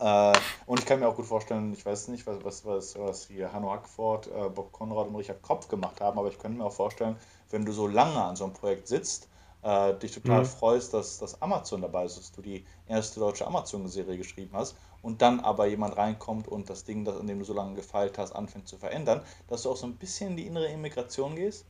äh, 0.00 0.32
und 0.66 0.80
ich 0.80 0.84
kann 0.84 0.98
mir 0.98 1.06
auch 1.06 1.14
gut 1.14 1.26
vorstellen, 1.26 1.74
ich 1.74 1.86
weiß 1.86 2.08
nicht, 2.08 2.26
was, 2.26 2.44
was, 2.44 2.66
was, 2.66 2.98
was 2.98 3.26
hier 3.28 3.52
Hanno 3.52 3.70
Hackford, 3.70 4.26
äh, 4.26 4.48
Bob 4.48 4.72
Konrad 4.72 5.06
und 5.06 5.14
Richard 5.14 5.40
Kopf 5.42 5.68
gemacht 5.68 6.00
haben, 6.00 6.18
aber 6.18 6.26
ich 6.26 6.40
könnte 6.40 6.58
mir 6.58 6.64
auch 6.64 6.72
vorstellen, 6.72 7.14
wenn 7.50 7.64
du 7.64 7.70
so 7.70 7.86
lange 7.86 8.20
an 8.20 8.34
so 8.34 8.42
einem 8.42 8.54
Projekt 8.54 8.88
sitzt, 8.88 9.28
äh, 9.62 9.94
dich 9.94 10.10
total 10.10 10.40
mhm. 10.40 10.46
freust, 10.46 10.92
dass, 10.92 11.20
dass 11.20 11.40
Amazon 11.40 11.82
dabei 11.82 12.04
ist, 12.04 12.18
dass 12.18 12.32
du 12.32 12.42
die 12.42 12.66
erste 12.88 13.20
deutsche 13.20 13.46
Amazon-Serie 13.46 14.18
geschrieben 14.18 14.50
hast 14.54 14.74
und 15.02 15.20
dann 15.20 15.40
aber 15.40 15.66
jemand 15.66 15.96
reinkommt 15.96 16.48
und 16.48 16.70
das 16.70 16.84
Ding, 16.84 17.04
das, 17.04 17.18
an 17.18 17.26
dem 17.26 17.40
du 17.40 17.44
so 17.44 17.52
lange 17.52 17.74
gefeilt 17.74 18.18
hast, 18.18 18.32
anfängt 18.32 18.68
zu 18.68 18.78
verändern, 18.78 19.20
dass 19.48 19.62
du 19.62 19.70
auch 19.70 19.76
so 19.76 19.86
ein 19.86 19.96
bisschen 19.96 20.30
in 20.30 20.36
die 20.36 20.46
innere 20.46 20.66
Immigration 20.66 21.36
gehst, 21.36 21.66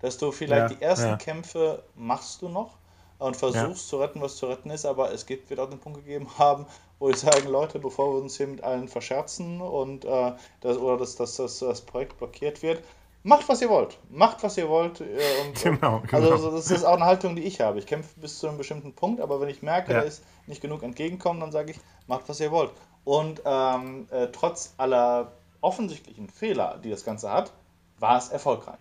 dass 0.00 0.16
du 0.16 0.30
vielleicht 0.30 0.70
ja, 0.70 0.76
die 0.76 0.82
ersten 0.82 1.08
ja. 1.08 1.16
Kämpfe 1.16 1.82
machst 1.96 2.40
du 2.42 2.48
noch 2.48 2.78
und 3.18 3.36
versuchst 3.36 3.86
ja. 3.86 3.90
zu 3.90 3.96
retten, 3.98 4.20
was 4.20 4.36
zu 4.36 4.46
retten 4.46 4.70
ist, 4.70 4.86
aber 4.86 5.12
es 5.12 5.26
gibt, 5.26 5.50
wird 5.50 5.60
auch 5.60 5.68
den 5.68 5.80
Punkt 5.80 6.04
gegeben 6.04 6.28
haben, 6.38 6.66
wo 7.00 7.08
ich 7.08 7.16
sage, 7.16 7.48
Leute, 7.48 7.78
bevor 7.78 8.14
wir 8.14 8.22
uns 8.22 8.36
hier 8.36 8.46
mit 8.46 8.62
allen 8.62 8.88
verscherzen 8.88 9.60
und 9.60 10.04
äh, 10.04 10.32
das, 10.60 10.76
oder 10.78 10.96
dass, 10.98 11.16
dass, 11.16 11.36
dass 11.36 11.58
das 11.58 11.80
Projekt 11.80 12.18
blockiert 12.18 12.62
wird, 12.62 12.82
macht, 13.28 13.48
was 13.48 13.60
ihr 13.60 13.68
wollt. 13.68 13.98
Macht, 14.10 14.42
was 14.42 14.56
ihr 14.56 14.68
wollt. 14.68 15.00
Äh, 15.00 15.04
und, 15.46 15.54
genau, 15.62 16.02
genau. 16.06 16.30
Also 16.30 16.50
das 16.50 16.70
ist 16.70 16.84
auch 16.84 16.94
eine 16.94 17.04
Haltung, 17.04 17.36
die 17.36 17.42
ich 17.42 17.60
habe. 17.60 17.78
Ich 17.78 17.86
kämpfe 17.86 18.18
bis 18.20 18.38
zu 18.38 18.48
einem 18.48 18.58
bestimmten 18.58 18.94
Punkt, 18.94 19.20
aber 19.20 19.40
wenn 19.40 19.48
ich 19.48 19.62
merke, 19.62 19.92
ja. 19.92 20.00
da 20.00 20.04
ist 20.04 20.22
nicht 20.46 20.60
genug 20.60 20.82
entgegenkommen, 20.82 21.40
dann 21.40 21.52
sage 21.52 21.72
ich, 21.72 21.78
macht, 22.06 22.28
was 22.28 22.40
ihr 22.40 22.50
wollt. 22.50 22.72
Und 23.04 23.42
ähm, 23.44 24.08
äh, 24.10 24.28
trotz 24.28 24.74
aller 24.78 25.32
offensichtlichen 25.60 26.28
Fehler, 26.28 26.78
die 26.82 26.90
das 26.90 27.04
Ganze 27.04 27.30
hat, 27.30 27.52
war 27.98 28.18
es 28.18 28.30
erfolgreich. 28.30 28.80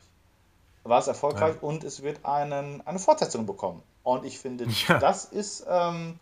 War 0.84 1.00
es 1.00 1.08
erfolgreich 1.08 1.56
ja. 1.56 1.68
und 1.68 1.84
es 1.84 2.02
wird 2.02 2.26
einen, 2.26 2.86
eine 2.88 3.00
Fortsetzung 3.00 3.45
bekommen. 3.45 3.84
Und 4.04 4.26
ich 4.26 4.39
finde, 4.39 4.66
ja. 4.88 5.00
das 5.00 5.26
ist 5.26 5.66
ähm, 5.70 6.20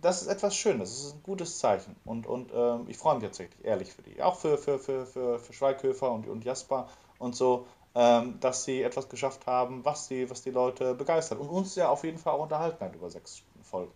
das 0.00 0.22
ist 0.22 0.28
etwas 0.28 0.54
Schönes, 0.54 0.90
das 0.90 1.04
ist 1.06 1.14
ein 1.16 1.22
gutes 1.24 1.58
Zeichen. 1.58 1.96
Und, 2.04 2.26
und 2.26 2.52
ähm, 2.54 2.84
ich 2.86 2.96
freue 2.96 3.16
mich 3.16 3.24
tatsächlich, 3.24 3.64
ehrlich 3.64 3.92
für 3.92 4.02
die. 4.02 4.22
Auch 4.22 4.36
für, 4.36 4.56
für, 4.56 4.78
für, 4.78 5.06
für, 5.06 5.40
für 5.40 5.52
Schweighöfer 5.52 6.10
und, 6.12 6.28
und 6.28 6.44
Jasper 6.44 6.88
und 7.18 7.34
so, 7.34 7.66
ähm, 7.94 8.38
dass 8.40 8.64
sie 8.64 8.82
etwas 8.82 9.08
geschafft 9.08 9.46
haben, 9.46 9.84
was 9.84 10.08
die, 10.08 10.30
was 10.30 10.42
die 10.42 10.50
Leute 10.50 10.94
begeistert. 10.94 11.38
Und 11.38 11.48
uns 11.48 11.74
ja 11.74 11.88
auf 11.88 12.04
jeden 12.04 12.18
Fall 12.18 12.34
auch 12.34 12.42
unterhalten 12.42 12.84
hat 12.84 12.94
über 12.94 13.10
sechs 13.10 13.42
Folgen. 13.62 13.92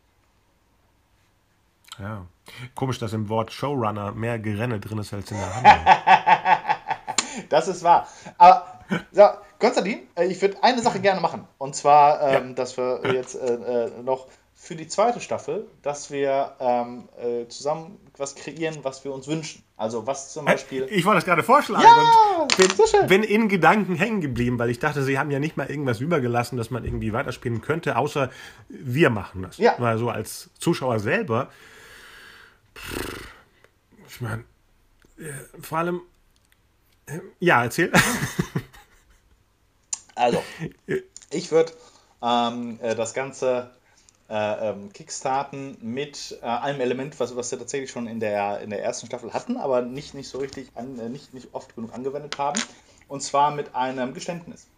Ja. 1.99 2.27
Komisch, 2.75 2.99
dass 2.99 3.13
im 3.13 3.29
Wort 3.29 3.53
Showrunner 3.53 4.13
mehr 4.13 4.39
Gerenne 4.39 4.81
drin 4.81 4.99
ist 4.99 5.13
als 5.13 5.31
in 5.31 5.37
der 5.37 5.55
Hand. 5.55 6.79
das 7.51 7.69
ist 7.69 7.83
wahr. 7.83 8.09
Aber 8.39 8.81
so, 9.13 9.29
Konstantin, 9.59 10.09
äh, 10.17 10.27
ich 10.27 10.41
würde 10.43 10.63
eine 10.63 10.81
Sache 10.83 11.01
gerne 11.01 11.21
machen. 11.21 11.47
Und 11.59 11.77
zwar, 11.77 12.21
ähm, 12.23 12.49
ja. 12.49 12.55
dass 12.55 12.77
wir 12.77 13.01
jetzt 13.13 13.35
äh, 13.35 13.55
äh 13.55 14.03
noch 14.03 14.27
für 14.63 14.77
die 14.77 14.87
zweite 14.87 15.21
Staffel, 15.21 15.67
dass 15.83 16.13
wir 16.13 16.55
ähm, 16.61 17.09
äh, 17.21 17.49
zusammen 17.49 17.99
was 18.17 18.37
kreieren, 18.37 18.79
was 18.85 19.03
wir 19.03 19.13
uns 19.13 19.27
wünschen. 19.27 19.65
Also 19.77 20.07
was 20.07 20.33
zum 20.33 20.45
Beispiel. 20.45 20.87
Ich 20.89 21.05
wollte 21.05 21.17
das 21.17 21.25
gerade 21.25 21.43
vorschlagen. 21.43 21.83
Ja, 21.83 22.43
und 22.43 22.57
bin, 22.57 22.71
so 22.71 23.07
bin 23.09 23.25
in 23.25 23.49
Gedanken 23.49 23.97
hängen 23.97 24.21
geblieben, 24.21 24.61
weil 24.61 24.71
ich 24.71 24.79
dachte, 24.79 25.03
sie 25.03 25.19
haben 25.19 25.33
ja 25.33 25.41
nicht 25.41 25.57
mal 25.57 25.69
irgendwas 25.69 25.99
übergelassen, 25.99 26.57
dass 26.59 26.71
man 26.71 26.85
irgendwie 26.85 27.13
weiterspielen 27.13 27.61
könnte, 27.61 27.97
außer 27.97 28.31
wir 28.69 29.11
machen 29.11 29.43
das. 29.43 29.59
Ja. 29.59 29.75
Weil 29.79 29.99
so 29.99 30.11
als 30.11 30.51
Zuschauer 30.61 31.01
selber. 31.01 31.51
Ich 34.07 34.21
meine, 34.21 34.45
äh, 35.19 35.33
vor 35.61 35.79
allem. 35.79 36.03
Äh, 37.07 37.19
ja, 37.41 37.65
erzähl. 37.65 37.91
Also, 40.15 40.41
ich 41.31 41.51
würde 41.51 41.73
ähm, 42.23 42.79
äh, 42.81 42.95
das 42.95 43.13
Ganze 43.13 43.73
äh, 43.73 43.82
ähm, 44.35 44.93
Kickstarten 44.95 45.77
mit 45.83 46.39
äh, 46.41 46.47
einem 46.47 46.81
Element, 46.81 47.21
was, 47.21 47.37
was 47.37 47.51
wir 47.51 47.59
tatsächlich 47.59 47.91
schon 47.91 48.07
in 48.07 48.19
der, 48.19 48.61
in 48.61 48.71
der 48.71 48.83
ersten 48.83 49.07
Staffel 49.07 49.35
hatten, 49.35 49.59
aber 49.59 49.83
nicht, 49.83 50.15
nicht 50.15 50.29
so 50.29 50.39
richtig, 50.39 50.71
an, 50.75 50.99
äh, 50.99 51.11
nicht, 51.11 51.35
nicht 51.35 51.49
oft 51.53 51.75
genug 51.75 51.93
angewendet 51.93 52.39
haben. 52.39 52.61
Und 53.09 53.21
zwar 53.23 53.51
mit 53.51 53.75
einem 53.75 54.15
Geständnis. 54.15 54.69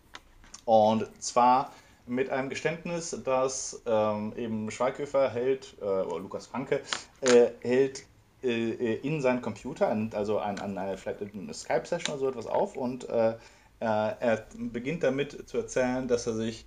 Und 0.64 1.06
zwar 1.22 1.72
mit 2.06 2.30
einem 2.30 2.48
Geständnis, 2.48 3.16
das 3.24 3.80
ähm, 3.86 4.32
eben 4.36 4.70
Schweighöfer 4.72 5.30
hält, 5.30 5.76
äh, 5.80 5.84
oder 5.84 6.18
Lukas 6.18 6.48
Franke, 6.48 6.80
äh, 7.20 7.50
hält 7.60 8.02
äh, 8.42 8.96
in 8.96 9.20
seinen 9.20 9.40
Computer, 9.40 9.88
also 10.14 10.40
an, 10.40 10.58
an 10.58 10.76
eine, 10.76 10.98
vielleicht 10.98 11.20
eine 11.22 11.54
Skype-Session 11.54 12.14
oder 12.14 12.20
so 12.20 12.28
etwas 12.28 12.46
auf 12.46 12.76
und 12.76 13.08
er 13.80 14.46
beginnt 14.56 15.02
damit 15.02 15.48
zu 15.48 15.58
erzählen, 15.58 16.08
dass 16.08 16.26
er 16.26 16.32
sich 16.32 16.64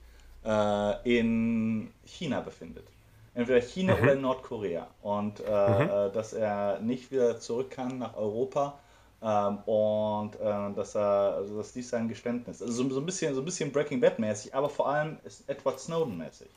äh, 0.48 1.20
in 1.20 1.91
China 2.06 2.39
befindet. 2.39 2.88
Entweder 3.34 3.62
China 3.62 3.95
mhm. 3.95 4.04
oder 4.04 4.16
Nordkorea. 4.16 4.88
Und 5.02 5.41
äh, 5.41 5.43
mhm. 5.43 6.14
Dass 6.14 6.34
er 6.34 6.80
nicht 6.80 7.12
wieder 7.12 7.39
zurück 7.39 7.70
kann 7.70 8.00
nach 8.00 8.16
Europa. 8.16 8.80
Ähm, 9.22 9.58
und 9.66 10.36
äh, 10.36 10.74
dass 10.76 10.95
er, 10.95 11.36
also 11.38 11.58
dass 11.58 11.74
dies 11.74 11.89
sein 11.89 12.08
Geständnis. 12.08 12.62
Also 12.62 12.74
so, 12.74 12.89
so, 12.89 13.00
ein 13.00 13.06
bisschen, 13.06 13.34
so 13.34 13.41
ein 13.41 13.45
bisschen 13.45 13.72
Breaking 13.72 14.00
Bad 14.00 14.20
mäßig, 14.20 14.54
aber 14.54 14.70
vor 14.70 14.89
allem 14.89 15.18
ist 15.24 15.48
Edward 15.50 15.80
Snowden 15.80 16.18
mäßig. 16.18 16.50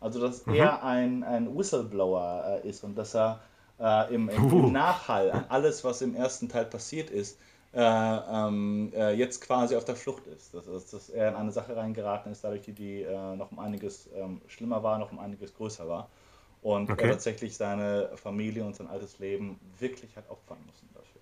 Also 0.00 0.20
dass 0.20 0.46
mhm. 0.46 0.54
er 0.54 0.82
ein, 0.84 1.22
ein 1.22 1.56
Whistleblower 1.56 2.60
äh, 2.64 2.68
ist 2.68 2.84
und 2.84 2.96
dass 2.96 3.14
er 3.14 3.40
äh, 3.80 4.14
im, 4.14 4.28
im, 4.28 4.50
im, 4.50 4.72
Nachhall 4.72 5.30
an 5.30 5.44
alles, 5.48 5.84
was 5.84 6.02
im 6.02 6.14
ersten 6.14 6.48
Teil 6.48 6.66
passiert 6.66 7.08
ist, 7.08 7.38
äh, 7.74 7.80
ähm, 7.80 8.92
äh, 8.94 9.14
jetzt 9.14 9.40
quasi 9.40 9.76
auf 9.76 9.84
der 9.84 9.96
Flucht 9.96 10.26
ist. 10.26 10.52
Dass, 10.54 10.66
dass, 10.66 10.90
dass, 10.90 11.08
er 11.08 11.30
in 11.30 11.34
eine 11.36 11.52
Sache 11.52 11.76
reingeraten 11.76 12.30
ist, 12.30 12.44
dadurch 12.44 12.62
die, 12.62 12.72
die 12.72 13.02
äh, 13.02 13.36
noch 13.36 13.50
um 13.50 13.58
einiges 13.58 14.08
ähm, 14.14 14.40
schlimmer 14.46 14.82
war, 14.82 14.98
noch 14.98 15.12
um 15.12 15.18
einiges 15.18 15.54
größer 15.54 15.88
war. 15.88 16.08
Und 16.62 16.90
okay. 16.90 17.04
er 17.04 17.10
tatsächlich 17.12 17.56
seine 17.56 18.10
Familie 18.16 18.64
und 18.64 18.76
sein 18.76 18.86
altes 18.86 19.18
Leben 19.18 19.58
wirklich 19.78 20.14
hat 20.16 20.30
opfern 20.30 20.58
müssen 20.66 20.88
dafür. 20.94 21.20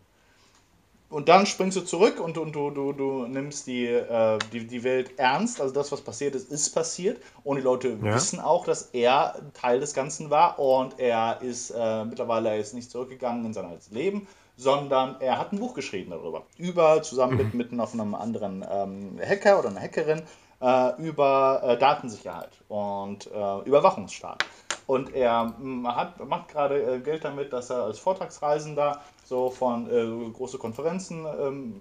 Und 1.08 1.28
dann 1.28 1.46
springst 1.46 1.76
du 1.76 1.80
zurück 1.80 2.20
und, 2.20 2.38
und 2.38 2.54
du, 2.54 2.70
du, 2.70 2.92
du 2.92 3.26
nimmst 3.26 3.66
die, 3.66 3.86
äh, 3.86 4.38
die, 4.52 4.66
die 4.66 4.84
Welt 4.84 5.18
ernst. 5.18 5.60
Also 5.60 5.74
das, 5.74 5.90
was 5.90 6.02
passiert 6.02 6.34
ist, 6.34 6.52
ist 6.52 6.70
passiert. 6.70 7.20
Und 7.42 7.56
die 7.56 7.62
Leute 7.62 7.98
ja. 8.02 8.14
wissen 8.14 8.38
auch, 8.38 8.64
dass 8.64 8.90
er 8.92 9.40
Teil 9.54 9.80
des 9.80 9.94
Ganzen 9.94 10.30
war. 10.30 10.58
Und 10.58 10.98
er 10.98 11.40
ist 11.42 11.70
äh, 11.70 12.04
mittlerweile 12.04 12.50
er 12.50 12.58
ist 12.58 12.74
nicht 12.74 12.90
zurückgegangen 12.90 13.44
in 13.44 13.52
sein 13.52 13.64
altes 13.64 13.90
Leben, 13.90 14.28
sondern 14.60 15.16
er 15.20 15.38
hat 15.38 15.52
ein 15.52 15.58
Buch 15.58 15.72
geschrieben 15.72 16.10
darüber. 16.10 16.42
Über, 16.58 17.02
zusammen 17.02 17.38
mit, 17.38 17.54
mhm. 17.54 17.58
mit 17.58 17.72
noch 17.72 17.94
einem 17.94 18.14
anderen 18.14 18.64
ähm, 18.70 19.18
Hacker 19.18 19.58
oder 19.58 19.70
einer 19.70 19.80
Hackerin, 19.80 20.22
äh, 20.60 21.02
über 21.02 21.62
äh, 21.64 21.78
Datensicherheit 21.78 22.50
und 22.68 23.26
äh, 23.26 23.58
Überwachungsstaat. 23.64 24.44
Und 24.86 25.14
er 25.14 25.54
mm, 25.58 25.86
hat, 25.86 26.22
macht 26.28 26.48
gerade 26.48 26.82
äh, 26.82 27.00
Geld 27.00 27.24
damit, 27.24 27.52
dass 27.54 27.70
er 27.70 27.84
als 27.84 27.98
Vortragsreisender 27.98 29.00
so 29.24 29.48
von 29.48 29.88
äh, 29.88 30.30
große 30.30 30.58
Konferenzen 30.58 31.24
ähm, 31.24 31.80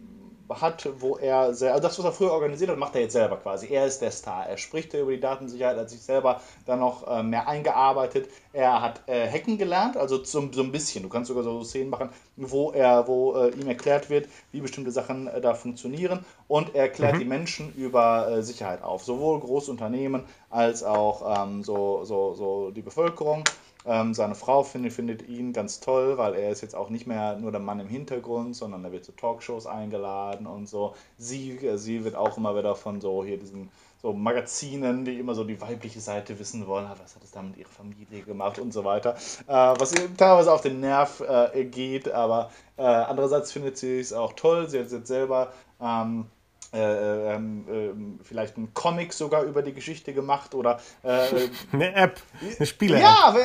hat, 0.50 0.90
wo 1.00 1.18
er 1.18 1.54
sehr, 1.54 1.74
also 1.74 1.88
das, 1.88 1.98
was 2.00 2.06
er 2.06 2.12
früher 2.12 2.32
organisiert 2.32 2.72
hat, 2.72 2.78
macht 2.78 2.96
er 2.96 3.02
jetzt 3.02 3.14
selber 3.14 3.38
quasi. 3.38 3.68
Er 3.68 3.86
ist 3.86 4.02
der 4.02 4.12
Star. 4.12 4.48
Er 4.48 4.58
spricht 4.58 4.94
über 4.94 5.12
die 5.12 5.20
Datensicherheit, 5.20 5.78
hat 5.78 5.90
sich 5.90 6.02
selber 6.02 6.42
dann 6.66 6.80
noch 6.80 7.08
äh, 7.08 7.24
mehr 7.24 7.48
eingearbeitet. 7.48 8.30
Er 8.52 8.82
hat 8.82 9.02
äh, 9.08 9.30
Hacken 9.30 9.58
gelernt, 9.58 9.96
also 9.96 10.24
so, 10.24 10.50
so 10.52 10.62
ein 10.62 10.72
bisschen. 10.72 11.04
Du 11.04 11.10
kannst 11.10 11.28
sogar 11.28 11.44
so 11.44 11.64
Szenen 11.64 11.90
machen, 11.90 12.10
wo 12.36 12.72
er, 12.72 13.08
wo 13.08 13.36
äh, 13.36 13.50
ihm 13.50 13.68
erklärt 13.68 14.10
wird, 14.10 14.28
wie 14.52 14.62
bestimmte 14.62 14.92
Sachen 14.92 15.30
da 15.42 15.54
funktionieren. 15.54 16.26
Und 16.48 16.74
er 16.74 16.90
klärt 16.90 17.16
mhm. 17.16 17.20
die 17.20 17.26
Menschen 17.26 17.74
über 17.76 18.42
Sicherheit 18.42 18.82
auf, 18.82 19.04
sowohl 19.04 19.40
Großunternehmen 19.40 20.24
als 20.50 20.84
auch 20.84 21.44
ähm, 21.44 21.64
so, 21.64 22.04
so, 22.06 22.34
so 22.34 22.72
die 22.72 22.82
Bevölkerung. 22.82 23.44
Ähm, 23.86 24.14
seine 24.14 24.36
Frau 24.36 24.64
findet, 24.64 24.94
findet 24.94 25.28
ihn 25.30 25.54
ganz 25.54 25.80
toll, 25.80 26.18
weil 26.18 26.36
er 26.36 26.52
ist 26.52 26.62
jetzt 26.62 26.76
auch 26.76 26.90
nicht 26.90 27.08
mehr 27.08 27.38
nur 27.38 27.52
der 27.52 27.62
Mann 27.62 27.80
im 27.80 27.88
Hintergrund, 27.88 28.56
sondern 28.56 28.84
er 28.84 28.92
wird 28.92 29.06
zu 29.06 29.14
Talkshows 29.14 29.68
eingeladen 29.68 30.48
und 30.48 30.68
so. 30.68 30.96
Sie, 31.18 31.52
äh, 31.66 31.78
sie 31.78 32.04
wird 32.04 32.16
auch 32.16 32.38
immer 32.38 32.58
wieder 32.58 32.76
von 32.76 33.00
so 33.00 33.24
hier 33.24 33.38
diesen 33.38 33.70
so 34.02 34.14
Magazinen, 34.14 35.04
die 35.04 35.20
immer 35.20 35.36
so 35.36 35.44
die 35.44 35.60
weibliche 35.60 36.00
Seite 36.00 36.40
wissen 36.40 36.68
wollen, 36.68 36.86
ah, 36.86 36.96
was 37.02 37.16
hat 37.16 37.24
es 37.24 37.32
da 37.32 37.42
mit 37.42 37.58
ihrer 37.58 37.70
Familie 37.70 38.22
gemacht 38.24 38.60
und 38.60 38.72
so 38.74 38.86
weiter. 38.86 39.16
Äh, 39.48 39.54
was 39.54 39.92
teilweise 40.18 40.54
auf 40.54 40.62
den 40.62 40.80
Nerv 40.80 41.22
äh, 41.22 41.66
geht, 41.66 42.10
aber 42.10 42.50
äh, 42.78 42.84
andererseits 42.84 43.52
findet 43.52 43.78
sie 43.78 44.00
es 44.00 44.14
auch 44.14 44.34
toll. 44.34 44.70
Sie 44.70 44.80
hat 44.80 44.92
jetzt 44.92 45.08
selber 45.08 45.52
ähm, 45.82 46.26
äh, 46.72 47.34
ähm, 47.34 48.20
äh, 48.20 48.24
vielleicht 48.24 48.58
einen 48.58 48.74
Comic 48.76 49.14
sogar 49.14 49.44
über 49.44 49.64
die 49.64 49.74
Geschichte 49.74 50.14
gemacht 50.14 50.54
oder 50.54 50.80
äh, 51.02 51.26
eine 51.72 51.96
App, 51.96 52.22
eine 52.58 52.66
Spiele-App. 52.66 53.02
Ja, 53.02 53.36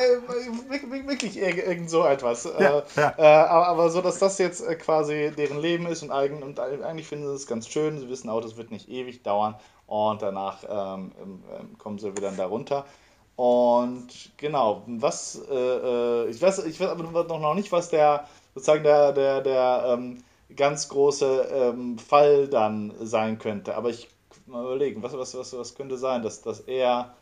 wirklich 1.07 1.37
irgend 1.37 1.89
so 1.89 2.05
etwas. 2.05 2.43
Ja, 2.43 2.79
äh, 2.79 2.83
ja. 2.95 3.13
Äh, 3.17 3.47
aber 3.47 3.89
so, 3.89 4.01
dass 4.01 4.19
das 4.19 4.37
jetzt 4.37 4.61
äh, 4.61 4.75
quasi 4.75 5.31
deren 5.35 5.59
Leben 5.59 5.87
ist 5.87 6.03
und, 6.03 6.11
eigen, 6.11 6.43
und 6.43 6.59
eigentlich 6.59 7.07
finden 7.07 7.27
sie 7.27 7.33
es 7.33 7.47
ganz 7.47 7.67
schön. 7.67 7.99
Sie 7.99 8.09
wissen 8.09 8.29
auch, 8.29 8.41
das 8.41 8.57
wird 8.57 8.69
nicht 8.69 8.89
ewig 8.89 9.23
dauern 9.23 9.55
und 9.87 10.21
danach 10.21 10.63
ähm, 10.63 11.11
ähm, 11.21 11.43
ähm 11.59 11.77
kommen 11.79 11.97
sie 11.97 12.15
wieder 12.15 12.31
da 12.31 12.45
runter. 12.45 12.85
Und 13.35 14.07
genau, 14.37 14.83
was 14.85 15.35
ich 15.35 16.41
weiß, 16.41 16.65
ich 16.65 16.79
weiß 16.79 16.89
aber 16.89 17.03
noch 17.03 17.55
nicht, 17.55 17.71
was 17.71 17.89
der 17.89 18.27
sozusagen 18.53 18.83
der 18.83 19.11
der 19.11 19.41
der 19.41 19.85
ähm, 19.89 20.23
ganz 20.55 20.89
große 20.89 21.47
ähm, 21.51 21.97
Fall 21.97 22.47
dann 22.47 22.93
sein 23.01 23.39
könnte. 23.39 23.75
Aber 23.75 23.89
ich 23.89 24.09
mal 24.47 24.63
überlegen, 24.63 25.01
was, 25.03 25.17
was, 25.17 25.37
was, 25.37 25.57
was 25.57 25.75
könnte 25.75 25.97
sein, 25.97 26.21
dass, 26.21 26.41
dass 26.41 26.61
er 26.61 27.13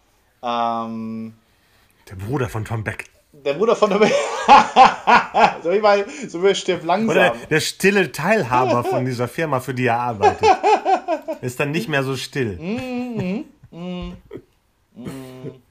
ähm, 0.41 1.34
Der 2.09 2.15
Bruder 2.15 2.49
von 2.49 2.65
Tom 2.65 2.84
Beck. 2.84 3.05
Der 3.31 3.53
Bruder 3.53 3.75
von 3.75 3.89
Tom 3.89 3.99
Beck. 3.99 4.13
so 5.63 5.71
wie 5.71 5.79
bei 5.79 6.05
so 6.27 6.43
wie 6.43 6.53
stirbt 6.53 6.84
langsam. 6.84 7.09
Oder 7.09 7.36
der 7.49 7.59
stille 7.59 8.11
Teilhaber 8.11 8.84
von 8.84 9.05
dieser 9.05 9.27
Firma, 9.27 9.59
für 9.59 9.73
die 9.73 9.86
er 9.86 9.99
arbeitet. 9.99 10.47
Ist 11.41 11.59
dann 11.59 11.71
nicht 11.71 11.89
mehr 11.89 12.03
so 12.03 12.15
still. 12.15 12.57
Mm, 12.59 13.45
mm, 13.71 14.13
mm, 14.95 15.62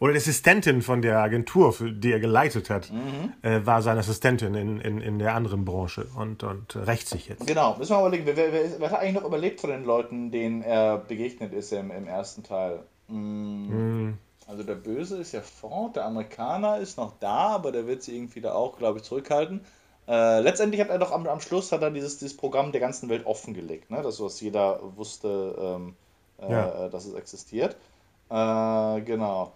Oder 0.00 0.12
die 0.14 0.18
Assistentin 0.18 0.80
von 0.80 1.02
der 1.02 1.18
Agentur, 1.18 1.74
für 1.74 1.92
die 1.92 2.10
er 2.10 2.20
geleitet 2.20 2.70
hat, 2.70 2.90
mhm. 2.90 3.34
äh, 3.42 3.64
war 3.66 3.82
seine 3.82 4.00
Assistentin 4.00 4.54
in, 4.54 4.80
in, 4.80 5.00
in 5.02 5.18
der 5.18 5.34
anderen 5.34 5.66
Branche 5.66 6.06
und, 6.16 6.42
und 6.42 6.74
rächt 6.74 7.06
sich 7.06 7.28
jetzt. 7.28 7.46
Genau, 7.46 7.76
müssen 7.76 7.90
wir 7.90 8.00
mal 8.00 8.08
überlegen, 8.08 8.24
wer, 8.24 8.36
wer, 8.36 8.80
wer, 8.80 8.90
hat 8.90 9.00
eigentlich 9.00 9.16
noch 9.16 9.26
überlebt 9.26 9.60
von 9.60 9.68
den 9.68 9.84
Leuten, 9.84 10.30
denen 10.30 10.62
er 10.62 10.96
begegnet 10.96 11.52
ist 11.52 11.72
im, 11.72 11.90
im 11.90 12.08
ersten 12.08 12.42
Teil? 12.42 12.80
Mm. 13.08 14.14
Also 14.46 14.62
der 14.62 14.74
Böse 14.74 15.18
ist 15.18 15.32
ja 15.32 15.42
fort, 15.42 15.96
der 15.96 16.06
Amerikaner 16.06 16.78
ist 16.78 16.96
noch 16.96 17.12
da, 17.20 17.50
aber 17.50 17.70
der 17.70 17.86
wird 17.86 18.02
sie 18.02 18.16
irgendwie 18.16 18.40
da 18.40 18.54
auch, 18.54 18.78
glaube 18.78 18.98
ich, 18.98 19.04
zurückhalten. 19.04 19.60
Äh, 20.08 20.40
letztendlich 20.40 20.80
hat 20.80 20.88
er 20.88 20.98
doch 20.98 21.12
am, 21.12 21.26
am 21.26 21.40
Schluss 21.40 21.72
hat 21.72 21.82
er 21.82 21.90
dieses, 21.90 22.18
dieses 22.18 22.36
Programm 22.36 22.72
der 22.72 22.80
ganzen 22.80 23.10
Welt 23.10 23.26
offengelegt, 23.26 23.90
ne? 23.90 24.00
dass 24.00 24.18
was 24.18 24.40
jeder 24.40 24.80
wusste, 24.96 25.54
ähm, 25.60 25.94
äh, 26.40 26.50
ja. 26.50 26.88
dass 26.88 27.04
es 27.04 27.12
existiert. 27.12 27.76
Äh, 28.30 29.00
genau. 29.02 29.52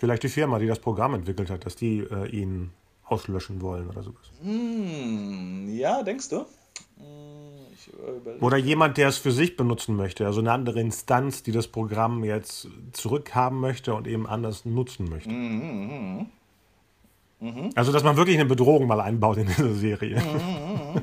Vielleicht 0.00 0.22
die 0.22 0.30
Firma, 0.30 0.58
die 0.58 0.66
das 0.66 0.78
Programm 0.78 1.12
entwickelt 1.12 1.50
hat, 1.50 1.66
dass 1.66 1.76
die 1.76 1.98
äh, 1.98 2.26
ihn 2.30 2.70
auslöschen 3.04 3.60
wollen 3.60 3.86
oder 3.90 4.02
sowas. 4.02 4.30
Hm, 4.42 5.68
ja, 5.76 6.02
denkst 6.02 6.30
du? 6.30 6.46
Hm, 6.96 8.40
oder 8.40 8.56
jemand, 8.56 8.96
der 8.96 9.08
es 9.08 9.18
für 9.18 9.30
sich 9.30 9.58
benutzen 9.58 9.96
möchte, 9.96 10.24
also 10.24 10.40
eine 10.40 10.52
andere 10.52 10.80
Instanz, 10.80 11.42
die 11.42 11.52
das 11.52 11.68
Programm 11.68 12.24
jetzt 12.24 12.68
zurückhaben 12.92 13.60
möchte 13.60 13.92
und 13.92 14.06
eben 14.06 14.26
anders 14.26 14.64
nutzen 14.64 15.10
möchte. 15.10 15.28
Mhm, 15.28 16.26
mh. 17.40 17.50
Mhm. 17.50 17.70
Also, 17.74 17.92
dass 17.92 18.02
man 18.02 18.16
wirklich 18.16 18.38
eine 18.38 18.48
Bedrohung 18.48 18.86
mal 18.86 19.02
einbaut 19.02 19.36
in 19.36 19.48
diese 19.48 19.74
Serie. 19.74 20.18
Mhm, 20.18 21.02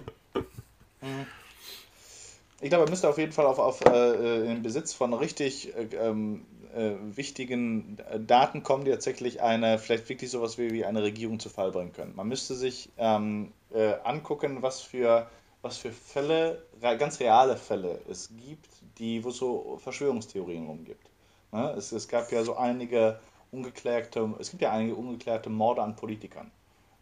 ich 2.59 2.69
glaube, 2.69 2.85
er 2.85 2.89
müsste 2.89 3.07
auf 3.07 3.19
jeden 3.19 3.31
Fall 3.31 3.45
auf, 3.45 3.59
auf 3.59 3.85
äh, 3.85 4.51
in 4.51 4.63
Besitz 4.63 4.91
von 4.91 5.13
richtig 5.13 5.75
äh, 5.75 5.87
ähm, 5.95 6.41
äh, 6.78 6.95
wichtigen 7.15 7.97
Daten 8.28 8.63
kommen, 8.63 8.86
die 8.86 8.91
tatsächlich 8.91 9.41
eine, 9.41 9.80
vielleicht 9.80 10.07
wirklich 10.09 10.30
sowas 10.30 10.57
wie, 10.57 10.71
wie 10.71 10.86
eine 10.86 11.01
Regierung 11.01 11.39
zu 11.39 11.49
Fall 11.49 11.71
bringen 11.71 11.91
können. 11.91 12.15
Man 12.15 12.28
müsste 12.28 12.53
sich 12.53 12.89
ähm, 12.97 13.51
äh, 13.73 13.93
angucken, 14.03 14.61
was 14.61 14.82
für, 14.82 15.28
was 15.61 15.78
für 15.78 15.91
Fälle, 15.91 16.63
ganz 16.82 17.19
reale 17.19 17.57
Fälle 17.57 17.99
es 18.09 18.30
gibt, 18.45 18.69
die, 18.99 19.23
wo 19.23 19.30
es 19.30 19.38
so 19.38 19.80
Verschwörungstheorien 19.82 20.67
rumgibt. 20.67 21.09
Ne? 21.51 21.71
Es, 21.71 21.91
es 21.91 22.07
gab 22.07 22.32
ja 22.32 22.43
so 22.43 22.55
einige 22.55 23.19
ungeklärte, 23.51 24.36
es 24.39 24.51
gibt 24.51 24.61
ja 24.61 24.71
einige 24.71 24.95
ungeklärte 24.95 25.49
Morde 25.49 25.82
an 25.82 25.95
Politikern. 25.95 26.51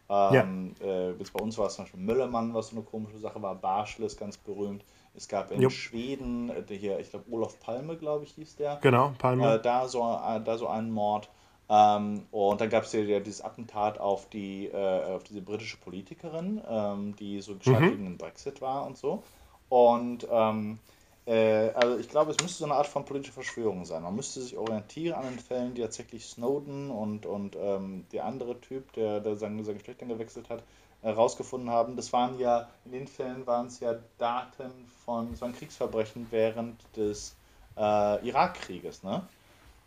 Ähm, 0.08 0.74
ja. 0.80 0.86
äh, 0.86 1.12
jetzt 1.18 1.32
bei 1.32 1.40
uns 1.40 1.58
war 1.58 1.66
es 1.66 1.74
zum 1.74 1.84
Beispiel 1.84 2.00
Möllermann, 2.00 2.54
was 2.54 2.68
so 2.68 2.76
eine 2.76 2.84
komische 2.84 3.18
Sache 3.18 3.42
war. 3.42 3.54
Barschel 3.56 4.04
ist 4.04 4.18
ganz 4.18 4.36
berühmt. 4.36 4.84
Es 5.16 5.28
gab 5.28 5.50
in 5.50 5.62
Jupp. 5.62 5.72
Schweden, 5.72 6.50
äh, 6.50 6.74
hier, 6.74 6.98
ich 6.98 7.10
glaube, 7.10 7.24
Olaf 7.30 7.58
Palme, 7.60 7.96
glaube 7.96 8.24
ich, 8.24 8.32
hieß 8.32 8.56
der. 8.56 8.76
Genau, 8.82 9.14
Palme. 9.18 9.54
Äh, 9.54 9.62
da, 9.62 9.88
so, 9.88 10.00
äh, 10.00 10.40
da 10.40 10.58
so 10.58 10.68
einen 10.68 10.90
Mord. 10.90 11.28
Ähm, 11.68 12.26
und 12.30 12.60
dann 12.60 12.70
gab 12.70 12.84
es 12.84 12.92
ja, 12.92 13.20
dieses 13.20 13.40
Attentat 13.40 13.98
auf, 13.98 14.28
die, 14.28 14.66
äh, 14.66 15.14
auf 15.14 15.24
diese 15.24 15.40
britische 15.40 15.78
Politikerin, 15.78 16.60
ähm, 16.68 17.16
die 17.16 17.40
so 17.40 17.56
gescheit 17.56 17.80
mhm. 17.80 17.90
gegen 17.90 18.04
den 18.04 18.18
Brexit 18.18 18.60
war 18.60 18.86
und 18.86 18.96
so. 18.96 19.22
Und 19.68 20.26
ähm, 20.30 20.78
äh, 21.26 21.70
also 21.70 21.98
ich 21.98 22.08
glaube, 22.08 22.30
es 22.30 22.40
müsste 22.40 22.58
so 22.58 22.64
eine 22.66 22.74
Art 22.74 22.86
von 22.86 23.04
politischer 23.04 23.34
Verschwörung 23.34 23.84
sein. 23.84 24.02
Man 24.02 24.14
müsste 24.14 24.40
sich 24.40 24.56
orientieren 24.56 25.18
an 25.18 25.24
den 25.24 25.40
Fällen, 25.40 25.74
die 25.74 25.82
tatsächlich 25.82 26.24
Snowden 26.26 26.90
und, 26.90 27.26
und 27.26 27.56
ähm, 27.60 28.06
der 28.12 28.24
andere 28.26 28.60
Typ, 28.60 28.92
der, 28.92 29.20
der 29.20 29.34
sein, 29.34 29.62
sein 29.64 29.78
Geschlecht 29.78 30.00
dann 30.00 30.08
gewechselt 30.08 30.48
hat, 30.48 30.62
herausgefunden 31.02 31.68
äh, 31.68 31.72
haben. 31.72 31.96
Das 31.96 32.12
waren 32.12 32.38
ja, 32.38 32.68
in 32.84 32.92
den 32.92 33.06
Fällen 33.06 33.46
waren 33.46 33.66
es 33.66 33.80
ja 33.80 33.96
Daten 34.18 34.70
von, 35.04 35.32
es 35.32 35.40
waren 35.40 35.54
Kriegsverbrechen 35.54 36.26
während 36.30 36.80
des 36.96 37.36
äh, 37.76 38.26
Irakkrieges, 38.26 39.02
ne? 39.02 39.26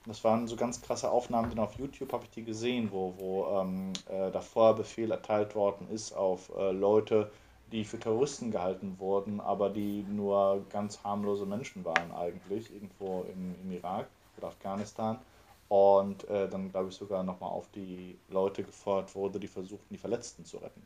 Das 0.05 0.23
waren 0.23 0.47
so 0.47 0.55
ganz 0.55 0.81
krasse 0.81 1.11
Aufnahmen, 1.11 1.49
denn 1.49 1.59
auf 1.59 1.73
YouTube 1.73 2.13
habe 2.13 2.23
ich 2.23 2.29
die 2.31 2.43
gesehen, 2.43 2.89
wo, 2.91 3.13
wo 3.17 3.59
ähm, 3.59 3.91
äh, 4.07 4.31
davor 4.31 4.75
Befehl 4.75 5.11
erteilt 5.11 5.55
worden 5.55 5.87
ist 5.91 6.13
auf 6.13 6.51
äh, 6.57 6.71
Leute, 6.71 7.29
die 7.71 7.83
für 7.83 7.99
Terroristen 7.99 8.49
gehalten 8.49 8.95
wurden, 8.97 9.39
aber 9.39 9.69
die 9.69 10.03
nur 10.03 10.65
ganz 10.69 11.03
harmlose 11.03 11.45
Menschen 11.45 11.83
waren 11.85 12.11
eigentlich, 12.11 12.73
irgendwo 12.73 13.25
im, 13.31 13.55
im 13.61 13.71
Irak 13.73 14.07
oder 14.37 14.47
Afghanistan. 14.47 15.19
Und 15.67 16.27
äh, 16.29 16.49
dann, 16.49 16.71
glaube 16.71 16.89
ich, 16.89 16.95
sogar 16.95 17.21
nochmal 17.23 17.51
auf 17.51 17.67
die 17.75 18.17
Leute 18.29 18.63
gefordert 18.63 19.13
wurde, 19.13 19.39
die 19.39 19.47
versuchten, 19.47 19.93
die 19.93 19.99
Verletzten 19.99 20.43
zu 20.45 20.57
retten. 20.57 20.81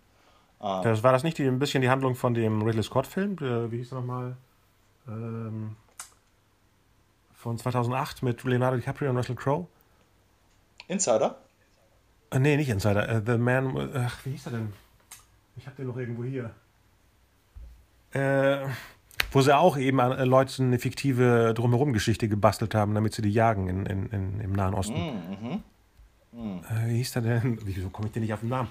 Ähm, 0.63 0.83
das 0.83 1.03
war 1.03 1.11
das 1.11 1.23
nicht 1.23 1.37
die, 1.37 1.45
ein 1.45 1.59
bisschen 1.59 1.81
die 1.81 1.89
Handlung 1.89 2.15
von 2.15 2.33
dem 2.33 2.61
Ridley 2.61 2.83
Scott-Film? 2.83 3.39
Wie 3.71 3.77
hieß 3.77 3.91
er 3.91 3.99
nochmal? 3.99 4.37
Ähm, 5.07 5.75
von 7.33 7.57
2008 7.57 8.23
mit 8.23 8.43
Leonardo 8.43 8.77
DiCaprio 8.77 9.09
und 9.09 9.17
Russell 9.17 9.35
Crowe? 9.35 9.67
Insider? 10.87 11.37
Äh, 12.31 12.39
nee, 12.39 12.55
nicht 12.55 12.69
Insider. 12.69 13.17
Uh, 13.17 13.21
the 13.25 13.37
Man. 13.37 13.91
Ach, 13.95 14.25
wie 14.25 14.31
hieß 14.31 14.47
er 14.47 14.53
denn? 14.53 14.73
Ich 15.57 15.67
hab 15.67 15.75
den 15.75 15.87
noch 15.87 15.97
irgendwo 15.97 16.23
hier 16.23 16.51
äh, 18.13 18.67
wo 19.31 19.41
sie 19.41 19.55
auch 19.55 19.77
eben 19.77 19.99
an 19.99 20.11
äh, 20.11 20.25
Leuten 20.25 20.67
eine 20.67 20.79
fiktive 20.79 21.53
Drumherum-Geschichte 21.55 22.27
gebastelt 22.29 22.75
haben, 22.75 22.93
damit 22.93 23.13
sie 23.13 23.21
die 23.21 23.31
jagen 23.31 23.67
in, 23.67 23.85
in, 23.85 24.05
in 24.07 24.39
im 24.39 24.53
Nahen 24.53 24.73
Osten. 24.73 24.93
Mhm. 24.93 25.63
Mhm. 26.31 26.61
Äh, 26.63 26.89
wie 26.89 26.97
hieß 26.97 27.13
der 27.13 27.21
denn? 27.23 27.59
Wieso 27.63 27.89
komme 27.89 28.07
ich 28.07 28.13
denn 28.13 28.23
nicht 28.23 28.33
auf 28.33 28.41
den 28.41 28.49
Namen? 28.49 28.69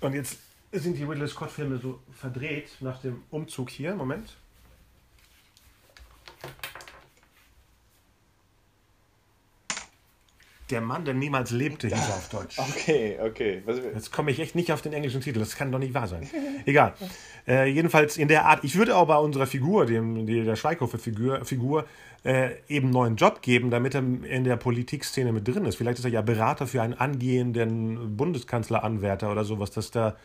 Und 0.00 0.14
jetzt 0.14 0.38
sind 0.72 0.98
die 0.98 1.04
Ridley 1.04 1.28
Scott-Filme 1.28 1.78
so 1.78 2.00
verdreht 2.12 2.68
nach 2.80 3.00
dem 3.00 3.22
Umzug 3.30 3.70
hier. 3.70 3.94
Moment. 3.94 4.36
Der 10.70 10.80
Mann, 10.80 11.04
der 11.04 11.14
niemals 11.14 11.52
lebte, 11.52 11.86
hieß 11.86 12.08
er 12.08 12.14
auf 12.16 12.28
Deutsch. 12.28 12.58
Okay, 12.58 13.16
okay. 13.22 13.62
Jetzt 13.94 14.10
komme 14.10 14.32
ich 14.32 14.40
echt 14.40 14.56
nicht 14.56 14.72
auf 14.72 14.82
den 14.82 14.92
englischen 14.92 15.20
Titel. 15.20 15.38
Das 15.38 15.54
kann 15.54 15.70
doch 15.70 15.78
nicht 15.78 15.94
wahr 15.94 16.08
sein. 16.08 16.28
Egal. 16.66 16.94
Äh, 17.46 17.70
jedenfalls 17.70 18.16
in 18.16 18.26
der 18.26 18.46
Art. 18.46 18.64
Ich 18.64 18.76
würde 18.76 18.96
auch 18.96 19.06
bei 19.06 19.16
unserer 19.16 19.46
Figur, 19.46 19.86
dem, 19.86 20.26
der 20.26 20.56
Schweighofer-Figur, 20.56 21.44
Figur, 21.44 21.86
äh, 22.24 22.56
eben 22.68 22.86
einen 22.86 22.94
neuen 22.94 23.16
Job 23.16 23.42
geben, 23.42 23.70
damit 23.70 23.94
er 23.94 24.00
in 24.00 24.42
der 24.42 24.56
Politikszene 24.56 25.30
mit 25.30 25.46
drin 25.46 25.66
ist. 25.66 25.76
Vielleicht 25.76 26.00
ist 26.00 26.04
er 26.04 26.10
ja 26.10 26.22
Berater 26.22 26.66
für 26.66 26.82
einen 26.82 26.94
angehenden 26.94 28.16
Bundeskanzleranwärter 28.16 29.30
oder 29.30 29.44
sowas, 29.44 29.70
dass 29.70 29.92
da 29.92 30.16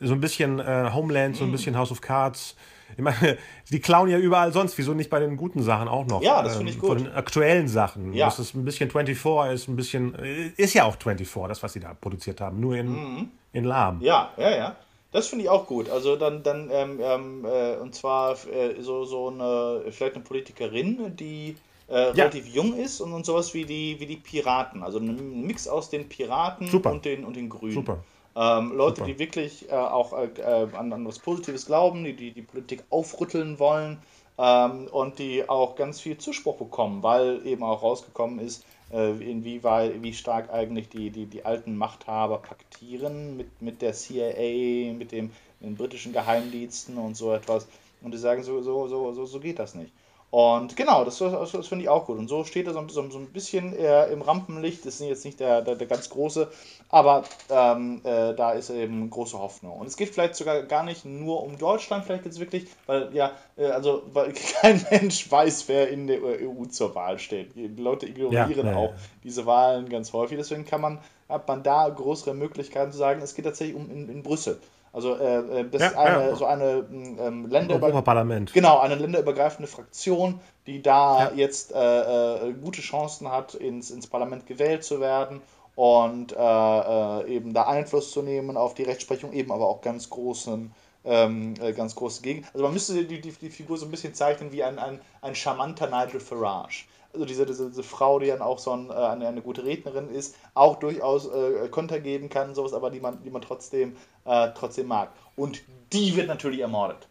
so 0.00 0.12
ein 0.12 0.20
bisschen 0.20 0.58
äh, 0.60 0.90
Homeland, 0.92 1.36
so 1.36 1.44
ein 1.44 1.52
bisschen 1.52 1.76
House 1.76 1.90
of 1.90 2.00
Cards. 2.00 2.56
Ich 2.96 3.02
meine, 3.02 3.38
die 3.70 3.80
klauen 3.80 4.08
ja 4.08 4.18
überall 4.18 4.52
sonst. 4.52 4.78
Wieso 4.78 4.94
nicht 4.94 5.10
bei 5.10 5.20
den 5.20 5.36
guten 5.36 5.62
Sachen 5.62 5.88
auch 5.88 6.06
noch? 6.06 6.22
Ja, 6.22 6.42
das 6.42 6.56
finde 6.56 6.70
ich 6.70 6.76
ähm, 6.76 6.80
gut. 6.80 6.90
Von 6.90 7.04
den 7.04 7.12
aktuellen 7.12 7.68
Sachen. 7.68 8.12
Ja. 8.12 8.26
Das 8.26 8.38
ist 8.38 8.54
ein 8.54 8.64
bisschen 8.64 8.90
24, 8.90 9.54
ist 9.54 9.68
ein 9.68 9.76
bisschen, 9.76 10.14
äh, 10.14 10.52
ist 10.56 10.74
ja 10.74 10.84
auch 10.84 10.96
24, 10.96 11.48
das, 11.48 11.62
was 11.62 11.72
sie 11.72 11.80
da 11.80 11.94
produziert 11.94 12.40
haben. 12.40 12.60
Nur 12.60 12.76
in, 12.76 12.88
mhm. 12.88 13.28
in 13.52 13.64
lahm. 13.64 14.00
Ja, 14.00 14.30
ja, 14.36 14.50
ja. 14.50 14.76
Das 15.10 15.28
finde 15.28 15.44
ich 15.44 15.50
auch 15.50 15.66
gut. 15.66 15.88
Also 15.88 16.16
dann, 16.16 16.42
dann 16.42 16.68
ähm, 16.70 17.00
ähm, 17.02 17.44
äh, 17.44 17.76
und 17.76 17.94
zwar 17.94 18.32
äh, 18.32 18.80
so, 18.80 19.04
so 19.04 19.28
eine, 19.28 19.90
vielleicht 19.90 20.16
eine 20.16 20.24
Politikerin, 20.24 21.16
die 21.16 21.56
äh, 21.88 21.96
relativ 21.96 22.46
ja. 22.48 22.62
jung 22.62 22.76
ist 22.76 23.00
und, 23.00 23.12
und 23.12 23.24
sowas 23.24 23.54
wie 23.54 23.64
die, 23.64 23.98
wie 23.98 24.06
die 24.06 24.16
Piraten. 24.16 24.82
Also 24.82 24.98
ein 24.98 25.46
Mix 25.46 25.66
aus 25.66 25.88
den 25.88 26.08
Piraten 26.08 26.68
Super. 26.68 26.92
und 26.92 27.04
den, 27.06 27.24
und 27.24 27.36
den 27.36 27.48
Grünen. 27.48 27.72
Super. 27.72 28.04
Ähm, 28.38 28.72
Leute, 28.72 29.00
Super. 29.00 29.06
die 29.06 29.18
wirklich 29.18 29.68
äh, 29.68 29.74
auch 29.74 30.12
äh, 30.12 30.26
äh, 30.36 30.68
an, 30.76 30.92
an 30.92 31.04
was 31.04 31.18
Positives 31.18 31.66
glauben, 31.66 32.04
die, 32.04 32.14
die 32.14 32.30
die 32.30 32.42
Politik 32.42 32.84
aufrütteln 32.88 33.58
wollen 33.58 33.98
ähm, 34.38 34.86
und 34.92 35.18
die 35.18 35.48
auch 35.48 35.74
ganz 35.74 36.00
viel 36.00 36.18
Zuspruch 36.18 36.56
bekommen, 36.56 37.02
weil 37.02 37.44
eben 37.44 37.64
auch 37.64 37.82
rausgekommen 37.82 38.38
ist, 38.38 38.64
äh, 38.92 39.10
inwieweit, 39.28 40.04
wie 40.04 40.12
stark 40.12 40.52
eigentlich 40.52 40.88
die, 40.88 41.10
die, 41.10 41.26
die 41.26 41.44
alten 41.44 41.76
Machthaber 41.76 42.38
paktieren 42.38 43.36
mit, 43.36 43.60
mit 43.60 43.82
der 43.82 43.92
CIA, 43.92 44.92
mit, 44.92 45.10
dem, 45.10 45.32
mit 45.58 45.70
den 45.70 45.76
britischen 45.76 46.12
Geheimdiensten 46.12 46.96
und 46.96 47.16
so 47.16 47.32
etwas. 47.32 47.66
Und 48.02 48.12
die 48.12 48.18
sagen, 48.18 48.44
so, 48.44 48.62
so, 48.62 48.86
so, 48.86 49.12
so, 49.14 49.26
so 49.26 49.40
geht 49.40 49.58
das 49.58 49.74
nicht. 49.74 49.92
Und 50.30 50.76
genau, 50.76 51.04
das, 51.04 51.18
das, 51.18 51.52
das 51.52 51.68
finde 51.68 51.84
ich 51.84 51.88
auch 51.88 52.04
gut. 52.04 52.18
Und 52.18 52.28
so 52.28 52.44
steht 52.44 52.66
er 52.66 52.74
so, 52.74 52.86
so, 52.88 53.08
so 53.08 53.18
ein 53.18 53.32
bisschen 53.32 53.74
äh, 53.74 54.08
im 54.12 54.20
Rampenlicht. 54.20 54.84
Das 54.84 55.00
ist 55.00 55.00
jetzt 55.00 55.24
nicht 55.24 55.40
der, 55.40 55.62
der, 55.62 55.74
der 55.74 55.86
ganz 55.86 56.10
große, 56.10 56.48
aber 56.90 57.24
ähm, 57.48 58.02
äh, 58.04 58.34
da 58.34 58.52
ist 58.52 58.68
eben 58.68 59.08
große 59.08 59.38
Hoffnung. 59.38 59.78
Und 59.78 59.86
es 59.86 59.96
geht 59.96 60.10
vielleicht 60.10 60.34
sogar 60.34 60.62
gar 60.64 60.82
nicht 60.82 61.06
nur 61.06 61.42
um 61.42 61.56
Deutschland, 61.56 62.04
vielleicht 62.04 62.24
geht 62.24 62.32
es 62.32 62.40
wirklich, 62.40 62.66
weil 62.84 63.08
ja, 63.14 63.32
äh, 63.56 63.66
also 63.66 64.02
weil 64.12 64.34
kein 64.60 64.84
Mensch 64.90 65.30
weiß, 65.30 65.66
wer 65.68 65.88
in 65.88 66.06
der 66.06 66.20
EU 66.22 66.66
zur 66.66 66.94
Wahl 66.94 67.18
steht. 67.18 67.56
Die 67.56 67.68
Leute 67.68 68.06
ignorieren 68.06 68.66
ja, 68.66 68.76
auch 68.76 68.92
diese 69.24 69.46
Wahlen 69.46 69.88
ganz 69.88 70.12
häufig. 70.12 70.36
Deswegen 70.36 70.66
kann 70.66 70.82
man, 70.82 70.98
hat 71.30 71.48
man 71.48 71.62
da 71.62 71.88
größere 71.88 72.34
Möglichkeiten 72.34 72.92
zu 72.92 72.98
sagen, 72.98 73.22
es 73.22 73.34
geht 73.34 73.46
tatsächlich 73.46 73.76
um 73.76 73.90
in, 73.90 74.10
in 74.10 74.22
Brüssel. 74.22 74.60
Also 74.92 75.16
äh, 75.16 75.60
äh, 75.60 75.68
das 75.70 75.82
ja, 75.82 75.88
ist 75.88 75.96
eine, 75.96 76.28
ja. 76.28 76.36
so 76.36 76.46
eine 76.46 76.86
ähm, 76.90 77.46
Länderübergreifende 77.46 78.52
Genau, 78.52 78.78
eine 78.78 78.94
länderübergreifende 78.94 79.68
Fraktion, 79.68 80.40
die 80.66 80.82
da 80.82 81.30
ja. 81.30 81.32
jetzt 81.34 81.74
äh, 81.74 82.48
äh, 82.48 82.52
gute 82.54 82.80
Chancen 82.80 83.30
hat, 83.30 83.54
ins, 83.54 83.90
ins 83.90 84.06
Parlament 84.06 84.46
gewählt 84.46 84.84
zu 84.84 85.00
werden 85.00 85.40
und 85.74 86.32
äh, 86.32 86.36
äh, 86.36 87.28
eben 87.28 87.54
da 87.54 87.64
Einfluss 87.64 88.10
zu 88.10 88.22
nehmen 88.22 88.56
auf 88.56 88.74
die 88.74 88.82
Rechtsprechung, 88.82 89.32
eben 89.32 89.52
aber 89.52 89.68
auch 89.68 89.80
ganz 89.80 90.10
großen 90.10 90.72
ähm, 91.04 91.54
äh, 91.60 91.72
ganz 91.72 91.94
große 91.94 92.22
Gegend. 92.22 92.46
Also 92.52 92.64
man 92.64 92.72
müsste 92.72 93.04
die, 93.04 93.20
die, 93.20 93.32
die 93.32 93.50
Figur 93.50 93.76
so 93.76 93.86
ein 93.86 93.90
bisschen 93.90 94.14
zeichnen 94.14 94.52
wie 94.52 94.62
ein, 94.62 94.78
ein, 94.78 95.00
ein 95.22 95.34
charmanter 95.34 95.88
Nigel 95.88 96.20
Farage. 96.20 96.84
Also 97.12 97.24
diese, 97.24 97.46
diese, 97.46 97.68
diese 97.68 97.82
Frau, 97.82 98.18
die 98.18 98.26
dann 98.26 98.42
auch 98.42 98.58
so 98.58 98.72
ein, 98.72 98.90
äh, 98.90 98.92
eine, 98.92 99.28
eine 99.28 99.40
gute 99.40 99.64
Rednerin 99.64 100.08
ist, 100.10 100.36
auch 100.54 100.76
durchaus 100.76 101.26
äh, 101.26 101.68
Konter 101.68 102.00
geben 102.00 102.28
kann, 102.28 102.54
sowas, 102.54 102.74
aber 102.74 102.90
die 102.90 103.00
man, 103.00 103.22
die 103.22 103.30
man 103.30 103.42
trotzdem, 103.42 103.96
äh, 104.24 104.48
trotzdem 104.54 104.86
mag. 104.86 105.10
Und 105.36 105.62
die 105.92 106.16
wird 106.16 106.28
natürlich 106.28 106.60
ermordet. 106.60 107.08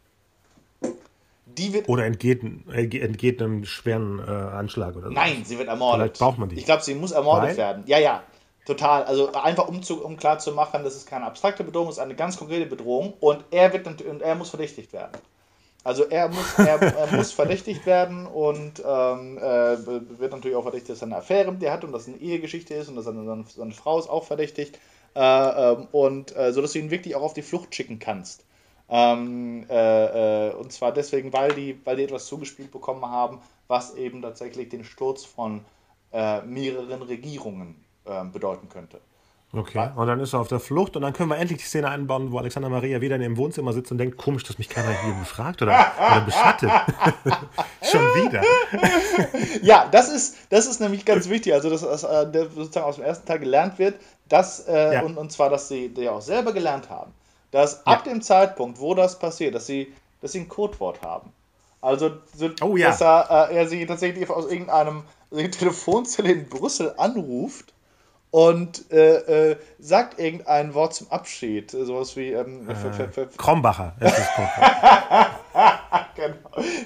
Die 1.46 1.74
wird 1.74 1.90
oder 1.90 2.06
entgeht, 2.06 2.44
entgeht 2.44 3.42
einem 3.42 3.66
schweren 3.66 4.20
äh, 4.20 4.32
Anschlag 4.32 4.96
oder 4.96 5.08
so. 5.08 5.14
Nein, 5.14 5.44
sie 5.46 5.58
wird 5.58 5.68
ermordet. 5.68 6.02
Vielleicht 6.02 6.20
braucht 6.20 6.38
man 6.38 6.50
die. 6.50 6.58
Ich 6.58 6.66
glaube, 6.66 6.84
sie 6.84 6.94
muss 6.94 7.12
ermordet 7.12 7.52
Weil? 7.52 7.58
werden. 7.58 7.84
Ja, 7.88 7.98
ja. 7.98 8.24
Total. 8.66 9.06
Also 9.06 9.32
einfach 9.32 9.70
um, 9.70 9.82
zu, 9.82 10.04
um 10.04 10.18
klar 10.18 10.40
zu 10.40 10.52
machen, 10.52 10.84
das 10.84 10.96
ist 10.96 11.08
keine 11.08 11.26
abstrakte 11.26 11.64
Bedrohung, 11.64 11.88
es 11.88 11.96
ist 11.96 12.04
eine 12.04 12.16
ganz 12.16 12.38
konkrete 12.38 12.66
Bedrohung 12.66 13.14
und 13.22 13.46
er 13.50 13.72
wird 13.72 13.88
und 13.88 14.22
er 14.22 14.36
muss 14.36 14.50
verdächtigt 14.50 14.92
werden. 14.92 15.14
Also 15.88 16.04
er 16.04 16.28
muss, 16.28 16.60
er, 16.60 16.82
er 16.82 17.16
muss 17.16 17.32
verdächtigt 17.32 17.86
werden 17.86 18.28
und 18.28 18.84
ähm, 18.86 19.38
äh, 19.38 20.20
wird 20.20 20.34
natürlich 20.34 20.58
auch 20.58 20.64
verdächtigt, 20.64 20.90
dass 20.90 21.02
er 21.02 21.06
eine 21.06 21.16
Affäre 21.16 21.50
mit 21.50 21.62
dir 21.62 21.72
hat 21.72 21.86
und 21.86 21.94
dass 21.94 22.02
es 22.02 22.08
eine 22.10 22.18
Ehegeschichte 22.18 22.74
ist 22.74 22.90
und 22.90 22.98
dass 22.98 23.06
seine, 23.06 23.46
seine 23.48 23.72
Frau 23.72 23.98
ist 23.98 24.10
auch 24.10 24.26
verdächtigt. 24.26 24.78
Äh, 25.16 25.22
äh, 25.22 25.78
und 25.94 26.36
äh, 26.36 26.52
so 26.52 26.62
dass 26.62 26.74
du 26.74 26.80
ihn 26.80 26.92
wirklich 26.92 27.16
auch 27.16 27.22
auf 27.22 27.34
die 27.34 27.42
Flucht 27.42 27.74
schicken 27.74 28.00
kannst. 28.00 28.44
Ähm, 28.90 29.66
äh, 29.70 30.50
äh, 30.50 30.54
und 30.56 30.74
zwar 30.74 30.92
deswegen, 30.92 31.32
weil 31.32 31.54
die, 31.54 31.80
weil 31.86 31.96
die 31.96 32.04
etwas 32.04 32.26
zugespielt 32.26 32.70
bekommen 32.70 33.06
haben, 33.06 33.40
was 33.70 33.96
eben 33.96 34.22
tatsächlich 34.22 34.68
den 34.68 34.84
Sturz 34.84 35.24
von 35.24 35.62
mehreren 36.12 37.02
Regierungen 37.02 37.76
ähm, 38.06 38.32
bedeuten 38.32 38.70
könnte. 38.70 39.00
Okay, 39.54 39.92
und 39.96 40.08
dann 40.08 40.20
ist 40.20 40.34
er 40.34 40.42
auf 40.42 40.50
der 40.50 40.60
Flucht 40.60 40.98
und 40.98 41.04
dann 41.04 41.14
können 41.14 41.30
wir 41.30 41.38
endlich 41.38 41.60
die 41.60 41.66
Szene 41.66 41.88
einbauen, 41.88 42.34
wo 42.34 42.38
Alexander 42.38 42.68
Maria 42.68 43.00
wieder 43.00 43.16
in 43.16 43.22
ihrem 43.22 43.38
Wohnzimmer 43.38 43.72
sitzt 43.72 43.92
und 43.94 43.98
denkt, 43.98 44.18
komisch, 44.18 44.44
dass 44.44 44.58
mich 44.58 44.68
keiner 44.68 44.92
hier 45.04 45.14
befragt 45.14 45.62
oder, 45.62 45.94
oder 45.98 46.22
beschattet. 46.22 46.70
Schon 47.82 48.02
wieder. 48.02 48.44
ja, 49.62 49.88
das 49.90 50.10
ist, 50.10 50.36
das 50.50 50.68
ist 50.68 50.82
nämlich 50.82 51.06
ganz 51.06 51.30
wichtig, 51.30 51.54
also 51.54 51.70
dass, 51.70 51.82
dass 51.82 52.04
äh, 52.04 52.50
sozusagen 52.54 52.86
aus 52.86 52.96
dem 52.96 53.06
ersten 53.06 53.26
Teil 53.26 53.40
gelernt 53.40 53.80
wird, 53.80 53.96
dass, 54.28 54.68
äh, 54.68 54.96
ja. 54.96 55.02
und, 55.04 55.18
und 55.18 55.32
zwar, 55.32 55.50
dass 55.50 55.70
sie 55.70 55.94
ja 55.96 56.12
auch 56.12 56.22
selber 56.22 56.52
gelernt 56.52 56.90
haben, 56.90 57.14
dass 57.52 57.84
ja. 57.86 57.94
ab 57.94 58.04
dem 58.04 58.22
Zeitpunkt, 58.22 58.82
wo 58.82 58.96
das 58.96 59.18
passiert, 59.18 59.56
dass 59.56 59.66
sie, 59.66 59.94
dass 60.22 60.34
sie 60.34 60.42
ein 60.42 60.50
Codewort 60.50 61.02
haben. 61.02 61.32
Also, 61.80 62.18
so, 62.36 62.50
oh, 62.62 62.76
ja. 62.76 62.90
dass 62.90 63.00
er, 63.00 63.50
äh, 63.50 63.56
er 63.56 63.68
sie 63.70 63.86
tatsächlich 63.86 64.30
aus 64.30 64.52
irgendeinem 64.52 65.04
Telefonzelle 65.32 66.34
in 66.34 66.50
Brüssel 66.50 66.94
anruft 66.98 67.74
und 68.32 68.92
äh, 68.92 69.52
äh, 69.52 69.58
sagt 69.80 70.20
irgendein 70.20 70.74
Wort 70.74 70.94
zum 70.94 71.10
Abschied. 71.12 71.72
Sowas 71.72 72.16
wie. 72.18 72.34
Ähm, 72.34 72.70
äh, 72.70 73.28
Krombacher. 73.38 73.96
genau. 76.16 76.36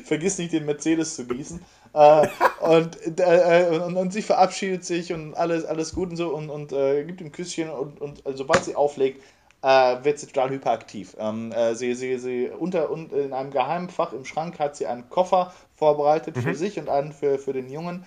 Vergiss 0.06 0.38
nicht, 0.38 0.54
den 0.54 0.66
Mercedes 0.66 1.16
zu 1.16 1.26
gießen. 1.26 1.60
äh, 1.94 2.28
und, 2.62 3.20
äh, 3.20 3.82
und, 3.84 3.98
und, 3.98 4.14
sie 4.14 4.22
verabschiedet 4.22 4.86
sich 4.86 5.12
und 5.12 5.34
alles, 5.34 5.66
alles 5.66 5.94
gut 5.94 6.12
und 6.12 6.16
so 6.16 6.30
und, 6.30 6.50
und 6.50 6.72
äh, 6.72 7.04
gibt 7.04 7.20
ihm 7.20 7.32
Küsschen 7.32 7.70
und, 7.70 8.00
und 8.00 8.24
sobald 8.34 8.64
sie 8.64 8.76
auflegt, 8.76 9.22
äh, 9.62 9.98
wird 10.04 10.20
sie 10.20 10.28
total 10.28 10.52
hyperaktiv. 10.52 11.18
Ähm, 11.20 11.52
äh, 11.52 11.76
sie, 11.76 11.96
sie, 11.96 12.18
sie 12.18 12.50
unter 12.50 12.92
und 12.92 13.12
in 13.12 13.34
einem 13.34 13.52
geheimen 13.52 13.90
Fach 13.90 14.14
im 14.14 14.26
Schrank 14.26 14.60
hat 14.60 14.78
sie 14.78 14.86
einen 14.86 15.10
Koffer 15.10 15.54
vorbereitet 15.76 16.38
mhm. 16.38 16.44
für 16.44 16.56
sich 16.56 16.80
und 16.80 16.88
einen 16.88 17.12
für, 17.12 17.40
für 17.40 17.54
den 17.54 17.70
Jungen 17.70 18.06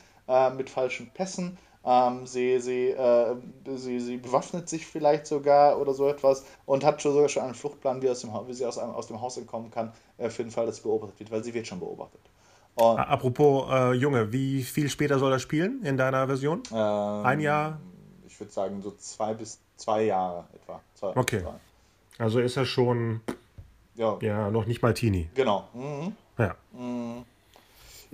mit 0.56 0.70
falschen 0.70 1.10
Pässen. 1.10 1.58
Ähm, 1.86 2.26
sie, 2.26 2.60
sie, 2.60 2.90
äh, 2.90 3.36
sie, 3.76 4.00
sie 4.00 4.16
bewaffnet 4.16 4.68
sich 4.68 4.86
vielleicht 4.86 5.26
sogar 5.26 5.78
oder 5.78 5.92
so 5.92 6.08
etwas 6.08 6.44
und 6.64 6.82
hat 6.82 7.02
schon 7.02 7.12
sogar 7.12 7.28
schon 7.28 7.42
einen 7.42 7.54
Fluchtplan, 7.54 8.00
wie, 8.00 8.08
aus 8.08 8.20
dem, 8.20 8.30
wie 8.46 8.54
sie 8.54 8.64
aus, 8.64 8.78
einem, 8.78 8.92
aus 8.92 9.08
dem 9.08 9.20
Haus 9.20 9.36
entkommen 9.36 9.70
kann, 9.70 9.92
äh, 10.16 10.30
für 10.30 10.42
den 10.42 10.50
Fall, 10.50 10.64
dass 10.66 10.76
sie 10.76 10.82
beobachtet 10.82 11.20
wird, 11.20 11.30
weil 11.30 11.44
sie 11.44 11.52
wird 11.52 11.66
schon 11.66 11.80
beobachtet. 11.80 12.20
Und, 12.74 12.98
Apropos 12.98 13.70
äh, 13.70 13.92
Junge, 13.92 14.32
wie 14.32 14.62
viel 14.62 14.88
später 14.88 15.18
soll 15.18 15.32
er 15.32 15.38
spielen 15.38 15.84
in 15.84 15.96
deiner 15.96 16.26
Version? 16.26 16.62
Ähm, 16.72 16.76
Ein 17.24 17.40
Jahr? 17.40 17.78
Ich 18.26 18.40
würde 18.40 18.52
sagen 18.52 18.82
so 18.82 18.90
zwei 18.92 19.34
bis 19.34 19.60
zwei 19.76 20.04
Jahre 20.04 20.44
etwa. 20.54 20.80
Zwei, 20.94 21.16
okay. 21.16 21.40
Zwei. 21.42 21.54
Also 22.18 22.40
ist 22.40 22.56
er 22.56 22.64
schon 22.64 23.20
ja. 23.94 24.18
ja 24.20 24.50
noch 24.50 24.66
nicht 24.66 24.82
mal 24.82 24.94
Teenie. 24.94 25.28
Genau. 25.34 25.68
Mhm. 25.72 26.16
Ja. 26.38 26.56
Mhm. 26.72 27.24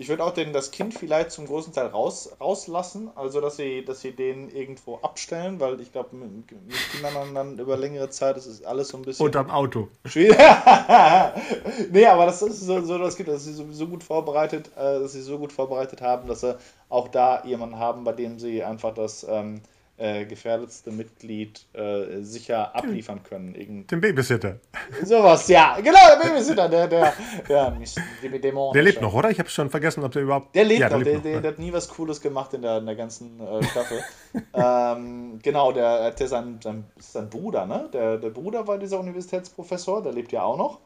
Ich 0.00 0.08
würde 0.08 0.24
auch 0.24 0.32
den, 0.32 0.54
das 0.54 0.70
Kind 0.70 0.94
vielleicht 0.94 1.30
zum 1.30 1.46
großen 1.46 1.74
Teil 1.74 1.88
raus, 1.88 2.34
rauslassen, 2.40 3.10
also 3.16 3.42
dass 3.42 3.56
sie, 3.56 3.84
dass 3.84 4.00
sie 4.00 4.12
den 4.12 4.48
irgendwo 4.48 4.96
abstellen, 4.96 5.60
weil 5.60 5.78
ich 5.78 5.92
glaube, 5.92 6.16
mit, 6.16 6.50
mit, 6.50 6.74
Kindern 6.90 7.34
dann 7.34 7.58
über 7.58 7.76
längere 7.76 8.08
Zeit, 8.08 8.38
das 8.38 8.46
ist 8.46 8.64
alles 8.64 8.88
so 8.88 8.96
ein 8.96 9.02
bisschen. 9.02 9.26
Unterm 9.26 9.50
Auto. 9.50 9.88
Schwierig. 10.06 10.38
nee, 11.92 12.06
aber 12.06 12.24
das 12.24 12.40
ist 12.40 12.60
so, 12.60 12.80
so 12.80 12.96
das 12.96 13.14
Kind, 13.14 13.28
dass 13.28 13.44
sie 13.44 13.52
so, 13.52 13.66
so 13.70 13.88
gut 13.88 14.02
vorbereitet, 14.02 14.70
äh, 14.74 15.00
dass 15.00 15.12
sie 15.12 15.20
so 15.20 15.36
gut 15.36 15.52
vorbereitet 15.52 16.00
haben, 16.00 16.26
dass 16.28 16.40
sie 16.40 16.56
auch 16.88 17.08
da 17.08 17.44
jemanden 17.44 17.78
haben, 17.78 18.02
bei 18.02 18.12
dem 18.12 18.38
sie 18.38 18.64
einfach 18.64 18.94
das. 18.94 19.26
Ähm, 19.28 19.60
äh, 20.00 20.24
gefährdetste 20.24 20.90
Mitglied 20.90 21.66
äh, 21.74 22.22
sicher 22.22 22.74
abliefern 22.74 23.22
können. 23.22 23.54
Irgend 23.54 23.90
den 23.90 24.00
Babysitter. 24.00 24.56
Sowas, 25.04 25.46
ja. 25.48 25.76
Genau, 25.76 25.98
der 26.08 26.26
Babysitter, 26.26 26.68
der, 26.70 26.88
der, 26.88 27.12
der, 27.46 27.70
der, 27.70 28.72
der 28.72 28.82
lebt 28.82 29.02
noch, 29.02 29.12
oder? 29.12 29.30
Ich 29.30 29.38
habe 29.38 29.50
schon 29.50 29.68
vergessen, 29.68 30.02
ob 30.02 30.12
der 30.12 30.22
überhaupt. 30.22 30.54
Der 30.54 30.64
lebt 30.64 30.80
ja, 30.80 30.88
noch, 30.88 31.02
der, 31.02 31.12
lebt 31.12 31.24
der, 31.26 31.34
noch. 31.34 31.42
der, 31.42 31.50
hat 31.50 31.58
nie 31.58 31.72
was 31.72 31.88
Cooles 31.88 32.22
gemacht 32.22 32.54
in 32.54 32.62
der, 32.62 32.78
in 32.78 32.86
der 32.86 32.96
ganzen 32.96 33.40
äh, 33.40 33.62
Staffel. 33.62 34.02
ähm, 34.54 35.38
genau, 35.42 35.72
der 35.72 36.04
hat 36.04 36.18
ja 36.18 36.26
sein, 36.26 36.58
sein, 36.62 36.84
sein 36.98 37.28
Bruder, 37.28 37.66
ne? 37.66 37.90
Der, 37.92 38.16
der 38.16 38.30
Bruder 38.30 38.66
war 38.66 38.78
dieser 38.78 38.98
Universitätsprofessor, 39.00 40.02
der 40.02 40.12
lebt 40.12 40.32
ja 40.32 40.42
auch 40.42 40.56
noch. 40.56 40.80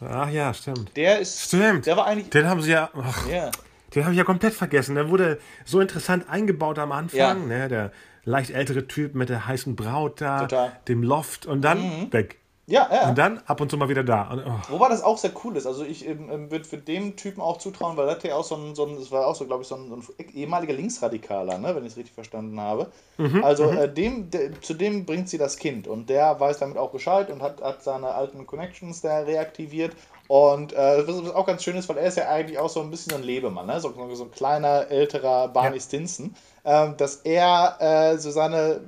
Ach 0.00 0.30
ja, 0.30 0.52
stimmt. 0.54 0.96
Der 0.96 1.20
ist. 1.20 1.40
Stimmt. 1.40 1.86
Der 1.86 1.96
war 1.96 2.06
eigentlich. 2.06 2.30
Den 2.30 2.48
haben 2.48 2.62
sie 2.62 2.72
ja. 2.72 2.90
Ach, 2.94 3.28
yeah. 3.28 3.50
Den 3.94 4.04
habe 4.04 4.12
ich 4.12 4.18
ja 4.18 4.24
komplett 4.24 4.54
vergessen. 4.54 4.94
Der 4.94 5.08
wurde 5.08 5.38
so 5.64 5.80
interessant 5.80 6.28
eingebaut 6.28 6.78
am 6.78 6.92
Anfang. 6.92 7.18
Ja. 7.18 7.34
Ne? 7.34 7.68
Der 7.68 7.92
leicht 8.24 8.50
ältere 8.50 8.86
Typ 8.86 9.14
mit 9.14 9.28
der 9.28 9.46
heißen 9.46 9.76
Braut 9.76 10.20
da, 10.20 10.40
Total. 10.40 10.72
dem 10.88 11.02
Loft 11.02 11.46
und 11.46 11.62
dann 11.62 11.80
mhm. 11.80 12.12
weg. 12.12 12.38
Ja, 12.68 12.86
ja. 12.92 13.08
Und 13.08 13.16
dann 13.16 13.40
ab 13.46 13.62
und 13.62 13.70
zu 13.70 13.78
mal 13.78 13.88
wieder 13.88 14.04
da. 14.04 14.30
Und, 14.30 14.44
oh. 14.46 14.72
Wobei 14.72 14.90
das 14.90 15.02
auch 15.02 15.16
sehr 15.16 15.30
cool 15.42 15.56
ist. 15.56 15.66
Also 15.66 15.84
ich 15.84 16.06
ähm, 16.06 16.28
ähm 16.30 16.50
würde 16.50 16.66
für 16.66 16.76
dem 16.76 17.16
Typen 17.16 17.40
auch 17.40 17.56
zutrauen, 17.56 17.96
weil 17.96 18.06
das 18.06 18.22
ja 18.22 18.36
auch 18.36 18.44
so 18.44 18.56
ein, 18.56 18.74
so 18.74 18.84
ein 18.84 18.96
das 18.96 19.10
war 19.10 19.26
auch 19.26 19.34
so, 19.34 19.46
glaube 19.46 19.62
ich, 19.62 19.68
so 19.68 19.76
ein, 19.76 19.88
so 19.88 19.94
ein, 19.94 20.02
ehemaliger 20.34 20.74
Linksradikaler, 20.74 21.56
ne, 21.56 21.74
wenn 21.74 21.84
ich 21.84 21.92
es 21.92 21.96
richtig 21.96 22.14
verstanden 22.14 22.60
habe. 22.60 22.92
Mhm, 23.16 23.42
also 23.42 23.72
mhm. 23.72 23.78
äh, 23.78 23.88
dem, 23.88 24.30
de, 24.30 24.50
zu 24.60 24.74
dem 24.74 25.06
bringt 25.06 25.30
sie 25.30 25.38
das 25.38 25.56
Kind 25.56 25.88
und 25.88 26.10
der 26.10 26.38
weiß 26.38 26.58
damit 26.58 26.76
auch 26.76 26.90
Bescheid 26.90 27.30
und 27.30 27.40
hat, 27.40 27.62
hat 27.62 27.82
seine 27.82 28.08
alten 28.08 28.46
Connections 28.46 29.00
da 29.00 29.20
reaktiviert. 29.20 29.96
Und 30.28 30.74
äh, 30.74 31.08
was, 31.08 31.24
was 31.24 31.34
auch 31.34 31.46
ganz 31.46 31.64
schön 31.64 31.74
ist, 31.76 31.88
weil 31.88 31.96
er 31.96 32.08
ist 32.08 32.18
ja 32.18 32.28
eigentlich 32.28 32.58
auch 32.58 32.68
so 32.68 32.82
ein 32.82 32.90
bisschen 32.90 33.12
so 33.12 33.16
ein 33.16 33.22
Lebemann, 33.22 33.66
ne? 33.66 33.80
so, 33.80 33.94
so 34.12 34.24
ein 34.24 34.30
kleiner, 34.30 34.90
älterer 34.90 35.48
Barney 35.48 35.76
ja. 35.76 35.82
Stinson, 35.82 36.34
äh, 36.68 36.94
dass 36.96 37.16
er 37.16 37.76
äh, 37.80 38.18
so 38.18 38.30
seine 38.30 38.80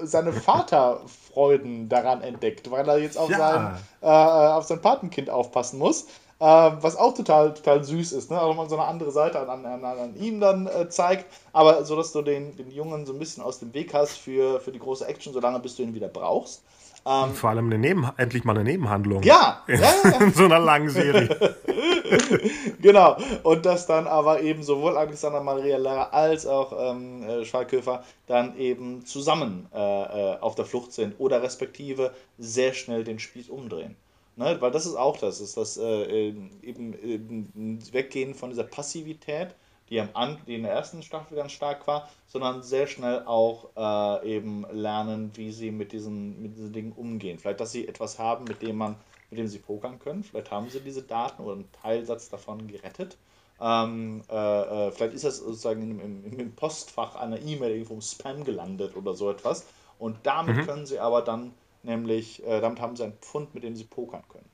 seine 0.00 0.32
Vaterfreuden 0.32 1.88
daran 1.88 2.22
entdeckt, 2.22 2.70
weil 2.70 2.88
er 2.88 2.98
jetzt 2.98 3.18
auf, 3.18 3.30
ja. 3.30 3.38
sein, 3.38 3.76
äh, 4.00 4.06
auf 4.06 4.62
sein 4.64 4.80
Patenkind 4.80 5.28
aufpassen 5.28 5.78
muss. 5.78 6.04
Äh, 6.38 6.44
was 6.44 6.94
auch 6.94 7.14
total, 7.14 7.52
total 7.52 7.82
süß 7.82 8.12
ist, 8.12 8.30
ne? 8.30 8.40
Auch 8.40 8.54
mal 8.54 8.68
so 8.68 8.76
eine 8.76 8.86
andere 8.86 9.10
Seite 9.10 9.40
an, 9.40 9.66
an, 9.66 9.84
an 9.84 10.14
ihm 10.20 10.38
dann 10.38 10.68
äh, 10.68 10.88
zeigt, 10.88 11.26
aber 11.52 11.84
so, 11.84 11.96
dass 11.96 12.12
du 12.12 12.22
den, 12.22 12.56
den 12.56 12.70
Jungen 12.70 13.06
so 13.06 13.12
ein 13.12 13.18
bisschen 13.18 13.42
aus 13.42 13.58
dem 13.58 13.74
Weg 13.74 13.92
hast 13.92 14.18
für, 14.18 14.60
für 14.60 14.70
die 14.70 14.78
große 14.78 15.04
Action, 15.04 15.32
solange 15.32 15.58
bis 15.58 15.74
du 15.74 15.82
ihn 15.82 15.94
wieder 15.94 16.06
brauchst. 16.06 16.62
Ähm, 17.08 17.32
Vor 17.32 17.50
allem 17.50 17.66
eine 17.66 17.78
Neben 17.78 18.06
endlich 18.18 18.44
mal 18.44 18.54
eine 18.54 18.64
Nebenhandlung. 18.64 19.22
Ja, 19.22 19.62
ja, 19.68 19.76
ja. 19.76 20.20
in 20.20 20.32
so 20.34 20.44
einer 20.44 20.58
langen 20.58 20.90
Serie. 20.90 21.56
genau. 22.82 23.16
Und 23.44 23.64
dass 23.64 23.86
dann 23.86 24.06
aber 24.06 24.42
eben 24.42 24.62
sowohl 24.62 24.98
Alexander 24.98 25.40
Maria 25.40 25.78
Lara 25.78 26.10
als 26.10 26.46
auch 26.46 26.72
ähm, 26.78 27.22
äh, 27.22 27.44
Schweighöfer 27.46 28.04
dann 28.26 28.58
eben 28.58 29.06
zusammen 29.06 29.68
äh, 29.74 29.78
äh, 29.78 30.38
auf 30.40 30.54
der 30.54 30.66
Flucht 30.66 30.92
sind 30.92 31.14
oder 31.18 31.42
respektive 31.42 32.12
sehr 32.36 32.74
schnell 32.74 33.04
den 33.04 33.18
Spieß 33.18 33.48
umdrehen. 33.48 33.96
Ne? 34.36 34.56
Weil 34.60 34.70
das 34.70 34.84
ist 34.84 34.96
auch 34.96 35.16
das, 35.16 35.40
ist 35.40 35.56
das 35.56 35.78
äh, 35.78 36.28
eben, 36.62 36.92
eben 37.02 37.82
Weggehen 37.90 38.34
von 38.34 38.50
dieser 38.50 38.64
Passivität 38.64 39.54
die, 39.90 40.00
am, 40.00 40.38
die 40.46 40.54
in 40.54 40.62
der 40.62 40.72
ersten 40.72 41.02
Staffel 41.02 41.36
ganz 41.36 41.52
stark 41.52 41.86
war, 41.86 42.08
sondern 42.26 42.62
sehr 42.62 42.86
schnell 42.86 43.24
auch 43.24 43.70
äh, 43.76 44.36
eben 44.36 44.66
lernen, 44.70 45.30
wie 45.34 45.50
sie 45.50 45.70
mit 45.70 45.92
diesen, 45.92 46.42
mit 46.42 46.56
diesen 46.56 46.72
Dingen 46.72 46.92
umgehen. 46.92 47.38
Vielleicht, 47.38 47.60
dass 47.60 47.72
sie 47.72 47.88
etwas 47.88 48.18
haben, 48.18 48.44
mit 48.44 48.62
dem 48.62 48.76
man, 48.76 48.96
mit 49.30 49.38
dem 49.38 49.48
sie 49.48 49.58
pokern 49.58 49.98
können. 49.98 50.24
Vielleicht 50.24 50.50
haben 50.50 50.68
sie 50.68 50.80
diese 50.80 51.02
Daten 51.02 51.42
oder 51.42 51.54
einen 51.54 51.72
Teilsatz 51.72 52.28
davon 52.28 52.66
gerettet. 52.68 53.16
Ähm, 53.60 54.22
äh, 54.30 54.36
äh, 54.86 54.90
vielleicht 54.92 55.14
ist 55.14 55.24
das 55.24 55.38
sozusagen 55.38 55.82
im, 55.82 56.00
im, 56.00 56.38
im 56.38 56.54
Postfach 56.54 57.16
einer 57.16 57.40
E-Mail 57.40 57.72
irgendwo 57.72 57.94
im 57.94 58.00
Spam 58.00 58.44
gelandet 58.44 58.96
oder 58.96 59.14
so 59.14 59.30
etwas. 59.30 59.66
Und 59.98 60.18
damit 60.22 60.56
mhm. 60.56 60.66
können 60.66 60.86
sie 60.86 61.00
aber 61.00 61.22
dann 61.22 61.52
nämlich, 61.82 62.44
äh, 62.46 62.60
damit 62.60 62.80
haben 62.80 62.94
sie 62.94 63.04
einen 63.04 63.18
Pfund, 63.20 63.54
mit 63.54 63.64
dem 63.64 63.74
sie 63.74 63.84
pokern 63.84 64.22
können. 64.28 64.48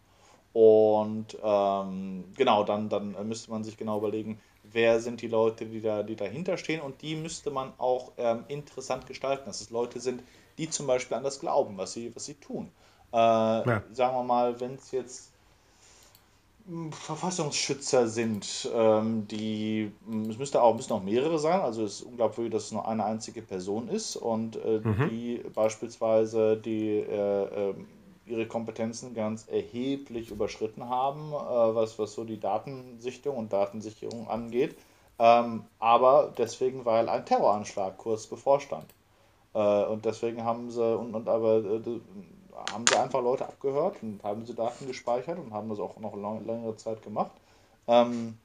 Und 0.54 1.36
ähm, 1.42 2.24
genau, 2.36 2.62
dann, 2.62 2.88
dann 2.88 3.16
müsste 3.28 3.50
man 3.50 3.64
sich 3.64 3.76
genau 3.76 3.98
überlegen, 3.98 4.38
wer 4.74 5.00
sind 5.00 5.22
die 5.22 5.28
Leute, 5.28 5.66
die, 5.66 5.80
da, 5.80 6.02
die 6.02 6.16
dahinter 6.16 6.56
stehen 6.58 6.80
und 6.80 7.00
die 7.00 7.16
müsste 7.16 7.50
man 7.50 7.72
auch 7.78 8.12
ähm, 8.18 8.44
interessant 8.48 9.06
gestalten, 9.06 9.44
dass 9.46 9.60
es 9.60 9.70
Leute 9.70 10.00
sind, 10.00 10.22
die 10.58 10.68
zum 10.68 10.86
Beispiel 10.86 11.16
an 11.16 11.24
das 11.24 11.40
glauben, 11.40 11.78
was 11.78 11.94
sie, 11.94 12.14
was 12.14 12.26
sie 12.26 12.34
tun. 12.34 12.70
Äh, 13.12 13.16
ja. 13.16 13.82
Sagen 13.92 14.16
wir 14.16 14.24
mal, 14.24 14.60
wenn 14.60 14.74
es 14.74 14.90
jetzt 14.90 15.30
Verfassungsschützer 16.90 18.08
sind, 18.08 18.70
ähm, 18.74 19.28
die, 19.28 19.92
es 20.30 20.38
müsste 20.38 20.62
auch, 20.62 20.74
müssen 20.74 20.94
auch 20.94 21.02
mehrere 21.02 21.38
sein, 21.38 21.60
also 21.60 21.84
es 21.84 22.00
ist 22.00 22.02
unglaublich, 22.02 22.50
dass 22.50 22.64
es 22.64 22.72
nur 22.72 22.88
eine 22.88 23.04
einzige 23.04 23.42
Person 23.42 23.88
ist 23.88 24.16
und 24.16 24.56
äh, 24.56 24.80
mhm. 24.82 25.08
die 25.10 25.42
beispielsweise 25.54 26.56
die, 26.56 27.00
äh, 27.00 27.70
äh, 27.70 27.74
ihre 28.26 28.46
Kompetenzen 28.46 29.14
ganz 29.14 29.48
erheblich 29.48 30.30
überschritten 30.30 30.88
haben, 30.88 31.32
äh, 31.32 31.74
was, 31.74 31.98
was 31.98 32.14
so 32.14 32.24
die 32.24 32.40
Datensichtung 32.40 33.36
und 33.36 33.52
Datensicherung 33.52 34.28
angeht, 34.28 34.76
ähm, 35.18 35.64
aber 35.78 36.32
deswegen, 36.36 36.84
weil 36.84 37.08
ein 37.08 37.24
Terroranschlag 37.24 37.98
kurz 37.98 38.26
bevorstand. 38.26 38.86
Äh, 39.54 39.84
und 39.84 40.04
deswegen 40.04 40.44
haben 40.44 40.70
sie, 40.70 40.96
und, 40.96 41.14
und 41.14 41.28
aber 41.28 41.58
äh, 41.58 42.00
haben 42.72 42.84
sie 42.88 42.96
einfach 42.96 43.22
Leute 43.22 43.46
abgehört 43.46 44.02
und 44.02 44.22
haben 44.22 44.44
sie 44.46 44.54
Daten 44.54 44.86
gespeichert 44.86 45.38
und 45.38 45.52
haben 45.52 45.68
das 45.68 45.78
auch 45.80 45.98
noch 45.98 46.16
lang, 46.16 46.44
längere 46.46 46.76
Zeit 46.76 47.02
gemacht. 47.02 47.32
Ähm, 47.86 48.38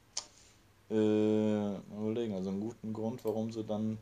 äh, 0.89 1.75
überlegen, 1.75 2.33
also 2.35 2.49
einen 2.49 2.61
guten 2.61 2.93
Grund, 2.93 3.23
warum 3.23 3.51
sie 3.51 3.63
dann 3.63 3.99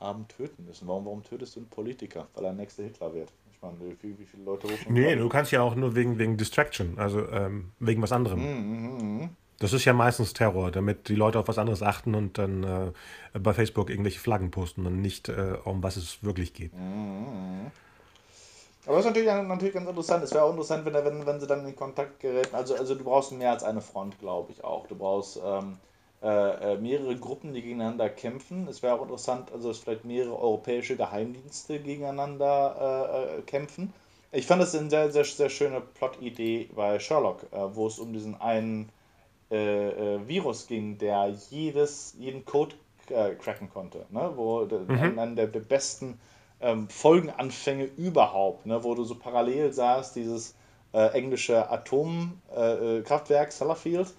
haben 0.00 0.26
töten 0.28 0.64
müssen. 0.66 0.88
Warum, 0.88 1.04
warum 1.04 1.22
tötest 1.22 1.56
du 1.56 1.60
einen 1.60 1.68
Politiker? 1.68 2.26
Weil 2.34 2.44
er 2.44 2.52
nächste 2.52 2.82
Hitler 2.82 3.14
wird. 3.14 3.32
Ich 3.62 3.78
meine, 3.78 3.96
wie, 4.00 4.18
wie 4.18 4.24
viele 4.24 4.42
Leute 4.42 4.66
rufen. 4.66 4.92
Nee, 4.92 5.14
du 5.14 5.28
kannst 5.28 5.52
ja 5.52 5.62
auch 5.62 5.76
nur 5.76 5.94
wegen, 5.94 6.18
wegen 6.18 6.36
Distraction, 6.36 6.98
also 6.98 7.28
ähm, 7.28 7.72
wegen 7.78 8.02
was 8.02 8.10
anderem. 8.10 8.40
Mm, 8.40 8.96
mm, 8.96 9.22
mm. 9.22 9.30
Das 9.60 9.72
ist 9.72 9.84
ja 9.84 9.92
meistens 9.92 10.32
Terror, 10.32 10.72
damit 10.72 11.08
die 11.08 11.14
Leute 11.14 11.38
auf 11.38 11.46
was 11.46 11.58
anderes 11.58 11.82
achten 11.82 12.16
und 12.16 12.36
dann 12.36 12.64
äh, 12.64 13.38
bei 13.38 13.52
Facebook 13.52 13.90
irgendwelche 13.90 14.18
Flaggen 14.18 14.50
posten 14.50 14.84
und 14.86 15.00
nicht 15.00 15.28
äh, 15.28 15.54
um 15.62 15.84
was 15.84 15.96
es 15.96 16.24
wirklich 16.24 16.52
geht. 16.52 16.74
Mhm. 16.74 17.70
Aber 18.86 18.96
das 18.96 19.06
ist 19.06 19.10
natürlich, 19.14 19.28
natürlich 19.28 19.74
ganz 19.74 19.88
interessant. 19.88 20.24
Es 20.24 20.34
wäre 20.34 20.42
auch 20.42 20.50
interessant, 20.50 20.84
wenn, 20.84 20.94
wenn, 20.94 21.24
wenn 21.24 21.38
sie 21.38 21.46
dann 21.46 21.64
in 21.64 21.76
Kontakt 21.76 22.18
geräten. 22.18 22.56
Also, 22.56 22.74
also 22.74 22.96
du 22.96 23.04
brauchst 23.04 23.30
mehr 23.30 23.52
als 23.52 23.62
eine 23.62 23.80
Front, 23.80 24.18
glaube 24.18 24.50
ich 24.50 24.64
auch. 24.64 24.88
Du 24.88 24.96
brauchst 24.96 25.38
ähm, 25.44 25.76
äh, 26.22 26.74
äh, 26.74 26.78
mehrere 26.78 27.16
Gruppen, 27.16 27.52
die 27.52 27.62
gegeneinander 27.62 28.08
kämpfen. 28.08 28.68
Es 28.68 28.80
wäre 28.80 28.94
auch 28.94 29.02
interessant, 29.02 29.50
also 29.50 29.68
dass 29.68 29.78
vielleicht 29.78 30.04
mehrere 30.04 30.38
europäische 30.38 30.94
Geheimdienste 30.96 31.80
gegeneinander 31.80 33.34
äh, 33.34 33.38
äh 33.38 33.42
kämpfen. 33.42 33.92
Ich 34.30 34.46
fand 34.46 34.62
das 34.62 34.72
eine 34.76 34.88
sehr, 34.88 35.10
sehr, 35.10 35.24
sehr 35.24 35.50
schöne 35.50 35.80
Plot-Idee 35.80 36.70
bei 36.76 37.00
Sherlock, 37.00 37.42
äh, 37.50 37.74
wo 37.74 37.88
es 37.88 37.98
um 37.98 38.12
diesen 38.12 38.40
einen 38.40 38.90
äh, 39.50 39.56
Virus 40.24 40.68
ging, 40.68 40.96
der 40.96 41.34
jedes, 41.50 42.14
jeden 42.16 42.44
Code 42.44 42.76
cracken 43.40 43.68
konnte. 43.68 44.06
Ne? 44.10 44.30
Wo 44.36 44.64
mhm. 44.64 45.18
einen 45.18 45.34
der, 45.34 45.48
der 45.48 45.58
besten 45.58 46.20
ähm, 46.60 46.88
Folgenanfänge 46.88 47.86
überhaupt, 47.96 48.64
ne, 48.64 48.84
wo 48.84 48.94
du 48.94 49.02
so 49.02 49.16
parallel 49.16 49.72
sahst, 49.72 50.14
dieses 50.14 50.54
englische 50.92 51.70
Atomkraftwerk 51.70 53.50
Sellafield, 53.50 54.12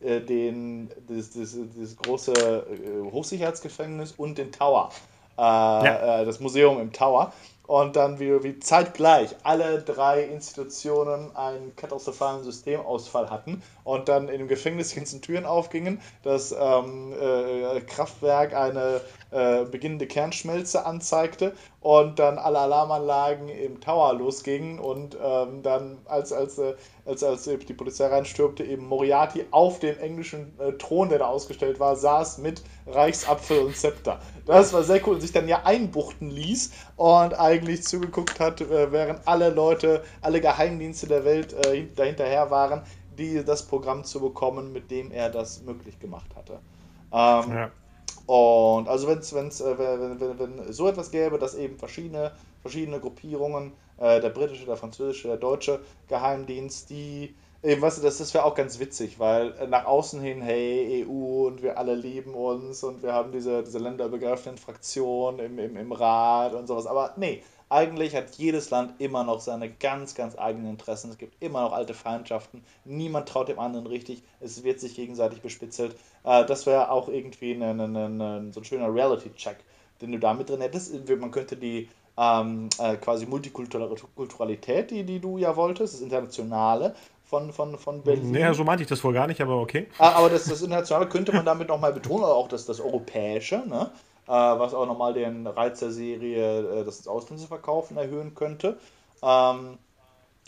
äh, 0.00 0.20
den, 0.20 0.90
das, 1.08 1.30
das, 1.30 1.56
das 1.78 1.96
große 1.96 2.32
äh, 2.32 3.10
Hochsicherheitsgefängnis 3.10 4.14
und 4.16 4.38
den 4.38 4.52
Tower, 4.52 4.90
äh, 5.38 5.42
ja. 5.42 6.24
Das 6.24 6.40
Museum 6.40 6.80
im 6.80 6.92
Tower 6.92 7.32
und 7.70 7.94
dann 7.94 8.18
wie, 8.18 8.42
wie 8.42 8.58
zeitgleich 8.58 9.36
alle 9.44 9.80
drei 9.80 10.24
Institutionen 10.24 11.36
einen 11.36 11.76
katastrophalen 11.76 12.42
Systemausfall 12.42 13.30
hatten 13.30 13.62
und 13.84 14.08
dann 14.08 14.28
in 14.28 14.38
dem 14.38 14.48
Gefängnis 14.48 14.92
ganzen 14.92 15.22
Türen 15.22 15.46
aufgingen, 15.46 16.00
das 16.24 16.50
ähm, 16.50 17.12
äh, 17.12 17.80
Kraftwerk 17.82 18.54
eine 18.54 19.00
äh, 19.30 19.64
beginnende 19.64 20.06
Kernschmelze 20.06 20.84
anzeigte 20.84 21.52
und 21.80 22.18
dann 22.18 22.38
alle 22.38 22.58
Alarmanlagen 22.58 23.48
im 23.48 23.80
Tower 23.80 24.12
losgingen 24.14 24.78
und 24.78 25.16
ähm, 25.22 25.62
dann, 25.62 25.98
als, 26.06 26.32
als, 26.32 26.58
äh, 26.58 26.74
als, 27.06 27.22
als 27.22 27.44
die 27.44 27.74
Polizei 27.74 28.06
reinstürmte, 28.06 28.64
eben 28.64 28.86
Moriarty 28.86 29.44
auf 29.50 29.78
dem 29.78 29.98
englischen 29.98 30.52
äh, 30.58 30.72
Thron, 30.72 31.08
der 31.08 31.20
da 31.20 31.26
ausgestellt 31.26 31.78
war, 31.80 31.96
saß 31.96 32.38
mit 32.38 32.62
Reichsapfel 32.86 33.60
und 33.60 33.76
Zepter. 33.76 34.20
Das 34.46 34.72
war 34.72 34.82
sehr 34.82 35.06
cool 35.06 35.14
und 35.14 35.20
sich 35.20 35.32
dann 35.32 35.48
ja 35.48 35.62
einbuchten 35.64 36.30
ließ 36.30 36.72
und 36.96 37.38
eigentlich 37.38 37.84
zugeguckt 37.84 38.40
hat, 38.40 38.60
äh, 38.60 38.92
während 38.92 39.26
alle 39.26 39.50
Leute, 39.50 40.02
alle 40.22 40.40
Geheimdienste 40.40 41.06
der 41.06 41.24
Welt 41.24 41.52
äh, 41.66 41.86
dahinterher 41.94 42.50
waren, 42.50 42.82
die 43.16 43.44
das 43.44 43.66
Programm 43.66 44.04
zu 44.04 44.20
bekommen, 44.20 44.72
mit 44.72 44.90
dem 44.90 45.12
er 45.12 45.30
das 45.30 45.62
möglich 45.62 45.98
gemacht 46.00 46.30
hatte. 46.34 46.54
Ähm, 47.12 47.54
ja. 47.54 47.70
Und 48.30 48.86
also 48.88 49.08
wenn's, 49.08 49.34
wenn's, 49.34 49.60
äh, 49.60 49.76
wenn, 49.76 50.20
wenn, 50.20 50.38
wenn 50.38 50.72
so 50.72 50.86
etwas 50.86 51.10
gäbe, 51.10 51.36
dass 51.36 51.56
eben 51.56 51.76
verschiedene, 51.76 52.30
verschiedene 52.62 53.00
Gruppierungen, 53.00 53.72
äh, 53.98 54.20
der 54.20 54.28
britische, 54.28 54.66
der 54.66 54.76
französische, 54.76 55.26
der 55.26 55.36
deutsche 55.36 55.80
Geheimdienst, 56.06 56.90
die 56.90 57.34
eben, 57.64 57.82
weißt 57.82 57.98
du, 57.98 58.02
das, 58.02 58.18
das 58.18 58.32
wäre 58.32 58.44
auch 58.44 58.54
ganz 58.54 58.78
witzig, 58.78 59.18
weil 59.18 59.52
äh, 59.58 59.66
nach 59.66 59.84
außen 59.84 60.20
hin, 60.20 60.42
hey, 60.42 61.04
EU 61.04 61.48
und 61.48 61.60
wir 61.60 61.76
alle 61.76 61.96
lieben 61.96 62.34
uns 62.34 62.84
und 62.84 63.02
wir 63.02 63.12
haben 63.12 63.32
diese, 63.32 63.64
diese 63.64 63.80
länderübergreifenden 63.80 64.58
Fraktionen 64.58 65.40
im, 65.44 65.58
im, 65.58 65.76
im 65.76 65.90
Rat 65.90 66.54
und 66.54 66.68
sowas. 66.68 66.86
Aber 66.86 67.14
nee, 67.16 67.42
eigentlich 67.70 68.16
hat 68.16 68.34
jedes 68.36 68.70
Land 68.70 69.00
immer 69.00 69.24
noch 69.24 69.40
seine 69.40 69.70
ganz, 69.70 70.14
ganz 70.14 70.36
eigenen 70.36 70.70
Interessen. 70.70 71.10
Es 71.10 71.18
gibt 71.18 71.42
immer 71.42 71.62
noch 71.62 71.72
alte 71.72 71.94
Feindschaften. 71.94 72.62
Niemand 72.84 73.28
traut 73.28 73.48
dem 73.48 73.60
anderen 73.60 73.86
richtig. 73.86 74.22
Es 74.40 74.64
wird 74.64 74.80
sich 74.80 74.96
gegenseitig 74.96 75.40
bespitzelt. 75.40 75.96
Äh, 76.24 76.44
das 76.44 76.66
wäre 76.66 76.90
auch 76.90 77.08
irgendwie 77.08 77.54
eine, 77.54 77.70
eine, 77.70 78.04
eine, 78.06 78.52
so 78.52 78.60
ein 78.60 78.64
schöner 78.64 78.92
Reality-Check, 78.92 79.56
den 80.02 80.12
du 80.12 80.18
da 80.18 80.34
mit 80.34 80.50
drin 80.50 80.60
hättest. 80.60 80.92
Man 81.08 81.30
könnte 81.30 81.56
die 81.56 81.88
ähm, 82.18 82.68
äh, 82.78 82.96
quasi 82.96 83.26
Multikulturalität, 83.26 84.90
die, 84.90 85.04
die 85.04 85.20
du 85.20 85.38
ja 85.38 85.54
wolltest, 85.54 85.94
das 85.94 86.00
Internationale 86.00 86.94
von, 87.24 87.52
von, 87.52 87.78
von 87.78 88.02
Berlin. 88.02 88.32
Naja, 88.32 88.52
so 88.52 88.64
meinte 88.64 88.82
ich 88.82 88.88
das 88.88 89.02
wohl 89.04 89.14
gar 89.14 89.28
nicht, 89.28 89.40
aber 89.40 89.60
okay. 89.60 89.86
Ah, 89.98 90.14
aber 90.16 90.28
das, 90.28 90.46
das 90.46 90.60
Internationale 90.60 91.08
könnte 91.08 91.32
man 91.32 91.44
damit 91.44 91.68
nochmal 91.68 91.92
betonen, 91.92 92.24
oder 92.24 92.34
auch 92.34 92.48
das, 92.48 92.66
das 92.66 92.80
Europäische. 92.80 93.62
Ne? 93.68 93.90
Äh, 94.30 94.32
was 94.32 94.74
auch 94.74 94.86
nochmal 94.86 95.12
den 95.12 95.44
Reiz 95.44 95.80
der 95.80 95.90
Serie, 95.90 96.60
äh, 96.60 96.84
das 96.84 96.98
ins 96.98 97.08
Ausland 97.08 97.40
zu 97.40 97.48
verkaufen, 97.48 97.96
erhöhen 97.96 98.36
könnte. 98.36 98.78
Ähm, 99.22 99.78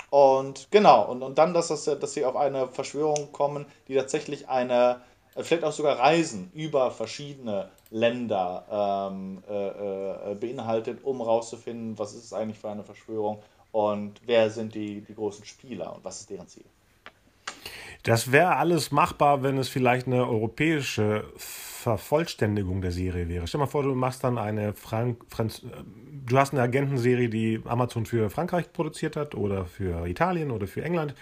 und 0.08 0.68
genau, 0.70 1.10
und, 1.10 1.22
und 1.22 1.36
dann, 1.36 1.52
dass, 1.52 1.68
das, 1.68 1.84
dass 1.84 2.14
sie 2.14 2.24
auf 2.24 2.36
eine 2.36 2.68
Verschwörung 2.68 3.32
kommen, 3.32 3.66
die 3.88 3.96
tatsächlich 3.96 4.48
eine, 4.48 5.00
vielleicht 5.36 5.64
auch 5.64 5.72
sogar 5.72 5.98
Reisen 5.98 6.52
über 6.54 6.92
verschiedene 6.92 7.70
Länder 7.90 9.10
ähm, 9.10 9.42
äh, 9.50 10.30
äh, 10.30 10.34
beinhaltet, 10.36 11.02
um 11.02 11.18
herauszufinden, 11.18 11.98
was 11.98 12.14
ist 12.14 12.26
es 12.26 12.32
eigentlich 12.32 12.58
für 12.58 12.70
eine 12.70 12.84
Verschwörung 12.84 13.42
und 13.72 14.20
wer 14.26 14.48
sind 14.50 14.76
die, 14.76 15.00
die 15.00 15.14
großen 15.14 15.44
Spieler 15.44 15.96
und 15.96 16.04
was 16.04 16.20
ist 16.20 16.30
deren 16.30 16.46
Ziel. 16.46 16.64
Das 18.04 18.30
wäre 18.30 18.56
alles 18.56 18.92
machbar, 18.92 19.42
wenn 19.42 19.58
es 19.58 19.68
vielleicht 19.68 20.06
eine 20.06 20.26
europäische 20.26 21.24
Vervollständigung 21.82 22.80
der 22.80 22.92
Serie 22.92 23.28
wäre. 23.28 23.46
Stell 23.46 23.58
mal 23.58 23.66
vor, 23.66 23.82
du 23.82 23.94
machst 23.94 24.22
dann 24.22 24.38
eine 24.38 24.72
Frank 24.72 25.24
Franz 25.28 25.62
du 26.26 26.38
hast 26.38 26.52
eine 26.52 26.62
Agentenserie, 26.62 27.28
die 27.28 27.60
Amazon 27.64 28.06
für 28.06 28.30
Frankreich 28.30 28.72
produziert 28.72 29.16
hat 29.16 29.34
oder 29.34 29.66
für 29.66 30.06
Italien 30.06 30.50
oder 30.50 30.66
für 30.66 30.84
England 30.84 31.14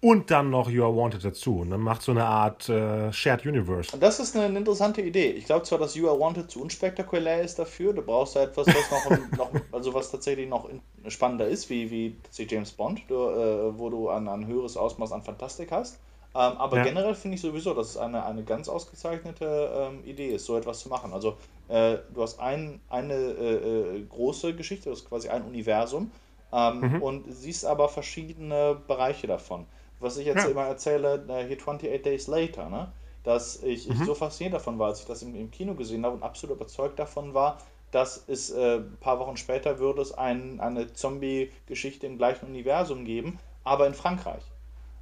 und 0.00 0.30
dann 0.30 0.50
noch 0.50 0.70
You 0.70 0.84
Are 0.84 0.96
Wanted 0.96 1.24
dazu. 1.24 1.58
Und 1.60 1.70
dann 1.70 1.80
macht 1.80 2.02
so 2.02 2.12
eine 2.12 2.24
Art 2.24 2.68
äh, 2.68 3.12
Shared 3.12 3.44
Universe. 3.44 3.98
Das 3.98 4.20
ist 4.20 4.36
eine, 4.36 4.56
interessante 4.56 5.02
Idee. 5.02 5.32
Ich 5.32 5.46
glaube 5.46 5.64
zwar, 5.64 5.78
dass 5.78 5.94
You 5.96 6.08
Are 6.08 6.18
Wanted 6.18 6.50
zu 6.50 6.62
unspektakulär 6.62 7.42
ist 7.42 7.58
dafür. 7.58 7.92
Du 7.92 8.02
brauchst 8.02 8.36
da 8.36 8.44
etwas, 8.44 8.68
was 8.68 8.90
noch, 8.90 9.38
noch 9.38 9.50
also 9.72 9.92
was 9.92 10.10
tatsächlich 10.10 10.48
noch 10.48 10.68
spannender 11.08 11.48
ist, 11.48 11.68
wie, 11.68 11.90
wie 11.90 12.16
James 12.44 12.70
Bond, 12.72 13.02
du, 13.08 13.14
äh, 13.14 13.78
wo 13.78 13.90
du 13.90 14.08
ein, 14.08 14.28
ein 14.28 14.46
höheres 14.46 14.76
Ausmaß 14.76 15.12
an 15.12 15.22
Fantastik 15.22 15.72
hast. 15.72 15.98
Ähm, 16.38 16.56
aber 16.58 16.76
ja. 16.76 16.84
generell 16.84 17.16
finde 17.16 17.34
ich 17.34 17.40
sowieso, 17.40 17.74
dass 17.74 17.88
es 17.88 17.96
eine, 17.96 18.24
eine 18.24 18.44
ganz 18.44 18.68
ausgezeichnete 18.68 19.72
ähm, 19.74 20.04
Idee 20.04 20.28
ist, 20.28 20.44
so 20.44 20.56
etwas 20.56 20.78
zu 20.78 20.88
machen. 20.88 21.12
Also 21.12 21.36
äh, 21.66 21.98
du 22.14 22.22
hast 22.22 22.38
ein, 22.38 22.80
eine 22.88 23.14
äh, 23.14 23.96
äh 23.96 24.04
große 24.08 24.54
Geschichte, 24.54 24.88
das 24.88 25.00
ist 25.00 25.08
quasi 25.08 25.28
ein 25.30 25.42
Universum 25.42 26.12
ähm, 26.52 26.80
mhm. 26.80 27.02
und 27.02 27.24
siehst 27.28 27.66
aber 27.66 27.88
verschiedene 27.88 28.76
Bereiche 28.86 29.26
davon. 29.26 29.66
Was 29.98 30.16
ich 30.16 30.26
jetzt 30.26 30.44
ja. 30.44 30.50
immer 30.50 30.62
erzähle, 30.62 31.24
äh, 31.28 31.44
hier 31.44 31.56
28 31.56 32.02
Days 32.02 32.28
Later, 32.28 32.70
ne? 32.70 32.92
dass 33.24 33.60
ich, 33.64 33.88
mhm. 33.88 33.96
ich 33.96 34.06
so 34.06 34.14
fasziniert 34.14 34.54
davon 34.54 34.78
war, 34.78 34.90
als 34.90 35.00
ich 35.00 35.06
das 35.06 35.22
im, 35.22 35.34
im 35.34 35.50
Kino 35.50 35.74
gesehen 35.74 36.04
habe 36.04 36.14
und 36.14 36.22
absolut 36.22 36.54
überzeugt 36.54 37.00
davon 37.00 37.34
war, 37.34 37.58
dass 37.90 38.22
es 38.28 38.50
äh, 38.50 38.76
ein 38.76 38.96
paar 39.00 39.18
Wochen 39.18 39.36
später 39.36 39.80
würde 39.80 40.02
es 40.02 40.12
ein, 40.12 40.60
eine 40.60 40.92
Zombie-Geschichte 40.92 42.06
im 42.06 42.16
gleichen 42.16 42.46
Universum 42.46 43.04
geben, 43.04 43.40
aber 43.64 43.88
in 43.88 43.94
Frankreich 43.94 44.44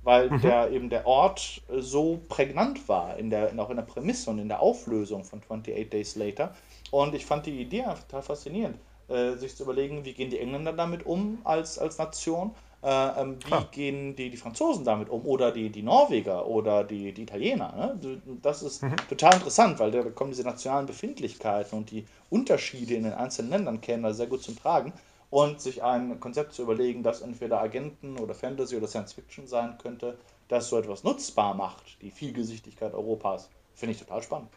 weil 0.06 0.30
mhm. 0.30 0.40
der 0.40 0.70
eben 0.70 0.88
der 0.88 1.04
Ort 1.04 1.62
äh, 1.68 1.80
so 1.80 2.20
prägnant 2.28 2.88
war, 2.88 3.16
in 3.18 3.28
der, 3.28 3.50
auch 3.58 3.70
in 3.70 3.76
der 3.76 3.82
Prämisse 3.82 4.30
und 4.30 4.38
in 4.38 4.48
der 4.48 4.60
Auflösung 4.60 5.24
von 5.24 5.40
28 5.40 5.90
Days 5.90 6.14
Later. 6.14 6.54
Und 6.92 7.14
ich 7.14 7.26
fand 7.26 7.44
die 7.44 7.60
Idee 7.60 7.84
total 8.08 8.22
faszinierend, 8.22 8.78
äh, 9.08 9.32
sich 9.32 9.56
zu 9.56 9.64
überlegen, 9.64 10.04
wie 10.04 10.12
gehen 10.12 10.30
die 10.30 10.38
Engländer 10.38 10.72
damit 10.72 11.04
um 11.04 11.38
als, 11.44 11.78
als 11.78 11.98
Nation, 11.98 12.52
Äh, 12.82 13.20
ähm, 13.20 13.38
wie 13.44 13.52
ah. 13.52 13.66
gehen 13.72 14.14
die, 14.14 14.30
die 14.30 14.36
Franzosen 14.36 14.84
damit 14.84 15.08
um 15.08 15.24
oder 15.26 15.50
die, 15.50 15.70
die 15.70 15.82
Norweger 15.82 16.46
oder 16.46 16.84
die, 16.84 17.12
die 17.12 17.22
Italiener? 17.22 17.72
Ne? 17.74 18.20
Das 18.42 18.62
ist 18.62 18.82
mhm. 18.82 18.94
total 19.08 19.34
interessant, 19.34 19.80
weil 19.80 19.90
da 19.90 20.02
kommen 20.02 20.30
diese 20.30 20.44
nationalen 20.44 20.86
Befindlichkeiten 20.86 21.76
und 21.78 21.90
die 21.90 22.04
Unterschiede 22.30 22.94
in 22.94 23.04
den 23.04 23.14
einzelnen 23.14 23.50
Ländern 23.50 23.80
kämen 23.80 24.04
da 24.04 24.12
sehr 24.12 24.28
gut 24.28 24.42
zum 24.42 24.56
Tragen. 24.56 24.92
Und 25.30 25.60
sich 25.60 25.82
ein 25.82 26.20
Konzept 26.20 26.52
zu 26.52 26.62
überlegen, 26.62 27.02
das 27.02 27.20
entweder 27.20 27.60
Agenten 27.60 28.18
oder 28.18 28.34
Fantasy 28.34 28.76
oder 28.76 28.86
Science 28.86 29.12
Fiction 29.12 29.46
sein 29.46 29.76
könnte, 29.78 30.16
das 30.48 30.68
so 30.68 30.78
etwas 30.78 31.02
nutzbar 31.02 31.54
macht, 31.54 32.00
die 32.00 32.10
Vielgesichtigkeit 32.10 32.94
Europas, 32.94 33.50
finde 33.74 33.94
ich 33.94 33.98
total 33.98 34.22
spannend. 34.22 34.50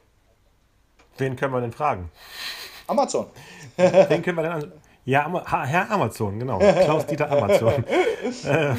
Wen 1.17 1.35
können 1.35 1.53
wir 1.53 1.61
denn 1.61 1.71
fragen? 1.71 2.11
Amazon. 2.87 3.27
Wen 3.77 4.21
können 4.21 4.37
wir 4.37 4.43
denn 4.43 4.51
an 4.51 4.71
ja, 5.09 5.65
Herr 5.65 5.89
Amazon, 5.89 6.37
genau. 6.37 6.59
Klaus-Dieter 6.59 7.31
Amazon. 7.31 7.83
äh. 8.45 8.75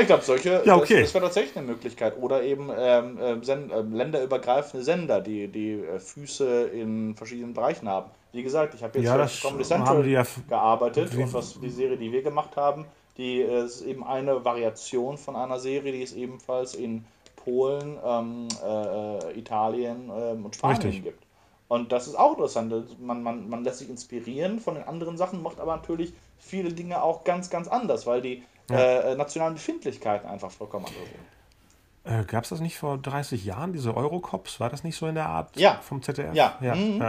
Ich 0.00 0.06
glaube, 0.06 0.24
solche, 0.24 0.62
ja, 0.64 0.74
okay. 0.74 1.02
das, 1.02 1.12
das 1.12 1.14
wäre 1.14 1.24
tatsächlich 1.26 1.56
eine 1.56 1.66
Möglichkeit. 1.66 2.16
Oder 2.20 2.42
eben 2.42 2.70
ähm, 2.76 3.44
Send, 3.44 3.70
äh, 3.70 3.82
länderübergreifende 3.82 4.82
Sender, 4.82 5.20
die, 5.20 5.46
die 5.46 5.74
äh, 5.74 6.00
Füße 6.00 6.64
in 6.68 7.14
verschiedenen 7.14 7.54
Bereichen 7.54 7.88
haben. 7.88 8.10
Wie 8.32 8.42
gesagt, 8.42 8.74
ich 8.74 8.82
habe 8.82 8.98
jetzt 8.98 9.06
ja, 9.06 9.26
für 9.26 9.48
Comedy 9.48 9.64
Central 9.64 10.06
ja 10.06 10.24
gearbeitet 10.48 11.14
und 11.14 11.32
was 11.34 11.60
die 11.60 11.70
Serie, 11.70 11.98
die 11.98 12.10
wir 12.12 12.22
gemacht 12.22 12.56
haben, 12.56 12.86
die 13.18 13.42
äh, 13.42 13.64
ist 13.64 13.82
eben 13.82 14.04
eine 14.04 14.44
Variation 14.44 15.18
von 15.18 15.36
einer 15.36 15.58
Serie, 15.58 15.92
die 15.92 16.02
es 16.02 16.14
ebenfalls 16.14 16.74
in 16.74 17.04
Polen, 17.36 17.98
ähm, 18.04 18.48
äh, 18.64 19.28
äh 19.28 19.38
Italien 19.38 20.10
ähm, 20.14 20.46
und 20.46 20.56
Spanien 20.56 20.82
Richtig. 20.82 21.04
gibt. 21.04 21.24
Und 21.68 21.90
das 21.92 22.06
ist 22.06 22.18
auch 22.18 22.32
interessant. 22.32 23.00
Man, 23.00 23.22
man, 23.22 23.48
man 23.48 23.64
lässt 23.64 23.78
sich 23.78 23.88
inspirieren 23.88 24.60
von 24.60 24.74
den 24.74 24.84
anderen 24.84 25.16
Sachen, 25.16 25.42
macht 25.42 25.58
aber 25.58 25.76
natürlich 25.76 26.12
viele 26.38 26.72
Dinge 26.72 27.02
auch 27.02 27.24
ganz, 27.24 27.50
ganz 27.50 27.68
anders, 27.68 28.06
weil 28.06 28.20
die 28.20 28.42
ja. 28.70 28.76
äh, 28.78 29.14
nationalen 29.14 29.54
Befindlichkeiten 29.54 30.28
einfach 30.28 30.50
vollkommen 30.50 30.86
anders 30.86 31.02
sind. 31.04 32.20
Äh, 32.20 32.24
Gab 32.24 32.44
es 32.44 32.50
das 32.50 32.60
nicht 32.60 32.76
vor 32.78 32.98
30 32.98 33.44
Jahren, 33.44 33.72
diese 33.72 33.96
Eurocops? 33.96 34.60
War 34.60 34.70
das 34.70 34.84
nicht 34.84 34.96
so 34.96 35.06
in 35.06 35.14
der 35.14 35.26
Art 35.26 35.56
ja. 35.56 35.78
vom 35.80 36.02
ZDF? 36.02 36.34
Ja. 36.34 36.58
ja. 36.60 36.74
Mhm. 36.74 37.00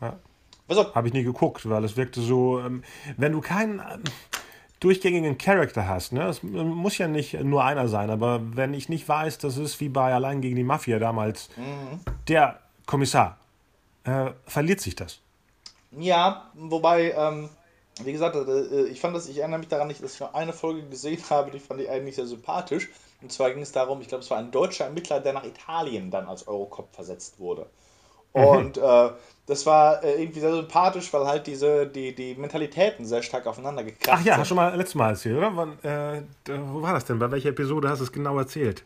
ja. 0.00 0.16
Habe 0.94 1.08
ich 1.08 1.14
nie 1.14 1.24
geguckt, 1.24 1.68
weil 1.68 1.84
es 1.84 1.96
wirkte 1.96 2.20
so, 2.20 2.60
ähm, 2.60 2.82
wenn 3.16 3.32
du 3.32 3.40
keinen 3.40 3.80
ähm, 3.80 4.02
durchgängigen 4.80 5.38
Charakter 5.38 5.88
hast, 5.88 6.12
ne? 6.12 6.26
es 6.28 6.42
muss 6.42 6.98
ja 6.98 7.08
nicht 7.08 7.34
nur 7.42 7.64
einer 7.64 7.88
sein, 7.88 8.10
aber 8.10 8.40
wenn 8.54 8.74
ich 8.74 8.88
nicht 8.88 9.08
weiß, 9.08 9.38
das 9.38 9.56
ist 9.56 9.80
wie 9.80 9.88
bei 9.88 10.12
Allein 10.12 10.40
gegen 10.40 10.56
die 10.56 10.64
Mafia 10.64 10.98
damals, 10.98 11.48
mhm. 11.56 12.00
der 12.28 12.60
Kommissar, 12.86 13.38
äh, 14.04 14.32
verliert 14.46 14.80
sich 14.80 14.94
das. 14.94 15.20
Ja, 15.92 16.50
wobei, 16.54 17.12
ähm, 17.12 17.48
wie 18.02 18.12
gesagt, 18.12 18.36
äh, 18.36 18.86
ich 18.86 19.00
fand 19.00 19.16
das, 19.16 19.28
ich 19.28 19.38
erinnere 19.38 19.60
mich 19.60 19.68
daran 19.68 19.88
nicht, 19.88 20.02
dass 20.02 20.14
ich 20.14 20.20
nur 20.20 20.34
eine 20.34 20.52
Folge 20.52 20.82
gesehen 20.88 21.22
habe, 21.30 21.50
die 21.50 21.60
fand 21.60 21.80
ich 21.80 21.90
eigentlich 21.90 22.16
sehr 22.16 22.26
sympathisch. 22.26 22.88
Und 23.22 23.32
zwar 23.32 23.50
ging 23.50 23.62
es 23.62 23.72
darum, 23.72 24.00
ich 24.02 24.08
glaube, 24.08 24.22
es 24.22 24.30
war 24.30 24.38
ein 24.38 24.50
deutscher 24.50 24.84
Ermittler, 24.84 25.20
der 25.20 25.32
nach 25.32 25.44
Italien 25.44 26.10
dann 26.10 26.26
als 26.26 26.46
Eurocop 26.46 26.94
versetzt 26.94 27.38
wurde. 27.38 27.66
Mhm. 28.34 28.42
Und 28.42 28.78
äh, 28.78 29.10
das 29.46 29.66
war 29.66 30.02
äh, 30.02 30.20
irgendwie 30.22 30.40
sehr 30.40 30.54
sympathisch, 30.54 31.12
weil 31.12 31.26
halt 31.26 31.46
diese, 31.46 31.86
die, 31.86 32.14
die 32.14 32.34
Mentalitäten 32.34 33.04
sehr 33.04 33.22
stark 33.22 33.46
aufeinander 33.46 33.84
gekracht 33.84 34.18
Ach 34.20 34.24
ja, 34.24 34.32
sind. 34.34 34.40
hast 34.40 34.40
du 34.40 34.48
schon 34.48 34.56
mal 34.56 34.74
letztes 34.76 34.94
Mal 34.94 35.10
erzählt, 35.10 35.36
oder? 35.36 35.56
Wann, 35.56 35.78
äh, 35.82 36.22
wo 36.72 36.82
war 36.82 36.94
das 36.94 37.04
denn? 37.04 37.18
Bei 37.18 37.30
welcher 37.30 37.50
Episode 37.50 37.88
hast 37.88 37.98
du 38.00 38.04
es 38.04 38.12
genau 38.12 38.38
erzählt? 38.38 38.84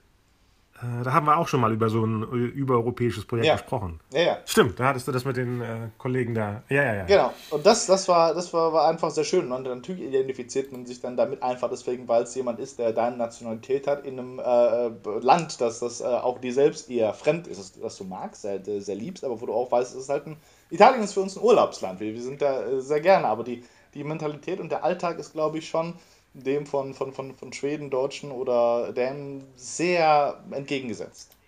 Äh, 0.80 1.02
da 1.02 1.12
haben 1.12 1.26
wir 1.26 1.36
auch 1.36 1.48
schon 1.48 1.60
mal 1.60 1.72
über 1.72 1.88
so 1.88 2.04
ein 2.04 2.22
äh, 2.22 2.36
übereuropäisches 2.36 3.24
Projekt 3.24 3.46
ja. 3.46 3.54
gesprochen. 3.54 4.00
Ja, 4.12 4.20
ja. 4.20 4.38
Stimmt, 4.44 4.78
da 4.78 4.86
hattest 4.86 5.08
du 5.08 5.12
das 5.12 5.24
mit 5.24 5.36
den 5.36 5.60
äh, 5.60 5.88
Kollegen 5.98 6.34
da. 6.34 6.62
Ja, 6.68 6.84
ja, 6.84 6.94
ja. 6.94 7.04
Genau. 7.04 7.32
Und 7.50 7.66
das, 7.66 7.86
das, 7.86 8.06
war, 8.08 8.32
das 8.34 8.52
war, 8.52 8.72
war 8.72 8.88
einfach 8.88 9.10
sehr 9.10 9.24
schön. 9.24 9.50
Und 9.50 9.64
natürlich 9.64 10.02
identifiziert 10.02 10.70
man 10.70 10.86
sich 10.86 11.00
dann 11.00 11.16
damit 11.16 11.42
einfach 11.42 11.68
deswegen, 11.68 12.06
weil 12.06 12.22
es 12.22 12.34
jemand 12.34 12.60
ist, 12.60 12.78
der 12.78 12.92
deine 12.92 13.16
Nationalität 13.16 13.88
hat, 13.88 14.06
in 14.06 14.18
einem 14.18 14.38
äh, 14.38 14.88
Land, 15.20 15.60
das, 15.60 15.80
das 15.80 16.00
äh, 16.00 16.04
auch 16.04 16.38
dir 16.38 16.52
selbst 16.52 16.88
eher 16.90 17.12
fremd 17.12 17.48
ist, 17.48 17.58
das, 17.58 17.80
das 17.80 17.98
du 17.98 18.04
magst, 18.04 18.42
sehr, 18.42 18.60
sehr 18.62 18.94
liebst, 18.94 19.24
aber 19.24 19.40
wo 19.40 19.46
du 19.46 19.52
auch 19.52 19.72
weißt, 19.72 19.94
es 19.94 20.02
ist 20.02 20.08
halt 20.08 20.26
ein. 20.26 20.36
Italien 20.70 21.02
ist 21.02 21.14
für 21.14 21.20
uns 21.20 21.36
ein 21.36 21.42
Urlaubsland. 21.42 21.98
Wir, 21.98 22.12
wir 22.12 22.22
sind 22.22 22.42
da 22.42 22.80
sehr 22.80 23.00
gerne, 23.00 23.26
aber 23.26 23.42
die, 23.42 23.64
die 23.94 24.04
Mentalität 24.04 24.60
und 24.60 24.70
der 24.70 24.84
Alltag 24.84 25.18
ist, 25.18 25.32
glaube 25.32 25.58
ich, 25.58 25.68
schon 25.68 25.94
dem 26.42 26.66
von, 26.66 26.94
von, 26.94 27.12
von, 27.12 27.34
von 27.34 27.52
Schweden, 27.52 27.90
Deutschen 27.90 28.30
oder 28.30 28.92
Dänen 28.92 29.44
sehr 29.56 30.42
entgegengesetzt. 30.50 31.38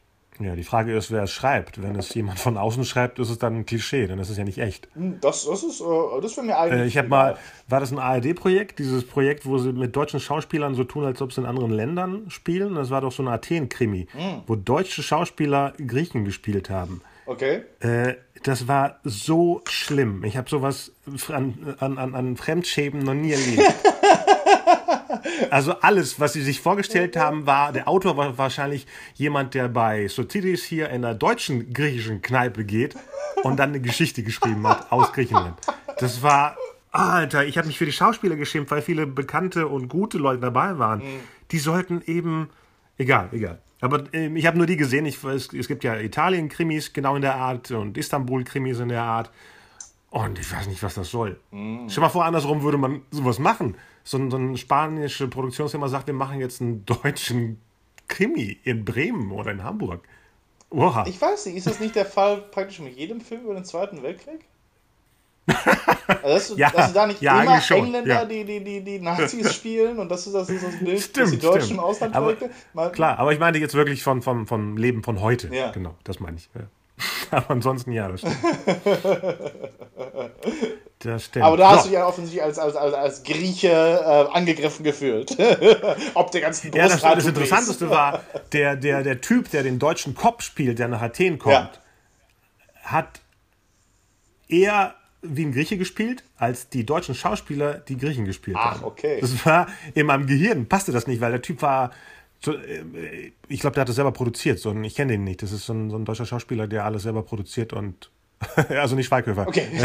Ja, 0.40 0.56
die 0.56 0.64
Frage 0.64 0.96
ist, 0.96 1.10
wer 1.10 1.24
es 1.24 1.32
schreibt. 1.32 1.82
Wenn 1.82 1.96
es 1.96 2.14
jemand 2.14 2.38
von 2.38 2.56
außen 2.56 2.86
schreibt, 2.86 3.18
ist 3.18 3.28
es 3.28 3.38
dann 3.38 3.56
ein 3.56 3.66
Klischee, 3.66 4.06
dann 4.06 4.18
ist 4.18 4.30
es 4.30 4.38
ja 4.38 4.44
nicht 4.44 4.56
echt. 4.56 4.88
Hm, 4.94 5.18
das, 5.20 5.44
das 5.44 5.62
ist, 5.62 5.82
äh, 5.82 6.20
das 6.22 6.32
für 6.32 6.42
mir 6.42 6.58
eigentlich. 6.58 6.80
Äh, 6.80 6.86
ich 6.86 6.96
habe 6.96 7.08
mal, 7.08 7.36
war 7.68 7.80
das 7.80 7.92
ein 7.92 7.98
ARD-Projekt, 7.98 8.78
dieses 8.78 9.06
Projekt, 9.06 9.44
wo 9.44 9.58
sie 9.58 9.72
mit 9.72 9.94
deutschen 9.94 10.18
Schauspielern 10.18 10.74
so 10.74 10.84
tun, 10.84 11.04
als 11.04 11.20
ob 11.20 11.34
sie 11.34 11.42
in 11.42 11.46
anderen 11.46 11.72
Ländern 11.72 12.30
spielen? 12.30 12.74
Das 12.74 12.88
war 12.88 13.02
doch 13.02 13.12
so 13.12 13.22
ein 13.22 13.28
Athen-Krimi, 13.28 14.06
mhm. 14.14 14.42
wo 14.46 14.56
deutsche 14.56 15.02
Schauspieler 15.02 15.74
Griechen 15.76 16.24
gespielt 16.24 16.70
haben. 16.70 17.02
Okay. 17.26 17.62
Äh, 17.80 18.14
das 18.42 18.66
war 18.66 18.98
so 19.04 19.60
schlimm. 19.68 20.24
Ich 20.24 20.38
habe 20.38 20.48
sowas 20.48 20.92
an, 21.28 21.76
an, 21.78 21.98
an 22.14 22.36
Fremdschämen 22.36 23.04
noch 23.04 23.14
nie 23.14 23.32
erlebt. 23.32 23.62
Also 25.50 25.74
alles, 25.80 26.20
was 26.20 26.32
sie 26.32 26.42
sich 26.42 26.60
vorgestellt 26.60 27.16
haben, 27.16 27.46
war, 27.46 27.72
der 27.72 27.88
Autor 27.88 28.16
war 28.16 28.38
wahrscheinlich 28.38 28.86
jemand, 29.14 29.54
der 29.54 29.68
bei 29.68 30.08
Sotidis 30.08 30.64
hier 30.64 30.88
in 30.90 31.04
einer 31.04 31.14
deutschen 31.14 31.72
griechischen 31.72 32.22
Kneipe 32.22 32.64
geht 32.64 32.96
und 33.42 33.58
dann 33.58 33.70
eine 33.70 33.80
Geschichte 33.80 34.22
geschrieben 34.22 34.66
hat 34.66 34.90
aus 34.92 35.12
Griechenland. 35.12 35.56
Das 35.98 36.22
war, 36.22 36.56
Alter, 36.92 37.44
ich 37.44 37.58
habe 37.58 37.66
mich 37.66 37.78
für 37.78 37.86
die 37.86 37.92
Schauspieler 37.92 38.36
geschämt, 38.36 38.70
weil 38.70 38.82
viele 38.82 39.06
bekannte 39.06 39.68
und 39.68 39.88
gute 39.88 40.18
Leute 40.18 40.40
dabei 40.40 40.78
waren. 40.78 41.02
Die 41.50 41.58
sollten 41.58 42.02
eben, 42.06 42.50
egal, 42.98 43.28
egal. 43.32 43.60
Aber 43.80 44.04
äh, 44.12 44.26
ich 44.36 44.46
habe 44.46 44.58
nur 44.58 44.66
die 44.66 44.76
gesehen. 44.76 45.06
Ich, 45.06 45.22
es, 45.24 45.52
es 45.52 45.68
gibt 45.68 45.84
ja 45.84 45.98
Italien-Krimis 45.98 46.92
genau 46.92 47.16
in 47.16 47.22
der 47.22 47.36
Art 47.36 47.70
und 47.70 47.96
Istanbul-Krimis 47.96 48.80
in 48.80 48.90
der 48.90 49.02
Art. 49.02 49.30
Und 50.10 50.38
ich 50.38 50.52
weiß 50.52 50.66
nicht, 50.66 50.82
was 50.82 50.94
das 50.94 51.10
soll. 51.10 51.40
Mm. 51.50 51.88
Stell 51.88 52.02
mal 52.02 52.08
vor, 52.08 52.24
andersrum 52.24 52.62
würde 52.62 52.78
man 52.78 53.02
sowas 53.10 53.38
machen 53.38 53.76
so 54.10 54.18
ein, 54.18 54.30
so 54.30 54.36
ein 54.36 54.56
spanische 54.56 55.28
Produktionsfirma 55.28 55.86
sagt, 55.86 56.08
wir 56.08 56.14
machen 56.14 56.40
jetzt 56.40 56.60
einen 56.60 56.84
deutschen 56.84 57.60
Krimi 58.08 58.58
in 58.64 58.84
Bremen 58.84 59.30
oder 59.30 59.52
in 59.52 59.62
Hamburg. 59.62 60.02
Oha. 60.70 61.04
Ich 61.06 61.20
weiß 61.20 61.46
nicht, 61.46 61.56
ist 61.56 61.68
das 61.68 61.78
nicht 61.78 61.94
der 61.94 62.06
Fall 62.06 62.38
praktisch 62.50 62.80
mit 62.80 62.96
jedem 62.96 63.20
Film 63.20 63.42
über 63.44 63.54
den 63.54 63.64
Zweiten 63.64 64.02
Weltkrieg? 64.02 64.44
Also, 66.24 66.56
dass, 66.56 66.58
ja, 66.58 66.70
dass 66.70 66.92
da 66.92 67.06
nicht 67.06 67.22
ja, 67.22 67.40
immer 67.40 67.62
Engländer, 67.70 68.12
ja. 68.12 68.24
die, 68.24 68.44
die, 68.44 68.64
die, 68.64 68.82
die 68.82 68.98
Nazis 68.98 69.54
spielen 69.54 70.00
und 70.00 70.08
das 70.08 70.26
ist 70.26 70.32
das, 70.32 70.50
ist 70.50 70.64
das 70.64 70.76
Bild, 70.80 71.00
stimmt, 71.00 71.16
dass 71.18 71.30
die 71.30 71.38
Deutschen 71.38 71.62
stimmt. 71.62 71.78
im 71.78 71.84
Ausland 71.84 72.14
aber, 72.16 72.90
Klar, 72.90 73.18
aber 73.20 73.32
ich 73.32 73.38
meine 73.38 73.58
jetzt 73.58 73.74
wirklich 73.74 74.02
von, 74.02 74.20
von, 74.20 74.48
vom 74.48 74.76
Leben 74.76 75.04
von 75.04 75.20
heute. 75.20 75.54
Ja. 75.54 75.70
Genau, 75.70 75.94
das 76.02 76.18
meine 76.18 76.36
ich. 76.36 76.50
Aber 77.30 77.50
ansonsten 77.50 77.92
ja, 77.92 78.08
das 78.08 78.20
stimmt. 78.20 78.36
Das 81.02 81.24
stimmt. 81.24 81.46
Aber 81.46 81.56
da 81.56 81.70
hast 81.70 81.86
du 81.86 81.88
dich 81.88 81.98
ja 81.98 82.06
offensichtlich 82.06 82.42
als, 82.42 82.58
als, 82.58 82.76
als, 82.76 82.92
als 82.92 83.22
Grieche 83.22 83.68
äh, 83.68 84.36
angegriffen 84.36 84.84
gefühlt. 84.84 85.30
Ob 86.14 86.30
der 86.30 86.42
ganzen 86.42 86.72
Ja, 86.74 86.88
das, 86.88 87.00
das 87.00 87.26
Interessanteste 87.26 87.88
war, 87.88 88.20
der, 88.52 88.76
der, 88.76 89.02
der 89.02 89.22
Typ, 89.22 89.50
der 89.50 89.62
den 89.62 89.78
deutschen 89.78 90.14
Kopf 90.14 90.42
spielt, 90.42 90.78
der 90.78 90.88
nach 90.88 91.00
Athen 91.00 91.38
kommt, 91.38 91.54
ja. 91.54 91.70
hat 92.82 93.20
eher 94.46 94.94
wie 95.22 95.46
ein 95.46 95.52
Grieche 95.52 95.78
gespielt, 95.78 96.22
als 96.36 96.68
die 96.68 96.84
deutschen 96.84 97.14
Schauspieler 97.14 97.74
die 97.74 97.96
Griechen 97.96 98.26
gespielt 98.26 98.58
Ach, 98.60 98.76
haben. 98.76 98.84
okay. 98.84 99.18
Das 99.22 99.46
war 99.46 99.68
in 99.94 100.06
meinem 100.06 100.26
Gehirn, 100.26 100.66
passte 100.66 100.92
das 100.92 101.06
nicht, 101.06 101.22
weil 101.22 101.30
der 101.30 101.42
Typ 101.42 101.62
war 101.62 101.92
so, 102.40 102.54
äh, 102.54 103.32
ich 103.48 103.60
glaube, 103.60 103.74
der 103.74 103.82
hat 103.82 103.88
das 103.88 103.96
selber 103.96 104.12
produziert. 104.12 104.58
So, 104.58 104.74
ich 104.80 104.94
kenne 104.94 105.12
den 105.12 105.24
nicht. 105.24 105.42
Das 105.42 105.52
ist 105.52 105.66
so 105.66 105.74
ein, 105.74 105.90
so 105.90 105.96
ein 105.96 106.04
deutscher 106.04 106.26
Schauspieler, 106.26 106.66
der 106.66 106.84
alles 106.84 107.02
selber 107.02 107.22
produziert 107.22 107.72
und 107.72 108.10
also 108.70 108.96
nicht 108.96 109.06
Schweighöfer. 109.06 109.46
Okay. 109.46 109.68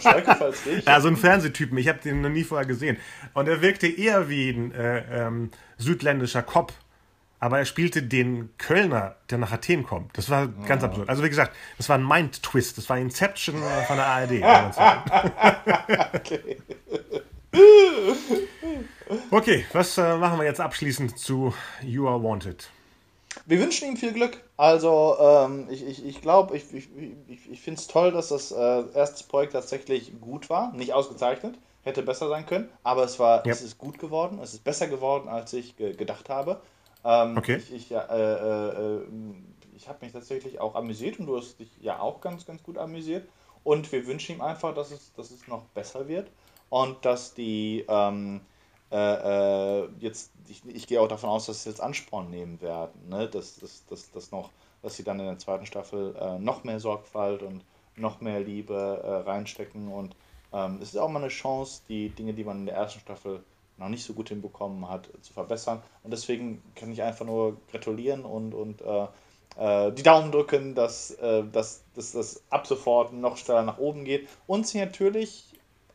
Schweighöfer 0.00 0.44
als 0.46 0.66
ich. 0.66 0.84
Ja, 0.84 1.00
so 1.00 1.08
ein 1.08 1.16
Fernsehtypen. 1.16 1.76
Ich 1.76 1.88
habe 1.88 1.98
den 1.98 2.22
noch 2.22 2.30
nie 2.30 2.44
vorher 2.44 2.66
gesehen. 2.66 2.96
Und 3.34 3.48
er 3.48 3.60
wirkte 3.60 3.86
eher 3.86 4.30
wie 4.30 4.50
ein 4.50 4.72
äh, 4.72 5.26
ähm, 5.26 5.50
südländischer 5.76 6.42
Cop. 6.42 6.72
Aber 7.42 7.58
er 7.58 7.64
spielte 7.64 8.02
den 8.02 8.50
Kölner, 8.58 9.16
der 9.30 9.38
nach 9.38 9.50
Athen 9.50 9.84
kommt. 9.84 10.16
Das 10.16 10.28
war 10.28 10.46
ganz 10.46 10.82
ja. 10.82 10.88
absurd. 10.88 11.08
Also 11.08 11.22
wie 11.22 11.28
gesagt, 11.30 11.56
das 11.78 11.88
war 11.88 11.96
ein 11.96 12.06
Mind-Twist. 12.06 12.76
Das 12.76 12.88
war 12.90 12.98
Inception 12.98 13.56
von 13.86 13.96
der 13.96 14.06
ARD. 14.06 14.32
okay. 16.14 16.58
Okay, 19.30 19.64
was 19.72 19.98
äh, 19.98 20.16
machen 20.16 20.38
wir 20.38 20.46
jetzt 20.46 20.60
abschließend 20.60 21.18
zu 21.18 21.52
You 21.82 22.08
Are 22.08 22.22
Wanted? 22.22 22.68
Wir 23.46 23.58
wünschen 23.58 23.88
ihm 23.88 23.96
viel 23.96 24.12
Glück. 24.12 24.40
Also, 24.56 25.16
ähm, 25.20 25.66
ich, 25.70 25.86
ich, 25.86 26.04
ich 26.04 26.20
glaube, 26.20 26.56
ich, 26.56 26.72
ich, 26.72 26.88
ich, 27.28 27.50
ich 27.50 27.60
finde 27.60 27.80
es 27.80 27.86
toll, 27.86 28.12
dass 28.12 28.28
das 28.28 28.52
äh, 28.52 28.84
erste 28.94 29.24
Projekt 29.24 29.52
tatsächlich 29.52 30.12
gut 30.20 30.50
war. 30.50 30.72
Nicht 30.72 30.92
ausgezeichnet, 30.92 31.56
hätte 31.82 32.02
besser 32.02 32.28
sein 32.28 32.46
können, 32.46 32.68
aber 32.82 33.04
es, 33.04 33.18
war, 33.18 33.44
yep. 33.46 33.54
es 33.54 33.62
ist 33.62 33.78
gut 33.78 33.98
geworden. 33.98 34.38
Es 34.42 34.54
ist 34.54 34.62
besser 34.64 34.86
geworden, 34.86 35.28
als 35.28 35.52
ich 35.52 35.76
ge 35.76 35.94
gedacht 35.94 36.28
habe. 36.28 36.60
Ähm, 37.04 37.36
okay. 37.36 37.56
Ich, 37.56 37.72
ich, 37.72 37.92
äh, 37.92 37.96
äh, 37.96 39.00
ich 39.76 39.88
habe 39.88 39.98
mich 40.02 40.12
tatsächlich 40.12 40.60
auch 40.60 40.74
amüsiert 40.74 41.18
und 41.18 41.26
du 41.26 41.36
hast 41.36 41.58
dich 41.58 41.70
ja 41.80 41.98
auch 41.98 42.20
ganz, 42.20 42.46
ganz 42.46 42.62
gut 42.62 42.78
amüsiert. 42.78 43.28
Und 43.64 43.90
wir 43.92 44.06
wünschen 44.06 44.36
ihm 44.36 44.40
einfach, 44.40 44.74
dass 44.74 44.90
es, 44.90 45.12
dass 45.14 45.30
es 45.30 45.48
noch 45.48 45.64
besser 45.74 46.06
wird 46.08 46.28
und 46.70 47.04
dass 47.04 47.34
die. 47.34 47.84
Ähm, 47.88 48.40
äh, 48.92 49.86
jetzt, 50.00 50.32
ich, 50.48 50.62
ich, 50.66 50.88
gehe 50.88 51.00
auch 51.00 51.06
davon 51.06 51.30
aus, 51.30 51.46
dass 51.46 51.62
sie 51.62 51.70
jetzt 51.70 51.80
Ansporn 51.80 52.28
nehmen 52.28 52.60
werden, 52.60 53.08
ne? 53.08 53.28
dass, 53.28 53.60
dass, 53.60 53.86
dass, 53.86 54.10
dass, 54.10 54.32
noch, 54.32 54.50
dass 54.82 54.96
sie 54.96 55.04
dann 55.04 55.20
in 55.20 55.26
der 55.26 55.38
zweiten 55.38 55.64
Staffel 55.64 56.16
äh, 56.16 56.40
noch 56.40 56.64
mehr 56.64 56.80
Sorgfalt 56.80 57.44
und 57.44 57.62
noch 57.94 58.20
mehr 58.20 58.40
Liebe 58.40 58.74
äh, 58.74 59.30
reinstecken 59.30 59.92
und 59.92 60.16
ähm, 60.52 60.78
es 60.82 60.90
ist 60.90 60.96
auch 60.96 61.08
mal 61.08 61.20
eine 61.20 61.28
Chance, 61.28 61.82
die 61.88 62.08
Dinge, 62.08 62.34
die 62.34 62.44
man 62.44 62.58
in 62.58 62.66
der 62.66 62.74
ersten 62.74 63.00
Staffel 63.00 63.44
noch 63.76 63.88
nicht 63.88 64.04
so 64.04 64.12
gut 64.12 64.28
hinbekommen 64.28 64.88
hat, 64.88 65.08
zu 65.22 65.32
verbessern. 65.32 65.82
Und 66.02 66.10
deswegen 66.12 66.62
kann 66.74 66.92
ich 66.92 67.02
einfach 67.02 67.24
nur 67.24 67.56
gratulieren 67.70 68.24
und, 68.24 68.52
und 68.52 68.82
äh, 68.82 69.06
äh, 69.56 69.92
die 69.92 70.02
Daumen 70.02 70.32
drücken, 70.32 70.74
dass, 70.74 71.12
äh, 71.12 71.44
dass, 71.50 71.84
dass 71.94 72.12
das 72.12 72.42
ab 72.50 72.66
sofort 72.66 73.12
noch 73.12 73.36
schneller 73.36 73.62
nach 73.62 73.78
oben 73.78 74.04
geht 74.04 74.28
und 74.46 74.66
sie 74.66 74.78
natürlich 74.78 75.49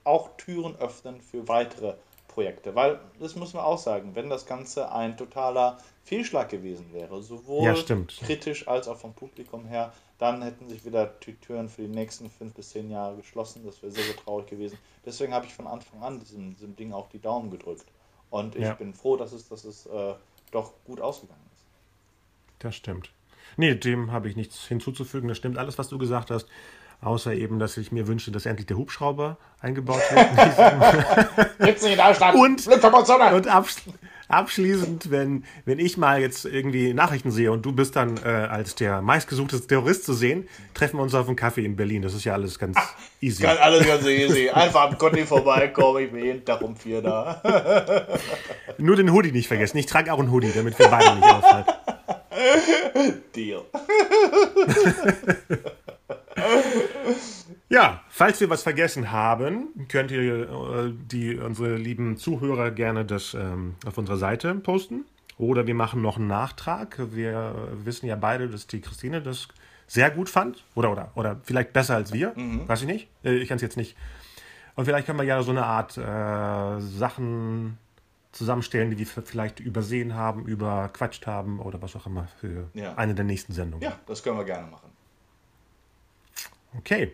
auch 0.06 0.38
Türen 0.38 0.76
öffnen 0.78 1.20
für 1.20 1.48
weitere 1.48 1.96
Projekte. 2.28 2.76
Weil, 2.76 3.00
das 3.20 3.36
muss 3.36 3.54
man 3.54 3.64
auch 3.64 3.78
sagen, 3.78 4.12
wenn 4.14 4.30
das 4.30 4.46
Ganze 4.46 4.92
ein 4.92 5.18
totaler 5.18 5.78
Fehlschlag 6.04 6.50
gewesen 6.50 6.94
wäre, 6.94 7.22
sowohl 7.24 7.64
ja, 7.66 7.98
kritisch 8.26 8.68
als 8.68 8.88
auch 8.88 8.98
vom 8.98 9.14
Publikum 9.14 9.66
her, 9.66 9.92
dann 10.20 10.42
hätten 10.42 10.70
sich 10.70 10.86
wieder 10.86 11.08
die 11.26 11.34
Türen 11.36 11.68
für 11.68 11.82
die 11.82 11.88
nächsten 11.88 12.30
fünf 12.30 12.54
bis 12.54 12.70
zehn 12.70 12.90
Jahre 12.90 13.18
geschlossen. 13.18 13.64
Das 13.66 13.82
wäre 13.82 13.92
sehr, 13.92 14.04
sehr 14.04 14.16
traurig 14.16 14.48
gewesen. 14.48 14.78
Deswegen 15.06 15.34
habe 15.34 15.46
ich 15.46 15.54
von 15.54 15.68
Anfang 15.68 16.02
an 16.02 16.20
diesem, 16.20 16.54
diesem 16.54 16.76
Ding 16.76 16.94
auch 16.94 17.10
die 17.10 17.20
Daumen 17.20 17.52
gedrückt. 17.52 17.86
Und 18.30 18.56
ich 18.56 18.64
ja. 18.64 18.74
bin 18.74 18.94
froh, 18.94 19.18
dass 19.18 19.34
es, 19.34 19.50
dass 19.50 19.66
es 19.66 19.86
äh, 19.88 20.14
doch 20.52 20.74
gut 20.86 21.02
ausgegangen 21.02 21.42
ist. 21.54 21.66
Das 22.60 22.76
stimmt. 22.76 23.12
Nee, 23.58 23.76
dem 23.76 24.12
habe 24.12 24.30
ich 24.30 24.36
nichts 24.36 24.68
hinzuzufügen. 24.68 25.28
Das 25.28 25.38
stimmt 25.38 25.58
alles, 25.58 25.78
was 25.78 25.90
du 25.90 25.98
gesagt 25.98 26.32
hast. 26.32 26.48
Außer 27.02 27.34
eben, 27.34 27.60
dass 27.60 27.78
ich 27.78 27.92
mir 27.92 28.08
wünsche, 28.08 28.32
dass 28.32 28.46
endlich 28.46 28.68
der 28.68 28.78
Hubschrauber 28.78 29.38
eingebaut 29.60 30.02
wird. 30.12 30.30
und, 32.36 32.68
und 33.34 33.48
absch 33.48 33.76
abschließend, 34.28 35.12
wenn, 35.12 35.44
wenn 35.66 35.80
ich 35.80 35.98
mal 35.98 36.22
jetzt 36.22 36.46
irgendwie 36.46 36.94
Nachrichten 36.94 37.32
sehe 37.32 37.52
und 37.52 37.66
du 37.66 37.72
bist 37.72 37.96
dann 37.96 38.18
äh, 38.18 38.30
als 38.30 38.76
der 38.76 39.02
meistgesuchte 39.02 39.60
Terrorist 39.66 40.06
zu 40.06 40.14
sehen, 40.14 40.48
treffen 40.74 40.98
wir 40.98 41.04
uns 41.04 41.14
auf 41.14 41.28
einen 41.28 41.36
Kaffee 41.36 41.66
in 41.66 41.76
Berlin. 41.76 42.02
Das 42.02 42.14
ist 42.14 42.24
ja 42.24 42.34
alles 42.34 42.58
ganz 42.58 42.78
Ach, 42.80 42.94
easy. 43.22 43.44
Kann 43.44 43.58
alles 43.58 43.86
ganz 43.86 44.06
easy. 44.06 44.50
Einfach 44.50 44.90
am 44.90 44.98
Conti 44.98 45.26
vorbeikommen. 45.26 46.04
Ich 46.04 46.12
bin 46.12 46.24
jeden 46.24 46.46
Tag 46.46 46.62
um 46.62 46.76
vier 46.76 47.02
da. 47.02 47.42
Nur 48.78 48.96
den 48.96 49.12
Hoodie 49.12 49.32
nicht 49.32 49.48
vergessen. 49.48 49.78
Ich 49.78 49.86
trage 49.86 50.12
auch 50.12 50.20
einen 50.20 50.32
Hoodie, 50.32 50.52
damit 50.54 50.78
wir 50.80 50.88
beide 50.88 51.16
nicht 51.16 51.30
auffallen. 51.30 51.66
Deal. 53.36 53.62
ja, 57.70 58.02
falls 58.10 58.40
wir 58.40 58.50
was 58.50 58.64
vergessen 58.64 59.12
haben, 59.12 59.88
könnt 59.88 60.12
ihr 60.12 60.50
äh, 60.50 60.94
die, 61.12 61.38
unsere 61.38 61.76
lieben 61.76 62.18
Zuhörer 62.18 62.72
gerne 62.72 63.06
das 63.06 63.34
ähm, 63.34 63.76
auf 63.86 63.98
unserer 63.98 64.18
Seite 64.18 64.56
posten. 64.56 65.06
Oder 65.38 65.68
wir 65.68 65.76
machen 65.76 66.02
noch 66.02 66.18
einen 66.18 66.28
Nachtrag. 66.28 66.98
Wir 67.12 67.70
wissen 67.84 68.06
ja 68.08 68.16
beide, 68.16 68.48
dass 68.48 68.68
die 68.68 68.80
Christine 68.80 69.22
das 69.22 69.50
sehr 69.88 70.10
gut 70.10 70.30
fand. 70.30 70.64
Oder, 70.76 70.92
oder, 70.92 71.12
oder 71.16 71.42
vielleicht 71.44 71.74
besser 71.74 71.96
als 71.96 72.14
wir. 72.14 72.34
Mhm. 72.36 72.68
Weiß 72.68 72.82
ich 72.82 72.88
nicht. 72.88 73.10
Äh, 73.24 73.36
ich 73.36 73.50
kann 73.50 73.58
es 73.58 73.62
jetzt 73.62 73.78
nicht. 73.78 73.96
Und 74.76 74.86
vielleicht 74.86 75.06
können 75.06 75.20
wir 75.20 75.26
ja 75.26 75.42
so 75.42 75.52
eine 75.52 75.66
Art 75.66 75.98
äh, 75.98 76.82
Sachen 76.82 77.78
zusammenstellen, 78.34 78.92
die 78.92 79.00
wir 79.00 79.06
vielleicht 79.06 79.62
übersehen 79.62 80.14
haben, 80.14 80.46
überquatscht 80.46 81.26
haben 81.26 81.60
oder 81.60 81.82
was 81.82 81.96
auch 81.96 82.06
immer 82.06 82.28
für 82.42 82.70
ja. 82.74 82.94
eine 82.96 83.16
der 83.16 83.24
nächsten 83.24 83.54
Sendungen. 83.54 83.82
Ja, 83.82 83.98
das 84.06 84.22
können 84.22 84.38
wir 84.38 84.44
gerne 84.44 84.70
machen. 84.70 84.90
Okay. 86.78 87.12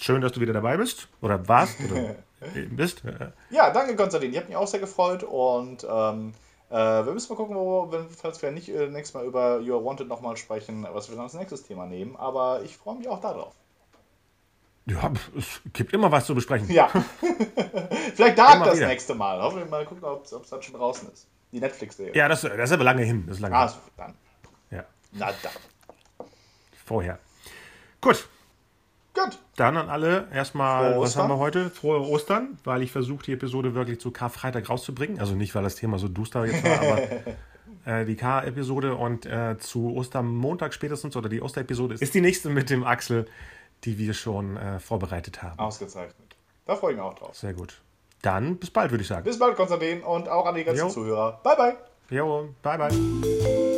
Schön, 0.00 0.20
dass 0.20 0.32
du 0.32 0.40
wieder 0.40 0.52
dabei 0.52 0.76
bist 0.76 1.08
oder 1.20 1.48
warst 1.48 1.76
oder 1.80 2.16
bist. 2.70 3.02
Ja, 3.50 3.70
danke 3.70 3.96
Konstantin. 3.96 4.30
Ich 4.30 4.36
habe 4.36 4.46
mich 4.46 4.56
auch 4.56 4.68
sehr 4.68 4.80
gefreut 4.80 5.24
und 5.24 5.86
ähm, 5.90 6.34
äh, 6.70 6.74
wir 6.74 7.12
müssen 7.12 7.32
mal 7.32 7.36
gucken, 7.36 7.56
wo, 7.56 7.90
wenn, 7.90 8.08
falls 8.10 8.40
wir 8.42 8.50
nicht 8.50 8.68
äh, 8.68 8.88
nächstes 8.88 9.14
Mal 9.14 9.24
über 9.24 9.60
You 9.60 9.74
Are 9.74 9.84
Wanted 9.84 10.08
nochmal 10.08 10.36
sprechen, 10.36 10.86
was 10.92 11.08
wir 11.08 11.16
dann 11.16 11.24
als 11.24 11.34
nächstes 11.34 11.64
Thema 11.64 11.86
nehmen. 11.86 12.16
Aber 12.16 12.62
ich 12.62 12.76
freue 12.76 12.96
mich 12.96 13.08
auch 13.08 13.20
darauf. 13.20 13.54
Ja, 14.86 15.12
es 15.36 15.60
gibt 15.72 15.92
immer 15.92 16.10
was 16.10 16.26
zu 16.26 16.34
besprechen. 16.34 16.70
Ja. 16.70 16.88
Vielleicht 18.14 18.38
da 18.38 18.64
das 18.64 18.76
wieder. 18.76 18.86
nächste 18.86 19.14
Mal. 19.14 19.40
Hoffentlich 19.42 19.68
mal 19.70 19.84
gucken, 19.84 20.04
ob 20.04 20.24
es 20.24 20.48
dann 20.48 20.62
schon 20.62 20.74
draußen 20.74 21.10
ist. 21.12 21.26
Die 21.52 21.60
Netflix-Serie. 21.60 22.14
Ja, 22.14 22.28
das, 22.28 22.42
das 22.42 22.52
ist 22.52 22.72
aber 22.72 22.84
lange 22.84 23.02
hin. 23.02 23.24
Das 23.26 23.36
ist 23.36 23.40
lange 23.40 23.56
ah, 23.56 23.68
hin. 23.68 23.80
dann. 23.96 24.14
Ja. 24.70 24.84
Na 25.12 25.26
dann. 25.42 26.26
Vorher. 26.86 27.18
Gut. 28.00 28.28
Gut. 29.14 29.38
Dann 29.56 29.76
an 29.76 29.88
alle 29.88 30.28
erstmal, 30.32 30.98
was 31.00 31.16
haben 31.16 31.28
wir 31.28 31.38
heute? 31.38 31.70
Frohe 31.70 32.00
Ostern, 32.00 32.58
weil 32.62 32.82
ich 32.82 32.92
versuche, 32.92 33.24
die 33.24 33.32
Episode 33.32 33.74
wirklich 33.74 34.00
zu 34.00 34.10
Karfreitag 34.12 34.68
rauszubringen. 34.68 35.18
Also 35.18 35.34
nicht, 35.34 35.54
weil 35.54 35.64
das 35.64 35.74
Thema 35.74 35.98
so 35.98 36.06
duster 36.08 36.46
jetzt 36.46 36.62
war, 36.62 36.80
aber 36.80 37.02
äh, 38.00 38.04
die 38.04 38.14
K-Episode 38.14 38.94
und 38.94 39.26
äh, 39.26 39.56
zu 39.58 39.96
Ostermontag 39.96 40.72
spätestens 40.72 41.16
oder 41.16 41.28
die 41.28 41.42
Osterepisode 41.42 41.94
ist 41.94 42.14
die 42.14 42.20
nächste 42.20 42.48
mit 42.48 42.70
dem 42.70 42.84
Axel 42.84 43.26
die 43.84 43.98
wir 43.98 44.14
schon 44.14 44.56
äh, 44.56 44.80
vorbereitet 44.80 45.42
haben. 45.42 45.58
Ausgezeichnet. 45.58 46.36
Da 46.66 46.76
freue 46.76 46.92
ich 46.92 46.98
mich 46.98 47.06
auch 47.06 47.14
drauf. 47.14 47.36
Sehr 47.36 47.54
gut. 47.54 47.80
Dann 48.22 48.56
bis 48.56 48.70
bald, 48.70 48.90
würde 48.90 49.02
ich 49.02 49.08
sagen. 49.08 49.24
Bis 49.24 49.38
bald, 49.38 49.56
Konstantin, 49.56 50.02
und 50.02 50.28
auch 50.28 50.46
an 50.46 50.54
die 50.54 50.64
ganzen 50.64 50.86
jo. 50.86 50.90
Zuhörer. 50.90 51.40
Bye, 51.42 51.56
bye. 51.56 51.76
Jo, 52.10 52.54
bye, 52.62 52.78
bye. 52.78 53.77